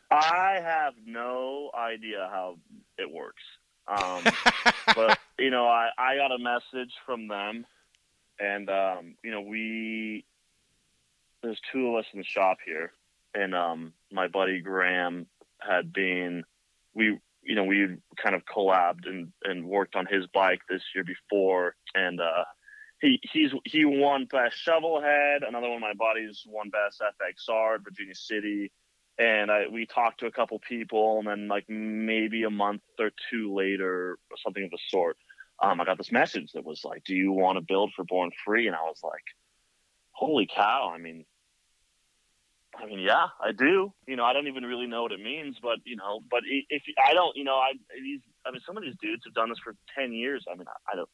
I 0.09 0.59
have 0.63 0.93
no 1.05 1.69
idea 1.77 2.29
how 2.31 2.57
it 2.97 3.11
works, 3.11 3.43
um, 3.87 4.23
but 4.95 5.19
you 5.39 5.49
know, 5.49 5.67
I 5.67 5.89
I 5.97 6.15
got 6.15 6.31
a 6.31 6.39
message 6.39 6.93
from 7.05 7.27
them, 7.27 7.65
and 8.39 8.69
um, 8.69 9.15
you 9.23 9.31
know, 9.31 9.41
we 9.41 10.25
there's 11.43 11.59
two 11.71 11.89
of 11.89 11.95
us 11.95 12.05
in 12.13 12.19
the 12.19 12.25
shop 12.25 12.57
here, 12.65 12.93
and 13.33 13.53
um, 13.53 13.93
my 14.11 14.27
buddy 14.27 14.61
Graham 14.61 15.27
had 15.59 15.91
been 15.91 16.43
we 16.93 17.19
you 17.43 17.55
know 17.55 17.65
we 17.65 17.97
kind 18.21 18.35
of 18.35 18.43
collabed 18.45 19.07
and 19.07 19.31
and 19.43 19.65
worked 19.65 19.95
on 19.95 20.05
his 20.05 20.25
bike 20.33 20.61
this 20.69 20.81
year 20.95 21.03
before, 21.03 21.75
and 21.93 22.21
uh, 22.21 22.43
he 23.01 23.19
he's 23.31 23.51
he 23.63 23.85
won 23.85 24.25
best 24.25 24.57
shovelhead. 24.65 25.47
Another 25.47 25.67
one 25.69 25.77
of 25.77 25.81
my 25.81 25.93
buddies 25.93 26.43
won 26.47 26.69
best 26.69 27.01
FXR 27.01 27.75
at 27.75 27.83
Virginia 27.83 28.15
City. 28.15 28.71
And 29.19 29.49
I, 29.49 29.65
we 29.71 29.87
talked 29.87 30.19
to 30.19 30.27
a 30.27 30.31
couple 30.31 30.59
people, 30.59 31.17
and 31.17 31.27
then 31.27 31.47
like 31.47 31.65
maybe 31.67 32.43
a 32.43 32.51
month 32.51 32.81
or 32.99 33.09
two 33.31 33.53
later, 33.53 34.19
or 34.29 34.37
something 34.43 34.63
of 34.63 34.69
the 34.69 34.77
sort, 34.89 35.17
um, 35.59 35.81
I 35.81 35.85
got 35.85 35.97
this 35.97 36.11
message 36.11 36.51
that 36.53 36.63
was 36.63 36.83
like, 36.85 37.03
"Do 37.03 37.15
you 37.15 37.31
want 37.31 37.57
to 37.57 37.61
build 37.61 37.93
for 37.95 38.03
Born 38.03 38.29
Free?" 38.45 38.67
And 38.67 38.75
I 38.75 38.83
was 38.83 38.99
like, 39.03 39.23
"Holy 40.11 40.47
cow!" 40.47 40.91
I 40.93 40.99
mean, 40.99 41.25
I 42.75 42.85
mean, 42.85 42.99
yeah, 42.99 43.27
I 43.43 43.53
do. 43.53 43.91
You 44.05 44.15
know, 44.15 44.23
I 44.23 44.33
don't 44.33 44.47
even 44.47 44.63
really 44.63 44.85
know 44.85 45.01
what 45.01 45.11
it 45.11 45.19
means, 45.19 45.57
but 45.61 45.79
you 45.83 45.95
know, 45.95 46.19
but 46.29 46.41
if 46.45 46.83
I 47.03 47.13
don't, 47.13 47.35
you 47.35 47.43
know, 47.43 47.55
I 47.55 47.73
these, 47.95 48.21
I 48.45 48.51
mean, 48.51 48.61
some 48.65 48.77
of 48.77 48.83
these 48.83 48.95
dudes 49.01 49.23
have 49.25 49.33
done 49.33 49.49
this 49.49 49.59
for 49.63 49.75
ten 49.97 50.13
years. 50.13 50.45
I 50.51 50.55
mean, 50.55 50.67
I, 50.67 50.93
I 50.93 50.95
don't, 50.95 51.09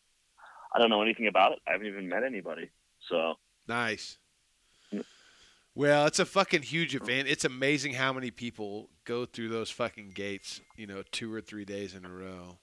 I 0.73 0.79
don't 0.79 0.89
know 0.89 1.01
anything 1.01 1.27
about 1.27 1.51
it. 1.53 1.59
I 1.67 1.71
haven't 1.73 1.87
even 1.87 2.09
met 2.09 2.23
anybody. 2.23 2.69
So 3.09 3.35
Nice. 3.67 4.17
Well, 5.75 6.05
it's 6.05 6.19
a 6.19 6.25
fucking 6.25 6.61
huge 6.61 6.93
event. 6.95 7.27
It's 7.27 7.45
amazing 7.45 7.93
how 7.93 8.13
many 8.13 8.29
people 8.29 8.89
go 9.05 9.25
through 9.25 9.49
those 9.49 9.71
fucking 9.71 10.11
gates, 10.13 10.61
you 10.77 10.85
know, 10.85 11.01
two 11.11 11.33
or 11.33 11.41
three 11.41 11.65
days 11.65 11.95
in 11.95 12.05
a 12.05 12.09
row. 12.11 12.59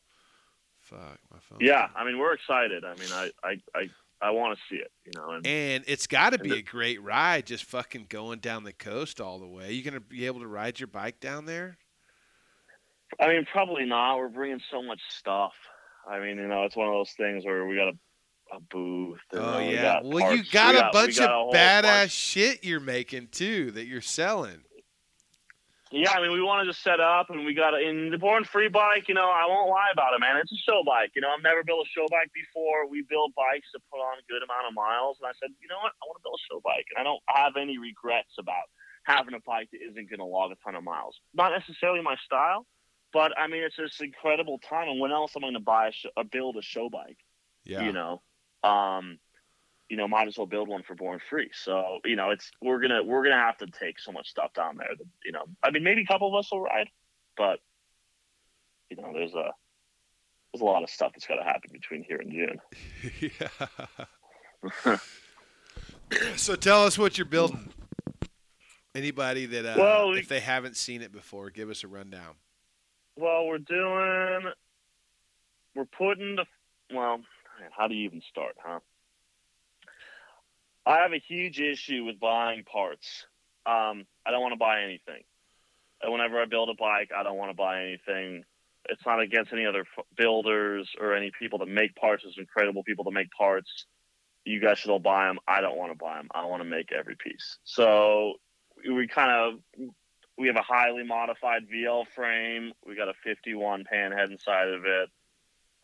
Fuck, 0.80 1.18
my 1.30 1.38
phone. 1.40 1.58
yeah, 1.60 1.88
I 1.96 2.04
mean, 2.04 2.18
we're 2.18 2.34
excited. 2.34 2.84
I 2.84 2.94
mean, 2.94 3.08
I, 3.12 3.30
I, 3.42 3.60
I, 3.74 3.90
I 4.22 4.30
want 4.30 4.56
to 4.56 4.62
see 4.68 4.80
it. 4.80 4.92
You 5.04 5.12
know, 5.16 5.30
and 5.32 5.44
And 5.46 5.84
it's 5.88 6.06
got 6.06 6.34
to 6.34 6.38
be 6.38 6.50
the- 6.50 6.58
a 6.58 6.62
great 6.62 7.02
ride 7.02 7.46
just 7.46 7.64
fucking 7.64 8.06
going 8.08 8.38
down 8.38 8.62
the 8.62 8.72
coast 8.72 9.20
all 9.20 9.40
the 9.40 9.46
way. 9.48 9.72
You 9.72 9.82
going 9.82 9.94
to 9.94 10.00
be 10.00 10.26
able 10.26 10.40
to 10.40 10.46
ride 10.48 10.78
your 10.78 10.86
bike 10.86 11.18
down 11.18 11.46
there? 11.46 11.78
I 13.18 13.26
mean, 13.26 13.44
probably 13.50 13.86
not. 13.86 14.18
We're 14.18 14.28
bringing 14.28 14.60
so 14.70 14.82
much 14.84 15.00
stuff. 15.08 15.52
I 16.08 16.18
mean, 16.20 16.36
you 16.38 16.48
know, 16.48 16.64
it's 16.64 16.76
one 16.76 16.88
of 16.88 16.94
those 16.94 17.12
things 17.12 17.44
where 17.44 17.66
we 17.66 17.76
got 17.76 17.88
a, 17.88 18.56
a 18.56 18.60
booth. 18.70 19.18
and, 19.32 19.40
Oh 19.40 19.44
uh, 19.54 19.58
we 19.58 19.74
yeah. 19.74 19.82
got 19.82 20.04
Well, 20.04 20.34
you 20.34 20.42
got 20.50 20.74
We 20.74 20.80
a 20.80 20.84
we 20.84 20.92
bunch 20.92 21.18
got 21.18 21.30
of 21.30 21.34
whole 21.36 21.52
badass 21.52 21.82
bunch. 21.82 22.10
shit 22.10 22.64
you're 22.64 22.80
making 22.80 23.28
too 23.28 23.70
that 23.72 23.86
you're 23.86 24.00
selling. 24.00 24.64
Yeah, 25.90 26.14
I 26.14 26.22
mean, 26.22 26.30
we 26.30 26.38
want 26.38 26.62
to 26.62 26.70
just 26.70 26.86
set 26.86 27.02
up, 27.02 27.30
and 27.34 27.42
we 27.44 27.50
got 27.52 27.74
in 27.74 28.10
the 28.14 28.18
Born 28.18 28.44
Free 28.46 28.68
bike. 28.70 29.10
You 29.10 29.14
know, 29.18 29.26
I 29.26 29.42
won't 29.50 29.66
lie 29.68 29.90
about 29.92 30.14
it, 30.14 30.20
man. 30.22 30.36
It's 30.38 30.52
a 30.54 30.62
show 30.62 30.86
bike. 30.86 31.10
You 31.18 31.20
know, 31.22 31.34
I've 31.34 31.42
never 31.42 31.64
built 31.66 31.82
a 31.82 31.90
show 31.90 32.06
bike 32.06 32.30
before. 32.30 32.86
We 32.86 33.02
build 33.10 33.34
bikes 33.34 33.66
to 33.74 33.82
put 33.90 33.98
on 33.98 34.14
a 34.14 34.24
good 34.30 34.38
amount 34.46 34.70
of 34.70 34.74
miles, 34.78 35.18
and 35.18 35.26
I 35.26 35.34
said, 35.42 35.50
you 35.58 35.66
know 35.66 35.82
what, 35.82 35.90
I 35.98 36.06
want 36.06 36.22
to 36.22 36.22
build 36.22 36.38
a 36.38 36.44
show 36.46 36.62
bike, 36.62 36.86
and 36.94 37.02
I 37.02 37.02
don't 37.02 37.18
have 37.26 37.58
any 37.58 37.74
regrets 37.82 38.38
about 38.38 38.70
having 39.02 39.34
a 39.34 39.42
bike 39.42 39.66
that 39.74 39.82
isn't 39.82 40.06
going 40.06 40.22
to 40.22 40.30
log 40.30 40.54
a 40.54 40.58
ton 40.62 40.78
of 40.78 40.86
miles. 40.86 41.18
Not 41.34 41.50
necessarily 41.50 42.06
my 42.06 42.14
style, 42.22 42.70
but 43.12 43.36
I 43.38 43.46
mean, 43.46 43.62
it's 43.62 43.76
this 43.76 44.00
incredible 44.00 44.58
time. 44.58 44.88
And 44.88 45.00
when 45.00 45.10
else 45.12 45.32
am 45.36 45.44
I 45.44 45.46
going 45.48 45.54
to 45.54 45.60
buy 45.60 45.88
a, 45.88 45.92
sh- 45.92 46.06
uh, 46.16 46.22
build 46.24 46.56
a 46.56 46.62
show 46.62 46.88
bike? 46.88 47.18
Yeah. 47.64 47.82
you 47.84 47.92
know 47.92 48.22
um 48.64 49.18
you 49.90 49.96
know 49.98 50.08
might 50.08 50.26
as 50.28 50.38
well 50.38 50.46
build 50.46 50.66
one 50.66 50.82
for 50.82 50.94
born 50.94 51.20
free 51.28 51.50
so 51.52 51.98
you 52.06 52.16
know 52.16 52.30
it's 52.30 52.50
we're 52.62 52.80
gonna 52.80 53.02
we're 53.02 53.22
gonna 53.22 53.36
have 53.36 53.58
to 53.58 53.66
take 53.66 53.98
so 54.00 54.12
much 54.12 54.28
stuff 54.30 54.54
down 54.54 54.78
there 54.78 54.88
that 54.96 55.04
you 55.26 55.30
know 55.32 55.44
i 55.62 55.70
mean 55.70 55.82
maybe 55.84 56.00
a 56.00 56.06
couple 56.06 56.26
of 56.26 56.34
us 56.38 56.50
will 56.50 56.62
ride 56.62 56.88
but 57.36 57.58
you 58.88 58.96
know 58.96 59.10
there's 59.12 59.34
a 59.34 59.50
there's 60.52 60.62
a 60.62 60.64
lot 60.64 60.82
of 60.82 60.88
stuff 60.88 61.12
that's 61.14 61.26
got 61.26 61.34
to 61.36 61.44
happen 61.44 61.68
between 61.70 62.02
here 62.02 62.16
and 62.16 62.32
june 62.32 62.58
yeah. 64.80 64.96
so 66.36 66.56
tell 66.56 66.84
us 66.84 66.98
what 66.98 67.18
you're 67.18 67.24
building. 67.26 67.68
Anybody 68.94 69.46
that 69.46 69.66
uh, 69.66 69.74
Well, 69.78 70.10
we- 70.10 70.18
if 70.18 70.28
they 70.28 70.40
haven't 70.40 70.76
seen 70.76 71.02
it 71.02 71.12
before, 71.12 71.50
give 71.50 71.70
us 71.70 71.84
a 71.84 71.88
rundown. 71.88 72.34
Well 73.20 73.46
we're 73.46 73.58
doing 73.58 74.52
we're 75.74 75.84
putting 75.84 76.36
the 76.36 76.46
well 76.92 77.20
how 77.76 77.86
do 77.86 77.94
you 77.94 78.06
even 78.06 78.22
start 78.28 78.56
huh? 78.64 78.80
I 80.86 81.02
have 81.02 81.12
a 81.12 81.18
huge 81.18 81.60
issue 81.60 82.04
with 82.04 82.18
buying 82.18 82.64
parts. 82.64 83.26
Um 83.66 84.06
i 84.26 84.30
don't 84.30 84.40
want 84.40 84.52
to 84.52 84.58
buy 84.58 84.82
anything. 84.82 85.22
And 86.02 86.12
whenever 86.12 86.40
i 86.40 86.46
build 86.46 86.70
a 86.70 86.74
bike 86.74 87.10
i 87.16 87.22
don't 87.22 87.36
want 87.36 87.50
to 87.50 87.56
buy 87.56 87.82
anything. 87.82 88.44
It's 88.88 89.04
not 89.04 89.20
against 89.20 89.52
any 89.52 89.66
other 89.66 89.84
builders 90.16 90.90
or 90.98 91.14
any 91.14 91.30
people 91.38 91.58
that 91.58 91.68
make 91.68 91.94
parts 91.94 92.24
there's 92.24 92.38
incredible 92.38 92.82
people 92.82 93.04
that 93.04 93.12
make 93.12 93.30
parts. 93.30 93.84
You 94.46 94.60
guys 94.60 94.78
should 94.78 94.90
all 94.90 94.98
buy 94.98 95.26
them 95.26 95.38
i 95.46 95.60
don't 95.60 95.76
want 95.76 95.92
to 95.92 95.98
buy 95.98 96.16
them 96.16 96.28
i 96.34 96.46
want 96.46 96.62
to 96.62 96.68
make 96.68 96.90
every 96.90 97.16
piece. 97.16 97.58
So 97.64 98.34
we 98.90 99.06
kind 99.06 99.30
of 99.30 99.90
we 100.40 100.46
have 100.46 100.56
a 100.56 100.62
highly 100.62 101.04
modified 101.04 101.68
VL 101.70 102.06
frame. 102.08 102.72
We 102.86 102.96
got 102.96 103.08
a 103.08 103.14
51 103.22 103.84
pan 103.84 104.10
head 104.10 104.30
inside 104.30 104.68
of 104.68 104.86
it. 104.86 105.10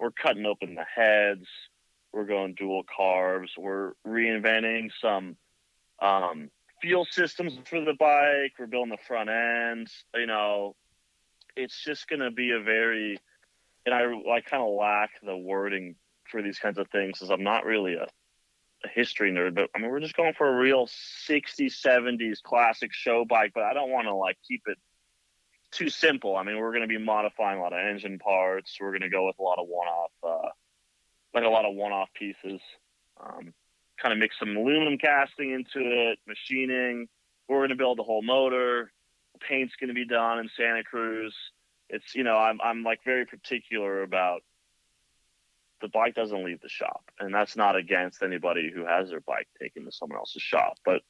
We're 0.00 0.10
cutting 0.10 0.46
open 0.46 0.74
the 0.74 0.84
heads. 0.84 1.46
We're 2.10 2.24
going 2.24 2.54
dual 2.54 2.82
carbs. 2.84 3.50
We're 3.58 3.92
reinventing 4.06 4.88
some 4.98 5.36
um, 6.00 6.50
fuel 6.80 7.06
systems 7.10 7.58
for 7.66 7.82
the 7.82 7.92
bike. 7.92 8.52
We're 8.58 8.66
building 8.66 8.92
the 8.92 9.06
front 9.06 9.28
ends. 9.28 9.92
You 10.14 10.26
know, 10.26 10.74
it's 11.54 11.84
just 11.84 12.08
going 12.08 12.20
to 12.20 12.30
be 12.30 12.52
a 12.52 12.60
very, 12.60 13.18
and 13.84 13.94
I, 13.94 14.04
I 14.04 14.40
kind 14.40 14.62
of 14.62 14.74
lack 14.74 15.10
the 15.22 15.36
wording 15.36 15.96
for 16.30 16.40
these 16.40 16.58
kinds 16.58 16.78
of 16.78 16.88
things 16.88 17.18
because 17.18 17.30
I'm 17.30 17.44
not 17.44 17.66
really 17.66 17.94
a, 17.94 18.06
a 18.84 18.88
history 18.88 19.32
nerd, 19.32 19.54
but 19.54 19.70
I 19.74 19.78
mean, 19.78 19.90
we're 19.90 20.00
just 20.00 20.16
going 20.16 20.34
for 20.34 20.48
a 20.48 20.56
real 20.56 20.86
60s, 20.86 21.72
70s 21.84 22.42
classic 22.42 22.92
show 22.92 23.24
bike, 23.24 23.52
but 23.54 23.64
I 23.64 23.74
don't 23.74 23.90
want 23.90 24.06
to 24.06 24.14
like 24.14 24.38
keep 24.46 24.62
it 24.66 24.78
too 25.72 25.88
simple. 25.88 26.36
I 26.36 26.42
mean, 26.42 26.58
we're 26.58 26.72
going 26.72 26.82
to 26.82 26.88
be 26.88 26.98
modifying 26.98 27.58
a 27.58 27.62
lot 27.62 27.72
of 27.72 27.78
engine 27.78 28.18
parts. 28.18 28.76
We're 28.80 28.90
going 28.90 29.02
to 29.02 29.08
go 29.08 29.26
with 29.26 29.38
a 29.38 29.42
lot 29.42 29.58
of 29.58 29.66
one 29.66 29.88
off, 29.88 30.10
uh, 30.22 30.48
like 31.34 31.44
a 31.44 31.48
lot 31.48 31.64
of 31.64 31.74
one 31.74 31.92
off 31.92 32.08
pieces. 32.14 32.60
Um, 33.20 33.52
kind 34.00 34.12
of 34.12 34.18
mix 34.18 34.38
some 34.38 34.56
aluminum 34.56 34.98
casting 34.98 35.52
into 35.52 35.80
it, 35.80 36.18
machining. 36.26 37.08
We're 37.48 37.58
going 37.58 37.70
to 37.70 37.76
build 37.76 37.98
the 37.98 38.02
whole 38.02 38.22
motor. 38.22 38.92
Paint's 39.40 39.74
going 39.78 39.88
to 39.88 39.94
be 39.94 40.06
done 40.06 40.38
in 40.38 40.48
Santa 40.56 40.82
Cruz. 40.82 41.34
It's, 41.88 42.14
you 42.14 42.24
know, 42.24 42.36
I'm, 42.36 42.60
I'm 42.62 42.82
like 42.82 43.00
very 43.04 43.26
particular 43.26 44.02
about 44.02 44.42
the 45.80 45.88
bike 45.88 46.14
doesn't 46.14 46.44
leave 46.44 46.60
the 46.60 46.68
shop, 46.68 47.02
and 47.18 47.34
that's 47.34 47.56
not 47.56 47.76
against 47.76 48.22
anybody 48.22 48.70
who 48.74 48.84
has 48.86 49.10
their 49.10 49.20
bike 49.20 49.48
taken 49.60 49.84
to 49.84 49.92
someone 49.92 50.18
else's 50.18 50.42
shop, 50.42 50.78
but 50.84 51.02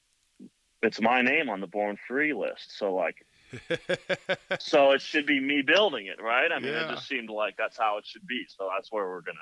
it's 0.83 1.01
my 1.01 1.23
name 1.23 1.49
on 1.49 1.61
the 1.61 1.67
Born 1.67 1.97
Free 2.09 2.33
list, 2.35 2.77
so 2.79 2.95
like, 2.95 3.25
so 4.59 4.93
it 4.93 5.01
should 5.01 5.27
be 5.27 5.41
me 5.41 5.63
building 5.63 6.07
it, 6.07 6.21
right? 6.21 6.51
I 6.53 6.59
mean, 6.59 6.73
Yeah. 6.73 6.87
it 6.91 6.95
just 6.95 7.09
seemed 7.09 7.31
like 7.31 7.57
that's 7.57 7.79
how 7.79 7.99
it 7.99 8.07
should 8.07 8.27
be, 8.27 8.45
so 8.49 8.69
that's 8.75 8.91
where 8.91 9.07
we're 9.09 9.23
gonna, 9.23 9.39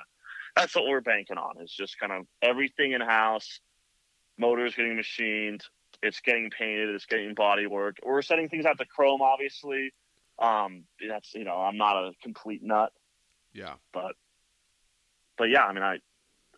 that's 0.55 0.75
what 0.75 0.85
we're 0.85 1.01
banking 1.01 1.37
on. 1.37 1.55
It's 1.59 1.75
just 1.75 1.99
kind 1.99 2.11
of 2.11 2.25
everything 2.41 2.91
in 2.93 3.01
house, 3.01 3.59
motors 4.37 4.75
getting 4.75 4.95
machined, 4.95 5.63
it's 6.03 6.19
getting 6.21 6.49
painted, 6.49 6.89
it's 6.89 7.05
getting 7.05 7.33
body 7.33 7.67
work. 7.67 7.97
We're 8.05 8.21
setting 8.21 8.49
things 8.49 8.65
out 8.65 8.77
to 8.77 8.85
Chrome, 8.85 9.21
obviously. 9.21 9.91
Um, 10.37 10.83
that's 11.07 11.33
you 11.33 11.45
know, 11.45 11.55
I'm 11.55 11.77
not 11.77 11.95
a 11.95 12.11
complete 12.21 12.61
nut 12.61 12.91
yeah. 13.55 13.75
but 13.93 14.15
but 15.37 15.45
yeah, 15.45 15.65
I 15.65 15.73
mean, 15.73 15.83
I 15.83 15.97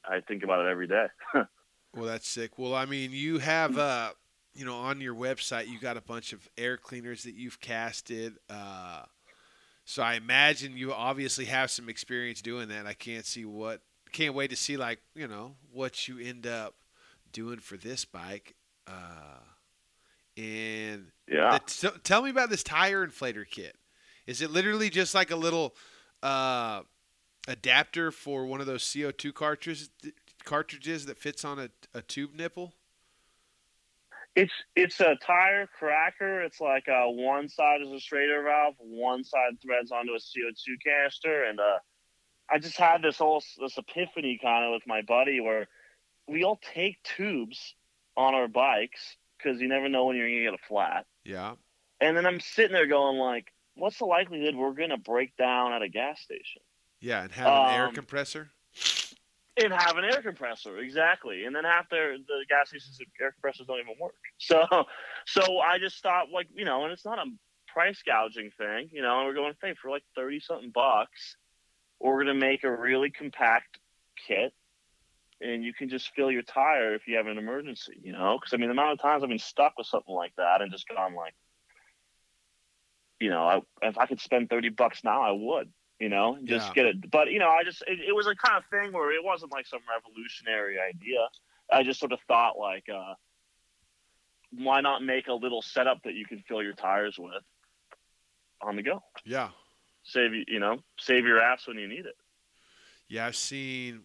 I 0.05 0.21
think 0.21 0.43
about 0.43 0.65
it 0.65 0.69
every 0.69 0.87
day. 0.87 1.07
Well, 1.95 2.05
that's 2.05 2.29
sick. 2.29 2.59
Well, 2.59 2.75
I 2.75 2.85
mean, 2.85 3.11
you 3.11 3.39
have 3.39 3.75
uh, 3.77 4.11
you 4.53 4.65
know, 4.65 4.75
on 4.75 5.01
your 5.01 5.15
website, 5.15 5.67
you 5.67 5.79
got 5.79 5.97
a 5.97 6.01
bunch 6.01 6.33
of 6.33 6.47
air 6.57 6.77
cleaners 6.77 7.23
that 7.23 7.33
you've 7.33 7.59
casted. 7.59 8.37
Uh, 8.49 9.03
so 9.85 10.03
I 10.03 10.15
imagine 10.15 10.77
you 10.77 10.93
obviously 10.93 11.45
have 11.45 11.71
some 11.71 11.89
experience 11.89 12.41
doing 12.41 12.67
that. 12.69 12.85
I 12.85 12.93
can't 12.93 13.25
see 13.25 13.45
what, 13.45 13.81
can't 14.11 14.33
wait 14.35 14.49
to 14.49 14.55
see 14.55 14.77
like 14.77 14.99
you 15.15 15.27
know 15.27 15.55
what 15.71 16.07
you 16.07 16.19
end 16.19 16.45
up 16.45 16.75
doing 17.31 17.57
for 17.59 17.77
this 17.77 18.05
bike. 18.05 18.55
Uh, 18.85 19.41
and 20.37 21.07
yeah, 21.27 21.57
t- 21.65 21.87
tell 22.03 22.21
me 22.21 22.29
about 22.29 22.49
this 22.49 22.63
tire 22.63 23.07
inflator 23.07 23.49
kit. 23.49 23.75
Is 24.27 24.41
it 24.41 24.51
literally 24.51 24.89
just 24.89 25.15
like 25.15 25.31
a 25.31 25.35
little 25.35 25.73
uh, 26.21 26.81
adapter 27.47 28.11
for 28.11 28.45
one 28.45 28.59
of 28.61 28.67
those 28.67 28.83
CO2 28.83 29.33
cartridges 29.33 29.89
cartridges 30.43 31.05
that 31.05 31.17
fits 31.17 31.43
on 31.43 31.59
a, 31.59 31.69
a 31.93 32.01
tube 32.01 32.35
nipple? 32.35 32.73
it's 34.37 34.53
it's 34.75 34.99
a 34.99 35.15
tire 35.15 35.67
cracker. 35.79 36.43
It's 36.43 36.61
like 36.61 36.87
uh, 36.87 37.07
one 37.07 37.49
side 37.49 37.81
is 37.81 37.91
a 37.91 37.99
Schrader 37.99 38.43
valve, 38.43 38.75
one 38.77 39.23
side 39.23 39.59
threads 39.63 39.91
onto 39.91 40.11
a 40.11 40.19
CO 40.19 40.51
two 40.63 40.77
canister, 40.85 41.43
and 41.45 41.59
uh, 41.59 41.79
I 42.47 42.59
just 42.59 42.77
had 42.77 43.01
this 43.01 43.17
whole 43.17 43.43
this 43.59 43.79
epiphany 43.79 44.39
kind 44.39 44.63
of 44.63 44.73
with 44.73 44.83
my 44.85 45.01
buddy 45.01 45.39
where 45.39 45.67
we 46.27 46.43
all 46.43 46.59
take 46.73 47.01
tubes 47.01 47.73
on 48.15 48.35
our 48.35 48.47
bikes 48.47 49.17
because 49.37 49.59
you 49.59 49.67
never 49.67 49.89
know 49.89 50.05
when 50.05 50.15
you're 50.15 50.29
gonna 50.29 50.51
get 50.51 50.53
a 50.53 50.67
flat. 50.67 51.07
Yeah. 51.25 51.53
And 51.99 52.15
then 52.15 52.27
I'm 52.27 52.39
sitting 52.39 52.73
there 52.73 52.85
going 52.85 53.17
like, 53.17 53.47
what's 53.73 53.97
the 53.97 54.05
likelihood 54.05 54.55
we're 54.55 54.73
gonna 54.73 54.97
break 54.97 55.35
down 55.35 55.73
at 55.73 55.81
a 55.81 55.89
gas 55.89 56.21
station? 56.21 56.61
Yeah, 56.99 57.23
and 57.23 57.31
have 57.31 57.47
an 57.47 57.75
air 57.75 57.85
Um, 57.87 57.93
compressor. 57.93 58.49
and 59.57 59.73
have 59.73 59.97
an 59.97 60.05
air 60.05 60.21
compressor 60.21 60.77
exactly. 60.79 61.45
And 61.45 61.55
then 61.55 61.63
half 61.63 61.89
their 61.89 62.17
the 62.17 62.45
gas 62.49 62.69
stations 62.69 62.99
air 63.19 63.31
compressors 63.31 63.67
don't 63.67 63.79
even 63.79 63.95
work. 63.99 64.15
So 64.39 64.65
so 65.25 65.59
i 65.59 65.79
just 65.79 66.01
thought 66.03 66.29
like 66.31 66.47
you 66.53 66.63
know 66.63 66.83
and 66.83 66.93
it's 66.93 67.03
not 67.05 67.17
a 67.19 67.25
price 67.67 68.01
gouging 68.05 68.51
thing 68.57 68.89
you 68.91 69.01
know 69.01 69.17
and 69.17 69.27
we're 69.27 69.33
going 69.33 69.51
to 69.53 69.57
hey 69.61 69.73
for 69.81 69.89
like 69.89 70.03
30 70.15 70.39
something 70.39 70.69
bucks 70.71 71.35
we're 71.99 72.23
going 72.23 72.27
to 72.27 72.33
make 72.47 72.63
a 72.63 72.71
really 72.71 73.09
compact 73.09 73.79
kit 74.27 74.53
and 75.41 75.63
you 75.63 75.73
can 75.73 75.89
just 75.89 76.11
fill 76.15 76.31
your 76.31 76.43
tire 76.43 76.93
if 76.95 77.07
you 77.07 77.17
have 77.17 77.27
an 77.27 77.37
emergency 77.37 77.99
you 78.03 78.11
know? 78.13 78.37
Because 78.39 78.53
i 78.53 78.57
mean 78.57 78.67
the 78.69 78.73
amount 78.73 78.93
of 78.93 79.01
times 79.01 79.23
i've 79.23 79.29
been 79.29 79.39
stuck 79.39 79.73
with 79.77 79.87
something 79.87 80.13
like 80.15 80.33
that 80.37 80.61
and 80.61 80.71
just 80.71 80.87
gone 80.87 81.13
like 81.15 81.33
you 83.19 83.29
know 83.29 83.43
I, 83.43 83.61
if 83.87 83.97
i 83.97 84.05
could 84.05 84.21
spend 84.21 84.49
30 84.49 84.69
bucks 84.69 85.03
now 85.03 85.21
i 85.23 85.31
would 85.31 85.71
you 85.99 86.09
know, 86.09 86.37
just 86.43 86.67
Yeah. 86.67 86.73
get 86.73 86.85
it. 86.85 87.11
But 87.11 87.31
you 87.31 87.39
know, 87.39 87.49
I 87.49 87.63
just 87.63 87.83
it, 87.87 87.99
it 88.09 88.15
was 88.15 88.27
a 88.27 88.35
kind 88.35 88.57
of 88.57 88.65
thing 88.69 88.93
where 88.93 89.11
it 89.11 89.23
wasn't 89.23 89.51
like 89.51 89.65
some 89.65 89.81
revolutionary 89.89 90.77
idea. 90.79 91.27
I 91.71 91.83
just 91.83 91.99
sort 91.99 92.11
of 92.11 92.19
thought 92.27 92.57
like, 92.57 92.85
uh, 92.93 93.15
why 94.51 94.81
not 94.81 95.03
make 95.03 95.27
a 95.27 95.33
little 95.33 95.61
setup 95.61 96.03
that 96.03 96.13
you 96.13 96.25
can 96.25 96.43
fill 96.47 96.63
your 96.63 96.73
tires 96.73 97.17
with 97.19 97.43
on 98.61 98.75
the 98.75 98.83
go? 98.83 99.03
Yeah. 99.25 99.49
Save 100.03 100.33
you, 100.33 100.45
you 100.47 100.59
know, 100.59 100.79
save 100.97 101.25
your 101.25 101.41
ass 101.41 101.67
when 101.67 101.77
you 101.77 101.87
need 101.87 102.05
it. 102.05 102.15
Yeah, 103.09 103.25
I've 103.25 103.35
seen, 103.35 104.01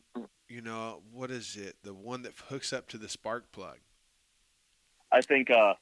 you 0.49 0.61
know, 0.61 1.03
what 1.13 1.31
is 1.31 1.57
it? 1.57 1.77
The 1.83 1.95
one 1.95 2.23
that 2.23 2.33
hooks 2.49 2.73
up 2.73 2.89
to 2.89 2.99
the 2.99 3.09
spark 3.09 3.51
plug. 3.53 3.79
I 5.13 5.21
think 5.21 5.51
uh, 5.51 5.75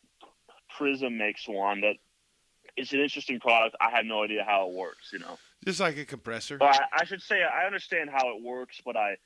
Prism 0.76 1.16
makes 1.16 1.46
one 1.48 1.80
that 1.82 1.96
it's 2.76 2.92
an 2.92 3.00
interesting 3.00 3.40
product. 3.40 3.76
I 3.80 3.90
had 3.90 4.04
no 4.06 4.22
idea 4.24 4.44
how 4.44 4.68
it 4.68 4.74
works. 4.74 5.10
You 5.12 5.20
know, 5.20 5.38
Just 5.64 5.80
like 5.80 5.98
a 5.98 6.04
compressor. 6.04 6.56
but 6.58 6.74
I, 6.74 7.00
I 7.00 7.04
should 7.04 7.20
say 7.20 7.42
I 7.42 7.66
understand 7.66 8.10
how 8.10 8.34
it 8.34 8.42
works, 8.42 8.80
but 8.84 8.96
I 8.96 9.16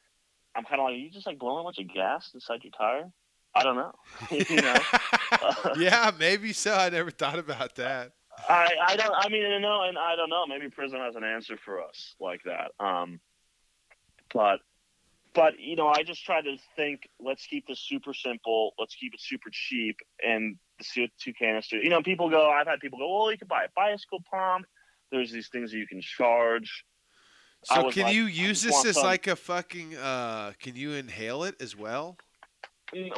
I'm 0.57 0.65
kind 0.65 0.81
of 0.81 0.85
like, 0.85 0.95
are 0.95 0.97
you 0.97 1.11
just 1.11 1.27
like 1.27 1.39
blowing 1.39 1.61
a 1.61 1.65
bunch 1.65 1.79
of 1.79 1.93
gas 1.93 2.31
inside 2.35 2.61
your 2.63 2.73
tire. 2.73 3.11
I 3.55 3.63
don't 3.63 3.77
know. 3.77 3.93
you 4.31 4.57
know. 4.63 4.79
yeah, 5.79 6.11
maybe 6.19 6.53
so. 6.53 6.75
I 6.75 6.89
never 6.91 7.11
thought 7.11 7.39
about 7.39 7.77
that. 7.77 8.13
I, 8.49 8.69
I 8.85 8.97
don't 8.97 9.15
I 9.17 9.29
mean 9.29 9.43
you 9.43 9.61
know 9.61 9.83
and 9.83 9.97
I 9.97 10.17
don't 10.17 10.29
know 10.29 10.45
maybe 10.47 10.69
Prism 10.69 10.99
has 10.99 11.15
an 11.15 11.23
answer 11.23 11.57
for 11.57 11.81
us 11.81 12.17
like 12.19 12.41
that 12.45 12.73
um 12.85 13.21
but 14.33 14.59
but 15.35 15.61
you 15.61 15.77
know 15.77 15.87
I 15.87 16.03
just 16.03 16.25
try 16.25 16.43
to 16.43 16.57
think 16.75 17.09
let's 17.21 17.47
keep 17.47 17.69
this 17.69 17.79
super 17.79 18.13
simple 18.13 18.73
let's 18.77 18.97
keep 18.97 19.15
it 19.15 19.21
super 19.21 19.51
cheap 19.53 19.99
and 20.21 20.57
the 20.79 20.85
CO2 20.85 21.35
canister 21.39 21.81
you 21.81 21.91
know 21.91 22.03
people 22.03 22.29
go 22.29 22.51
I've 22.51 22.67
had 22.67 22.81
people 22.81 22.99
go 22.99 23.21
well 23.21 23.31
you 23.31 23.39
can 23.39 23.47
buy 23.47 23.65
a 23.65 23.69
bicycle 23.77 24.23
pump 24.29 24.67
there's 25.11 25.31
these 25.31 25.49
things 25.49 25.71
that 25.73 25.79
you 25.79 25.87
can 25.87 26.01
charge 26.01 26.85
So 27.65 27.91
can 27.91 28.05
like, 28.05 28.15
you 28.15 28.25
use 28.25 28.63
this 28.63 28.85
as 28.85 28.95
some- 28.95 29.05
like 29.05 29.27
a 29.27 29.37
fucking 29.37 29.97
uh 29.97 30.53
can 30.61 30.77
you 30.77 30.93
inhale 30.93 31.45
it 31.45 31.61
as 31.61 31.77
well? 31.77 32.17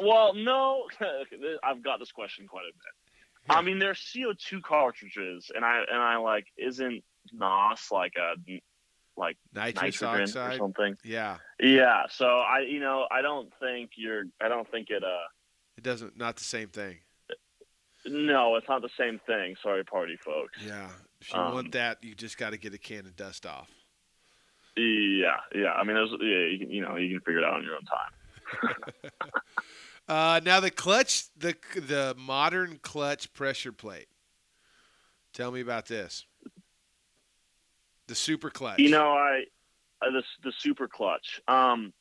Well, 0.03 0.32
no, 0.34 0.84
I've 1.64 1.82
got 1.82 1.99
this 1.99 2.12
question 2.12 2.47
quite 2.47 2.62
a 2.62 2.72
bit. 2.72 3.57
I 3.57 3.62
mean, 3.62 3.78
there's 3.78 3.99
CO2 3.99 4.62
cartridges, 4.62 5.51
and 5.55 5.64
I 5.64 5.82
and 5.91 6.01
I 6.01 6.16
like 6.16 6.47
isn't 6.57 7.05
NOS 7.32 7.89
like 7.93 8.14
a 8.16 8.34
like 9.16 9.37
Nitrous 9.55 10.01
nitrogen 10.03 10.39
or 10.39 10.57
something? 10.57 10.97
Yeah. 11.05 11.39
Yeah. 11.61 12.05
So 12.11 12.26
I, 12.26 12.61
you 12.61 12.80
know, 12.80 13.07
I 13.11 13.22
don't 13.22 13.53
think 13.61 13.93
you're. 13.97 14.24
I 14.41 14.49
don't 14.49 14.70
think 14.70 14.91
it. 14.91 15.03
Uh, 15.03 15.26
It 15.76 15.84
doesn't 15.84 16.16
not 16.16 16.37
the 16.37 16.45
same 16.45 16.68
thing. 16.68 16.99
no, 18.05 18.57
it's 18.57 18.68
not 18.68 18.82
the 18.82 18.91
same 18.99 19.20
thing. 19.26 19.57
Sorry, 19.62 19.84
party 19.84 20.16
folks. 20.24 20.59
Yeah. 20.64 20.89
If 21.27 21.35
you 21.35 21.41
Um, 21.41 21.55
want 21.55 21.72
that, 21.72 21.99
you 22.03 22.14
just 22.14 22.39
got 22.39 22.51
to 22.51 22.57
get 22.57 22.72
a 22.72 22.79
can 22.79 23.01
of 23.01 23.16
dust 23.16 23.47
off. 23.47 23.68
Yeah, 24.77 25.37
yeah. 25.55 25.72
I 25.72 25.83
mean, 25.83 25.97
yeah, 25.97 26.47
you, 26.47 26.59
can, 26.59 26.70
you 26.70 26.83
know, 26.83 26.97
you 26.97 27.09
can 27.16 27.20
figure 27.20 27.39
it 27.39 27.45
out 27.45 27.55
on 27.55 27.64
your 27.64 27.74
own 27.74 27.85
time. 27.85 29.11
Uh, 30.09 30.41
now 30.45 30.61
the 30.61 30.70
clutch, 30.70 31.24
the 31.37 31.57
the 31.74 32.14
modern 32.16 32.79
clutch 32.81 33.33
pressure 33.33 33.72
plate. 33.72 34.07
Tell 35.33 35.51
me 35.51 35.61
about 35.61 35.87
this. 35.87 36.24
The 38.07 38.14
super 38.14 38.49
clutch. 38.49 38.79
You 38.79 38.91
know, 38.91 39.11
I 39.14 39.47
uh, 40.01 40.11
the 40.12 40.22
the 40.45 40.53
super 40.57 40.87
clutch. 40.87 41.41
Um, 41.49 41.93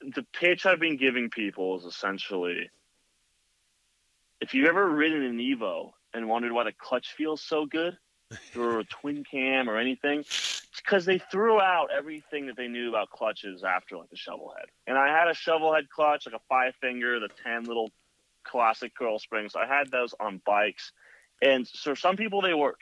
the 0.00 0.24
pitch 0.32 0.64
I've 0.64 0.78
been 0.78 0.96
giving 0.96 1.28
people 1.28 1.76
is 1.76 1.84
essentially, 1.84 2.70
if 4.40 4.54
you've 4.54 4.68
ever 4.68 4.88
ridden 4.88 5.24
an 5.24 5.38
Evo 5.38 5.90
and 6.14 6.28
wondered 6.28 6.52
why 6.52 6.64
the 6.64 6.72
clutch 6.72 7.14
feels 7.16 7.40
so 7.40 7.66
good, 7.66 7.96
or 8.56 8.80
a 8.80 8.84
twin 8.84 9.24
cam 9.24 9.68
or 9.68 9.78
anything, 9.78 10.24
because 10.76 11.04
they 11.04 11.18
threw 11.18 11.60
out 11.60 11.88
everything 11.96 12.46
that 12.46 12.56
they 12.56 12.68
knew 12.68 12.88
about 12.88 13.10
clutches 13.10 13.64
after 13.64 13.96
like 13.96 14.10
the 14.10 14.16
shovel 14.16 14.52
head. 14.56 14.66
And 14.86 14.98
I 14.98 15.08
had 15.08 15.28
a 15.28 15.34
shovel 15.34 15.74
head 15.74 15.88
clutch, 15.88 16.26
like 16.26 16.34
a 16.34 16.44
five 16.48 16.74
finger, 16.80 17.20
the 17.20 17.28
ten 17.42 17.64
little 17.64 17.90
classic 18.44 18.92
coil 18.96 19.18
springs. 19.18 19.54
I 19.56 19.66
had 19.66 19.90
those 19.90 20.14
on 20.20 20.40
bikes, 20.44 20.92
and 21.42 21.66
so 21.66 21.94
some 21.94 22.16
people 22.16 22.40
they 22.42 22.54
work. 22.54 22.80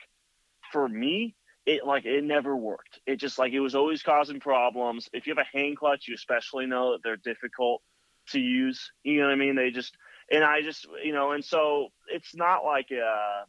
For 0.71 0.87
me, 0.87 1.35
it 1.65 1.85
like 1.85 2.05
it 2.05 2.23
never 2.23 2.55
worked. 2.55 2.99
It 3.05 3.17
just 3.17 3.39
like 3.39 3.53
it 3.53 3.59
was 3.59 3.75
always 3.75 4.01
causing 4.03 4.39
problems. 4.39 5.09
If 5.13 5.27
you 5.27 5.35
have 5.35 5.45
a 5.45 5.57
hand 5.57 5.77
clutch, 5.77 6.07
you 6.07 6.15
especially 6.15 6.65
know 6.65 6.93
that 6.93 7.03
they're 7.03 7.17
difficult 7.17 7.81
to 8.29 8.39
use. 8.39 8.91
You 9.03 9.19
know 9.19 9.27
what 9.27 9.33
I 9.33 9.35
mean? 9.35 9.55
They 9.55 9.71
just 9.71 9.95
and 10.31 10.43
I 10.43 10.61
just 10.61 10.87
you 11.03 11.13
know, 11.13 11.31
and 11.31 11.43
so 11.43 11.89
it's 12.07 12.35
not 12.35 12.63
like 12.63 12.87
uh 12.91 13.43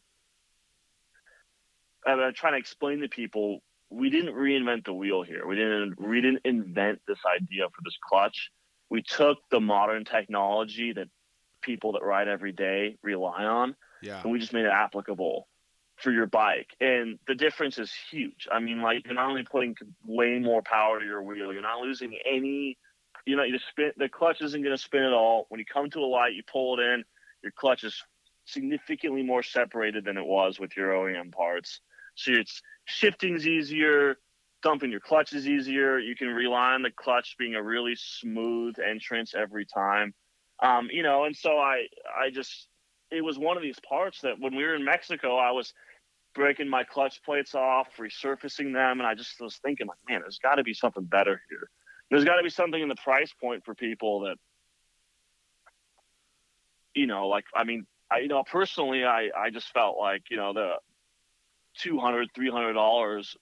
I'm 2.06 2.32
trying 2.34 2.54
to 2.54 2.58
explain 2.58 3.00
to 3.00 3.08
people 3.08 3.60
we 3.90 4.10
didn't 4.10 4.34
reinvent 4.34 4.84
the 4.84 4.92
wheel 4.92 5.22
here. 5.22 5.46
We 5.46 5.56
didn't 5.56 6.00
we 6.00 6.20
didn't 6.20 6.42
invent 6.44 7.00
this 7.06 7.18
idea 7.26 7.68
for 7.68 7.80
this 7.84 7.96
clutch. 8.08 8.50
We 8.90 9.02
took 9.02 9.38
the 9.50 9.60
modern 9.60 10.04
technology 10.04 10.92
that 10.94 11.08
people 11.60 11.92
that 11.92 12.02
ride 12.02 12.28
every 12.28 12.52
day 12.52 12.96
rely 13.02 13.44
on 13.44 13.74
yeah. 14.02 14.22
and 14.22 14.32
we 14.32 14.38
just 14.38 14.52
made 14.52 14.64
it 14.64 14.72
applicable 14.72 15.48
for 15.96 16.12
your 16.12 16.26
bike. 16.26 16.70
And 16.80 17.18
the 17.26 17.34
difference 17.34 17.78
is 17.78 17.92
huge. 18.10 18.46
I 18.50 18.60
mean, 18.60 18.82
like 18.82 19.04
you're 19.04 19.14
not 19.14 19.28
only 19.28 19.44
putting 19.44 19.74
way 20.04 20.38
more 20.38 20.62
power 20.62 21.00
to 21.00 21.04
your 21.04 21.22
wheel, 21.22 21.52
you're 21.52 21.62
not 21.62 21.80
losing 21.80 22.16
any. 22.30 22.78
You 23.28 23.36
know, 23.36 23.42
you 23.42 23.58
spin 23.70 23.92
the 23.96 24.08
clutch 24.08 24.40
isn't 24.40 24.62
going 24.62 24.74
to 24.74 24.82
spin 24.82 25.02
at 25.02 25.12
all. 25.12 25.46
When 25.50 25.58
you 25.58 25.66
come 25.66 25.90
to 25.90 26.00
a 26.00 26.08
light, 26.08 26.34
you 26.34 26.42
pull 26.50 26.78
it 26.78 26.82
in. 26.82 27.04
Your 27.42 27.52
clutch 27.52 27.84
is 27.84 28.02
significantly 28.46 29.22
more 29.22 29.42
separated 29.42 30.04
than 30.04 30.16
it 30.16 30.24
was 30.24 30.58
with 30.58 30.76
your 30.76 30.92
OEM 30.92 31.32
parts. 31.32 31.80
So 32.14 32.32
it's 32.32 32.62
shifting's 32.86 33.46
easier. 33.46 34.16
dumping 34.62 34.90
your 34.90 35.00
clutch 35.00 35.32
is 35.34 35.46
easier. 35.46 35.98
You 35.98 36.16
can 36.16 36.28
rely 36.28 36.72
on 36.72 36.82
the 36.82 36.90
clutch 36.90 37.36
being 37.38 37.54
a 37.54 37.62
really 37.62 37.96
smooth 37.96 38.76
entrance 38.78 39.34
every 39.34 39.66
time. 39.66 40.14
Um, 40.62 40.88
you 40.90 41.02
know, 41.02 41.24
and 41.24 41.36
so 41.36 41.58
I 41.58 41.86
I 42.18 42.30
just 42.30 42.68
it 43.10 43.22
was 43.22 43.38
one 43.38 43.56
of 43.58 43.62
these 43.62 43.78
parts 43.88 44.22
that 44.22 44.40
when 44.40 44.56
we 44.56 44.64
were 44.64 44.74
in 44.74 44.84
Mexico, 44.84 45.36
I 45.36 45.52
was 45.52 45.72
breaking 46.34 46.68
my 46.68 46.84
clutch 46.84 47.22
plates 47.24 47.54
off, 47.54 47.88
resurfacing 47.98 48.72
them, 48.72 49.00
and 49.00 49.06
I 49.06 49.14
just 49.14 49.40
was 49.40 49.56
thinking 49.58 49.86
like, 49.86 49.98
man, 50.08 50.20
there's 50.22 50.38
got 50.38 50.56
to 50.56 50.64
be 50.64 50.74
something 50.74 51.04
better 51.04 51.42
here. 51.50 51.68
There's 52.10 52.24
got 52.24 52.36
to 52.36 52.42
be 52.42 52.50
something 52.50 52.80
in 52.80 52.88
the 52.88 52.96
price 52.96 53.32
point 53.40 53.64
for 53.64 53.74
people 53.74 54.20
that, 54.20 54.36
you 56.94 57.06
know, 57.06 57.28
like 57.28 57.44
I 57.54 57.64
mean, 57.64 57.86
I 58.10 58.18
you 58.20 58.28
know 58.28 58.42
personally, 58.44 59.04
I 59.04 59.30
I 59.36 59.50
just 59.50 59.68
felt 59.72 59.98
like 59.98 60.22
you 60.30 60.36
know 60.36 60.52
the 60.52 60.72
200 61.78 62.28
300 62.34 62.72
dollars 62.72 63.36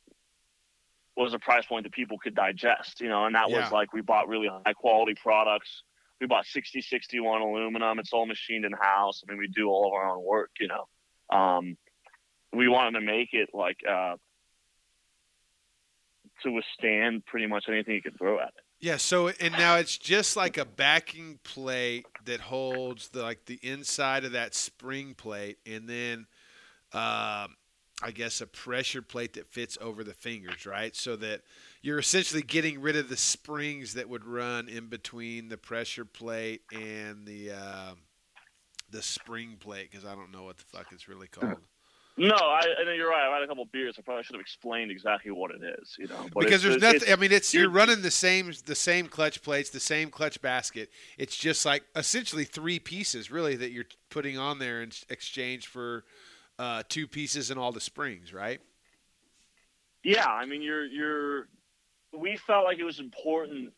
was 1.17 1.33
a 1.33 1.39
price 1.39 1.65
point 1.65 1.85
that 1.85 1.93
people 1.93 2.19
could 2.19 2.35
digest, 2.35 3.01
you 3.01 3.09
know, 3.09 3.25
and 3.25 3.35
that 3.35 3.51
Yeah. 3.51 3.63
was 3.63 3.73
like 3.73 3.93
we 3.93 4.03
bought 4.03 4.29
really 4.29 4.49
high 4.49 4.75
quality 4.75 5.15
products. 5.15 5.83
We 6.21 6.27
bought 6.27 6.47
6061 6.47 7.41
aluminum. 7.43 7.99
It's 7.99 8.13
all 8.13 8.27
machined 8.27 8.65
in 8.65 8.73
house. 8.73 9.23
I 9.27 9.31
mean, 9.31 9.39
we 9.39 9.49
do 9.49 9.69
all 9.69 9.87
of 9.87 9.93
our 9.93 10.11
own 10.11 10.25
work, 10.25 10.51
you 10.61 10.69
know. 10.69 10.89
Um, 11.37 11.77
we 12.53 12.69
wanted 12.69 12.99
to 13.01 13.05
make 13.05 13.33
it 13.33 13.51
like 13.53 13.79
uh, 13.89 14.17
to 16.43 16.51
withstand 16.51 17.25
pretty 17.27 17.47
much 17.47 17.65
anything 17.69 17.95
you 17.95 18.03
could 18.03 18.19
throw 18.19 18.39
at 18.39 18.49
it. 18.49 18.65
Yeah. 18.81 18.99
So 18.99 19.29
and 19.29 19.53
now 19.53 19.77
it's 19.77 19.97
just 19.97 20.37
like 20.37 20.59
a 20.59 20.65
backing 20.65 21.39
plate 21.45 22.07
that 22.25 22.41
holds 22.41 23.09
the 23.09 23.23
like 23.23 23.47
the 23.47 23.59
inside 23.63 24.25
of 24.25 24.33
that 24.33 24.55
spring 24.55 25.15
plate, 25.15 25.59
and 25.65 25.89
then 25.89 26.27
um, 26.93 27.57
I 28.03 28.11
guess 28.15 28.41
a 28.41 28.47
pressure 28.47 29.03
plate 29.03 29.33
that 29.35 29.47
fits 29.47 29.79
over 29.81 30.05
the 30.05 30.13
fingers, 30.13 30.67
right? 30.67 30.95
So 30.95 31.17
that 31.17 31.41
you're 31.81 31.99
essentially 31.99 32.43
getting 32.43 32.81
rid 32.81 32.97
of 32.97 33.09
the 33.09 33.17
springs 33.17 33.95
that 33.95 34.09
would 34.09 34.25
run 34.25 34.69
in 34.69 34.89
between 34.89 35.49
the 35.49 35.57
pressure 35.57 36.05
plate 36.05 36.61
and 36.71 37.25
the 37.25 37.53
uh, 37.53 37.95
the 38.91 39.03
spring 39.03 39.57
plate, 39.59 39.91
because 39.91 40.05
I 40.05 40.15
don't 40.15 40.31
know 40.31 40.45
what 40.45 40.59
the 40.59 40.65
fuck 40.65 40.89
it's 40.93 41.09
really 41.09 41.29
called. 41.29 41.57
No, 42.19 42.35
I, 42.35 42.63
I 42.81 42.85
know 42.85 42.93
you're 42.93 43.11
right. 43.11 43.27
I've 43.27 43.35
had 43.35 43.43
a 43.43 43.47
couple 43.47 43.67
beers. 43.67 43.97
I 43.99 44.03
probably 44.03 44.23
should 44.25 44.37
have 44.37 44.41
explained 44.41 44.91
exactly 44.91 45.31
what 45.31 45.51
it 45.51 45.61
is, 45.81 45.97
you 45.99 46.07
know. 46.07 46.27
But 46.33 46.45
because 46.45 46.63
there's 46.63 46.81
nothing. 46.81 47.13
I 47.13 47.17
mean, 47.17 47.31
it's 47.31 47.53
you're 47.53 47.69
running 47.69 48.01
the 48.01 48.11
same 48.11 48.53
the 48.65 48.75
same 48.75 49.07
clutch 49.07 49.43
plates, 49.43 49.69
the 49.69 49.81
same 49.81 50.09
clutch 50.09 50.41
basket. 50.41 50.91
It's 51.19 51.37
just 51.37 51.67
like 51.67 51.83
essentially 51.95 52.45
three 52.45 52.79
pieces, 52.79 53.31
really, 53.31 53.55
that 53.57 53.71
you're 53.71 53.85
putting 54.09 54.39
on 54.39 54.59
there 54.59 54.83
in 54.83 54.93
exchange 55.11 55.67
for 55.67 56.05
uh, 56.59 56.85
two 56.89 57.07
pieces 57.07 57.51
and 57.51 57.61
all 57.61 57.71
the 57.71 57.81
springs, 57.81 58.33
right? 58.33 58.61
Yeah, 60.03 60.27
I 60.27 60.47
mean, 60.47 60.63
you're 60.63 60.87
you're. 60.87 61.49
We 62.15 62.39
felt 62.39 62.65
like 62.65 62.79
it 62.79 62.85
was 62.85 62.99
important 62.99 63.73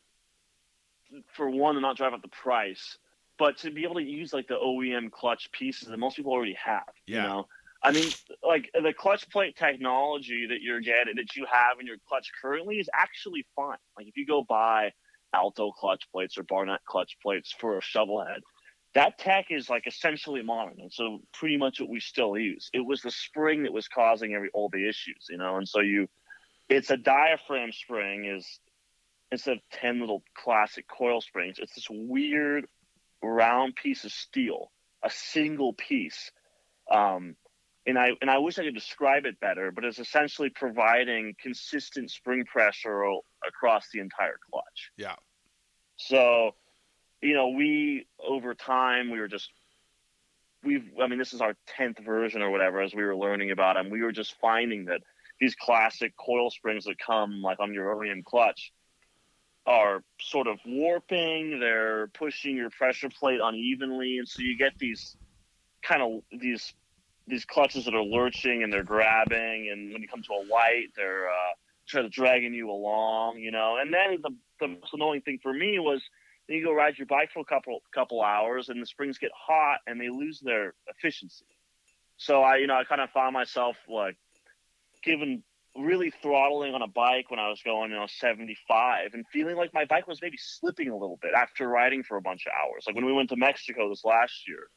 for 1.32 1.50
one 1.50 1.74
to 1.74 1.80
not 1.80 1.96
drive 1.96 2.14
up 2.14 2.22
the 2.22 2.28
price, 2.28 2.98
but 3.36 3.56
to 3.58 3.70
be 3.70 3.82
able 3.82 3.96
to 3.96 4.02
use 4.02 4.32
like 4.32 4.46
the 4.46 4.54
OEM 4.54 5.10
clutch 5.10 5.50
pieces 5.50 5.88
that 5.88 5.98
most 5.98 6.16
people 6.16 6.32
already 6.32 6.56
have. 6.62 6.84
Yeah. 7.06 7.16
You 7.16 7.22
know, 7.28 7.48
I 7.82 7.92
mean, 7.92 8.10
like 8.42 8.70
the 8.74 8.92
clutch 8.92 9.28
plate 9.30 9.56
technology 9.56 10.46
that 10.48 10.60
you're 10.62 10.80
getting 10.80 11.16
that 11.16 11.36
you 11.36 11.46
have 11.50 11.78
in 11.80 11.86
your 11.86 11.96
clutch 12.08 12.30
currently 12.42 12.76
is 12.78 12.88
actually 12.92 13.46
fine. 13.54 13.78
Like 13.96 14.08
if 14.08 14.16
you 14.16 14.26
go 14.26 14.42
buy 14.42 14.92
Alto 15.32 15.72
clutch 15.72 16.10
plates 16.10 16.38
or 16.38 16.42
Barnett 16.42 16.84
clutch 16.84 17.18
plates 17.22 17.54
for 17.58 17.78
a 17.78 17.82
shovel 17.82 18.24
head. 18.24 18.40
That 18.94 19.18
tech 19.18 19.46
is 19.50 19.68
like 19.68 19.86
essentially 19.86 20.42
modern, 20.42 20.76
and 20.80 20.92
so 20.92 21.20
pretty 21.34 21.58
much 21.58 21.80
what 21.80 21.90
we 21.90 22.00
still 22.00 22.36
use. 22.36 22.70
It 22.72 22.84
was 22.84 23.02
the 23.02 23.10
spring 23.10 23.64
that 23.64 23.72
was 23.72 23.86
causing 23.86 24.34
every 24.34 24.48
all 24.54 24.70
the 24.70 24.88
issues, 24.88 25.26
you 25.28 25.36
know. 25.36 25.56
And 25.56 25.68
so 25.68 25.80
you, 25.80 26.08
it's 26.68 26.90
a 26.90 26.96
diaphragm 26.96 27.72
spring 27.72 28.24
is 28.24 28.60
instead 29.30 29.58
of 29.58 29.62
ten 29.70 30.00
little 30.00 30.22
classic 30.34 30.86
coil 30.88 31.20
springs, 31.20 31.58
it's 31.58 31.74
this 31.74 31.88
weird 31.90 32.66
round 33.22 33.76
piece 33.76 34.04
of 34.04 34.12
steel, 34.12 34.72
a 35.04 35.10
single 35.10 35.74
piece. 35.74 36.32
Um, 36.90 37.36
and 37.88 37.98
I 37.98 38.10
and 38.20 38.30
I 38.30 38.38
wish 38.38 38.58
I 38.58 38.64
could 38.64 38.74
describe 38.74 39.24
it 39.24 39.40
better, 39.40 39.72
but 39.72 39.82
it's 39.82 39.98
essentially 39.98 40.50
providing 40.50 41.34
consistent 41.42 42.10
spring 42.10 42.44
pressure 42.44 43.02
across 43.46 43.86
the 43.92 44.00
entire 44.00 44.36
clutch. 44.50 44.92
Yeah. 44.98 45.16
So, 45.96 46.54
you 47.22 47.34
know, 47.34 47.48
we 47.48 48.06
over 48.20 48.54
time 48.54 49.10
we 49.10 49.18
were 49.18 49.26
just 49.26 49.50
we've 50.62 50.84
I 51.02 51.06
mean 51.06 51.18
this 51.18 51.32
is 51.32 51.40
our 51.40 51.56
10th 51.78 52.04
version 52.04 52.42
or 52.42 52.50
whatever 52.50 52.82
as 52.82 52.94
we 52.94 53.02
were 53.02 53.16
learning 53.16 53.52
about 53.52 53.76
them. 53.76 53.88
We 53.88 54.02
were 54.02 54.12
just 54.12 54.34
finding 54.38 54.84
that 54.84 55.00
these 55.40 55.54
classic 55.54 56.12
coil 56.16 56.50
springs 56.50 56.84
that 56.84 56.98
come 56.98 57.40
like 57.40 57.58
on 57.58 57.72
your 57.72 57.94
OEM 57.96 58.22
clutch 58.22 58.70
are 59.66 60.02
sort 60.20 60.46
of 60.46 60.58
warping, 60.66 61.58
they're 61.60 62.08
pushing 62.08 62.56
your 62.56 62.70
pressure 62.70 63.08
plate 63.08 63.40
unevenly 63.42 64.18
and 64.18 64.28
so 64.28 64.42
you 64.42 64.58
get 64.58 64.78
these 64.78 65.16
kind 65.82 66.02
of 66.02 66.38
these 66.38 66.74
these 67.28 67.44
clutches 67.44 67.84
that 67.84 67.94
are 67.94 68.02
lurching 68.02 68.62
and 68.62 68.72
they're 68.72 68.82
grabbing 68.82 69.70
and 69.70 69.92
when 69.92 70.02
you 70.02 70.08
come 70.08 70.22
to 70.22 70.32
a 70.32 70.42
light 70.50 70.88
they're 70.96 71.28
uh 71.28 71.54
try 71.88 72.02
to 72.02 72.08
dragging 72.08 72.54
you 72.54 72.70
along, 72.70 73.38
you 73.38 73.50
know. 73.50 73.78
And 73.80 73.92
then 73.92 74.18
the 74.22 74.30
the 74.60 74.68
most 74.68 74.92
annoying 74.92 75.22
thing 75.22 75.38
for 75.42 75.52
me 75.52 75.78
was 75.78 76.02
you 76.48 76.64
go 76.64 76.72
ride 76.72 76.96
your 76.96 77.06
bike 77.06 77.30
for 77.32 77.40
a 77.40 77.44
couple 77.44 77.80
couple 77.94 78.22
hours 78.22 78.68
and 78.68 78.80
the 78.80 78.86
springs 78.86 79.18
get 79.18 79.30
hot 79.34 79.78
and 79.86 80.00
they 80.00 80.08
lose 80.08 80.40
their 80.40 80.74
efficiency. 80.86 81.46
So 82.16 82.42
I, 82.42 82.56
you 82.56 82.66
know, 82.66 82.74
I 82.74 82.84
kind 82.84 83.00
of 83.00 83.10
found 83.10 83.34
myself 83.34 83.76
like 83.88 84.16
given 85.02 85.42
really 85.76 86.10
throttling 86.22 86.74
on 86.74 86.82
a 86.82 86.88
bike 86.88 87.30
when 87.30 87.38
I 87.38 87.48
was 87.48 87.62
going, 87.62 87.90
you 87.90 87.96
know, 87.96 88.06
75 88.08 89.14
and 89.14 89.24
feeling 89.32 89.56
like 89.56 89.72
my 89.72 89.84
bike 89.84 90.08
was 90.08 90.20
maybe 90.20 90.36
slipping 90.36 90.88
a 90.88 90.96
little 90.96 91.18
bit 91.22 91.32
after 91.36 91.68
riding 91.68 92.02
for 92.02 92.16
a 92.16 92.22
bunch 92.22 92.46
of 92.46 92.52
hours. 92.52 92.84
Like 92.86 92.96
when 92.96 93.06
we 93.06 93.12
went 93.12 93.28
to 93.28 93.36
Mexico 93.36 93.88
this 93.88 94.04
last 94.04 94.48
year, 94.48 94.68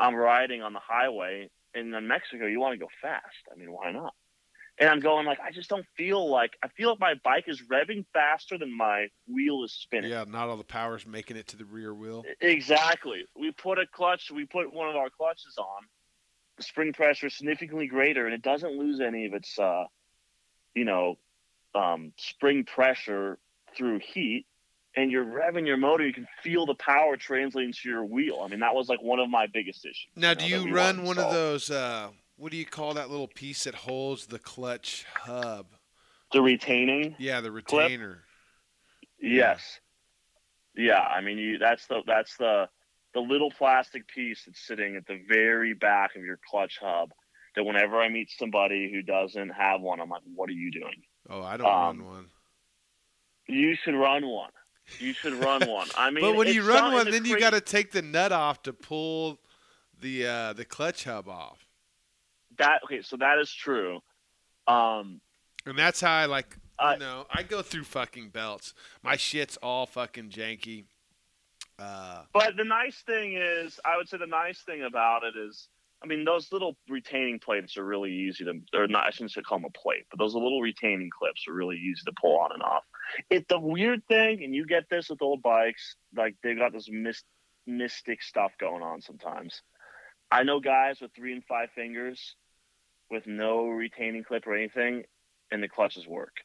I'm 0.00 0.16
riding 0.16 0.62
on 0.62 0.72
the 0.72 0.80
highway 0.80 1.50
and 1.74 1.94
in 1.94 2.08
Mexico 2.08 2.46
you 2.46 2.60
want 2.60 2.74
to 2.74 2.78
go 2.78 2.88
fast. 3.02 3.24
I 3.52 3.58
mean, 3.58 3.72
why 3.72 3.92
not? 3.92 4.14
And 4.80 4.88
I'm 4.88 5.00
going 5.00 5.26
like 5.26 5.40
I 5.40 5.50
just 5.50 5.68
don't 5.68 5.86
feel 5.96 6.30
like 6.30 6.52
I 6.62 6.68
feel 6.68 6.90
like 6.90 7.00
my 7.00 7.14
bike 7.24 7.44
is 7.48 7.62
revving 7.70 8.04
faster 8.12 8.58
than 8.58 8.76
my 8.76 9.08
wheel 9.26 9.64
is 9.64 9.72
spinning. 9.72 10.10
Yeah. 10.10 10.24
Not 10.28 10.48
all 10.48 10.56
the 10.56 10.64
power's 10.64 11.06
making 11.06 11.36
it 11.36 11.48
to 11.48 11.56
the 11.56 11.64
rear 11.64 11.92
wheel. 11.92 12.24
Exactly. 12.40 13.24
We 13.38 13.50
put 13.52 13.78
a 13.78 13.86
clutch, 13.92 14.30
we 14.30 14.46
put 14.46 14.72
one 14.72 14.88
of 14.88 14.96
our 14.96 15.10
clutches 15.10 15.56
on. 15.58 15.82
The 16.58 16.62
spring 16.62 16.92
pressure 16.92 17.26
is 17.26 17.36
significantly 17.36 17.86
greater, 17.86 18.24
and 18.24 18.34
it 18.34 18.42
doesn't 18.42 18.76
lose 18.76 19.00
any 19.00 19.26
of 19.26 19.34
its, 19.34 19.56
uh, 19.60 19.84
you 20.74 20.84
know, 20.84 21.16
um, 21.74 22.12
spring 22.16 22.64
pressure 22.64 23.38
through 23.76 24.00
heat. 24.00 24.46
And 24.98 25.12
you're 25.12 25.24
revving 25.24 25.64
your 25.64 25.76
motor, 25.76 26.04
you 26.04 26.12
can 26.12 26.26
feel 26.42 26.66
the 26.66 26.74
power 26.74 27.16
translating 27.16 27.72
to 27.72 27.88
your 27.88 28.04
wheel. 28.04 28.40
I 28.44 28.48
mean, 28.48 28.58
that 28.58 28.74
was 28.74 28.88
like 28.88 29.00
one 29.00 29.20
of 29.20 29.30
my 29.30 29.46
biggest 29.46 29.84
issues. 29.84 30.08
Now, 30.16 30.32
know, 30.32 30.40
do 30.40 30.46
you 30.46 30.74
run 30.74 30.96
wanted 30.96 31.02
to 31.02 31.06
one 31.06 31.18
of 31.18 31.32
those? 31.32 31.70
Uh, 31.70 32.08
what 32.36 32.50
do 32.50 32.58
you 32.58 32.66
call 32.66 32.94
that 32.94 33.08
little 33.08 33.28
piece 33.28 33.62
that 33.62 33.76
holds 33.76 34.26
the 34.26 34.40
clutch 34.40 35.06
hub? 35.14 35.66
The 36.32 36.42
retaining. 36.42 37.14
Yeah, 37.16 37.40
the 37.40 37.52
retainer. 37.52 38.24
Yes. 39.20 39.78
Yeah, 40.76 41.00
I 41.00 41.20
mean, 41.20 41.38
you 41.38 41.58
that's 41.58 41.86
the 41.86 42.02
that's 42.04 42.36
the 42.36 42.68
the 43.14 43.20
little 43.20 43.52
plastic 43.52 44.08
piece 44.08 44.46
that's 44.46 44.66
sitting 44.66 44.96
at 44.96 45.06
the 45.06 45.20
very 45.28 45.74
back 45.74 46.16
of 46.16 46.24
your 46.24 46.40
clutch 46.50 46.78
hub. 46.80 47.10
That 47.54 47.62
whenever 47.62 48.00
I 48.00 48.08
meet 48.08 48.30
somebody 48.36 48.90
who 48.92 49.02
doesn't 49.02 49.50
have 49.50 49.80
one, 49.80 50.00
I'm 50.00 50.10
like, 50.10 50.22
"What 50.34 50.48
are 50.48 50.52
you 50.52 50.72
doing? 50.72 51.02
Oh, 51.30 51.42
I 51.42 51.56
don't 51.56 51.66
Um, 51.66 51.98
run 52.00 52.04
one. 52.04 52.26
You 53.46 53.76
should 53.76 53.94
run 53.94 54.26
one. 54.26 54.50
You 54.98 55.12
should 55.12 55.34
run 55.34 55.68
one." 55.68 55.88
I 55.96 56.10
mean, 56.12 56.24
but 56.24 56.36
when 56.36 56.48
you 56.48 56.62
run 56.62 56.92
one, 56.92 57.10
then 57.10 57.24
you 57.24 57.38
got 57.38 57.50
to 57.50 57.60
take 57.60 57.92
the 57.92 58.02
nut 58.02 58.32
off 58.32 58.62
to 58.64 58.72
pull 58.72 59.38
the 60.00 60.26
uh, 60.26 60.52
the 60.54 60.64
clutch 60.64 61.04
hub 61.04 61.28
off, 61.28 61.58
that. 62.58 62.80
Okay, 62.84 63.02
so 63.02 63.16
that 63.16 63.38
is 63.38 63.52
true. 63.52 64.00
Um, 64.66 65.20
and 65.66 65.78
that's 65.78 66.00
how 66.00 66.12
I 66.14 66.26
like. 66.26 66.56
You 66.80 66.86
I- 66.86 66.96
know, 66.96 67.26
I 67.30 67.42
go 67.42 67.62
through 67.62 67.84
fucking 67.84 68.28
belts. 68.30 68.72
My 69.02 69.16
shit's 69.16 69.56
all 69.58 69.86
fucking 69.86 70.30
janky. 70.30 70.84
Uh, 71.78 72.22
But 72.32 72.56
the 72.56 72.64
nice 72.64 73.02
thing 73.06 73.34
is, 73.34 73.78
I 73.84 73.96
would 73.96 74.08
say 74.08 74.16
the 74.18 74.26
nice 74.26 74.60
thing 74.62 74.82
about 74.82 75.22
it 75.22 75.34
is, 75.38 75.68
I 76.02 76.06
mean, 76.06 76.24
those 76.24 76.50
little 76.52 76.76
retaining 76.88 77.38
plates 77.38 77.76
are 77.76 77.84
really 77.84 78.12
easy 78.12 78.44
to, 78.44 78.60
or 78.74 78.88
not, 78.88 79.06
I 79.06 79.10
shouldn't 79.10 79.30
say 79.32 79.42
call 79.42 79.58
them 79.58 79.66
a 79.66 79.70
plate, 79.78 80.06
but 80.10 80.18
those 80.18 80.34
little 80.34 80.60
retaining 80.60 81.08
clips 81.16 81.46
are 81.48 81.52
really 81.52 81.76
easy 81.76 82.02
to 82.06 82.12
pull 82.20 82.38
on 82.38 82.50
and 82.52 82.62
off. 82.62 82.82
It 83.30 83.48
the 83.48 83.58
weird 83.58 84.06
thing, 84.08 84.42
and 84.44 84.54
you 84.54 84.66
get 84.66 84.84
this 84.90 85.08
with 85.08 85.22
old 85.22 85.42
bikes, 85.42 85.96
like 86.16 86.36
they've 86.42 86.58
got 86.58 86.72
this 86.72 86.88
mist, 86.90 87.24
mystic 87.66 88.22
stuff 88.22 88.52
going 88.58 88.82
on 88.82 89.00
sometimes. 89.00 89.62
I 90.30 90.42
know 90.42 90.60
guys 90.60 91.00
with 91.00 91.12
three 91.14 91.32
and 91.32 91.44
five 91.44 91.70
fingers 91.74 92.36
with 93.10 93.26
no 93.26 93.66
retaining 93.66 94.24
clip 94.24 94.46
or 94.46 94.54
anything, 94.54 95.04
and 95.50 95.62
the 95.62 95.68
clutches 95.68 96.06
work. 96.06 96.36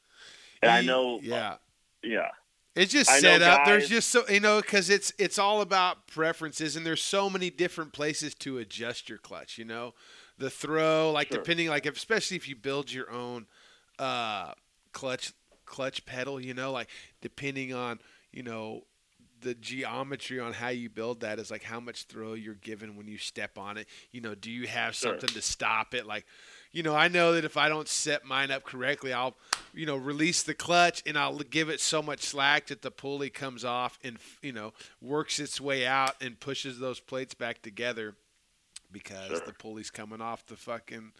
And 0.62 0.72
I 0.72 0.80
know, 0.80 1.20
Yeah. 1.22 1.56
yeah. 2.02 2.28
It's 2.74 2.92
just 2.92 3.10
I 3.10 3.20
set 3.20 3.42
up. 3.42 3.64
There's 3.64 3.88
just 3.88 4.08
so 4.08 4.24
you 4.28 4.40
know 4.40 4.60
because 4.60 4.90
it's 4.90 5.12
it's 5.16 5.38
all 5.38 5.60
about 5.60 6.08
preferences, 6.08 6.74
and 6.74 6.84
there's 6.84 7.02
so 7.02 7.30
many 7.30 7.48
different 7.48 7.92
places 7.92 8.34
to 8.36 8.58
adjust 8.58 9.08
your 9.08 9.18
clutch. 9.18 9.58
You 9.58 9.64
know, 9.64 9.94
the 10.38 10.50
throw, 10.50 11.12
like 11.12 11.28
Sure. 11.28 11.38
depending, 11.38 11.68
like 11.68 11.86
if, 11.86 11.96
especially 11.96 12.36
if 12.36 12.48
you 12.48 12.56
build 12.56 12.92
your 12.92 13.12
own 13.12 13.46
uh, 14.00 14.54
clutch 14.92 15.32
clutch 15.64 16.04
pedal. 16.06 16.40
You 16.40 16.54
know, 16.54 16.72
like 16.72 16.88
depending 17.20 17.72
on 17.74 17.98
you 18.32 18.42
know 18.42 18.84
the 19.40 19.54
geometry 19.54 20.40
on 20.40 20.54
how 20.54 20.68
you 20.68 20.88
build 20.88 21.20
that 21.20 21.38
is 21.38 21.50
like 21.50 21.62
how 21.62 21.78
much 21.78 22.04
throw 22.04 22.32
you're 22.32 22.54
given 22.54 22.96
when 22.96 23.06
you 23.06 23.18
step 23.18 23.58
on 23.58 23.76
it. 23.76 23.86
You 24.10 24.22
know, 24.22 24.34
do 24.34 24.50
you 24.50 24.66
have 24.66 24.94
Sure. 24.94 25.10
something 25.10 25.34
to 25.34 25.42
stop 25.42 25.92
it? 25.92 26.06
Like, 26.06 26.24
you 26.72 26.82
know, 26.82 26.96
I 26.96 27.08
know 27.08 27.32
that 27.34 27.44
if 27.44 27.58
I 27.58 27.68
don't 27.68 27.86
set 27.86 28.24
mine 28.24 28.50
up 28.50 28.64
correctly, 28.64 29.12
I'll, 29.12 29.36
you 29.74 29.84
know, 29.84 29.96
release 29.96 30.42
the 30.42 30.54
clutch 30.54 31.02
and 31.04 31.18
I'll 31.18 31.38
give 31.40 31.68
it 31.68 31.80
so 31.80 32.00
much 32.00 32.22
slack 32.22 32.68
that 32.68 32.80
the 32.80 32.90
pulley 32.90 33.28
comes 33.28 33.66
off 33.66 33.98
and, 34.02 34.16
you 34.40 34.52
know, 34.52 34.72
works 35.02 35.38
its 35.38 35.60
way 35.60 35.86
out 35.86 36.14
and 36.22 36.40
pushes 36.40 36.78
those 36.78 36.98
plates 37.00 37.34
back 37.34 37.60
together 37.60 38.14
because 38.90 39.28
Sure. 39.28 39.40
the 39.40 39.52
pulley's 39.52 39.90
coming 39.90 40.22
off 40.22 40.46
the 40.46 40.56
fucking, 40.56 41.12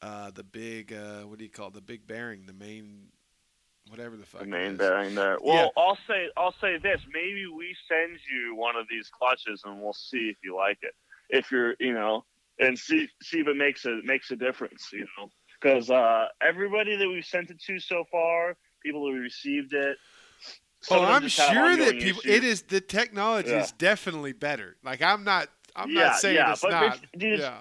uh, 0.00 0.30
the 0.30 0.44
big, 0.44 0.90
uh, 0.94 1.22
what 1.22 1.36
do 1.38 1.44
you 1.44 1.50
call 1.50 1.68
it? 1.68 1.74
The 1.74 1.80
big 1.82 2.06
bearing, 2.06 2.46
the 2.46 2.54
main, 2.54 3.08
whatever 3.90 4.16
the 4.16 4.26
fuck. 4.26 4.40
the 4.42 4.74
bearing 4.78 5.14
there. 5.14 5.38
Well, 5.42 5.72
I'll 5.76 5.98
say 6.06 6.28
I'll 6.36 6.54
say 6.60 6.78
this. 6.78 7.00
Maybe 7.12 7.46
we 7.46 7.74
send 7.88 8.18
you 8.30 8.54
one 8.56 8.76
of 8.76 8.86
these 8.90 9.08
clutches, 9.08 9.62
and 9.64 9.80
we'll 9.80 9.92
see 9.92 10.28
if 10.30 10.36
you 10.42 10.56
like 10.56 10.78
it. 10.82 10.94
If 11.30 11.50
you're, 11.50 11.74
you 11.78 11.92
know, 11.92 12.24
and 12.58 12.78
see 12.78 13.08
see 13.22 13.40
if 13.40 13.48
it 13.48 13.56
makes 13.56 13.84
a 13.84 14.00
makes 14.04 14.30
a 14.30 14.36
difference. 14.36 14.88
You 14.92 15.06
know, 15.18 15.30
because 15.60 15.90
uh, 15.90 16.26
everybody 16.42 16.96
that 16.96 17.08
we've 17.08 17.24
sent 17.24 17.50
it 17.50 17.60
to 17.66 17.78
so 17.78 18.04
far, 18.10 18.56
people 18.82 19.06
who 19.06 19.18
received 19.18 19.72
it. 19.72 19.96
Oh, 20.90 21.02
I'm 21.02 21.26
sure 21.28 21.76
that 21.76 21.98
people. 21.98 22.20
issues. 22.20 22.24
It 22.36 22.44
is 22.44 22.62
the 22.62 22.80
technology 22.80 23.50
Yeah. 23.50 23.60
is 23.60 23.72
definitely 23.72 24.32
better. 24.32 24.76
Like 24.84 25.02
I'm 25.02 25.24
not. 25.24 25.48
I'm 25.76 25.90
Yeah, 25.90 26.00
not 26.02 26.16
saying 26.16 26.34
yeah, 26.36 26.52
it's 26.52 26.64
not. 26.64 26.98
dude, 27.16 27.40
yeah. 27.40 27.58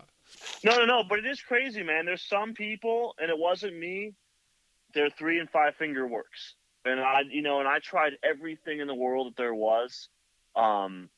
No, 0.63 0.77
no, 0.77 0.85
no. 0.85 1.03
But 1.07 1.19
it 1.19 1.25
is 1.25 1.41
crazy, 1.41 1.83
man. 1.83 2.05
There's 2.05 2.23
some 2.27 2.53
people, 2.53 3.15
and 3.19 3.29
it 3.29 3.37
wasn't 3.37 3.77
me. 3.77 4.13
Their 4.97 5.09
three 5.11 5.39
and 5.39 5.47
five 5.49 5.75
finger 5.75 6.07
works, 6.07 6.55
and 6.83 6.99
I, 6.99 7.21
you 7.29 7.43
know, 7.43 7.59
and 7.59 7.67
I 7.67 7.77
tried 7.77 8.13
everything 8.23 8.79
in 8.79 8.87
the 8.87 8.95
world 8.95 9.27
that 9.27 9.37
there 9.37 9.53
was, 9.53 10.09
um, 10.55 11.09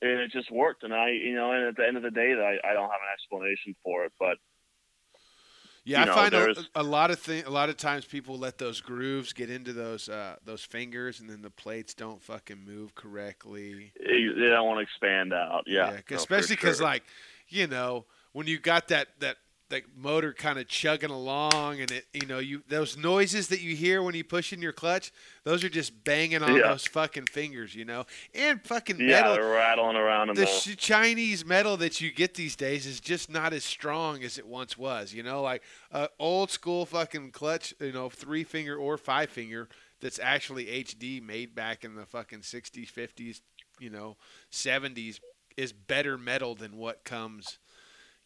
and 0.00 0.10
it 0.20 0.30
just 0.30 0.48
worked. 0.50 0.84
And 0.84 0.94
I, 0.94 1.10
you 1.10 1.34
know, 1.34 1.50
and 1.50 1.64
at 1.66 1.76
the 1.76 1.84
end 1.86 1.96
of 1.96 2.04
the 2.04 2.12
day, 2.12 2.34
I, 2.34 2.68
I 2.68 2.72
don't 2.72 2.88
have 2.88 3.00
an 3.02 3.12
explanation 3.12 3.74
for 3.82 4.04
it, 4.04 4.12
but 4.20 4.38
Yeah, 5.84 5.98
you 5.98 6.02
I 6.04 6.06
know, 6.06 6.14
find 6.14 6.34
a, 6.74 6.80
a 6.80 6.82
lot 6.84 7.10
of 7.10 7.18
thing. 7.18 7.42
A 7.46 7.50
lot 7.50 7.68
of 7.68 7.76
times 7.76 8.04
people 8.04 8.38
let 8.38 8.58
those 8.58 8.80
grooves 8.80 9.32
get 9.32 9.50
into 9.50 9.72
those 9.72 10.08
uh, 10.08 10.36
those 10.44 10.62
fingers, 10.62 11.18
and 11.20 11.28
then 11.28 11.42
the 11.42 11.50
plates 11.50 11.94
don't 11.94 12.22
fucking 12.22 12.64
move 12.64 12.94
correctly. 12.94 13.92
they 13.98 14.48
don't 14.50 14.66
want 14.66 14.78
to 14.78 14.82
expand 14.82 15.32
out. 15.32 15.64
Yeah, 15.66 15.90
'cause- 16.02 16.02
no, 16.10 16.16
especially 16.18 16.54
because 16.56 16.76
sure. 16.78 16.86
like, 16.86 17.02
you 17.48 17.66
know, 17.66 18.04
when 18.32 18.46
you 18.46 18.58
got 18.60 18.86
that 18.88 19.08
that 19.18 19.36
that 19.68 19.82
motor 19.96 20.32
kind 20.32 20.58
of 20.58 20.68
chugging 20.68 21.10
along, 21.10 21.80
and 21.80 21.90
it, 21.90 22.06
you 22.14 22.26
know, 22.26 22.38
you 22.38 22.62
those 22.68 22.96
noises 22.96 23.48
that 23.48 23.60
you 23.60 23.74
hear 23.74 24.02
when 24.02 24.14
you 24.14 24.22
push 24.22 24.52
in 24.52 24.62
your 24.62 24.72
clutch, 24.72 25.12
those 25.44 25.64
are 25.64 25.68
just 25.68 26.04
banging 26.04 26.42
on 26.42 26.54
Yeah. 26.56 26.68
those 26.68 26.86
fucking 26.86 27.26
fingers, 27.26 27.74
you 27.74 27.84
know, 27.84 28.06
and 28.34 28.62
fucking 28.62 29.00
yeah, 29.00 29.22
metal. 29.22 29.34
they're 29.34 29.48
rattling 29.54 29.96
around 29.96 30.30
in 30.30 30.36
the 30.36 30.42
the. 30.42 30.46
sh- 30.46 30.76
Chinese 30.76 31.44
metal 31.44 31.76
that 31.78 32.00
you 32.00 32.12
get 32.12 32.34
these 32.34 32.54
days 32.54 32.86
is 32.86 33.00
just 33.00 33.28
not 33.28 33.52
as 33.52 33.64
strong 33.64 34.22
as 34.22 34.38
it 34.38 34.46
once 34.46 34.78
was. 34.78 35.12
You 35.12 35.22
know, 35.24 35.42
like 35.42 35.62
uh, 35.90 36.08
old 36.18 36.50
school 36.50 36.86
fucking 36.86 37.32
clutch, 37.32 37.74
you 37.80 37.92
know, 37.92 38.08
three 38.08 38.44
finger 38.44 38.76
or 38.76 38.96
five 38.96 39.30
finger 39.30 39.68
that's 40.00 40.18
actually 40.20 40.66
HD 40.66 41.20
made 41.22 41.54
back 41.54 41.82
in 41.84 41.94
the 41.96 42.04
fucking 42.06 42.40
60s, 42.40 42.92
50s, 42.92 43.40
you 43.80 43.88
know, 43.90 44.16
70s 44.52 45.20
is 45.56 45.72
better 45.72 46.18
metal 46.18 46.54
than 46.54 46.76
what 46.76 47.02
comes, 47.02 47.58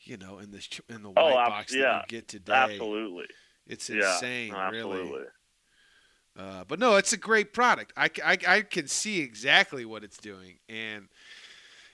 you 0.03 0.17
know, 0.17 0.39
in 0.39 0.51
this 0.51 0.69
in 0.89 1.03
the 1.03 1.11
Oh, 1.11 1.13
white 1.23 1.37
abs- 1.37 1.49
box 1.51 1.75
yeah, 1.75 1.83
that 1.83 2.13
you 2.13 2.19
get 2.19 2.29
today. 2.29 2.53
absolutely. 2.53 3.27
It's 3.67 3.89
insane, 3.91 4.53
no, 4.53 4.59
absolutely. 4.59 5.11
really. 5.13 5.25
Uh, 6.39 6.65
but 6.67 6.79
no, 6.79 6.97
it's 6.97 7.13
a 7.13 7.17
great 7.17 7.53
product. 7.53 7.93
I 7.97 8.09
I 8.47 8.61
can 8.63 8.87
see 8.87 9.21
exactly 9.21 9.85
what 9.85 10.05
it's 10.05 10.17
doing, 10.19 10.59
and 10.69 11.09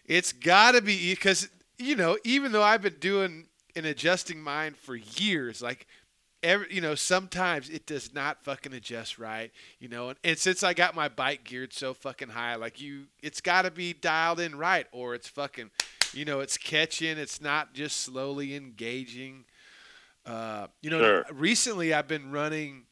it's 0.04 0.32
got 0.32 0.72
to 0.72 0.82
be 0.82 1.12
because 1.12 1.48
you 1.78 1.96
know, 1.96 2.18
even 2.24 2.52
though 2.52 2.62
I've 2.62 2.82
been 2.82 2.98
doing 3.00 3.48
and 3.74 3.84
adjusting 3.86 4.40
mine 4.40 4.74
for 4.74 4.94
years, 4.94 5.60
like 5.60 5.86
every 6.42 6.72
you 6.72 6.80
know, 6.80 6.94
sometimes 6.94 7.68
it 7.68 7.86
does 7.86 8.14
not 8.14 8.42
fucking 8.44 8.72
adjust 8.72 9.18
right, 9.18 9.50
you 9.80 9.88
know. 9.88 10.10
And, 10.10 10.18
and 10.22 10.38
since 10.38 10.62
I 10.62 10.74
got 10.74 10.94
my 10.94 11.08
bike 11.08 11.44
geared 11.44 11.72
so 11.72 11.92
fucking 11.92 12.28
high, 12.28 12.54
like 12.56 12.80
you, 12.80 13.04
it's 13.22 13.40
got 13.40 13.62
to 13.62 13.70
be 13.70 13.92
dialed 13.94 14.38
in 14.40 14.56
right, 14.56 14.86
or 14.92 15.14
it's 15.14 15.28
fucking, 15.28 15.70
you 16.14 16.24
know, 16.24 16.40
it's 16.40 16.56
catching. 16.56 17.18
It's 17.18 17.40
not 17.40 17.74
just 17.74 18.00
slowly 18.00 18.54
engaging. 18.54 19.44
Uh, 20.24 20.66
you 20.82 20.90
know, 20.90 20.98
Sure. 21.00 21.26
recently 21.32 21.94
I've 21.94 22.08
been 22.08 22.30
running. 22.30 22.84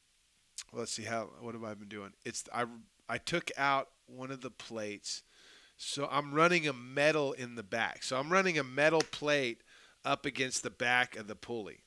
Let's 0.73 0.93
see 0.93 1.03
how 1.03 1.31
what 1.41 1.55
have 1.55 1.65
I 1.65 1.75
been 1.75 1.89
doing? 1.89 2.13
It's 2.25 2.45
I 2.55 2.67
I 3.09 3.19
took 3.19 3.51
out 3.57 3.89
one 4.07 4.31
of 4.31 4.41
the 4.41 4.51
plates, 4.51 5.23
so 5.77 6.09
I'm 6.11 6.33
running 6.33 6.67
a 6.69 6.73
metal 6.73 7.33
in 7.33 7.55
the 7.55 7.63
back. 7.63 8.03
So 8.03 8.19
I'm 8.19 8.31
running 8.31 8.59
a 8.59 8.65
metal 8.65 9.03
plate 9.11 9.63
up 10.05 10.27
against 10.27 10.63
the 10.63 10.71
back 10.71 11.17
of 11.17 11.27
the 11.27 11.35
pulley. 11.35 11.81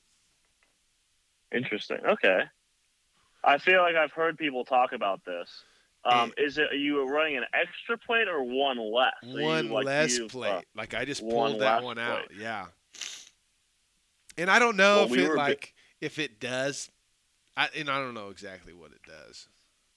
Interesting. 1.52 1.98
Okay. 2.04 2.42
I 3.44 3.58
feel 3.58 3.80
like 3.80 3.94
I've 3.96 4.12
heard 4.12 4.36
people 4.36 4.64
talk 4.64 4.92
about 4.92 5.24
this. 5.24 5.48
Um, 6.04 6.32
is 6.38 6.56
it 6.58 6.72
are 6.72 6.76
you 6.76 7.04
running 7.08 7.36
an 7.36 7.44
extra 7.52 7.98
plate 7.98 8.28
or 8.28 8.42
one 8.42 8.78
less? 8.78 9.12
Are 9.24 9.42
one 9.42 9.68
like, 9.70 9.84
less 9.84 10.18
uh, 10.20 10.26
plate. 10.28 10.64
like 10.74 10.94
I 10.94 11.04
just 11.04 11.22
one 11.22 11.50
pulled 11.50 11.62
that 11.62 11.76
less 11.76 11.84
one 11.84 11.98
out. 11.98 12.26
plate. 12.28 12.38
Yeah. 12.40 12.66
And 14.36 14.50
I 14.50 14.58
don't 14.58 14.76
know 14.76 14.96
Well, 14.96 15.04
if 15.06 15.10
we 15.10 15.24
it 15.24 15.28
were 15.28 15.34
a 15.34 15.38
bit- 15.38 15.42
like 15.48 15.74
if 16.00 16.18
it 16.18 16.40
does. 16.40 16.90
I 17.56 17.68
and 17.76 17.90
I 17.90 17.98
don't 17.98 18.14
know 18.14 18.28
exactly 18.28 18.72
what 18.72 18.92
it 18.92 19.00
does. 19.06 19.48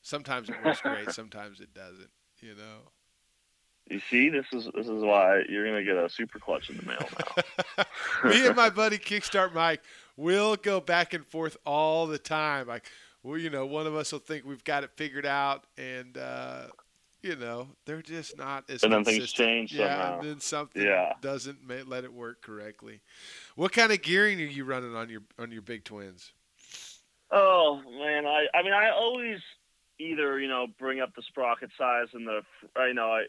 Sometimes 0.02 0.50
it 0.50 0.56
works 0.66 0.82
great. 0.82 1.12
Sometimes 1.12 1.60
it 1.62 1.74
doesn't. 1.74 2.10
You 2.42 2.56
know. 2.56 2.90
You 3.90 4.00
see, 4.10 4.30
this 4.30 4.46
is 4.52 4.68
this 4.74 4.88
is 4.88 5.04
why 5.04 5.44
you're 5.48 5.66
gonna 5.66 5.84
get 5.84 5.96
a 5.98 6.10
super 6.10 6.40
clutch 6.40 6.70
in 6.70 6.78
the 6.78 6.84
mail 6.84 7.08
now. 7.78 7.84
Me 8.30 8.48
and 8.48 8.56
my 8.56 8.70
buddy 8.72 8.98
Kickstart 8.98 9.54
Mike 9.54 9.82
will 10.18 10.56
go 10.56 10.80
back 10.80 11.14
and 11.14 11.26
forth 11.26 11.58
all 11.66 12.08
the 12.08 12.18
time. 12.20 12.68
Like, 12.68 12.86
well, 13.24 13.38
you 13.38 13.50
know, 13.50 13.66
one 13.66 13.88
of 13.88 13.96
us 13.96 14.12
will 14.12 14.20
think 14.20 14.46
we've 14.46 14.64
got 14.64 14.84
it 14.84 14.92
figured 14.96 15.26
out, 15.26 15.66
and 15.78 16.18
uh, 16.18 16.68
you 17.22 17.36
know, 17.36 17.68
they're 17.86 18.02
just 18.02 18.38
not 18.38 18.70
as. 18.70 18.84
And 18.84 18.92
then 18.92 19.04
things 19.04 19.32
change 19.32 19.74
Yeah, 19.74 19.96
somehow. 19.96 20.20
and 20.20 20.30
then 20.30 20.40
something 20.40 20.84
Yeah. 20.84 21.14
doesn't 21.22 21.60
ma- 21.68 21.84
let 21.86 22.04
it 22.04 22.14
work 22.14 22.42
correctly. 22.42 23.02
What 23.56 23.72
kind 23.72 23.92
of 23.92 24.02
gearing 24.02 24.40
are 24.42 24.46
you 24.46 24.66
running 24.66 24.96
on 24.96 25.10
your 25.10 25.22
on 25.38 25.52
your 25.52 25.62
big 25.62 25.84
twins? 25.84 26.32
oh 27.32 27.82
man, 27.98 28.26
I 28.26 28.48
I 28.54 28.64
mean 28.64 28.74
I 28.74 28.90
always 28.90 29.40
either 30.00 30.40
you 30.40 30.48
know 30.48 30.68
bring 30.80 31.00
up 31.00 31.14
the 31.16 31.22
sprocket 31.22 31.70
size 31.78 32.08
and 32.14 32.28
the 32.28 32.42
you 32.88 32.94
know 32.94 33.12
I, 33.12 33.24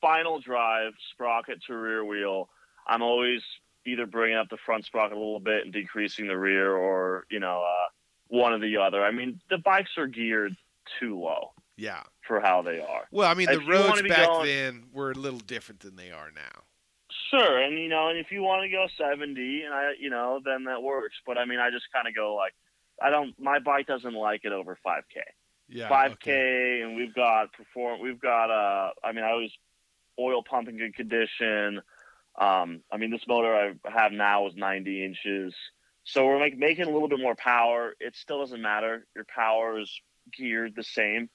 final 0.00 0.40
drive 0.40 0.92
sprocket 1.12 1.62
to 1.66 1.74
rear 1.76 2.04
wheel. 2.04 2.48
I'm 2.86 3.02
always 3.02 3.42
either 3.86 4.06
bringing 4.06 4.36
up 4.36 4.48
the 4.48 4.56
front 4.64 4.84
sprocket 4.84 5.16
a 5.16 5.20
little 5.20 5.40
bit 5.40 5.64
and 5.64 5.72
decreasing 5.72 6.26
the 6.26 6.36
rear, 6.38 6.74
or 6.74 7.26
you 7.30 7.38
know 7.40 7.62
uh, 7.62 7.88
one 8.28 8.52
or 8.52 8.58
the 8.58 8.76
other. 8.78 9.04
I 9.04 9.10
mean 9.10 9.40
the 9.50 9.58
bikes 9.58 9.90
are 9.98 10.06
geared 10.06 10.56
too 11.00 11.18
low 11.20 11.52
Yeah. 11.76 12.02
for 12.26 12.40
how 12.40 12.62
they 12.62 12.80
are. 12.80 13.06
Well, 13.10 13.28
I 13.28 13.34
mean, 13.34 13.46
the 13.46 13.54
If 13.60 13.66
wanna 13.66 13.72
roads 13.72 14.02
back 14.02 14.26
going- 14.26 14.46
then 14.46 14.84
were 14.92 15.10
a 15.10 15.14
little 15.14 15.40
different 15.40 15.80
than 15.80 15.96
they 15.96 16.10
are 16.10 16.30
now. 16.30 16.62
Sure, 17.30 17.58
and 17.60 17.78
you 17.78 17.88
know, 17.88 18.08
and 18.08 18.18
if 18.18 18.30
you 18.30 18.42
want 18.42 18.62
to 18.62 18.68
go 18.68 18.86
seventy, 18.96 19.62
and 19.62 19.74
I, 19.74 19.92
you 19.98 20.10
know, 20.10 20.40
then 20.44 20.64
that 20.64 20.82
works. 20.82 21.16
But 21.26 21.38
I 21.38 21.44
mean, 21.44 21.58
I 21.58 21.70
just 21.70 21.86
kind 21.92 22.06
of 22.06 22.14
go 22.14 22.34
like, 22.36 22.54
I 23.02 23.10
don't. 23.10 23.38
My 23.38 23.58
bike 23.58 23.86
doesn't 23.86 24.14
like 24.14 24.44
it 24.44 24.52
over 24.52 24.78
five 24.82 25.04
k. 25.12 25.20
Yeah. 25.68 25.88
Five 25.88 26.20
k, 26.20 26.30
okay. 26.32 26.82
and 26.82 26.94
we've 26.96 27.14
got 27.14 27.52
perform. 27.52 28.00
We've 28.00 28.20
got. 28.20 28.50
Uh, 28.50 28.90
I 29.02 29.12
mean, 29.12 29.24
I 29.24 29.30
always 29.30 29.50
oil 30.20 30.42
pump 30.42 30.68
in 30.68 30.78
good 30.78 30.94
condition. 30.94 31.80
Um, 32.38 32.82
I 32.92 32.96
mean, 32.96 33.10
this 33.10 33.26
motor 33.26 33.54
I 33.84 33.90
have 33.90 34.12
now 34.12 34.46
is 34.46 34.54
ninety 34.54 35.04
inches, 35.04 35.54
so 36.06 36.24
we're 36.24 36.38
make, 36.38 36.56
making 36.56 36.84
a 36.84 36.90
little 36.90 37.08
bit 37.08 37.18
more 37.18 37.34
power. 37.34 37.94
It 37.98 38.14
still 38.14 38.38
doesn't 38.38 38.62
matter. 38.62 39.06
Your 39.14 39.24
power 39.24 39.78
is 39.78 39.92
geared 40.32 40.74
the 40.76 40.84
same 40.84 41.28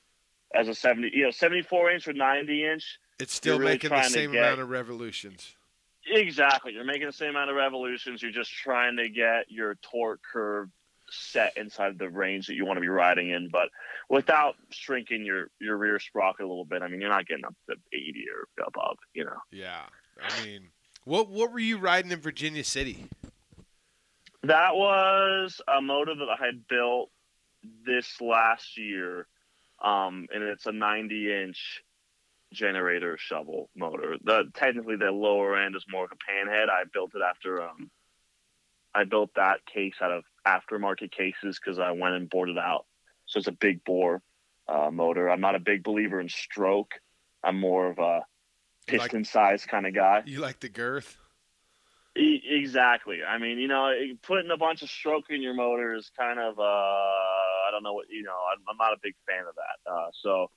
as 0.55 0.69
a 0.69 0.73
seventy. 0.73 1.11
You 1.13 1.25
know, 1.25 1.31
seventy 1.31 1.61
four 1.61 1.91
inch 1.91 2.07
or 2.07 2.13
ninety 2.13 2.65
inch. 2.65 2.97
It's 3.19 3.33
still 3.33 3.59
really 3.59 3.73
making 3.73 3.89
the 3.89 4.03
same 4.03 4.31
get- 4.31 4.43
amount 4.43 4.61
of 4.61 4.69
revolutions. 4.69 5.55
Exactly. 6.09 6.73
You're 6.73 6.85
making 6.85 7.05
the 7.05 7.13
same 7.13 7.31
amount 7.31 7.51
of 7.51 7.55
revolutions. 7.55 8.23
You're 8.23 8.31
just 8.31 8.51
trying 8.51 8.97
to 8.97 9.07
get 9.07 9.45
your 9.49 9.75
torque 9.75 10.21
curve 10.33 10.69
set 11.11 11.55
inside 11.57 11.99
the 11.99 12.09
range 12.09 12.47
that 12.47 12.55
you 12.55 12.65
want 12.65 12.77
to 12.77 12.81
be 12.81 12.87
riding 12.87 13.29
in, 13.29 13.49
but 13.51 13.69
without 14.09 14.55
shrinking 14.71 15.25
your, 15.25 15.49
your 15.59 15.77
rear 15.77 15.99
sprocket 15.99 16.45
a 16.45 16.47
little 16.47 16.65
bit. 16.65 16.81
I 16.81 16.87
mean, 16.87 17.01
you're 17.01 17.09
not 17.09 17.27
getting 17.27 17.45
up 17.45 17.53
to 17.69 17.75
80 17.93 18.25
or 18.33 18.65
above, 18.65 18.97
you 19.13 19.25
know. 19.25 19.37
Yeah. 19.51 19.83
I 20.19 20.45
mean, 20.45 20.69
what 21.03 21.29
what 21.29 21.51
were 21.51 21.59
you 21.59 21.77
riding 21.77 22.11
in 22.11 22.19
Virginia 22.19 22.63
City? 22.63 23.05
That 24.43 24.75
was 24.75 25.61
a 25.67 25.81
motor 25.81 26.15
that 26.15 26.27
I 26.29 26.43
had 26.43 26.67
built 26.67 27.09
this 27.85 28.19
last 28.19 28.77
year, 28.77 29.27
um, 29.83 30.27
and 30.33 30.43
it's 30.43 30.65
a 30.65 30.71
90 30.71 31.43
inch 31.43 31.83
generator 32.51 33.17
shovel 33.19 33.69
motor. 33.75 34.17
The 34.23 34.51
technically 34.55 34.95
the 34.95 35.11
lower 35.11 35.57
end 35.57 35.75
is 35.75 35.85
more 35.89 36.05
of 36.05 36.11
a 36.11 36.15
panhead. 36.15 36.69
I 36.69 36.83
built 36.91 37.11
it 37.15 37.21
after 37.27 37.61
um, 37.61 37.91
I 38.95 39.03
built 39.03 39.31
that 39.35 39.65
case 39.65 39.93
out 40.01 40.11
of 40.11 40.23
aftermarket 40.45 41.11
cases 41.11 41.59
because 41.63 41.77
I 41.79 41.91
went 41.91 42.15
and 42.15 42.29
bored 42.29 42.49
it 42.49 42.57
out. 42.57 42.85
So 43.27 43.37
it's 43.37 43.47
a 43.47 43.51
big 43.53 43.83
bore. 43.85 44.21
uh, 44.67 44.89
motor. 44.91 45.29
I'm 45.29 45.41
not 45.41 45.55
a 45.55 45.59
big 45.59 45.83
believer 45.83 46.19
in 46.19 46.29
stroke. 46.29 46.93
I'm 47.43 47.59
more 47.59 47.89
of 47.91 47.99
a 47.99 48.21
You 48.89 48.97
like- 48.97 49.11
piston 49.11 49.23
size 49.25 49.65
kind 49.65 49.85
of 49.85 49.93
guy. 49.93 50.23
You 50.25 50.39
like 50.39 50.59
the 50.61 50.69
girth? 50.69 51.17
E- 52.17 52.41
exactly. 52.43 53.19
I 53.23 53.37
mean, 53.37 53.57
you 53.57 53.67
know, 53.67 53.91
putting 54.21 54.51
a 54.51 54.57
bunch 54.57 54.81
of 54.81 54.89
stroke 54.89 55.25
in 55.29 55.41
your 55.41 55.53
motor 55.53 55.93
is 55.93 56.11
kind 56.17 56.39
of, 56.39 56.59
uh, 56.59 56.61
I 56.61 57.69
don't 57.71 57.83
know 57.83 57.93
what, 57.93 58.07
you 58.09 58.23
know, 58.23 58.37
I'm, 58.51 58.59
I'm 58.69 58.77
not 58.77 58.93
a 58.93 58.99
big 59.01 59.15
fan 59.27 59.45
of 59.47 59.55
that. 59.55 59.91
Uh, 59.91 60.09
so, 60.13 60.49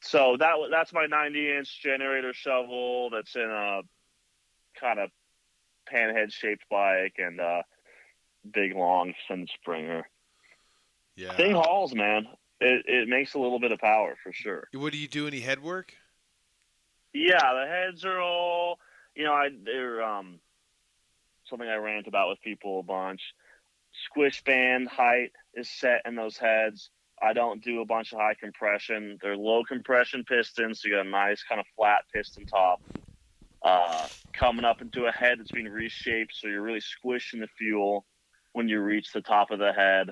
so 0.00 0.36
that 0.38 0.54
that's 0.70 0.92
my 0.92 1.06
90 1.06 1.56
inch 1.58 1.82
generator 1.82 2.32
shovel 2.32 3.10
that's 3.10 3.36
in 3.36 3.42
a 3.42 3.82
kind 4.80 4.98
of 4.98 5.10
panhead 5.92 6.32
shaped 6.32 6.64
bike 6.70 7.14
and 7.18 7.40
uh, 7.40 7.62
big 8.52 8.74
long 8.74 9.14
fin 9.28 9.46
springer. 9.60 10.08
Yeah. 11.14 11.36
Thing 11.36 11.54
hauls, 11.54 11.94
man. 11.94 12.26
It, 12.60 12.84
it 12.86 13.08
makes 13.08 13.34
a 13.34 13.38
little 13.38 13.60
bit 13.60 13.70
of 13.70 13.78
power 13.78 14.16
for 14.22 14.32
sure. 14.32 14.68
What 14.72 14.92
do 14.92 14.98
you 14.98 15.08
do? 15.08 15.28
Any 15.28 15.40
head 15.40 15.62
work? 15.62 15.94
Yeah, 17.12 17.54
the 17.54 17.66
heads 17.68 18.04
are 18.04 18.20
all 18.20 18.78
you 19.18 19.24
know, 19.24 19.32
I 19.32 19.48
they're 19.64 20.02
um 20.02 20.38
something 21.48 21.68
I 21.68 21.76
rant 21.76 22.06
about 22.06 22.28
with 22.28 22.40
people 22.40 22.80
a 22.80 22.82
bunch. 22.82 23.22
Squish 24.04 24.42
band 24.44 24.88
height 24.88 25.32
is 25.54 25.68
set 25.68 26.02
in 26.06 26.14
those 26.14 26.36
heads. 26.36 26.90
I 27.20 27.32
don't 27.32 27.62
do 27.62 27.80
a 27.80 27.86
bunch 27.86 28.12
of 28.12 28.18
high 28.18 28.34
compression. 28.34 29.18
They're 29.20 29.36
low 29.36 29.64
compression 29.64 30.24
pistons, 30.24 30.80
so 30.80 30.88
you 30.88 30.94
got 30.94 31.06
a 31.06 31.10
nice 31.10 31.42
kind 31.42 31.60
of 31.60 31.66
flat 31.76 32.02
piston 32.14 32.46
top. 32.46 32.80
Uh, 33.60 34.06
coming 34.32 34.64
up 34.64 34.80
into 34.80 35.06
a 35.06 35.12
head 35.12 35.40
that's 35.40 35.50
being 35.50 35.68
reshaped, 35.68 36.34
so 36.34 36.46
you're 36.46 36.62
really 36.62 36.80
squishing 36.80 37.40
the 37.40 37.48
fuel 37.58 38.06
when 38.52 38.68
you 38.68 38.80
reach 38.80 39.12
the 39.12 39.20
top 39.20 39.50
of 39.50 39.58
the 39.58 39.72
head. 39.72 40.10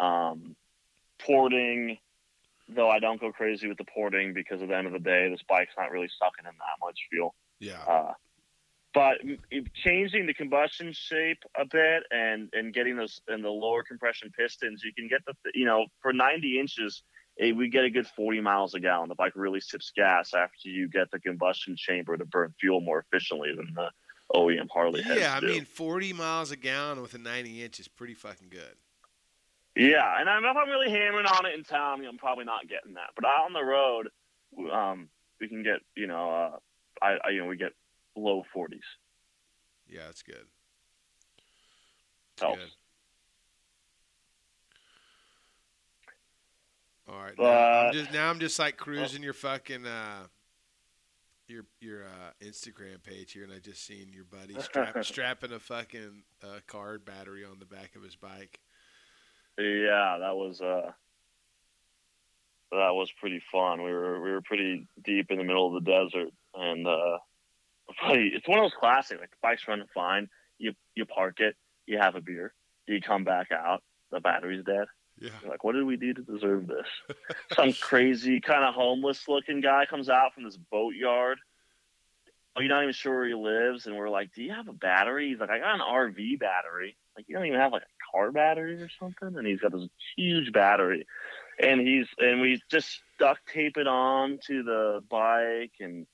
Um, 0.00 0.56
porting, 1.18 1.98
though 2.68 2.88
I 2.88 2.98
don't 2.98 3.20
go 3.20 3.30
crazy 3.30 3.68
with 3.68 3.78
the 3.78 3.84
porting 3.84 4.32
because 4.32 4.62
at 4.62 4.68
the 4.68 4.76
end 4.76 4.86
of 4.86 4.92
the 4.92 4.98
day, 5.00 5.28
this 5.28 5.42
bike's 5.48 5.74
not 5.76 5.90
really 5.90 6.08
sucking 6.18 6.46
in 6.46 6.56
that 6.58 6.86
much 6.86 6.98
fuel. 7.10 7.34
Yeah. 7.60 7.82
Uh, 7.82 8.12
but 8.98 9.18
changing 9.74 10.26
the 10.26 10.34
combustion 10.34 10.92
shape 10.92 11.38
a 11.56 11.64
bit 11.64 12.02
and 12.10 12.48
and 12.52 12.74
getting 12.74 12.96
those 12.96 13.20
in 13.28 13.42
the 13.42 13.48
lower 13.48 13.84
compression 13.84 14.30
pistons, 14.36 14.82
you 14.84 14.92
can 14.92 15.06
get 15.08 15.20
the 15.26 15.34
you 15.54 15.64
know 15.64 15.86
for 16.00 16.12
90 16.12 16.58
inches, 16.58 17.02
eh, 17.40 17.52
we 17.52 17.68
get 17.68 17.84
a 17.84 17.90
good 17.90 18.08
40 18.08 18.40
miles 18.40 18.74
a 18.74 18.80
gallon. 18.80 19.08
The 19.08 19.14
bike 19.14 19.34
really 19.36 19.60
sips 19.60 19.92
gas 19.94 20.34
after 20.34 20.68
you 20.68 20.88
get 20.88 21.10
the 21.12 21.20
combustion 21.20 21.76
chamber 21.76 22.16
to 22.16 22.24
burn 22.24 22.52
fuel 22.60 22.80
more 22.80 22.98
efficiently 22.98 23.50
than 23.56 23.72
the 23.74 23.90
OEM 24.34 24.68
Harley 24.72 25.02
heads 25.02 25.20
Yeah, 25.20 25.36
I 25.36 25.40
do. 25.40 25.46
mean, 25.46 25.64
40 25.64 26.12
miles 26.14 26.50
a 26.50 26.56
gallon 26.56 27.00
with 27.00 27.14
a 27.14 27.18
90 27.18 27.62
inch 27.62 27.78
is 27.80 27.88
pretty 27.88 28.14
fucking 28.14 28.48
good. 28.50 28.74
Yeah, 29.76 30.18
and 30.18 30.28
I'm, 30.28 30.44
if 30.44 30.56
I'm 30.56 30.68
really 30.68 30.90
hammering 30.90 31.26
on 31.26 31.46
it 31.46 31.54
in 31.54 31.62
town, 31.62 32.04
I'm 32.04 32.18
probably 32.18 32.44
not 32.44 32.68
getting 32.68 32.94
that. 32.94 33.10
But 33.14 33.24
out 33.24 33.44
on 33.46 33.52
the 33.52 33.62
road, 33.62 34.08
um, 34.72 35.08
we 35.40 35.46
can 35.46 35.62
get 35.62 35.80
you 35.94 36.08
know, 36.08 36.30
uh, 36.30 36.56
I, 37.00 37.18
I 37.24 37.30
you 37.30 37.40
know 37.42 37.46
we 37.46 37.56
get 37.56 37.72
low 38.18 38.42
40s. 38.54 38.80
Yeah, 39.88 40.02
that's 40.06 40.22
good. 40.22 40.46
That's 42.36 42.42
Helps. 42.42 42.58
good. 42.58 42.70
All 47.10 47.22
right. 47.22 47.38
Now, 47.38 47.86
I'm 47.86 47.92
just, 47.92 48.12
now 48.12 48.30
I'm 48.30 48.38
just 48.38 48.58
like 48.58 48.76
cruising 48.76 49.22
your 49.22 49.32
fucking 49.32 49.86
uh, 49.86 50.26
your 51.46 51.64
your 51.80 52.04
uh, 52.04 52.44
Instagram 52.44 53.02
page 53.02 53.32
here, 53.32 53.44
and 53.44 53.52
I 53.52 53.58
just 53.58 53.86
seen 53.86 54.08
your 54.12 54.24
buddy 54.24 54.60
strap, 54.60 54.96
strapping 55.04 55.52
a 55.52 55.58
fucking 55.58 56.22
uh, 56.44 56.58
card 56.66 57.06
battery 57.06 57.44
on 57.44 57.58
the 57.58 57.64
back 57.64 57.96
of 57.96 58.02
his 58.02 58.14
bike. 58.14 58.60
Yeah, 59.58 60.18
that 60.20 60.36
was 60.36 60.60
uh 60.60 60.92
that 62.70 62.90
was 62.90 63.10
pretty 63.18 63.42
fun. 63.50 63.82
We 63.82 63.90
were 63.90 64.20
we 64.20 64.30
were 64.30 64.42
pretty 64.42 64.86
deep 65.02 65.30
in 65.30 65.38
the 65.38 65.44
middle 65.44 65.66
of 65.66 65.82
the 65.82 65.90
desert 65.90 66.32
and 66.54 66.86
uh 66.86 67.18
it's 67.88 68.48
one 68.48 68.58
of 68.58 68.64
those 68.64 68.78
classic 68.78 69.20
like 69.20 69.30
the 69.30 69.36
bike's 69.42 69.66
running 69.66 69.86
fine, 69.94 70.28
you 70.58 70.72
you 70.94 71.06
park 71.06 71.40
it, 71.40 71.56
you 71.86 71.98
have 71.98 72.14
a 72.14 72.20
beer, 72.20 72.52
you 72.86 73.00
come 73.00 73.24
back 73.24 73.50
out, 73.52 73.82
the 74.10 74.20
battery's 74.20 74.64
dead. 74.64 74.86
Yeah. 75.20 75.30
You're 75.42 75.50
like, 75.50 75.64
what 75.64 75.72
did 75.72 75.84
we 75.84 75.96
do 75.96 76.14
to 76.14 76.22
deserve 76.22 76.68
this? 76.68 77.16
Some 77.54 77.72
crazy 77.72 78.40
kind 78.40 78.64
of 78.64 78.74
homeless 78.74 79.26
looking 79.26 79.60
guy 79.60 79.84
comes 79.86 80.08
out 80.08 80.34
from 80.34 80.44
this 80.44 80.56
boat 80.56 80.94
yard. 80.94 81.38
Oh, 82.56 82.60
you're 82.60 82.70
not 82.70 82.82
even 82.82 82.92
sure 82.92 83.14
where 83.14 83.28
he 83.28 83.34
lives, 83.34 83.86
and 83.86 83.96
we're 83.96 84.08
like, 84.08 84.32
"Do 84.34 84.42
you 84.42 84.52
have 84.52 84.68
a 84.68 84.72
battery?" 84.72 85.28
He's 85.28 85.38
like, 85.38 85.50
"I 85.50 85.58
got 85.60 85.74
an 85.74 85.80
RV 85.80 86.40
battery." 86.40 86.96
Like, 87.16 87.26
you 87.28 87.36
don't 87.36 87.46
even 87.46 87.60
have 87.60 87.72
like 87.72 87.82
a 87.82 88.12
car 88.12 88.32
battery 88.32 88.82
or 88.82 88.88
something, 88.98 89.36
and 89.36 89.46
he's 89.46 89.60
got 89.60 89.72
this 89.72 89.88
huge 90.16 90.52
battery, 90.52 91.06
and 91.60 91.80
he's 91.80 92.06
and 92.18 92.40
we 92.40 92.60
just 92.70 93.00
duct 93.18 93.40
tape 93.52 93.76
it 93.76 93.86
on 93.86 94.40
to 94.46 94.62
the 94.64 95.04
bike, 95.08 95.72
and 95.78 96.06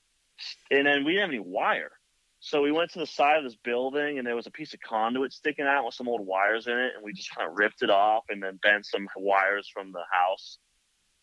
and 0.70 0.86
then 0.86 1.04
we 1.04 1.12
didn't 1.12 1.22
have 1.22 1.30
any 1.30 1.38
wire, 1.40 1.92
so 2.40 2.62
we 2.62 2.72
went 2.72 2.90
to 2.92 2.98
the 2.98 3.06
side 3.06 3.38
of 3.38 3.44
this 3.44 3.56
building, 3.56 4.18
and 4.18 4.26
there 4.26 4.36
was 4.36 4.46
a 4.46 4.50
piece 4.50 4.74
of 4.74 4.80
conduit 4.80 5.32
sticking 5.32 5.66
out 5.66 5.84
with 5.84 5.94
some 5.94 6.08
old 6.08 6.26
wires 6.26 6.66
in 6.66 6.78
it, 6.78 6.92
and 6.94 7.04
we 7.04 7.12
just 7.12 7.34
kind 7.34 7.48
of 7.48 7.56
ripped 7.56 7.82
it 7.82 7.90
off, 7.90 8.24
and 8.28 8.42
then 8.42 8.58
bent 8.62 8.84
some 8.86 9.08
wires 9.16 9.68
from 9.72 9.92
the 9.92 10.02
house, 10.10 10.58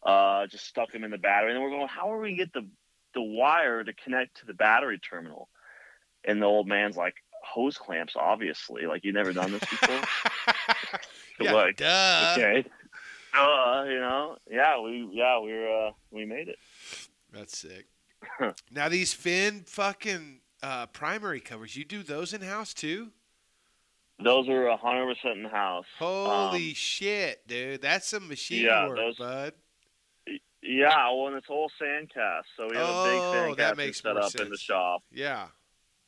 uh, 0.04 0.48
just 0.48 0.66
stuck 0.66 0.92
them 0.92 1.04
in 1.04 1.12
the 1.12 1.18
battery, 1.18 1.50
and 1.52 1.58
then 1.58 1.64
we're 1.64 1.70
going, 1.76 1.88
"How 1.88 2.12
are 2.14 2.20
we 2.20 2.30
gonna 2.30 2.38
get 2.38 2.54
the 2.54 2.68
the 3.14 3.22
wire 3.22 3.84
to 3.84 3.94
connect 3.94 4.38
to 4.40 4.46
the 4.46 4.54
battery 4.54 4.98
terminal?" 5.00 5.50
And 6.24 6.42
the 6.42 6.46
old 6.46 6.68
man's 6.68 6.96
like, 6.96 7.16
hose 7.44 7.78
clamps, 7.78 8.14
obviously. 8.16 8.86
Like 8.86 9.04
you 9.04 9.12
never 9.12 9.34
done 9.34 9.52
this 9.52 9.62
before. 9.62 10.02
yeah, 11.40 11.52
Like, 11.54 11.78
duh. 11.78 12.36
okay. 12.38 12.66
Uh, 13.34 13.84
you 13.88 14.00
know, 14.00 14.38
yeah, 14.50 14.80
we 14.82 15.08
yeah 15.12 15.40
we 15.40 15.52
were 15.54 15.88
uh, 15.88 15.92
we 16.12 16.26
made 16.26 16.48
it. 16.50 16.58
That's 17.32 17.58
sick. 17.58 17.88
now 18.72 18.89
these 18.89 19.14
fin 19.14 19.64
fucking 19.65 20.39
uh, 20.64 20.88
primary 20.88 21.39
covers, 21.39 21.76
you 21.76 21.84
do 21.85 22.03
those 22.03 22.34
in 22.34 22.41
house 22.41 22.73
too? 22.73 23.10
Those 24.23 24.48
are 24.49 24.77
hundred 24.77 25.15
percent 25.15 25.39
in 25.39 25.45
house. 25.45 25.85
Holy 25.98 26.69
Um, 26.69 26.73
shit, 26.76 27.48
dude! 27.48 27.81
That's 27.81 28.07
some 28.07 28.27
machine 28.27 28.65
yeah, 28.65 28.88
work, 28.88 28.98
those- 28.98 29.18
bud. 29.18 29.53
Yeah, 30.64 31.07
well, 31.10 31.26
and 31.30 31.38
it's 31.38 31.49
all 31.49 31.72
sandcast, 31.81 32.43
so 32.56 32.68
we 32.69 32.77
have 32.77 32.85
a 32.88 32.91
Oh, 32.93 33.48
big 33.48 33.57
that 33.57 33.73
sandcast 33.73 33.77
makes 33.77 34.02
set 34.02 34.15
up 34.15 34.35
in 34.35 34.49
the 34.49 34.57
shop. 34.57 35.02
Yeah, 35.11 35.48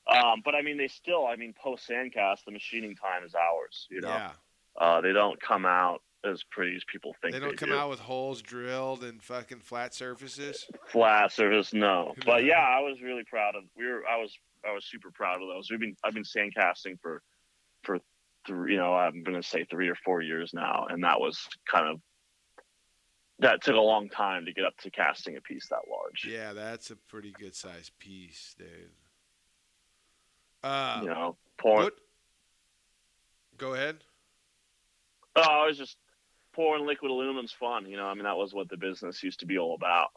Um, 0.07 0.43
but 0.45 0.53
I 0.53 0.61
mean, 0.61 0.77
they 0.77 0.87
still, 0.87 1.25
I 1.25 1.35
mean, 1.37 1.53
post 1.59 1.89
sandcast, 1.89 2.45
the 2.45 2.51
machining 2.51 2.95
time 2.95 3.23
is 3.25 3.33
hours. 3.33 3.87
You 3.89 4.01
know, 4.01 4.09
yeah. 4.09 4.31
uh, 4.79 5.01
they 5.01 5.11
don't 5.11 5.41
come 5.41 5.65
out 5.65 6.03
as 6.25 6.43
pretty 6.51 6.75
as 6.75 6.83
people 6.91 7.13
think 7.21 7.33
They 7.33 7.39
don't 7.39 7.57
come 7.57 7.69
do. 7.69 7.75
out 7.75 7.89
with 7.89 7.99
holes 7.99 8.41
drilled 8.41 9.03
and 9.03 9.21
fucking 9.21 9.59
flat 9.59 9.93
surfaces. 9.93 10.65
flat 10.87 11.31
surface 11.31 11.73
no 11.73 12.13
but 12.25 12.43
yeah 12.45 12.59
i 12.61 12.79
was 12.79 13.01
really 13.01 13.23
proud 13.29 13.55
of 13.55 13.63
we 13.75 13.85
were 13.85 14.03
i 14.09 14.17
was 14.17 14.33
i 14.67 14.71
was 14.73 14.85
super 14.85 15.11
proud 15.11 15.41
of 15.41 15.47
those 15.49 15.69
we've 15.69 15.79
been 15.79 15.95
i've 16.03 16.13
been 16.13 16.23
sandcasting 16.23 16.97
for 17.01 17.21
for 17.83 17.99
three 18.47 18.73
you 18.73 18.77
know 18.77 18.93
i'm 18.93 19.21
gonna 19.23 19.43
say 19.43 19.65
three 19.69 19.89
or 19.89 19.95
four 20.05 20.21
years 20.21 20.51
now 20.53 20.87
and 20.89 21.03
that 21.03 21.19
was 21.19 21.47
kind 21.69 21.87
of 21.89 21.99
that 23.39 23.61
took 23.63 23.75
a 23.75 23.79
long 23.81 24.07
time 24.09 24.45
to 24.45 24.53
get 24.53 24.63
up 24.63 24.77
to 24.77 24.89
casting 24.91 25.35
a 25.35 25.41
piece 25.41 25.67
that 25.69 25.79
large 25.91 26.25
Yeah, 26.25 26.53
that's 26.53 26.91
a 26.91 26.95
pretty 26.95 27.31
good 27.37 27.55
sized 27.55 27.91
piece, 27.99 28.55
dude. 28.57 28.91
Uh, 30.63 30.99
you 31.01 31.09
know 31.09 31.35
what? 31.61 31.93
Go 33.57 33.73
ahead. 33.73 33.97
oh 35.35 35.41
i 35.41 35.65
was 35.67 35.77
just 35.77 35.97
pouring 36.53 36.85
liquid 36.85 37.11
aluminum's 37.11 37.51
fun 37.51 37.85
you 37.85 37.97
know 37.97 38.05
i 38.05 38.13
mean 38.13 38.23
that 38.23 38.37
was 38.37 38.53
what 38.53 38.69
the 38.69 38.77
business 38.77 39.23
used 39.23 39.39
to 39.39 39.45
be 39.45 39.57
all 39.57 39.75
about 39.75 40.09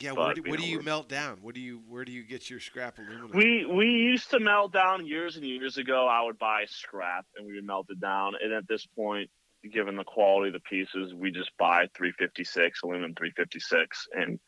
Yeah, 0.00 0.12
But, 0.14 0.24
where 0.24 0.34
do, 0.34 0.42
what 0.42 0.60
know, 0.60 0.64
do 0.64 0.70
you 0.70 0.82
melt 0.82 1.08
down? 1.08 1.38
What 1.42 1.54
do 1.54 1.60
you 1.60 1.82
where 1.86 2.04
do 2.04 2.12
you 2.12 2.22
get 2.22 2.48
your 2.48 2.60
scrap 2.60 2.98
aluminum? 2.98 3.30
We 3.34 3.66
we 3.66 3.86
used 3.86 4.30
to 4.30 4.40
melt 4.40 4.72
down 4.72 5.06
years 5.06 5.36
and 5.36 5.44
years 5.44 5.76
ago. 5.76 6.06
I 6.06 6.22
would 6.22 6.38
buy 6.38 6.64
scrap 6.66 7.26
and 7.36 7.46
we 7.46 7.54
would 7.54 7.66
melt 7.66 7.86
it 7.90 8.00
down. 8.00 8.32
And 8.42 8.52
at 8.52 8.66
this 8.66 8.86
point, 8.86 9.30
given 9.70 9.96
the 9.96 10.04
quality 10.04 10.48
of 10.48 10.54
the 10.54 10.60
pieces, 10.60 11.12
we 11.12 11.30
just 11.30 11.50
buy 11.58 11.86
356 11.94 12.80
aluminum 12.82 13.14
356 13.14 14.06
and 14.12 14.40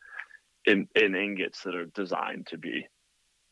in 0.65 0.87
in 0.95 1.15
ingots 1.15 1.61
that 1.63 1.75
are 1.75 1.85
designed 1.85 2.47
to 2.47 2.57
be, 2.57 2.87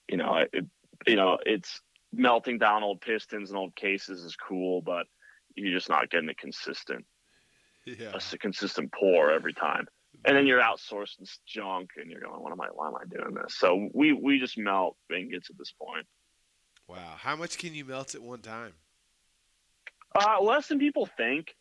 you 0.07 0.17
know, 0.17 0.43
it, 0.51 0.65
you 1.05 1.15
know, 1.15 1.37
it's 1.45 1.81
melting 2.11 2.57
down 2.57 2.83
old 2.83 3.01
pistons 3.01 3.49
and 3.49 3.57
old 3.57 3.75
cases 3.75 4.23
is 4.23 4.35
cool, 4.35 4.81
but 4.81 5.05
you're 5.55 5.77
just 5.77 5.89
not 5.89 6.09
getting 6.09 6.29
it 6.29 6.37
consistent 6.37 7.05
yeah, 7.85 8.11
a 8.15 8.37
consistent 8.37 8.91
pour 8.91 9.31
every 9.31 9.53
time. 9.53 9.87
And 10.25 10.37
then 10.37 10.45
you're 10.45 10.61
outsourcing 10.61 11.27
junk, 11.47 11.91
and 11.97 12.11
you're 12.11 12.21
going, 12.21 12.41
"What 12.41 12.51
am 12.51 12.61
I? 12.61 12.67
Why 12.67 12.87
am 12.87 12.95
I 12.95 13.05
doing 13.09 13.33
this?" 13.33 13.55
So 13.57 13.89
we 13.93 14.13
we 14.13 14.39
just 14.39 14.57
melt 14.57 14.97
and 15.09 15.31
get 15.31 15.45
to 15.45 15.53
this 15.57 15.71
point. 15.71 16.05
wow. 16.87 17.15
How 17.17 17.35
much 17.35 17.57
can 17.57 17.73
you 17.73 17.85
melt 17.85 18.13
at 18.13 18.21
one 18.21 18.41
time? 18.41 18.73
Uh, 20.13 20.41
less 20.41 20.67
than 20.67 20.79
people 20.79 21.05
think. 21.17 21.55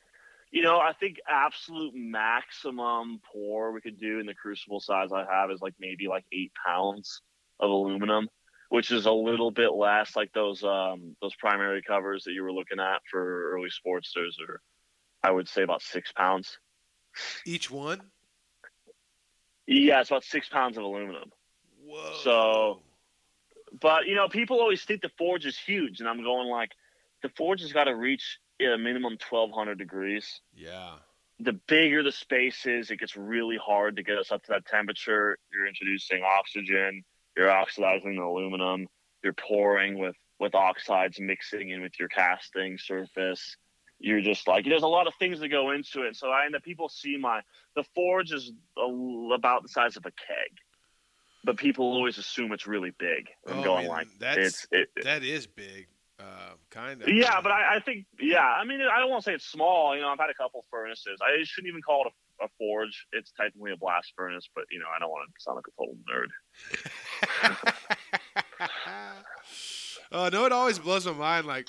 You 0.50 0.62
know, 0.62 0.78
I 0.78 0.92
think 0.98 1.18
absolute 1.28 1.94
maximum 1.94 3.20
pour 3.32 3.70
we 3.70 3.80
could 3.80 4.00
do 4.00 4.18
in 4.18 4.26
the 4.26 4.34
crucible 4.34 4.80
size 4.80 5.10
I 5.12 5.24
have 5.30 5.50
is 5.52 5.60
like 5.60 5.74
maybe 5.78 6.08
like 6.08 6.24
eight 6.32 6.50
pounds 6.66 7.22
of 7.60 7.70
aluminum, 7.70 8.28
which 8.68 8.90
is 8.90 9.06
a 9.06 9.12
little 9.12 9.52
bit 9.52 9.72
less 9.72 10.16
like 10.16 10.32
those 10.32 10.64
um 10.64 11.14
those 11.22 11.36
primary 11.36 11.82
covers 11.82 12.24
that 12.24 12.32
you 12.32 12.42
were 12.42 12.52
looking 12.52 12.80
at 12.80 13.00
for 13.08 13.52
early 13.52 13.68
sportsters, 13.68 14.32
or 14.46 14.60
I 15.22 15.30
would 15.30 15.48
say 15.48 15.62
about 15.62 15.82
six 15.82 16.12
pounds. 16.12 16.58
Each 17.44 17.70
one? 17.70 18.00
Yeah, 19.66 20.00
it's 20.00 20.10
about 20.10 20.24
six 20.24 20.48
pounds 20.48 20.76
of 20.76 20.84
aluminum. 20.84 21.30
Whoa. 21.84 22.12
So- 22.22 22.82
But 23.80 24.06
you 24.06 24.14
know, 24.16 24.28
people 24.28 24.58
always 24.60 24.82
think 24.84 25.00
the 25.02 25.10
forge 25.16 25.46
is 25.46 25.56
huge, 25.56 26.00
and 26.00 26.08
I'm 26.08 26.22
going 26.24 26.48
like, 26.48 26.72
the 27.22 27.28
forge 27.36 27.60
has 27.60 27.72
got 27.72 27.84
to 27.84 27.94
reach 27.94 28.38
a 28.60 28.76
minimum 28.76 29.16
1,200 29.28 29.78
degrees. 29.78 30.40
yeah. 30.52 30.98
The 31.42 31.54
bigger 31.54 32.02
the 32.02 32.12
space 32.12 32.66
is, 32.66 32.90
it 32.90 32.98
gets 33.00 33.16
really 33.16 33.56
hard 33.56 33.96
to 33.96 34.02
get 34.02 34.18
us 34.18 34.30
up 34.30 34.42
to 34.42 34.48
that 34.52 34.66
temperature. 34.66 35.38
You're 35.50 35.66
introducing 35.66 36.22
oxygen. 36.22 37.02
You're 37.34 37.50
oxidizing 37.50 38.16
the 38.16 38.22
aluminum. 38.22 38.88
You're 39.24 39.32
pouring 39.32 39.98
with 39.98 40.16
with 40.38 40.54
oxides 40.54 41.18
mixing 41.18 41.70
in 41.70 41.80
with 41.80 41.98
your 41.98 42.08
casting 42.08 42.76
surface. 42.76 43.56
You're 44.00 44.22
just 44.22 44.48
like 44.48 44.64
there's 44.64 44.82
a 44.82 44.86
lot 44.88 45.06
of 45.06 45.12
things 45.18 45.40
that 45.40 45.48
go 45.48 45.70
into 45.72 46.02
it. 46.02 46.16
So 46.16 46.30
I 46.30 46.46
end 46.46 46.54
up 46.56 46.62
people 46.62 46.88
see 46.88 47.16
my 47.18 47.42
the 47.76 47.84
forge 47.94 48.32
is 48.32 48.50
a, 48.78 49.34
about 49.34 49.62
the 49.62 49.68
size 49.68 49.96
of 49.96 50.06
a 50.06 50.10
keg, 50.10 50.56
but 51.44 51.56
people 51.58 51.84
always 51.84 52.16
assume 52.18 52.52
it's 52.52 52.66
really 52.66 52.92
big. 52.98 53.28
I'm 53.46 53.58
Oh, 53.58 53.62
going 53.64 53.88
like 53.88 54.08
that's 54.18 54.38
it's 54.38 54.66
it, 54.72 54.88
that 55.04 55.22
is 55.22 55.46
big. 55.46 55.86
Uh, 56.18 56.52
kind 56.70 57.00
of. 57.02 57.08
yeah, 57.08 57.40
but 57.40 57.50
I, 57.50 57.76
I 57.76 57.80
think 57.80 58.04
yeah. 58.18 58.44
I 58.44 58.64
mean, 58.64 58.80
I 58.82 58.98
don't 59.00 59.08
want 59.10 59.22
to 59.24 59.30
say 59.30 59.34
it's 59.34 59.46
small. 59.46 59.94
You 59.94 60.02
know, 60.02 60.08
I've 60.08 60.18
had 60.18 60.28
a 60.30 60.34
couple 60.34 60.64
furnaces. 60.70 61.18
I 61.22 61.42
shouldn't 61.44 61.68
even 61.70 61.80
call 61.80 62.06
it 62.06 62.12
a, 62.42 62.44
a 62.44 62.48
forge. 62.58 63.06
It's 63.12 63.32
technically 63.32 63.72
a 63.72 63.76
blast 63.78 64.12
furnace, 64.16 64.46
but 64.54 64.64
you 64.70 64.78
know, 64.80 64.84
I 64.94 64.98
don't 64.98 65.08
want 65.10 65.28
to 65.28 65.42
sound 65.42 65.56
like 65.56 65.66
a 65.66 65.70
total 65.78 65.96
nerd. 66.10 66.30
oh 70.12 70.28
no! 70.32 70.44
It 70.44 70.52
always 70.52 70.78
blows 70.78 71.06
my 71.06 71.12
mind, 71.12 71.46
like 71.46 71.68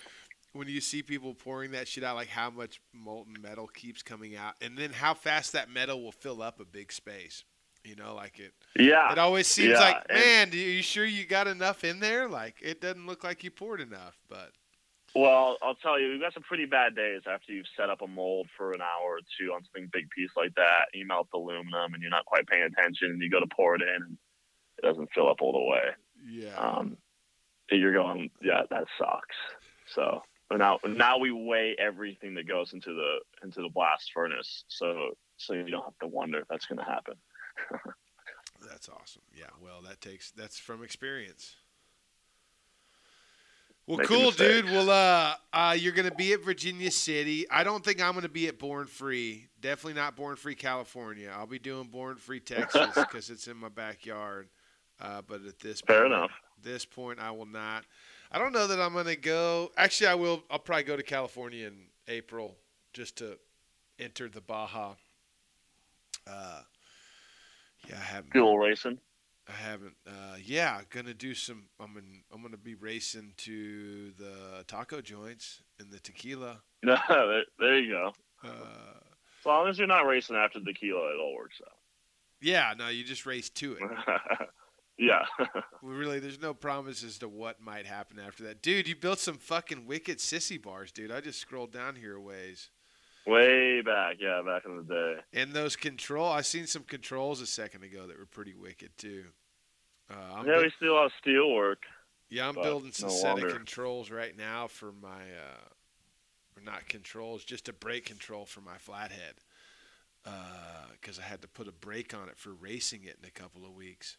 when 0.53 0.68
you 0.68 0.82
see 0.82 1.02
people 1.02 1.34
pouring 1.34 1.72
that 1.72 1.88
shit 1.88 2.03
out, 2.03 2.15
like 2.15 2.28
how 2.28 2.49
much 2.49 2.82
molten 2.94 3.36
metal 3.41 3.68
keeps 3.68 4.03
coming 4.03 4.36
out, 4.36 4.53
and 4.61 4.78
then 4.78 4.91
how 4.91 5.14
fast 5.14 5.53
that 5.53 5.69
metal 5.69 6.02
will 6.03 6.11
fill 6.11 6.41
up 6.41 6.60
a 6.60 6.65
big 6.65 6.91
space. 6.91 7.44
You 7.84 7.95
know, 7.95 8.14
like 8.14 8.38
it. 8.40 8.53
Yeah, 8.78 9.11
It 9.11 9.18
always 9.18 9.48
seems 9.48 9.72
Yeah, 9.72 9.80
like, 9.80 10.06
and- 10.10 10.19
man, 10.19 10.49
are 10.52 10.56
you 10.56 10.84
sure 10.84 11.03
you 11.06 11.26
got 11.26 11.48
enough 11.48 11.84
in 11.84 11.99
there? 11.99 12.28
Like 12.28 12.57
it 12.61 12.80
doesn't 12.80 13.07
look 13.07 13.23
like 13.23 13.44
you 13.44 13.49
poured 13.49 13.82
enough, 13.82 14.19
but 14.30 14.52
Well, 15.15 15.57
I'll 15.64 15.73
tell 15.76 15.99
you, 15.99 16.10
we've 16.11 16.22
got 16.22 16.34
some 16.36 16.44
pretty 16.44 16.65
bad 16.68 16.95
days 16.95 17.22
after 17.26 17.52
you've 17.53 17.65
set 17.76 17.90
up 17.90 18.02
a 18.03 18.07
mold 18.07 18.48
for 18.56 18.72
an 18.73 18.82
hour 18.82 19.15
or 19.18 19.19
two 19.40 19.52
on 19.52 19.64
something 19.64 19.90
big 19.91 20.10
piece 20.11 20.30
like 20.38 20.53
that. 20.57 20.86
You 20.94 21.07
melt 21.07 21.30
the 21.32 21.40
aluminum 21.40 21.94
and 21.95 22.02
you're 22.03 22.11
not 22.11 22.26
quite 22.26 22.45
paying 22.45 22.64
attention, 22.64 23.10
and 23.10 23.22
you 23.22 23.32
go 23.32 23.40
to 23.40 23.48
pour 23.48 23.73
it 23.76 23.82
in, 23.82 23.90
and 24.03 24.18
it 24.78 24.84
doesn't 24.84 25.10
fill 25.15 25.28
up 25.30 25.41
all 25.41 25.52
the 25.53 25.64
way. 25.72 25.95
yeah. 26.30 26.56
Um, 26.56 26.98
you're 27.72 27.94
going, 27.94 28.30
yeah, 28.44 28.61
that 28.69 28.84
sucks. 28.99 29.36
So 29.95 30.22
now, 30.57 30.80
now 30.88 31.18
we 31.18 31.32
weigh 31.32 31.76
everything 31.80 32.34
that 32.36 32.48
goes 32.48 32.73
into 32.73 32.94
the 32.94 33.19
into 33.44 33.61
the 33.61 33.69
blast 33.69 34.11
furnace, 34.14 34.64
so 34.68 35.11
so 35.38 35.53
you 35.53 35.69
don't 35.69 35.84
have 35.84 35.98
to 36.02 36.07
wonder 36.07 36.40
if 36.40 36.48
that's 36.48 36.65
going 36.65 36.80
to 36.80 36.86
happen. 36.86 37.15
That's 38.69 38.90
awesome. 38.90 39.23
Yeah, 39.36 39.45
well, 39.60 39.82
that 39.88 40.02
takes 40.02 40.30
that's 40.30 40.60
from 40.60 40.84
experience. 40.84 41.56
Well, 43.88 44.06
cool, 44.06 44.32
dude. 44.32 44.65
Well, 44.65 44.90
uh, 44.90 45.34
uh, 45.52 45.76
you're 45.78 45.94
gonna 45.94 46.14
be 46.14 46.34
at 46.34 46.44
Virginia 46.44 46.91
City. 46.91 47.49
I 47.49 47.64
don't 47.64 47.84
think 47.84 48.02
I'm 48.02 48.14
gonna 48.14 48.30
be 48.30 48.48
at 48.48 48.60
Born 48.60 48.88
Free. 48.88 49.48
Definitely 49.60 49.99
not 49.99 50.15
Born 50.15 50.36
Free, 50.36 50.56
California. 50.56 51.34
I'll 51.36 51.48
be 51.48 51.60
doing 51.60 51.88
Born 51.88 52.18
Free, 52.18 52.40
Texas, 52.45 52.90
because 52.95 53.30
it's 53.30 53.48
in 53.48 53.57
my 53.57 53.69
backyard. 53.69 54.49
Uh, 54.99 55.22
but 55.28 55.41
at 55.45 55.60
this 55.60 55.82
Fair 55.82 56.02
point, 56.02 56.14
enough. 56.14 56.32
This 56.61 56.86
point, 56.86 57.19
I 57.19 57.32
will 57.32 57.48
not. 57.48 57.86
I 58.32 58.38
don't 58.40 58.53
know 58.53 58.68
that 58.68 58.80
I'm 58.80 58.94
gonna 58.94 59.16
go. 59.16 59.72
Actually, 59.78 60.08
I 60.08 60.16
will. 60.16 60.44
I'll 60.49 60.60
probably 60.60 60.84
go 60.84 60.95
to 60.95 61.03
California 61.03 61.68
in 61.68 61.88
April 62.08 62.56
just 62.94 63.18
to 63.18 63.38
enter 63.99 64.30
the 64.30 64.41
Baja. 64.41 64.94
Uh, 66.28 66.62
yeah, 67.90 67.95
I 67.98 68.03
haven't. 68.03 68.32
Fuel 68.32 68.58
racing. 68.58 68.99
I 69.49 69.53
haven't. 69.53 69.95
Uh, 70.08 70.36
yeah, 70.44 70.82
gonna 70.90 71.14
do 71.14 71.34
some. 71.34 71.64
I'm 71.80 71.98
in, 71.98 72.22
I'm 72.34 72.41
gonna 72.41 72.56
be 72.58 72.76
racing 72.76 73.34
to 73.38 74.12
the 74.18 74.64
taco 74.68 75.02
joints 75.02 75.62
and 75.80 75.91
the 75.91 75.99
tequila. 75.99 76.62
No, 76.84 76.98
there, 77.10 77.44
there 77.60 77.80
you 77.80 77.91
go. 77.91 78.14
Uh, 78.44 78.49
As 78.49 79.45
long 79.45 79.68
as 79.68 79.78
you're 79.78 79.88
not 79.88 80.06
racing 80.08 80.36
after 80.38 80.60
the 80.60 80.66
tequila, 80.72 81.10
it 81.14 81.20
all 81.20 81.36
works 81.36 81.60
out. 81.66 81.78
yeah, 82.41 82.74
no, 82.78 82.88
you 82.88 83.03
just 83.03 83.26
race 83.26 83.49
to 83.49 83.74
it. 83.74 83.80
yeah. 84.98 85.26
Well, 85.82 85.94
really, 85.94 86.20
there's 86.20 86.40
no 86.40 86.54
promises 86.54 87.18
to 87.20 87.28
what 87.28 87.60
might 87.60 87.88
happen 87.88 88.20
after 88.20 88.44
that, 88.44 88.62
dude. 88.62 88.88
You 88.88 88.96
built 88.96 89.18
some 89.18 89.38
fucking 89.38 89.88
wicked 89.88 90.20
sissy 90.20 90.62
bars, 90.62 90.92
dude. 90.92 91.12
I 91.12 91.22
just 91.22 91.40
scrolled 91.40 91.72
down 91.72 91.96
here 91.96 92.16
a 92.16 92.22
ways. 92.22 92.70
Way 93.26 93.82
back, 93.82 94.18
yeah, 94.20 94.42
back 94.46 94.64
in 94.66 94.78
the 94.78 94.84
day. 94.84 95.16
And 95.34 95.54
those 95.54 95.76
control, 95.76 96.32
I 96.32 96.42
seen 96.42 96.68
some 96.68 96.84
controls 96.84 97.42
a 97.42 97.48
second 97.48 97.84
ago 97.84 98.06
that 98.08 98.18
were 98.18 98.26
pretty 98.28 98.54
wicked 98.54 98.92
too. 98.98 99.26
Uh, 100.10 100.36
I'm 100.36 100.48
yeah, 100.48 100.58
bu- 100.58 100.62
we 100.64 100.72
still 100.78 101.02
have 101.02 101.12
steel 101.20 101.52
work. 101.52 101.84
Yeah, 102.30 102.48
I'm 102.48 102.56
building 102.56 102.92
some 102.92 103.10
no 103.10 103.16
set 103.16 103.32
longer. 103.34 103.48
of 103.48 103.54
controls 103.54 104.12
right 104.12 104.38
now 104.38 104.68
for 104.68 104.92
my, 104.92 105.08
uh, 105.10 106.62
not 106.64 106.88
controls, 106.88 107.44
just 107.44 107.70
a 107.70 107.74
brake 107.74 108.06
control 108.06 108.46
for 108.46 108.62
my 108.62 108.78
flathead. 108.78 109.36
Because 110.94 111.18
I 111.18 111.24
had 111.24 111.42
to 111.42 111.48
put 111.48 111.68
a 111.68 111.72
brake 111.72 112.14
on 112.14 112.30
it 112.30 112.38
for 112.38 112.54
racing 112.54 113.04
it 113.04 113.18
in 113.22 113.28
a 113.28 113.32
couple 113.32 113.66
of 113.66 113.74
weeks. 113.74 114.18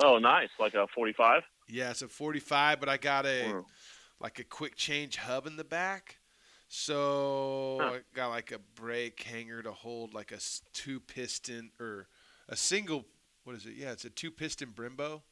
Oh, 0.00 0.18
nice. 0.18 0.48
Like 0.58 0.74
a 0.74 0.86
45? 0.94 1.42
Yeah, 1.68 1.90
it's 1.90 2.02
a 2.02 2.08
45, 2.08 2.80
but 2.80 2.88
I 2.88 2.96
got 2.96 3.26
a 3.26 3.44
Mm. 3.52 3.64
like 4.20 4.38
a 4.38 4.44
quick 4.44 4.74
change 4.76 5.16
hub 5.16 5.46
in 5.46 5.56
the 5.56 5.64
back. 5.64 6.18
So 6.68 7.78
Huh. 7.80 7.86
I 7.94 8.00
got 8.14 8.28
like 8.28 8.52
a 8.52 8.58
brake 8.58 9.22
hanger 9.22 9.62
to 9.62 9.72
hold 9.72 10.14
like 10.14 10.32
a 10.32 10.38
two 10.72 11.00
piston 11.00 11.72
or 11.80 12.08
a 12.48 12.56
single. 12.56 13.06
What 13.44 13.56
is 13.56 13.66
it? 13.66 13.74
Yeah, 13.74 13.92
it's 13.92 14.04
a 14.04 14.10
two 14.10 14.30
piston 14.30 14.72
Brembo. 14.72 15.22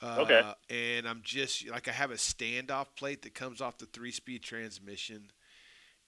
Uh, 0.00 0.16
Okay. 0.20 0.54
And 0.68 1.06
I'm 1.08 1.22
just 1.22 1.68
like 1.68 1.86
I 1.88 1.92
have 1.92 2.10
a 2.10 2.14
standoff 2.16 2.88
plate 2.96 3.22
that 3.22 3.34
comes 3.34 3.60
off 3.60 3.78
the 3.78 3.86
three 3.86 4.10
speed 4.10 4.42
transmission, 4.42 5.30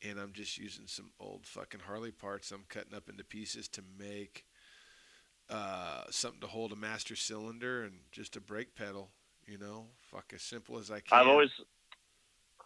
and 0.02 0.18
I'm 0.18 0.32
just 0.32 0.58
using 0.58 0.86
some 0.86 1.12
old 1.20 1.46
fucking 1.46 1.80
Harley 1.80 2.10
parts 2.10 2.50
I'm 2.50 2.64
cutting 2.68 2.94
up 2.94 3.08
into 3.08 3.22
pieces 3.24 3.68
to 3.68 3.82
make 3.98 4.44
uh, 5.50 6.04
something 6.10 6.40
to 6.40 6.46
hold 6.46 6.72
a 6.72 6.76
master 6.76 7.16
cylinder 7.16 7.82
and 7.84 7.94
just 8.12 8.36
a 8.36 8.40
brake 8.40 8.74
pedal. 8.74 9.10
You 9.46 9.58
know, 9.58 9.86
fuck 10.00 10.32
as 10.34 10.42
simple 10.42 10.78
as 10.78 10.90
I 10.90 11.00
can. 11.00 11.18
I've 11.18 11.26
always, 11.26 11.50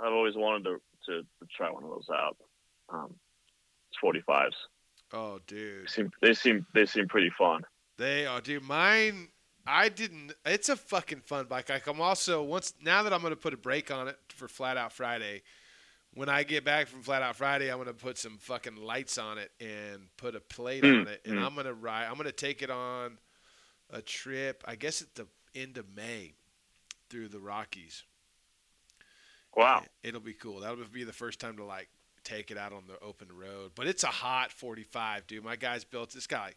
I've 0.01 0.13
always 0.13 0.37
wanted 0.37 0.65
to, 0.65 0.81
to, 1.07 1.23
to 1.23 1.47
try 1.57 1.71
one 1.71 1.83
of 1.83 1.91
those 1.91 2.07
out. 2.13 2.37
Um, 2.89 3.15
it's 3.91 4.25
45s. 4.29 4.53
Oh, 5.13 5.41
dude. 5.47 5.85
They 5.85 5.89
seem, 5.89 6.11
they 6.23 6.35
seem, 6.35 6.67
they 6.75 6.87
seem 6.87 7.09
pretty 7.09 7.31
fun. 7.37 7.63
They 7.97 8.27
are, 8.27 8.41
dude. 8.41 8.63
Mine, 8.63 9.29
I 9.67 9.89
didn't. 9.89 10.33
It's 10.47 10.69
a 10.69 10.77
fucking 10.77 11.23
fun 11.23 11.47
bike. 11.47 11.69
Like 11.69 11.87
I'm 11.87 12.01
also 12.01 12.43
once 12.43 12.75
now 12.81 13.03
that 13.03 13.13
I'm 13.13 13.21
gonna 13.23 13.37
put 13.37 13.53
a 13.53 13.59
brake 13.59 13.91
on 13.91 14.09
it 14.09 14.17
for 14.29 14.49
Flat 14.49 14.77
Out 14.77 14.93
Friday. 14.93 15.43
When 16.19 16.29
I 16.29 16.43
get 16.43 16.65
back 16.65 16.89
from 16.89 17.03
Flat 17.03 17.23
Out 17.23 17.37
Friday, 17.37 17.71
I'm 17.71 17.79
gonna 17.79 17.93
put 17.93 18.19
some 18.19 18.39
fucking 18.39 18.75
lights 18.75 19.19
on 19.19 19.39
it 19.39 19.53
and 19.61 20.09
put 20.17 20.35
a 20.35 20.41
plate 20.41 20.83
Mm, 20.83 21.03
on 21.03 21.07
it, 21.07 21.21
and 21.25 21.37
mm. 21.37 21.47
I'm 21.47 21.55
gonna 21.55 21.73
ride. 21.73 22.07
I'm 22.07 22.17
gonna 22.17 22.33
take 22.33 22.61
it 22.61 22.71
on 22.71 23.19
a 23.89 24.03
trip. 24.03 24.65
I 24.67 24.75
guess 24.75 25.01
at 25.01 25.15
the 25.15 25.29
end 25.55 25.79
of 25.79 25.85
May 25.95 26.33
through 27.09 27.29
the 27.29 27.39
Rockies. 27.39 28.03
Wow. 29.55 29.85
It'll 30.03 30.21
be 30.21 30.35
cool. 30.35 30.59
That'll 30.59 30.85
be 30.87 31.05
the 31.05 31.13
first 31.13 31.39
time 31.39 31.57
to 31.59 31.65
like 31.65 31.89
take 32.25 32.51
it 32.51 32.59
out 32.59 32.73
on 32.73 32.89
the 32.89 32.99
open 32.99 33.29
road. 33.31 33.71
But 33.77 33.87
it's 33.87 34.03
a 34.03 34.09
hot 34.09 34.51
45, 34.51 35.25
dude. 35.29 35.45
My 35.45 35.55
guy's 35.55 35.85
built 35.85 36.11
this 36.11 36.27
guy. 36.27 36.55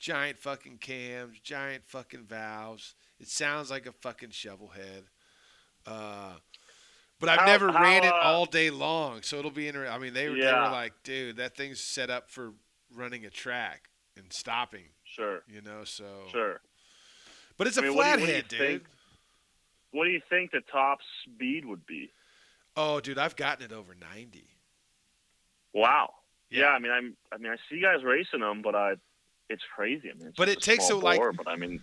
Giant 0.00 0.36
fucking 0.36 0.78
cams, 0.78 1.38
giant 1.38 1.84
fucking 1.86 2.24
valves. 2.24 2.96
It 3.20 3.28
sounds 3.28 3.70
like 3.70 3.86
a 3.86 3.92
fucking 3.92 4.30
shovel 4.30 4.70
head. 4.70 5.04
Uh, 5.86 6.32
but 7.20 7.28
I've 7.28 7.40
How- 7.40 7.46
never 7.46 7.72
how, 7.72 7.82
ran 7.82 8.04
it 8.04 8.12
uh, 8.12 8.16
all 8.22 8.46
day 8.46 8.70
long, 8.70 9.22
so 9.22 9.38
it'll 9.38 9.50
be 9.50 9.66
interesting. 9.68 9.94
I 9.94 9.98
mean, 9.98 10.12
they, 10.14 10.28
were 10.28 10.36
they 10.36 10.46
were 10.52 10.70
like, 10.70 10.92
dude, 11.02 11.36
that 11.36 11.56
thing's 11.56 11.80
set 11.80 12.10
up 12.10 12.30
for 12.30 12.52
running 12.94 13.24
a 13.24 13.30
track 13.30 13.88
and 14.16 14.32
stopping, 14.32 14.84
Sure. 15.04 15.42
you 15.48 15.60
know. 15.62 15.84
So, 15.84 16.04
Sure. 16.30 16.60
but 17.56 17.66
it's 17.66 17.78
I 17.78 17.82
a 17.82 17.84
mean, 17.84 17.96
what 17.96 18.04
do 18.04 18.08
you- 18.08 18.12
what 18.12 18.16
do 18.16 18.22
you 18.22 18.26
flathead, 18.42 18.48
dude. 18.48 18.58
think? 18.58 18.82
What 19.92 20.04
do 20.04 20.10
you 20.10 20.20
think 20.28 20.50
the 20.50 20.60
top 20.70 20.98
speed 21.24 21.64
would 21.64 21.86
be? 21.86 22.10
Oh, 22.76 23.00
dude, 23.00 23.18
I've 23.18 23.36
gotten 23.36 23.64
it 23.64 23.72
over 23.72 23.94
90. 23.94 24.44
Wow. 25.72 26.12
Yeah. 26.50 26.60
Yeah. 26.60 26.66
I 26.68 26.78
mean, 26.78 26.92
I'm. 26.92 27.16
I 27.32 27.38
mean, 27.38 27.52
I 27.52 27.56
see 27.70 27.80
guys 27.80 28.04
racing 28.04 28.40
them, 28.40 28.60
but 28.62 28.74
I, 28.74 28.94
it's 29.48 29.62
crazy. 29.74 30.10
I 30.10 30.14
mean, 30.18 30.28
it's 30.28 30.36
But 30.36 30.48
it 30.48 30.60
takes 30.60 30.90
a, 30.90 30.94
like- 30.94 31.20
But 31.36 31.48
I 31.48 31.56
mean, 31.56 31.82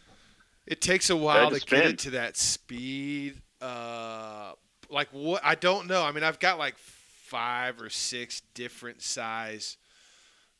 It 0.67 0.79
takes 0.81 1.09
a 1.09 1.15
while 1.15 1.49
to 1.49 1.55
just 1.55 1.67
get 1.67 1.85
it 1.85 1.99
to 1.99 2.11
that 2.11 2.37
speed. 2.37 3.41
Uh, 3.59 4.53
like 4.93 5.09
what? 5.11 5.41
I 5.43 5.55
don't 5.55 5.87
know. 5.87 6.03
I 6.03 6.11
mean, 6.11 6.23
I've 6.23 6.39
got 6.39 6.57
like 6.59 6.77
five 6.77 7.81
or 7.81 7.89
six 7.89 8.41
different 8.53 9.01
size 9.01 9.77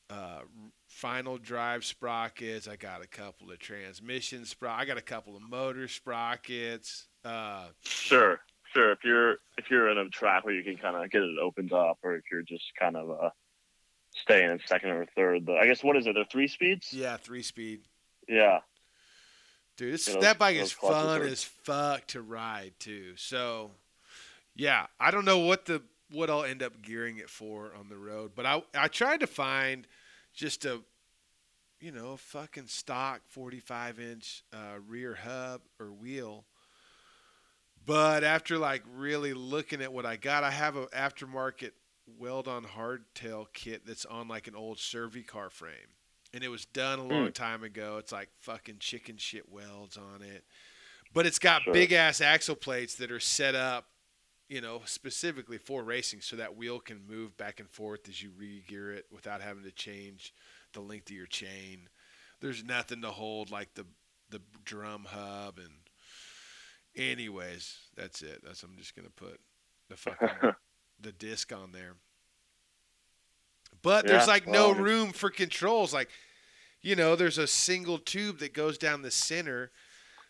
uh, 0.10 0.40
final 0.88 1.38
drive 1.38 1.86
sprockets. 1.86 2.68
I 2.68 2.76
got 2.76 3.02
a 3.04 3.08
couple 3.08 3.52
of 3.52 3.60
transmission 3.60 4.46
sprockets. 4.46 4.82
I 4.84 4.86
got 4.86 4.98
a 4.98 5.02
couple 5.02 5.36
of 5.36 5.42
motor 5.44 5.88
sprockets. 5.88 7.08
Uh, 7.24 7.68
sure, 7.84 8.40
sure. 8.74 8.92
If 8.92 9.00
you're 9.04 9.34
if 9.58 9.70
you're 9.70 9.90
in 9.90 9.98
a 9.98 10.10
track 10.10 10.44
where 10.46 10.54
you 10.54 10.64
can 10.64 10.78
kind 10.78 10.96
of 10.96 11.10
get 11.12 11.22
it 11.22 11.38
opened 11.42 11.72
up, 11.72 12.00
or 12.04 12.16
if 12.16 12.24
you're 12.32 12.42
just 12.42 12.66
kind 12.80 12.98
of 12.98 13.10
uh, 13.12 13.30
staying 14.16 14.50
in 14.50 14.60
second 14.66 14.90
or 14.90 15.06
third. 15.16 15.46
But 15.46 15.58
I 15.58 15.68
guess 15.68 15.84
what 15.84 15.96
is 15.96 16.08
it? 16.08 16.16
They're 16.16 16.26
three 16.26 16.48
speeds. 16.48 16.92
Yeah, 16.92 17.18
three 17.18 17.44
speed. 17.44 17.82
Yeah. 18.28 18.60
Dude, 19.76 19.94
this, 19.96 20.08
Yeah, 20.08 20.14
those- 20.16 20.24
that 20.24 20.38
bike 20.40 20.56
is 20.58 20.72
fun 20.72 21.22
are- 21.22 21.26
as 21.26 21.44
fuck 21.44 22.06
to 22.08 22.22
ride 22.22 22.74
too. 22.80 23.14
So, 23.16 23.72
yeah, 24.56 24.88
I 25.00 25.12
don't 25.12 25.26
know 25.26 25.40
what 25.40 25.66
the 25.66 25.82
what 26.12 26.30
I'll 26.30 26.44
end 26.44 26.62
up 26.62 26.82
gearing 26.82 27.18
it 27.18 27.30
for 27.30 27.74
on 27.78 27.90
the 27.90 27.98
road, 27.98 28.32
but 28.36 28.46
I 28.46 28.64
I 28.76 28.88
tried 28.88 29.20
to 29.22 29.28
find 29.28 29.88
just 30.34 30.66
a 30.66 30.82
you 31.80 31.92
know 31.92 32.16
fucking 32.18 32.68
stock 32.68 33.22
45 33.28 34.00
inch 34.00 34.44
uh, 34.54 34.80
rear 34.88 35.16
hub 35.16 35.62
or 35.80 35.92
wheel. 35.92 36.46
But 37.86 38.24
after 38.24 38.58
like 38.58 38.84
really 38.96 39.34
looking 39.34 39.82
at 39.82 39.92
what 39.92 40.06
I 40.06 40.16
got, 40.16 40.44
I 40.44 40.52
have 40.52 40.78
an 40.78 40.88
aftermarket 40.96 41.72
weld 42.18 42.48
on 42.48 42.64
hardtail 42.64 43.48
kit 43.54 43.86
that's 43.86 44.06
on 44.06 44.28
like 44.28 44.48
an 44.48 44.56
old 44.56 44.80
Servi-Car 44.80 45.50
frame. 45.50 45.74
And 46.34 46.44
it 46.44 46.48
was 46.50 46.66
done 46.66 47.00
a 47.00 47.04
long 47.04 47.26
Hmm. 47.28 47.32
time 47.32 47.64
ago. 47.64 47.98
It's 47.98 48.12
like 48.12 48.30
fucking 48.40 48.78
chicken 48.80 49.18
shit 49.18 49.50
welds 49.52 49.98
on 49.98 50.22
it. 50.22 50.46
But 51.14 51.26
it's 51.26 51.40
got 51.40 51.64
Sure. 51.64 51.74
big 51.74 51.92
ass 51.92 52.22
axle 52.22 52.56
plates 52.56 52.96
that 52.96 53.12
are 53.12 53.20
set 53.20 53.54
up, 53.54 53.86
you 54.50 54.62
know, 54.62 54.82
specifically 54.86 55.58
for 55.58 55.84
racing 55.84 56.22
so 56.22 56.36
that 56.36 56.56
wheel 56.56 56.80
can 56.80 57.02
move 57.08 57.38
back 57.38 57.60
and 57.60 57.70
forth 57.70 58.08
as 58.08 58.22
you 58.22 58.32
re-gear 58.38 58.92
it 58.92 59.06
without 59.12 59.42
having 59.42 59.64
to 59.64 59.72
change 59.72 60.34
the 60.74 60.82
length 60.82 61.10
of 61.10 61.16
your 61.16 61.26
chain. 61.28 61.90
There's 62.42 62.64
nothing 62.64 63.02
to 63.02 63.12
hold 63.12 63.52
like 63.52 63.74
the 63.76 63.86
the 64.30 64.42
drum 64.66 65.06
hub 65.10 65.60
and 65.60 65.72
anyways, 66.96 67.78
that's 67.96 68.22
it. 68.22 68.42
That's 68.44 68.64
I'm 68.64 68.78
just 68.78 68.96
gonna 68.96 69.10
put 69.16 69.40
the 69.90 69.98
fucking 69.98 70.30
the 71.00 71.12
disc 71.12 71.52
on 71.54 71.72
there. 71.72 71.96
But 73.82 74.08
there's 74.08 74.28
Yeah, 74.28 74.34
like 74.34 74.48
no 74.48 74.72
room 74.72 75.12
for 75.12 75.30
controls. 75.30 75.94
Like, 75.94 76.10
you 76.82 76.96
know, 76.96 77.16
there's 77.16 77.38
a 77.38 77.48
single 77.48 77.98
tube 77.98 78.40
that 78.40 78.54
goes 78.54 78.78
down 78.78 79.02
the 79.02 79.12
center. 79.12 79.72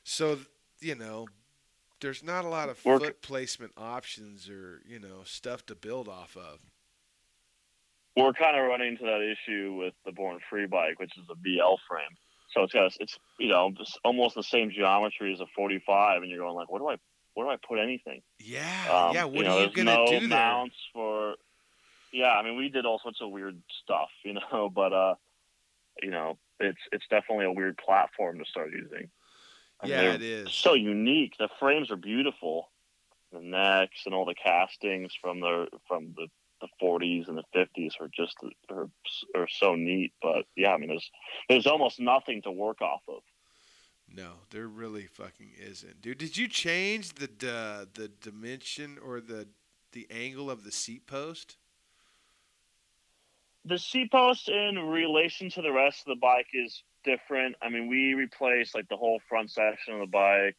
So, 0.04 0.40
you 0.80 0.96
know, 0.96 1.28
there's 2.04 2.24
not 2.24 2.46
a 2.46 2.50
lot 2.50 2.70
of 2.70 2.78
foot 2.78 3.22
placement 3.22 3.72
options 3.78 4.50
or, 4.50 4.82
you 4.86 5.00
know, 5.00 5.24
stuff 5.24 5.66
to 5.66 5.74
build 5.74 6.08
off 6.08 6.36
of. 6.38 6.60
We're 8.16 8.34
kind 8.34 8.56
of 8.56 8.68
running 8.68 8.90
into 8.90 9.06
that 9.06 9.22
issue 9.22 9.74
with 9.74 9.94
the 10.06 10.12
Born 10.12 10.40
Free 10.50 10.68
bike, 10.68 11.00
which 11.00 11.18
is 11.18 11.24
a 11.32 11.34
VL 11.34 11.78
frame. 11.90 12.16
So 12.52 12.62
it's 12.62 12.74
got 12.74 12.92
it's 13.00 13.18
you 13.40 13.48
know 13.48 13.74
it's 13.80 13.98
almost 14.04 14.36
the 14.36 14.44
same 14.44 14.70
geometry 14.70 15.34
as 15.34 15.40
a 15.40 15.48
45, 15.56 16.22
and 16.22 16.30
you're 16.30 16.40
going 16.40 16.54
like, 16.54 16.70
what 16.70 16.78
do 16.78 16.90
I 16.90 16.98
where 17.34 17.48
do 17.48 17.52
I 17.52 17.58
put 17.68 17.80
anything? 17.80 18.22
Yeah. 18.40 18.62
Um, 18.92 19.16
yeah. 19.16 19.24
What 19.24 19.36
you 19.36 19.44
know, 19.46 19.58
are 19.58 19.62
you 19.64 19.70
to 19.72 19.84
no 19.84 20.06
do 20.06 20.20
there? 20.20 20.28
mounts 20.28 20.76
for. 20.94 21.36
Yeah, 22.12 22.34
I 22.34 22.44
mean, 22.44 22.56
we 22.58 22.70
did 22.70 22.86
all 22.86 23.00
sorts 23.02 23.22
of 23.22 23.32
weird 23.32 23.60
stuff, 23.84 24.10
you 24.24 24.36
know, 24.36 24.70
but 24.70 24.94
uh, 24.94 25.16
you 26.04 26.12
know, 26.12 26.38
it's 26.60 26.78
it's 26.92 27.06
definitely 27.10 27.46
a 27.46 27.52
weird 27.52 27.78
platform 27.78 28.38
to 28.38 28.46
start 28.46 28.70
using. 28.72 29.10
And 29.84 29.92
Yeah, 29.92 30.14
it 30.14 30.22
is. 30.22 30.54
So 30.54 30.74
unique. 30.74 31.36
The 31.38 31.50
frames 31.60 31.92
are 31.92 31.98
beautiful. 31.98 32.70
The 33.32 33.40
necks 33.40 34.04
and 34.06 34.14
all 34.16 34.26
the 34.26 34.36
castings 34.36 35.14
from 35.20 35.40
the 35.40 35.68
from 35.88 36.14
the 36.16 36.28
the 36.62 36.68
40s 36.82 37.28
and 37.28 37.38
the 37.38 37.44
50s 37.54 38.00
are 38.00 38.08
just 38.08 38.38
are, 38.70 38.90
are 39.36 39.48
so 39.50 39.76
neat. 39.76 40.14
But 40.22 40.46
yeah, 40.56 40.72
I 40.74 40.78
mean, 40.78 40.90
there's 40.90 41.12
there's 41.50 41.68
almost 41.68 42.00
nothing 42.00 42.42
to 42.44 42.52
work 42.52 42.82
off 42.82 43.02
of. 43.10 43.22
No, 44.10 44.34
there 44.52 44.68
really 44.68 45.08
fucking 45.08 45.52
isn't, 45.60 46.02
dude. 46.02 46.20
Did 46.20 46.38
you 46.38 46.48
change 46.48 47.16
the 47.16 47.28
the, 47.28 47.90
the 47.94 48.08
dimension 48.08 48.98
or 49.04 49.20
the 49.20 49.48
the 49.92 50.08
angle 50.10 50.50
of 50.50 50.64
the 50.64 50.72
seat 50.72 51.06
post? 51.06 51.58
the 53.66 53.78
seat 53.78 54.12
post 54.12 54.50
in 54.50 54.78
relation 54.78 55.50
to 55.50 55.62
the 55.62 55.72
rest 55.72 56.02
of 56.02 56.06
the 56.08 56.20
bike 56.20 56.48
is 56.54 56.84
different. 57.04 57.56
I 57.62 57.70
mean, 57.70 57.88
we 57.88 58.14
replaced 58.14 58.76
like 58.76 58.90
the 58.90 58.98
whole 58.98 59.20
front 59.30 59.52
section 59.52 59.94
of 59.96 60.00
the 60.00 60.08
bike 60.08 60.58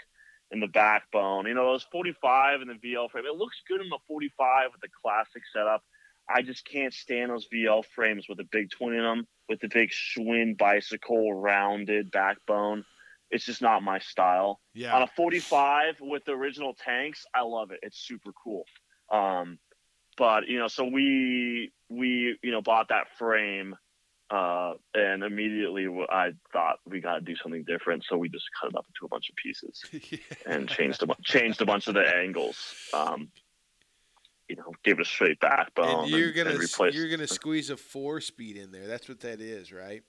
and 0.50 0.62
the 0.62 0.68
backbone. 0.68 1.46
You 1.46 1.54
know, 1.54 1.72
those 1.72 1.86
45 1.90 2.60
and 2.60 2.70
the 2.70 2.74
VL 2.74 3.10
frame. 3.10 3.24
It 3.26 3.36
looks 3.36 3.62
good 3.68 3.80
in 3.80 3.88
the 3.88 3.98
45 4.06 4.70
with 4.72 4.80
the 4.80 4.88
classic 5.02 5.42
setup. 5.52 5.82
I 6.28 6.42
just 6.42 6.64
can't 6.64 6.94
stand 6.94 7.30
those 7.30 7.48
VL 7.52 7.84
frames 7.94 8.26
with 8.28 8.38
the 8.38 8.48
big 8.50 8.70
twin 8.70 8.94
in 8.94 9.02
them, 9.02 9.26
with 9.48 9.60
the 9.60 9.68
big 9.68 9.90
Schwinn 9.90 10.56
bicycle 10.56 11.34
rounded 11.34 12.10
backbone. 12.10 12.84
It's 13.30 13.44
just 13.44 13.60
not 13.60 13.82
my 13.82 13.98
style. 13.98 14.60
Yeah. 14.74 14.94
On 14.94 15.02
a 15.02 15.06
45 15.06 15.96
with 16.00 16.24
the 16.24 16.32
original 16.32 16.74
tanks, 16.74 17.24
I 17.34 17.42
love 17.42 17.72
it. 17.72 17.80
It's 17.82 17.98
super 17.98 18.30
cool. 18.42 18.64
Um, 19.10 19.58
but 20.16 20.48
you 20.48 20.58
know, 20.58 20.68
so 20.68 20.84
we 20.84 21.72
we 21.88 22.38
you 22.42 22.52
know 22.52 22.62
bought 22.62 22.88
that 22.88 23.08
frame, 23.18 23.74
uh, 24.30 24.74
and 24.94 25.22
immediately 25.22 25.86
I 26.10 26.30
thought 26.52 26.80
we 26.86 27.00
got 27.00 27.14
to 27.14 27.20
do 27.20 27.36
something 27.36 27.64
different. 27.64 28.04
So 28.08 28.16
we 28.16 28.28
just 28.28 28.46
cut 28.60 28.70
it 28.70 28.76
up 28.76 28.86
into 28.88 29.04
a 29.04 29.08
bunch 29.08 29.28
of 29.28 29.36
pieces 29.36 29.82
and 30.46 30.68
changed 30.68 31.02
a 31.02 31.06
bu- 31.06 31.14
changed 31.22 31.60
a 31.60 31.66
bunch 31.66 31.86
of 31.88 31.94
the 31.94 32.08
angles. 32.08 32.74
Um, 32.92 33.28
you 34.48 34.56
know, 34.56 34.72
gave 34.82 34.98
it 34.98 35.02
a 35.02 35.04
straight 35.04 35.40
backbone. 35.40 36.04
and 36.04 36.10
you're 36.10 36.32
gonna 36.32 36.50
and 36.50 36.58
replaced 36.58 36.96
you're 36.96 37.08
gonna 37.08 37.26
squeeze 37.26 37.70
a 37.70 37.76
four 37.76 38.20
speed 38.20 38.56
in 38.56 38.72
there. 38.72 38.86
That's 38.86 39.08
what 39.08 39.20
that 39.20 39.40
is, 39.40 39.72
right? 39.72 40.02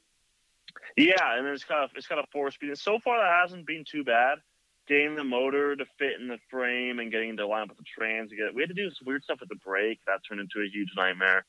Yeah, 0.98 1.38
and 1.38 1.48
it's 1.48 1.64
kind 1.64 1.84
of 1.84 1.92
it's 1.96 2.08
kind 2.08 2.20
of 2.20 2.26
four 2.32 2.52
speed. 2.52 2.70
And 2.70 2.80
so 2.80 3.00
far, 3.00 3.18
that 3.18 3.42
hasn't 3.42 3.68
been 3.68 3.84
too 3.90 4.04
bad. 4.04 4.40
Getting 4.88 5.16
the 5.16 5.24
motor 5.24 5.76
to 5.76 5.86
fit 5.98 6.20
in 6.20 6.28
the 6.28 6.38
frame 6.50 7.00
and 7.00 7.12
getting 7.12 7.36
to 7.38 7.48
line 7.48 7.64
up 7.64 7.70
with 7.70 7.78
the 7.80 7.84
trans. 7.84 8.32
Get 8.32 8.54
we 8.54 8.62
had 8.62 8.70
to 8.70 8.76
do 8.76 8.90
some 8.92 9.06
weird 9.06 9.24
stuff 9.24 9.40
with 9.40 9.50
the 9.50 9.56
brake. 9.56 10.00
That 10.06 10.20
turned 10.28 10.42
into 10.42 10.60
a 10.62 10.70
huge 10.70 10.90
nightmare. 10.96 11.46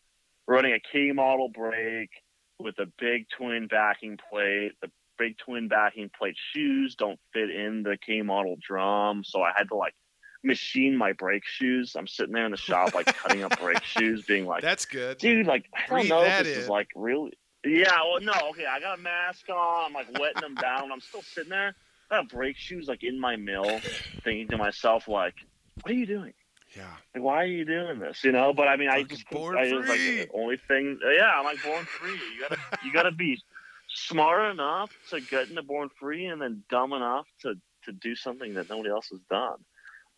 Running 0.48 0.72
a 0.72 0.80
K 0.80 1.12
model 1.12 1.48
brake 1.48 2.10
with 2.58 2.78
a 2.78 2.86
big 2.98 3.28
twin 3.28 3.66
backing 3.68 4.18
plate. 4.30 4.72
The 4.82 4.90
big 5.18 5.38
twin 5.38 5.68
backing 5.68 6.10
plate 6.16 6.36
shoes 6.52 6.94
don't 6.94 7.18
fit 7.32 7.50
in 7.50 7.82
the 7.82 7.96
K 8.04 8.22
model 8.22 8.56
drum, 8.60 9.24
so 9.24 9.42
I 9.42 9.52
had 9.56 9.68
to 9.68 9.74
like 9.76 9.94
machine 10.42 10.96
my 10.96 11.12
brake 11.12 11.44
shoes. 11.46 11.94
I'm 11.96 12.06
sitting 12.06 12.32
there 12.34 12.44
in 12.44 12.50
the 12.52 12.56
shop 12.56 12.94
like 12.94 13.06
cutting 13.06 13.42
up 13.42 13.58
brake 13.58 13.82
shoes, 13.84 14.24
being 14.26 14.46
like, 14.46 14.62
That's 14.62 14.84
good. 14.86 15.18
dude, 15.18 15.46
like 15.46 15.66
I 15.74 15.80
don't 15.88 16.00
Breathe 16.00 16.10
know 16.10 16.22
if 16.22 16.44
this 16.44 16.56
in. 16.56 16.62
is 16.64 16.68
like 16.68 16.88
really. 16.94 17.32
Yeah, 17.64 17.90
well, 18.04 18.20
no, 18.20 18.32
okay, 18.50 18.66
I 18.66 18.78
got 18.78 18.98
a 18.98 19.02
mask 19.02 19.48
on. 19.48 19.86
I'm 19.86 19.92
like 19.92 20.06
wetting 20.18 20.40
them 20.42 20.54
down. 20.54 20.92
I'm 20.92 21.00
still 21.00 21.22
sitting 21.22 21.50
there. 21.50 21.74
I 22.10 22.16
got 22.18 22.28
brake 22.28 22.56
shoes 22.56 22.86
like 22.86 23.02
in 23.02 23.18
my 23.18 23.34
mill, 23.36 23.80
thinking 24.22 24.46
to 24.48 24.56
myself 24.56 25.08
like, 25.08 25.34
"What 25.82 25.90
are 25.90 25.94
you 25.94 26.06
doing? 26.06 26.32
Yeah. 26.76 26.84
Like, 27.14 27.22
why 27.22 27.42
are 27.42 27.46
you 27.46 27.64
doing 27.64 27.98
this?" 27.98 28.22
You 28.24 28.32
know. 28.32 28.52
But 28.52 28.68
I 28.68 28.76
mean, 28.76 28.88
I 28.88 29.02
Fucking 29.02 29.08
just, 29.08 29.30
born 29.30 29.56
I 29.56 29.68
just 29.68 29.88
like 29.88 29.98
the 29.98 30.28
only 30.34 30.56
thing. 30.56 30.98
Yeah, 31.02 31.32
I'm 31.36 31.44
like 31.44 31.62
born 31.62 31.84
free. 31.84 32.12
You 32.12 32.40
gotta, 32.42 32.58
you 32.84 32.92
gotta 32.92 33.12
be 33.12 33.40
smart 33.88 34.50
enough 34.52 34.90
to 35.10 35.20
get 35.20 35.48
into 35.48 35.62
born 35.62 35.88
free, 35.98 36.26
and 36.26 36.40
then 36.40 36.62
dumb 36.68 36.92
enough 36.92 37.26
to 37.42 37.54
to 37.84 37.92
do 37.92 38.14
something 38.14 38.54
that 38.54 38.68
nobody 38.68 38.90
else 38.90 39.08
has 39.10 39.20
done. 39.30 39.58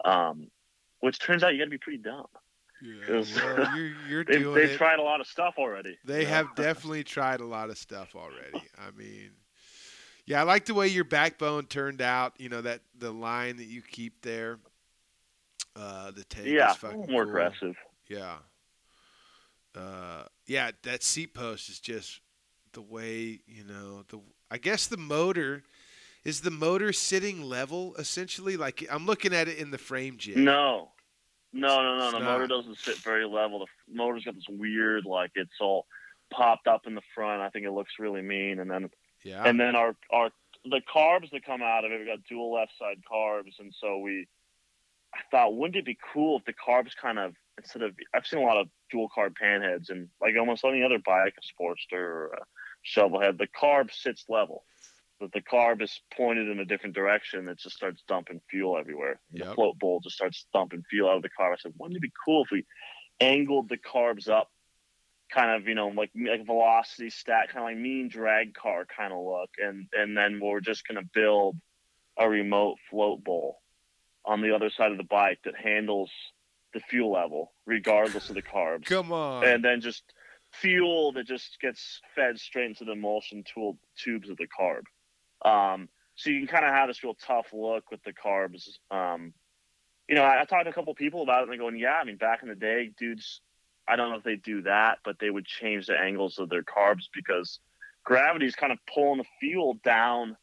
Um, 0.04 0.50
which 1.00 1.18
turns 1.18 1.42
out 1.42 1.52
you 1.52 1.58
gotta 1.58 1.70
be 1.70 1.78
pretty 1.78 2.02
dumb. 2.02 2.26
Yeah, 2.80 3.22
well, 3.46 3.76
you're, 3.76 3.92
you're 4.08 4.24
They've, 4.24 4.40
doing 4.40 4.54
they've 4.54 4.70
it. 4.70 4.76
tried 4.76 4.98
a 4.98 5.02
lot 5.02 5.20
of 5.20 5.26
stuff 5.26 5.54
already. 5.58 5.98
They 6.04 6.24
have 6.24 6.54
definitely 6.54 7.04
tried 7.04 7.40
a 7.40 7.46
lot 7.46 7.70
of 7.70 7.78
stuff 7.78 8.14
already. 8.14 8.64
I 8.78 8.90
mean, 8.96 9.30
yeah, 10.26 10.40
I 10.40 10.44
like 10.44 10.66
the 10.66 10.74
way 10.74 10.86
your 10.88 11.04
backbone 11.04 11.66
turned 11.66 12.00
out. 12.02 12.34
You 12.38 12.48
know 12.48 12.60
that 12.62 12.82
the 12.96 13.10
line 13.10 13.56
that 13.56 13.66
you 13.66 13.82
keep 13.82 14.22
there. 14.22 14.58
Uh, 15.78 16.10
the 16.10 16.24
take 16.24 16.46
yeah, 16.46 16.70
is 16.72 16.76
fucking 16.78 17.06
more 17.08 17.22
cool. 17.24 17.30
aggressive. 17.30 17.76
Yeah. 18.08 18.36
Uh, 19.74 20.24
yeah, 20.46 20.70
that 20.82 21.02
seat 21.02 21.34
post 21.34 21.68
is 21.68 21.78
just 21.78 22.20
the 22.72 22.82
way 22.82 23.40
you 23.46 23.64
know 23.64 24.02
the. 24.08 24.20
I 24.50 24.58
guess 24.58 24.86
the 24.86 24.96
motor 24.96 25.62
is 26.24 26.40
the 26.40 26.50
motor 26.50 26.92
sitting 26.92 27.42
level 27.42 27.94
essentially. 27.96 28.56
Like 28.56 28.84
I'm 28.90 29.06
looking 29.06 29.32
at 29.34 29.46
it 29.46 29.58
in 29.58 29.70
the 29.70 29.78
frame 29.78 30.16
jig. 30.16 30.36
No, 30.38 30.90
no, 31.52 31.82
no, 31.82 31.98
no. 31.98 32.04
It's 32.04 32.12
The 32.14 32.18
not. 32.20 32.32
motor 32.32 32.46
doesn't 32.48 32.78
sit 32.78 32.96
very 32.96 33.26
level. 33.26 33.60
The 33.60 33.94
motor's 33.94 34.24
got 34.24 34.34
this 34.34 34.46
weird, 34.48 35.04
like 35.04 35.30
it's 35.34 35.50
all 35.60 35.86
popped 36.32 36.66
up 36.66 36.86
in 36.86 36.94
the 36.94 37.02
front. 37.14 37.40
I 37.42 37.50
think 37.50 37.66
it 37.66 37.72
looks 37.72 37.92
really 37.98 38.22
mean. 38.22 38.58
And 38.58 38.70
then, 38.70 38.90
Yeah. 39.22 39.44
and 39.44 39.60
then 39.60 39.76
our 39.76 39.94
our 40.10 40.30
the 40.64 40.80
carbs 40.92 41.30
that 41.30 41.44
come 41.44 41.62
out 41.62 41.84
of 41.84 41.92
it, 41.92 42.00
we 42.00 42.06
got 42.06 42.24
dual 42.28 42.52
left 42.54 42.72
side 42.78 42.96
carbs, 43.10 43.52
and 43.60 43.72
so 43.80 43.98
we. 43.98 44.26
I 45.14 45.20
thought, 45.30 45.56
wouldn't 45.56 45.76
it 45.76 45.84
be 45.84 45.98
cool 46.12 46.38
if 46.38 46.44
the 46.44 46.52
carbs 46.52 46.94
kind 47.00 47.18
of 47.18 47.34
instead 47.58 47.82
of 47.82 47.94
I've 48.14 48.26
seen 48.26 48.40
a 48.40 48.44
lot 48.44 48.58
of 48.58 48.68
dual 48.90 49.08
carb 49.16 49.34
panheads 49.40 49.90
and 49.90 50.08
like 50.20 50.34
almost 50.38 50.64
any 50.64 50.82
other 50.82 50.98
bike, 50.98 51.34
a 51.36 51.62
Sportster 51.62 51.98
or 51.98 52.26
a 52.38 52.44
Shovelhead, 52.86 53.38
the 53.38 53.48
carb 53.48 53.92
sits 53.92 54.24
level. 54.28 54.64
But 55.20 55.32
the 55.32 55.42
carb 55.42 55.82
is 55.82 56.00
pointed 56.16 56.48
in 56.48 56.60
a 56.60 56.64
different 56.64 56.94
direction. 56.94 57.48
It 57.48 57.58
just 57.58 57.74
starts 57.74 58.04
dumping 58.06 58.40
fuel 58.48 58.78
everywhere. 58.78 59.20
The 59.32 59.52
float 59.54 59.78
bowl 59.78 59.98
just 60.00 60.14
starts 60.14 60.46
dumping 60.52 60.84
fuel 60.88 61.10
out 61.10 61.16
of 61.16 61.22
the 61.22 61.28
carb. 61.28 61.54
I 61.54 61.56
said, 61.56 61.72
wouldn't 61.76 61.96
it 61.96 62.02
be 62.02 62.12
cool 62.24 62.44
if 62.44 62.52
we 62.52 62.64
angled 63.20 63.68
the 63.68 63.78
carbs 63.78 64.28
up, 64.28 64.48
kind 65.32 65.50
of 65.50 65.66
you 65.66 65.74
know 65.74 65.88
like 65.88 66.10
like 66.14 66.46
velocity 66.46 67.10
stack, 67.10 67.48
kind 67.48 67.58
of 67.58 67.64
like 67.64 67.76
mean 67.76 68.08
drag 68.08 68.54
car 68.54 68.86
kind 68.96 69.12
of 69.12 69.18
look, 69.18 69.50
and 69.58 69.88
and 69.92 70.16
then 70.16 70.38
we're 70.40 70.60
just 70.60 70.86
gonna 70.86 71.02
build 71.12 71.56
a 72.16 72.28
remote 72.28 72.78
float 72.90 73.24
bowl 73.24 73.58
on 74.28 74.42
the 74.42 74.54
other 74.54 74.70
side 74.70 74.92
of 74.92 74.98
the 74.98 75.04
bike 75.04 75.38
that 75.44 75.54
handles 75.56 76.10
the 76.74 76.80
fuel 76.80 77.10
level 77.10 77.52
regardless 77.66 78.28
of 78.28 78.34
the 78.34 78.42
carbs 78.42 78.84
Come 78.96 79.10
on. 79.10 79.42
and 79.44 79.64
then 79.64 79.80
just 79.80 80.02
fuel 80.52 81.12
that 81.12 81.26
just 81.26 81.58
gets 81.60 82.00
fed 82.14 82.38
straight 82.38 82.66
into 82.66 82.84
the 82.84 82.92
emulsion 82.92 83.42
tool 83.52 83.78
tubes 83.96 84.28
of 84.28 84.36
the 84.36 84.46
carb. 84.46 84.82
Um, 85.44 85.88
so 86.14 86.30
you 86.30 86.40
can 86.40 86.48
kind 86.48 86.64
of 86.64 86.72
have 86.72 86.88
this 86.88 87.02
real 87.02 87.14
tough 87.14 87.46
look 87.52 87.90
with 87.90 88.02
the 88.02 88.12
carbs. 88.12 88.68
Um, 88.90 89.32
you 90.08 90.14
know, 90.14 90.22
I, 90.22 90.42
I 90.42 90.44
talked 90.44 90.64
to 90.64 90.70
a 90.70 90.72
couple 90.72 90.94
people 90.94 91.22
about 91.22 91.40
it, 91.40 91.42
and 91.44 91.52
they're 91.52 91.58
going, 91.58 91.78
"Yeah, 91.78 91.94
I 92.00 92.04
mean, 92.04 92.16
back 92.16 92.42
in 92.42 92.48
the 92.48 92.54
day, 92.54 92.90
dudes, 92.98 93.40
I 93.86 93.96
don't 93.96 94.10
know 94.10 94.16
if 94.16 94.24
they 94.24 94.36
do 94.36 94.62
that, 94.62 94.98
but 95.04 95.18
they 95.20 95.30
would 95.30 95.46
change 95.46 95.86
the 95.86 95.98
angles 95.98 96.38
of 96.38 96.48
their 96.48 96.62
carbs 96.62 97.04
because 97.14 97.60
gravity 98.04 98.46
is 98.46 98.54
kind 98.54 98.72
of 98.72 98.78
pulling 98.92 99.18
the 99.18 99.24
fuel 99.40 99.78
down 99.84 100.36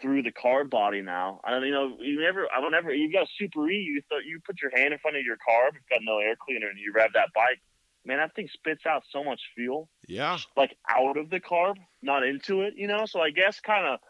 through 0.00 0.22
the 0.22 0.32
carb 0.32 0.70
body 0.70 1.02
now. 1.02 1.40
I 1.44 1.50
don't, 1.50 1.64
you 1.64 1.72
know, 1.72 1.96
you 2.00 2.20
never, 2.20 2.46
I 2.54 2.60
don't 2.60 2.74
ever, 2.74 2.92
you 2.92 3.12
got 3.12 3.24
a 3.24 3.30
Super 3.38 3.68
E, 3.70 3.76
you 3.76 4.02
thought 4.08 4.24
you 4.24 4.40
put 4.44 4.60
your 4.60 4.70
hand 4.76 4.92
in 4.92 4.98
front 4.98 5.16
of 5.16 5.24
your 5.24 5.36
carb, 5.36 5.74
you've 5.74 5.88
got 5.88 6.00
no 6.02 6.18
air 6.18 6.34
cleaner, 6.38 6.68
and 6.68 6.78
you 6.78 6.92
rev 6.92 7.12
that 7.14 7.28
bike. 7.34 7.60
Man, 8.04 8.18
that 8.18 8.34
thing 8.34 8.48
spits 8.52 8.84
out 8.86 9.02
so 9.10 9.24
much 9.24 9.40
fuel, 9.54 9.88
Yeah. 10.06 10.38
like 10.56 10.76
out 10.88 11.16
of 11.16 11.30
the 11.30 11.40
carb, 11.40 11.76
not 12.02 12.22
into 12.22 12.62
it, 12.62 12.74
you 12.76 12.86
know. 12.86 13.06
So 13.06 13.20
I 13.20 13.30
guess 13.30 13.60
kind 13.60 13.86
of 13.86 14.00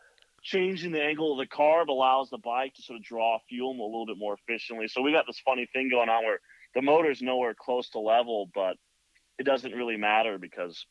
changing 0.42 0.92
the 0.92 1.02
angle 1.02 1.32
of 1.32 1.38
the 1.38 1.46
carb 1.54 1.88
allows 1.88 2.28
the 2.30 2.38
bike 2.38 2.74
to 2.74 2.82
sort 2.82 2.98
of 2.98 3.04
draw 3.04 3.38
fuel 3.48 3.70
a 3.72 3.84
little 3.84 4.06
bit 4.06 4.18
more 4.18 4.34
efficiently. 4.34 4.88
So 4.88 5.00
we 5.00 5.12
got 5.12 5.26
this 5.26 5.40
funny 5.44 5.68
thing 5.72 5.90
going 5.90 6.08
on 6.08 6.24
where 6.24 6.40
the 6.74 6.82
motor's 6.82 7.22
nowhere 7.22 7.54
close 7.54 7.88
to 7.90 8.00
level, 8.00 8.50
but 8.52 8.76
it 9.38 9.44
doesn't 9.44 9.72
really 9.72 9.96
matter 9.96 10.38
because 10.38 10.86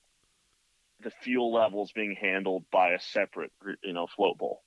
the 1.01 1.11
fuel 1.23 1.51
level 1.53 1.83
is 1.83 1.91
being 1.91 2.15
handled 2.19 2.63
by 2.71 2.91
a 2.91 2.99
separate, 2.99 3.51
you 3.83 3.93
know, 3.93 4.07
float 4.15 4.37
bowl. 4.37 4.61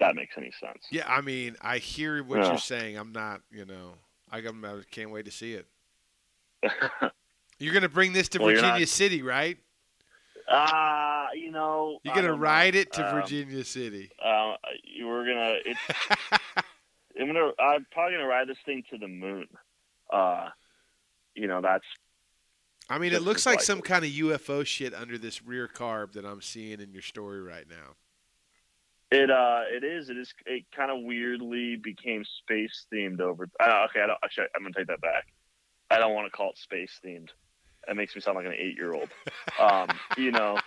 That 0.00 0.14
makes 0.14 0.34
any 0.36 0.52
sense. 0.60 0.84
Yeah, 0.90 1.04
I 1.08 1.20
mean, 1.20 1.56
I 1.60 1.78
hear 1.78 2.22
what 2.22 2.38
Yeah. 2.40 2.48
you're 2.50 2.58
saying. 2.58 2.96
I'm 2.96 3.12
not, 3.12 3.40
you 3.50 3.64
know, 3.64 3.94
I 4.30 4.38
I 4.38 4.80
can't 4.90 5.10
wait 5.10 5.24
to 5.24 5.30
see 5.32 5.54
it. 5.54 5.66
You're 7.58 7.74
gonna 7.74 7.88
bring 7.88 8.12
this 8.12 8.28
to 8.30 8.38
Well, 8.38 8.48
Virginia 8.54 8.80
not- 8.80 8.88
City, 8.88 9.22
right? 9.22 9.58
Uh, 10.48 11.26
you 11.34 11.50
know, 11.50 11.98
You're 12.04 12.14
gonna 12.14 12.28
don't 12.28 12.36
know. 12.36 12.42
ride 12.42 12.74
it 12.74 12.92
to 12.92 13.06
Um, 13.06 13.20
Virginia 13.20 13.64
City. 13.64 14.10
Uh, 14.22 14.56
you 14.84 15.06
were 15.06 15.24
gonna. 15.24 15.56
It's. 15.64 15.80
I'm 17.20 17.26
gonna. 17.26 17.50
I'm 17.58 17.84
probably 17.90 18.14
gonna 18.16 18.26
ride 18.28 18.48
this 18.48 18.58
thing 18.64 18.84
to 18.90 18.98
the 18.98 19.08
moon. 19.08 19.46
Uh, 20.10 20.48
you 21.34 21.48
know, 21.48 21.60
that's 21.60 21.84
I 22.88 22.98
mean, 22.98 23.12
it 23.12 23.22
looks 23.22 23.44
like 23.44 23.60
some 23.60 23.82
kind 23.82 24.04
of 24.04 24.10
UFO 24.10 24.64
shit 24.64 24.94
under 24.94 25.18
this 25.18 25.42
rear 25.44 25.68
carb 25.68 26.12
that 26.12 26.24
I'm 26.24 26.40
seeing 26.40 26.80
in 26.80 26.92
your 26.92 27.02
story 27.02 27.40
right 27.42 27.68
now. 27.68 27.96
It. 29.10 29.30
Uh, 29.30 29.62
it 29.70 29.84
is. 29.84 30.08
It 30.10 30.16
is. 30.16 30.32
It 30.46 30.64
kind 30.74 30.90
of 30.90 31.02
weirdly 31.02 31.76
became 31.76 32.24
space 32.24 32.86
themed 32.92 33.20
over. 33.20 33.48
Uh, 33.60 33.86
okay, 33.88 34.02
I 34.02 34.06
don't, 34.06 34.18
actually, 34.22 34.46
I'm 34.54 34.62
gonna 34.62 34.74
take 34.76 34.88
that 34.88 35.00
back. 35.00 35.26
I 35.90 35.98
don't 35.98 36.14
want 36.14 36.26
to 36.30 36.36
call 36.36 36.50
it 36.50 36.58
space 36.58 36.98
themed. 37.04 37.30
That 37.86 37.96
makes 37.96 38.14
me 38.14 38.20
sound 38.20 38.36
like 38.36 38.46
an 38.46 38.52
eight 38.52 38.76
year 38.76 38.92
old. 38.92 39.08
Um, 39.58 39.88
you 40.16 40.30
know, 40.30 40.58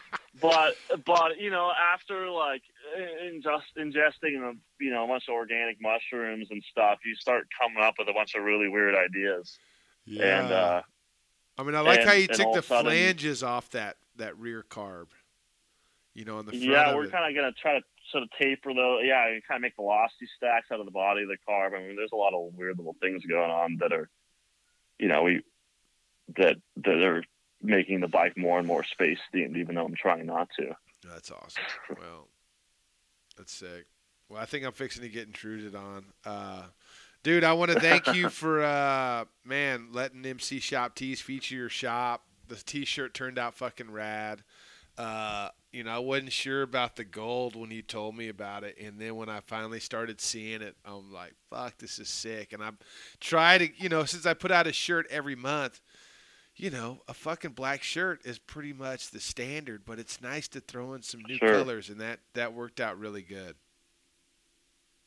but 0.41 0.75
but 1.05 1.39
you 1.39 1.49
know, 1.49 1.71
after 1.93 2.29
like 2.29 2.63
ingest, 2.99 3.61
ingesting 3.77 4.41
a 4.41 4.53
you 4.79 4.91
know 4.91 5.05
a 5.05 5.07
bunch 5.07 5.29
of 5.29 5.35
organic 5.35 5.77
mushrooms 5.79 6.47
and 6.49 6.63
stuff, 6.63 6.99
you 7.05 7.15
start 7.15 7.47
coming 7.59 7.83
up 7.83 7.95
with 7.99 8.09
a 8.09 8.13
bunch 8.13 8.35
of 8.35 8.43
really 8.43 8.67
weird 8.67 8.95
ideas. 8.95 9.57
Yeah. 10.05 10.43
And 10.43 10.51
uh, 10.51 10.81
I 11.57 11.63
mean, 11.63 11.75
I 11.75 11.81
like 11.81 12.03
how 12.03 12.13
you 12.13 12.27
took 12.27 12.53
the 12.53 12.61
sudden- 12.61 12.91
flanges 12.91 13.43
off 13.43 13.69
that 13.71 13.97
that 14.17 14.37
rear 14.37 14.65
carb. 14.67 15.07
You 16.13 16.25
know, 16.25 16.39
on 16.39 16.45
the 16.45 16.51
front 16.51 16.65
yeah, 16.65 16.93
we're 16.93 17.07
kind 17.07 17.29
of 17.29 17.35
gonna 17.39 17.53
try 17.53 17.79
to 17.79 17.85
sort 18.11 18.23
of 18.23 18.29
taper 18.39 18.73
though. 18.73 18.99
Yeah, 18.99 19.33
you 19.33 19.41
kind 19.47 19.57
of 19.57 19.61
make 19.61 19.75
velocity 19.75 20.27
stacks 20.37 20.67
out 20.71 20.79
of 20.79 20.85
the 20.85 20.91
body 20.91 21.23
of 21.23 21.29
the 21.29 21.37
carb. 21.47 21.73
I 21.75 21.79
mean, 21.79 21.95
there's 21.95 22.13
a 22.13 22.17
lot 22.17 22.33
of 22.33 22.53
weird 22.53 22.77
little 22.77 22.95
things 23.01 23.23
going 23.25 23.51
on 23.51 23.77
that 23.79 23.93
are, 23.93 24.09
you 24.99 25.07
know, 25.07 25.23
we 25.23 25.41
that 26.37 26.57
that 26.77 27.03
are 27.03 27.23
making 27.61 28.01
the 28.01 28.07
bike 28.07 28.37
more 28.37 28.57
and 28.57 28.67
more 28.67 28.83
space 28.83 29.19
themed, 29.33 29.57
even 29.57 29.75
though 29.75 29.85
I'm 29.85 29.95
trying 29.95 30.25
not 30.25 30.49
to. 30.59 30.75
That's 31.07 31.31
awesome. 31.31 31.63
Well, 31.89 32.27
that's 33.37 33.53
sick. 33.53 33.85
Well, 34.29 34.41
I 34.41 34.45
think 34.45 34.65
I'm 34.65 34.71
fixing 34.71 35.03
to 35.03 35.09
get 35.09 35.27
intruded 35.27 35.75
on. 35.75 36.05
Uh, 36.25 36.63
dude, 37.23 37.43
I 37.43 37.53
want 37.53 37.71
to 37.71 37.79
thank 37.79 38.13
you 38.13 38.29
for, 38.29 38.63
uh, 38.63 39.25
man, 39.43 39.89
letting 39.91 40.23
MCshopTs 40.23 41.19
feature 41.19 41.55
your 41.55 41.69
shop. 41.69 42.23
The 42.47 42.55
t 42.55 42.85
shirt 42.85 43.13
turned 43.13 43.37
out 43.37 43.55
fucking 43.55 43.91
rad. 43.91 44.43
Uh, 44.97 45.49
you 45.71 45.83
know, 45.85 45.91
I 45.91 45.99
wasn't 45.99 46.31
sure 46.33 46.63
about 46.63 46.95
the 46.97 47.03
gold 47.05 47.55
when 47.55 47.71
you 47.71 47.81
told 47.81 48.15
me 48.15 48.27
about 48.27 48.63
it. 48.63 48.77
And 48.79 48.99
then 48.99 49.15
when 49.15 49.29
I 49.29 49.39
finally 49.39 49.79
started 49.79 50.19
seeing 50.19 50.61
it, 50.61 50.75
I'm 50.83 51.11
like, 51.13 51.33
fuck, 51.49 51.77
this 51.77 51.97
is 51.97 52.09
sick. 52.09 52.51
And 52.53 52.61
I'm 52.61 52.77
trying 53.19 53.59
to, 53.59 53.69
you 53.81 53.87
know, 53.89 54.03
since 54.03 54.25
I 54.25 54.33
put 54.33 54.51
out 54.51 54.67
a 54.67 54.73
shirt 54.73 55.07
every 55.09 55.35
month, 55.35 55.79
you 56.57 56.69
know, 56.69 56.99
a 57.07 57.13
fucking 57.13 57.51
black 57.51 57.81
shirt 57.83 58.19
is 58.25 58.37
pretty 58.37 58.73
much 58.73 59.11
the 59.11 59.21
standard, 59.21 59.83
but 59.85 59.97
it's 59.99 60.21
nice 60.21 60.49
to 60.49 60.59
throw 60.59 60.93
in 60.93 61.01
some 61.01 61.21
new 61.21 61.37
Sure. 61.37 61.53
colors, 61.53 61.89
and 61.89 62.01
that 62.01 62.19
that 62.33 62.51
worked 62.53 62.81
out 62.81 62.99
really 62.99 63.21
good. 63.21 63.55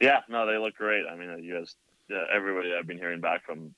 Yeah, 0.01 0.21
no, 0.29 0.47
they 0.47 0.59
look 0.59 0.75
great. 0.75 1.05
I 1.07 1.15
mean, 1.15 1.43
you 1.45 1.55
guys, 1.59 1.75
uh, 2.11 2.25
everybody 2.35 2.75
I've 2.75 2.87
been 2.87 2.99
hearing 2.99 3.21
back 3.21 3.45
from 3.45 3.75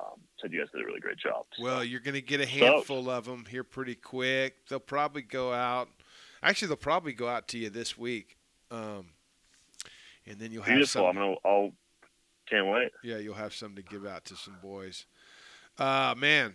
um, 0.00 0.20
said 0.40 0.52
you 0.52 0.60
guys 0.60 0.68
did 0.72 0.82
a 0.82 0.86
really 0.86 1.00
great 1.00 1.18
job. 1.18 1.44
So, 1.56 1.64
Well, 1.64 1.82
you're 1.84 2.00
gonna 2.00 2.20
get 2.20 2.40
a 2.40 2.46
handful 2.46 3.10
of 3.10 3.24
them 3.24 3.44
here 3.44 3.64
pretty 3.64 3.96
quick. 3.96 4.66
They'll 4.68 4.78
probably 4.78 5.22
go 5.22 5.52
out. 5.52 5.88
Actually, 6.42 6.68
they'll 6.68 6.76
probably 6.76 7.12
go 7.12 7.28
out 7.28 7.48
to 7.48 7.58
you 7.58 7.70
this 7.70 7.98
week, 7.98 8.36
um, 8.70 9.06
and 10.26 10.38
then 10.38 10.52
you'll 10.52 10.62
have 10.62 10.76
beautiful. 10.76 11.02
some. 11.02 11.06
I'm 11.06 11.14
gonna. 11.14 11.34
I'll. 11.44 11.72
Can't 12.48 12.66
wait. 12.66 12.90
Yeah, 13.02 13.18
you'll 13.18 13.34
have 13.34 13.52
some 13.52 13.74
to 13.76 13.82
give 13.82 14.06
out 14.06 14.24
to 14.26 14.36
some 14.36 14.56
boys. 14.62 15.04
Uh, 15.78 16.14
man, 16.16 16.54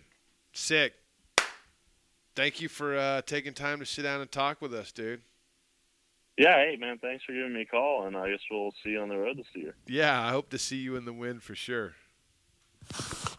sick. 0.52 0.94
Thank 2.34 2.60
you 2.60 2.68
for 2.68 2.96
uh, 2.96 3.22
taking 3.22 3.52
time 3.52 3.78
to 3.78 3.86
sit 3.86 4.02
down 4.02 4.20
and 4.20 4.30
talk 4.30 4.60
with 4.60 4.74
us, 4.74 4.90
dude. 4.90 5.20
Yeah, 6.36 6.56
hey 6.56 6.76
man, 6.80 6.98
thanks 6.98 7.22
for 7.24 7.32
giving 7.32 7.54
me 7.54 7.60
a 7.60 7.66
call, 7.66 8.06
and 8.06 8.16
I 8.16 8.28
guess 8.28 8.40
we'll 8.50 8.74
see 8.82 8.90
you 8.90 9.00
on 9.00 9.08
the 9.08 9.16
road 9.16 9.38
this 9.38 9.46
year. 9.54 9.76
Yeah, 9.86 10.20
I 10.20 10.30
hope 10.30 10.50
to 10.50 10.58
see 10.58 10.78
you 10.78 10.96
in 10.96 11.04
the 11.04 11.12
wind 11.12 11.44
for 11.44 11.54
sure. 11.54 11.94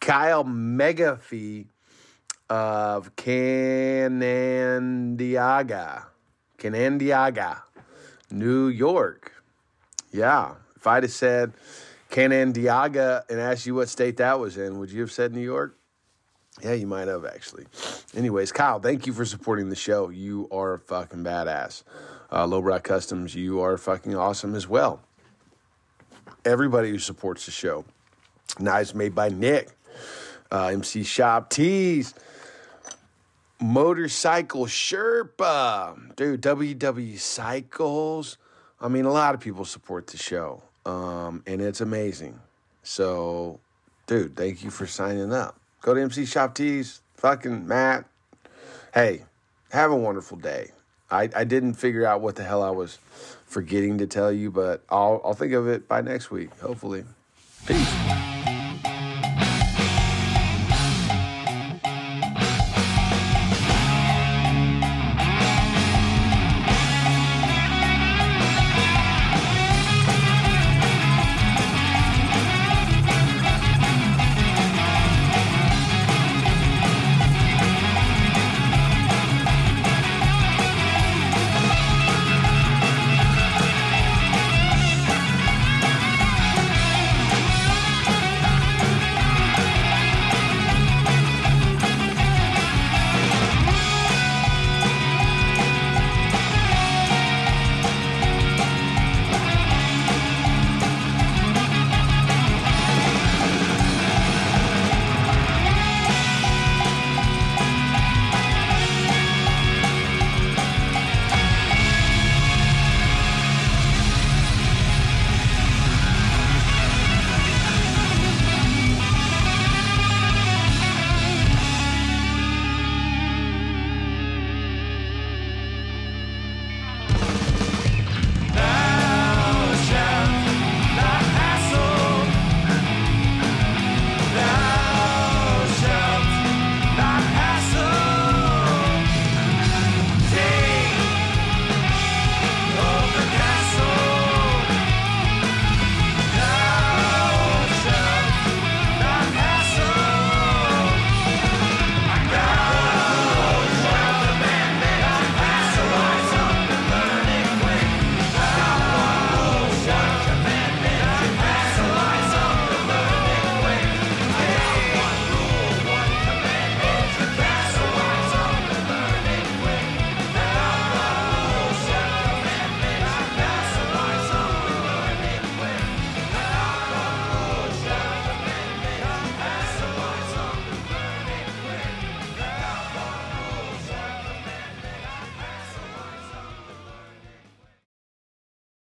Kyle 0.00 0.44
Megafee 0.44 1.66
of 2.48 3.14
Canandaigua. 3.16 6.06
Canandaigua, 6.56 7.64
New 8.30 8.68
York. 8.68 9.32
Yeah. 10.12 10.54
If 10.76 10.86
I'd 10.86 11.02
have 11.02 11.12
said 11.12 11.52
Canandaigua 12.10 13.24
and 13.28 13.40
asked 13.40 13.66
you 13.66 13.74
what 13.74 13.88
state 13.88 14.18
that 14.18 14.38
was 14.38 14.56
in, 14.56 14.78
would 14.78 14.90
you 14.90 15.00
have 15.00 15.12
said 15.12 15.32
New 15.32 15.40
York? 15.40 15.76
Yeah, 16.62 16.74
you 16.74 16.86
might 16.86 17.08
have 17.08 17.24
actually. 17.24 17.66
Anyways, 18.14 18.52
Kyle, 18.52 18.78
thank 18.78 19.06
you 19.06 19.12
for 19.12 19.24
supporting 19.24 19.70
the 19.70 19.76
show. 19.76 20.08
You 20.08 20.48
are 20.52 20.74
a 20.74 20.78
fucking 20.78 21.24
badass. 21.24 21.82
Uh, 22.30 22.46
Lowbrow 22.46 22.78
Customs, 22.80 23.34
you 23.34 23.60
are 23.60 23.76
fucking 23.76 24.14
awesome 24.14 24.54
as 24.54 24.68
well. 24.68 25.00
Everybody 26.44 26.90
who 26.90 26.98
supports 26.98 27.46
the 27.46 27.52
show. 27.52 27.84
Knives 28.58 28.94
made 28.94 29.14
by 29.14 29.30
Nick. 29.30 29.70
Uh, 30.50 30.68
MCshopTs. 30.68 32.14
Motorcycle 33.64 34.66
Sherpa. 34.66 36.14
Dude, 36.16 36.42
WW 36.42 37.18
Cycles. 37.18 38.36
I 38.78 38.88
mean, 38.88 39.06
a 39.06 39.10
lot 39.10 39.34
of 39.34 39.40
people 39.40 39.64
support 39.64 40.06
the 40.08 40.18
show, 40.18 40.62
um, 40.84 41.42
and 41.46 41.62
it's 41.62 41.80
amazing. 41.80 42.38
So, 42.82 43.60
dude, 44.06 44.36
thank 44.36 44.62
you 44.62 44.68
for 44.68 44.86
signing 44.86 45.32
up. 45.32 45.58
Go 45.80 45.94
to 45.94 46.00
MCshopTs. 46.00 47.00
Fucking 47.14 47.66
Matt. 47.66 48.04
Hey, 48.92 49.22
have 49.70 49.90
a 49.90 49.96
wonderful 49.96 50.36
day. 50.36 50.72
I, 51.10 51.30
I 51.34 51.44
didn't 51.44 51.74
figure 51.74 52.04
out 52.04 52.20
what 52.20 52.36
the 52.36 52.44
hell 52.44 52.62
I 52.62 52.70
was 52.70 52.98
forgetting 53.46 53.96
to 53.96 54.06
tell 54.06 54.30
you, 54.30 54.50
but 54.50 54.82
I'll, 54.90 55.22
I'll 55.24 55.32
think 55.32 55.54
of 55.54 55.68
it 55.68 55.88
by 55.88 56.02
next 56.02 56.30
week, 56.30 56.54
hopefully. 56.60 57.04
Peace. 57.66 58.33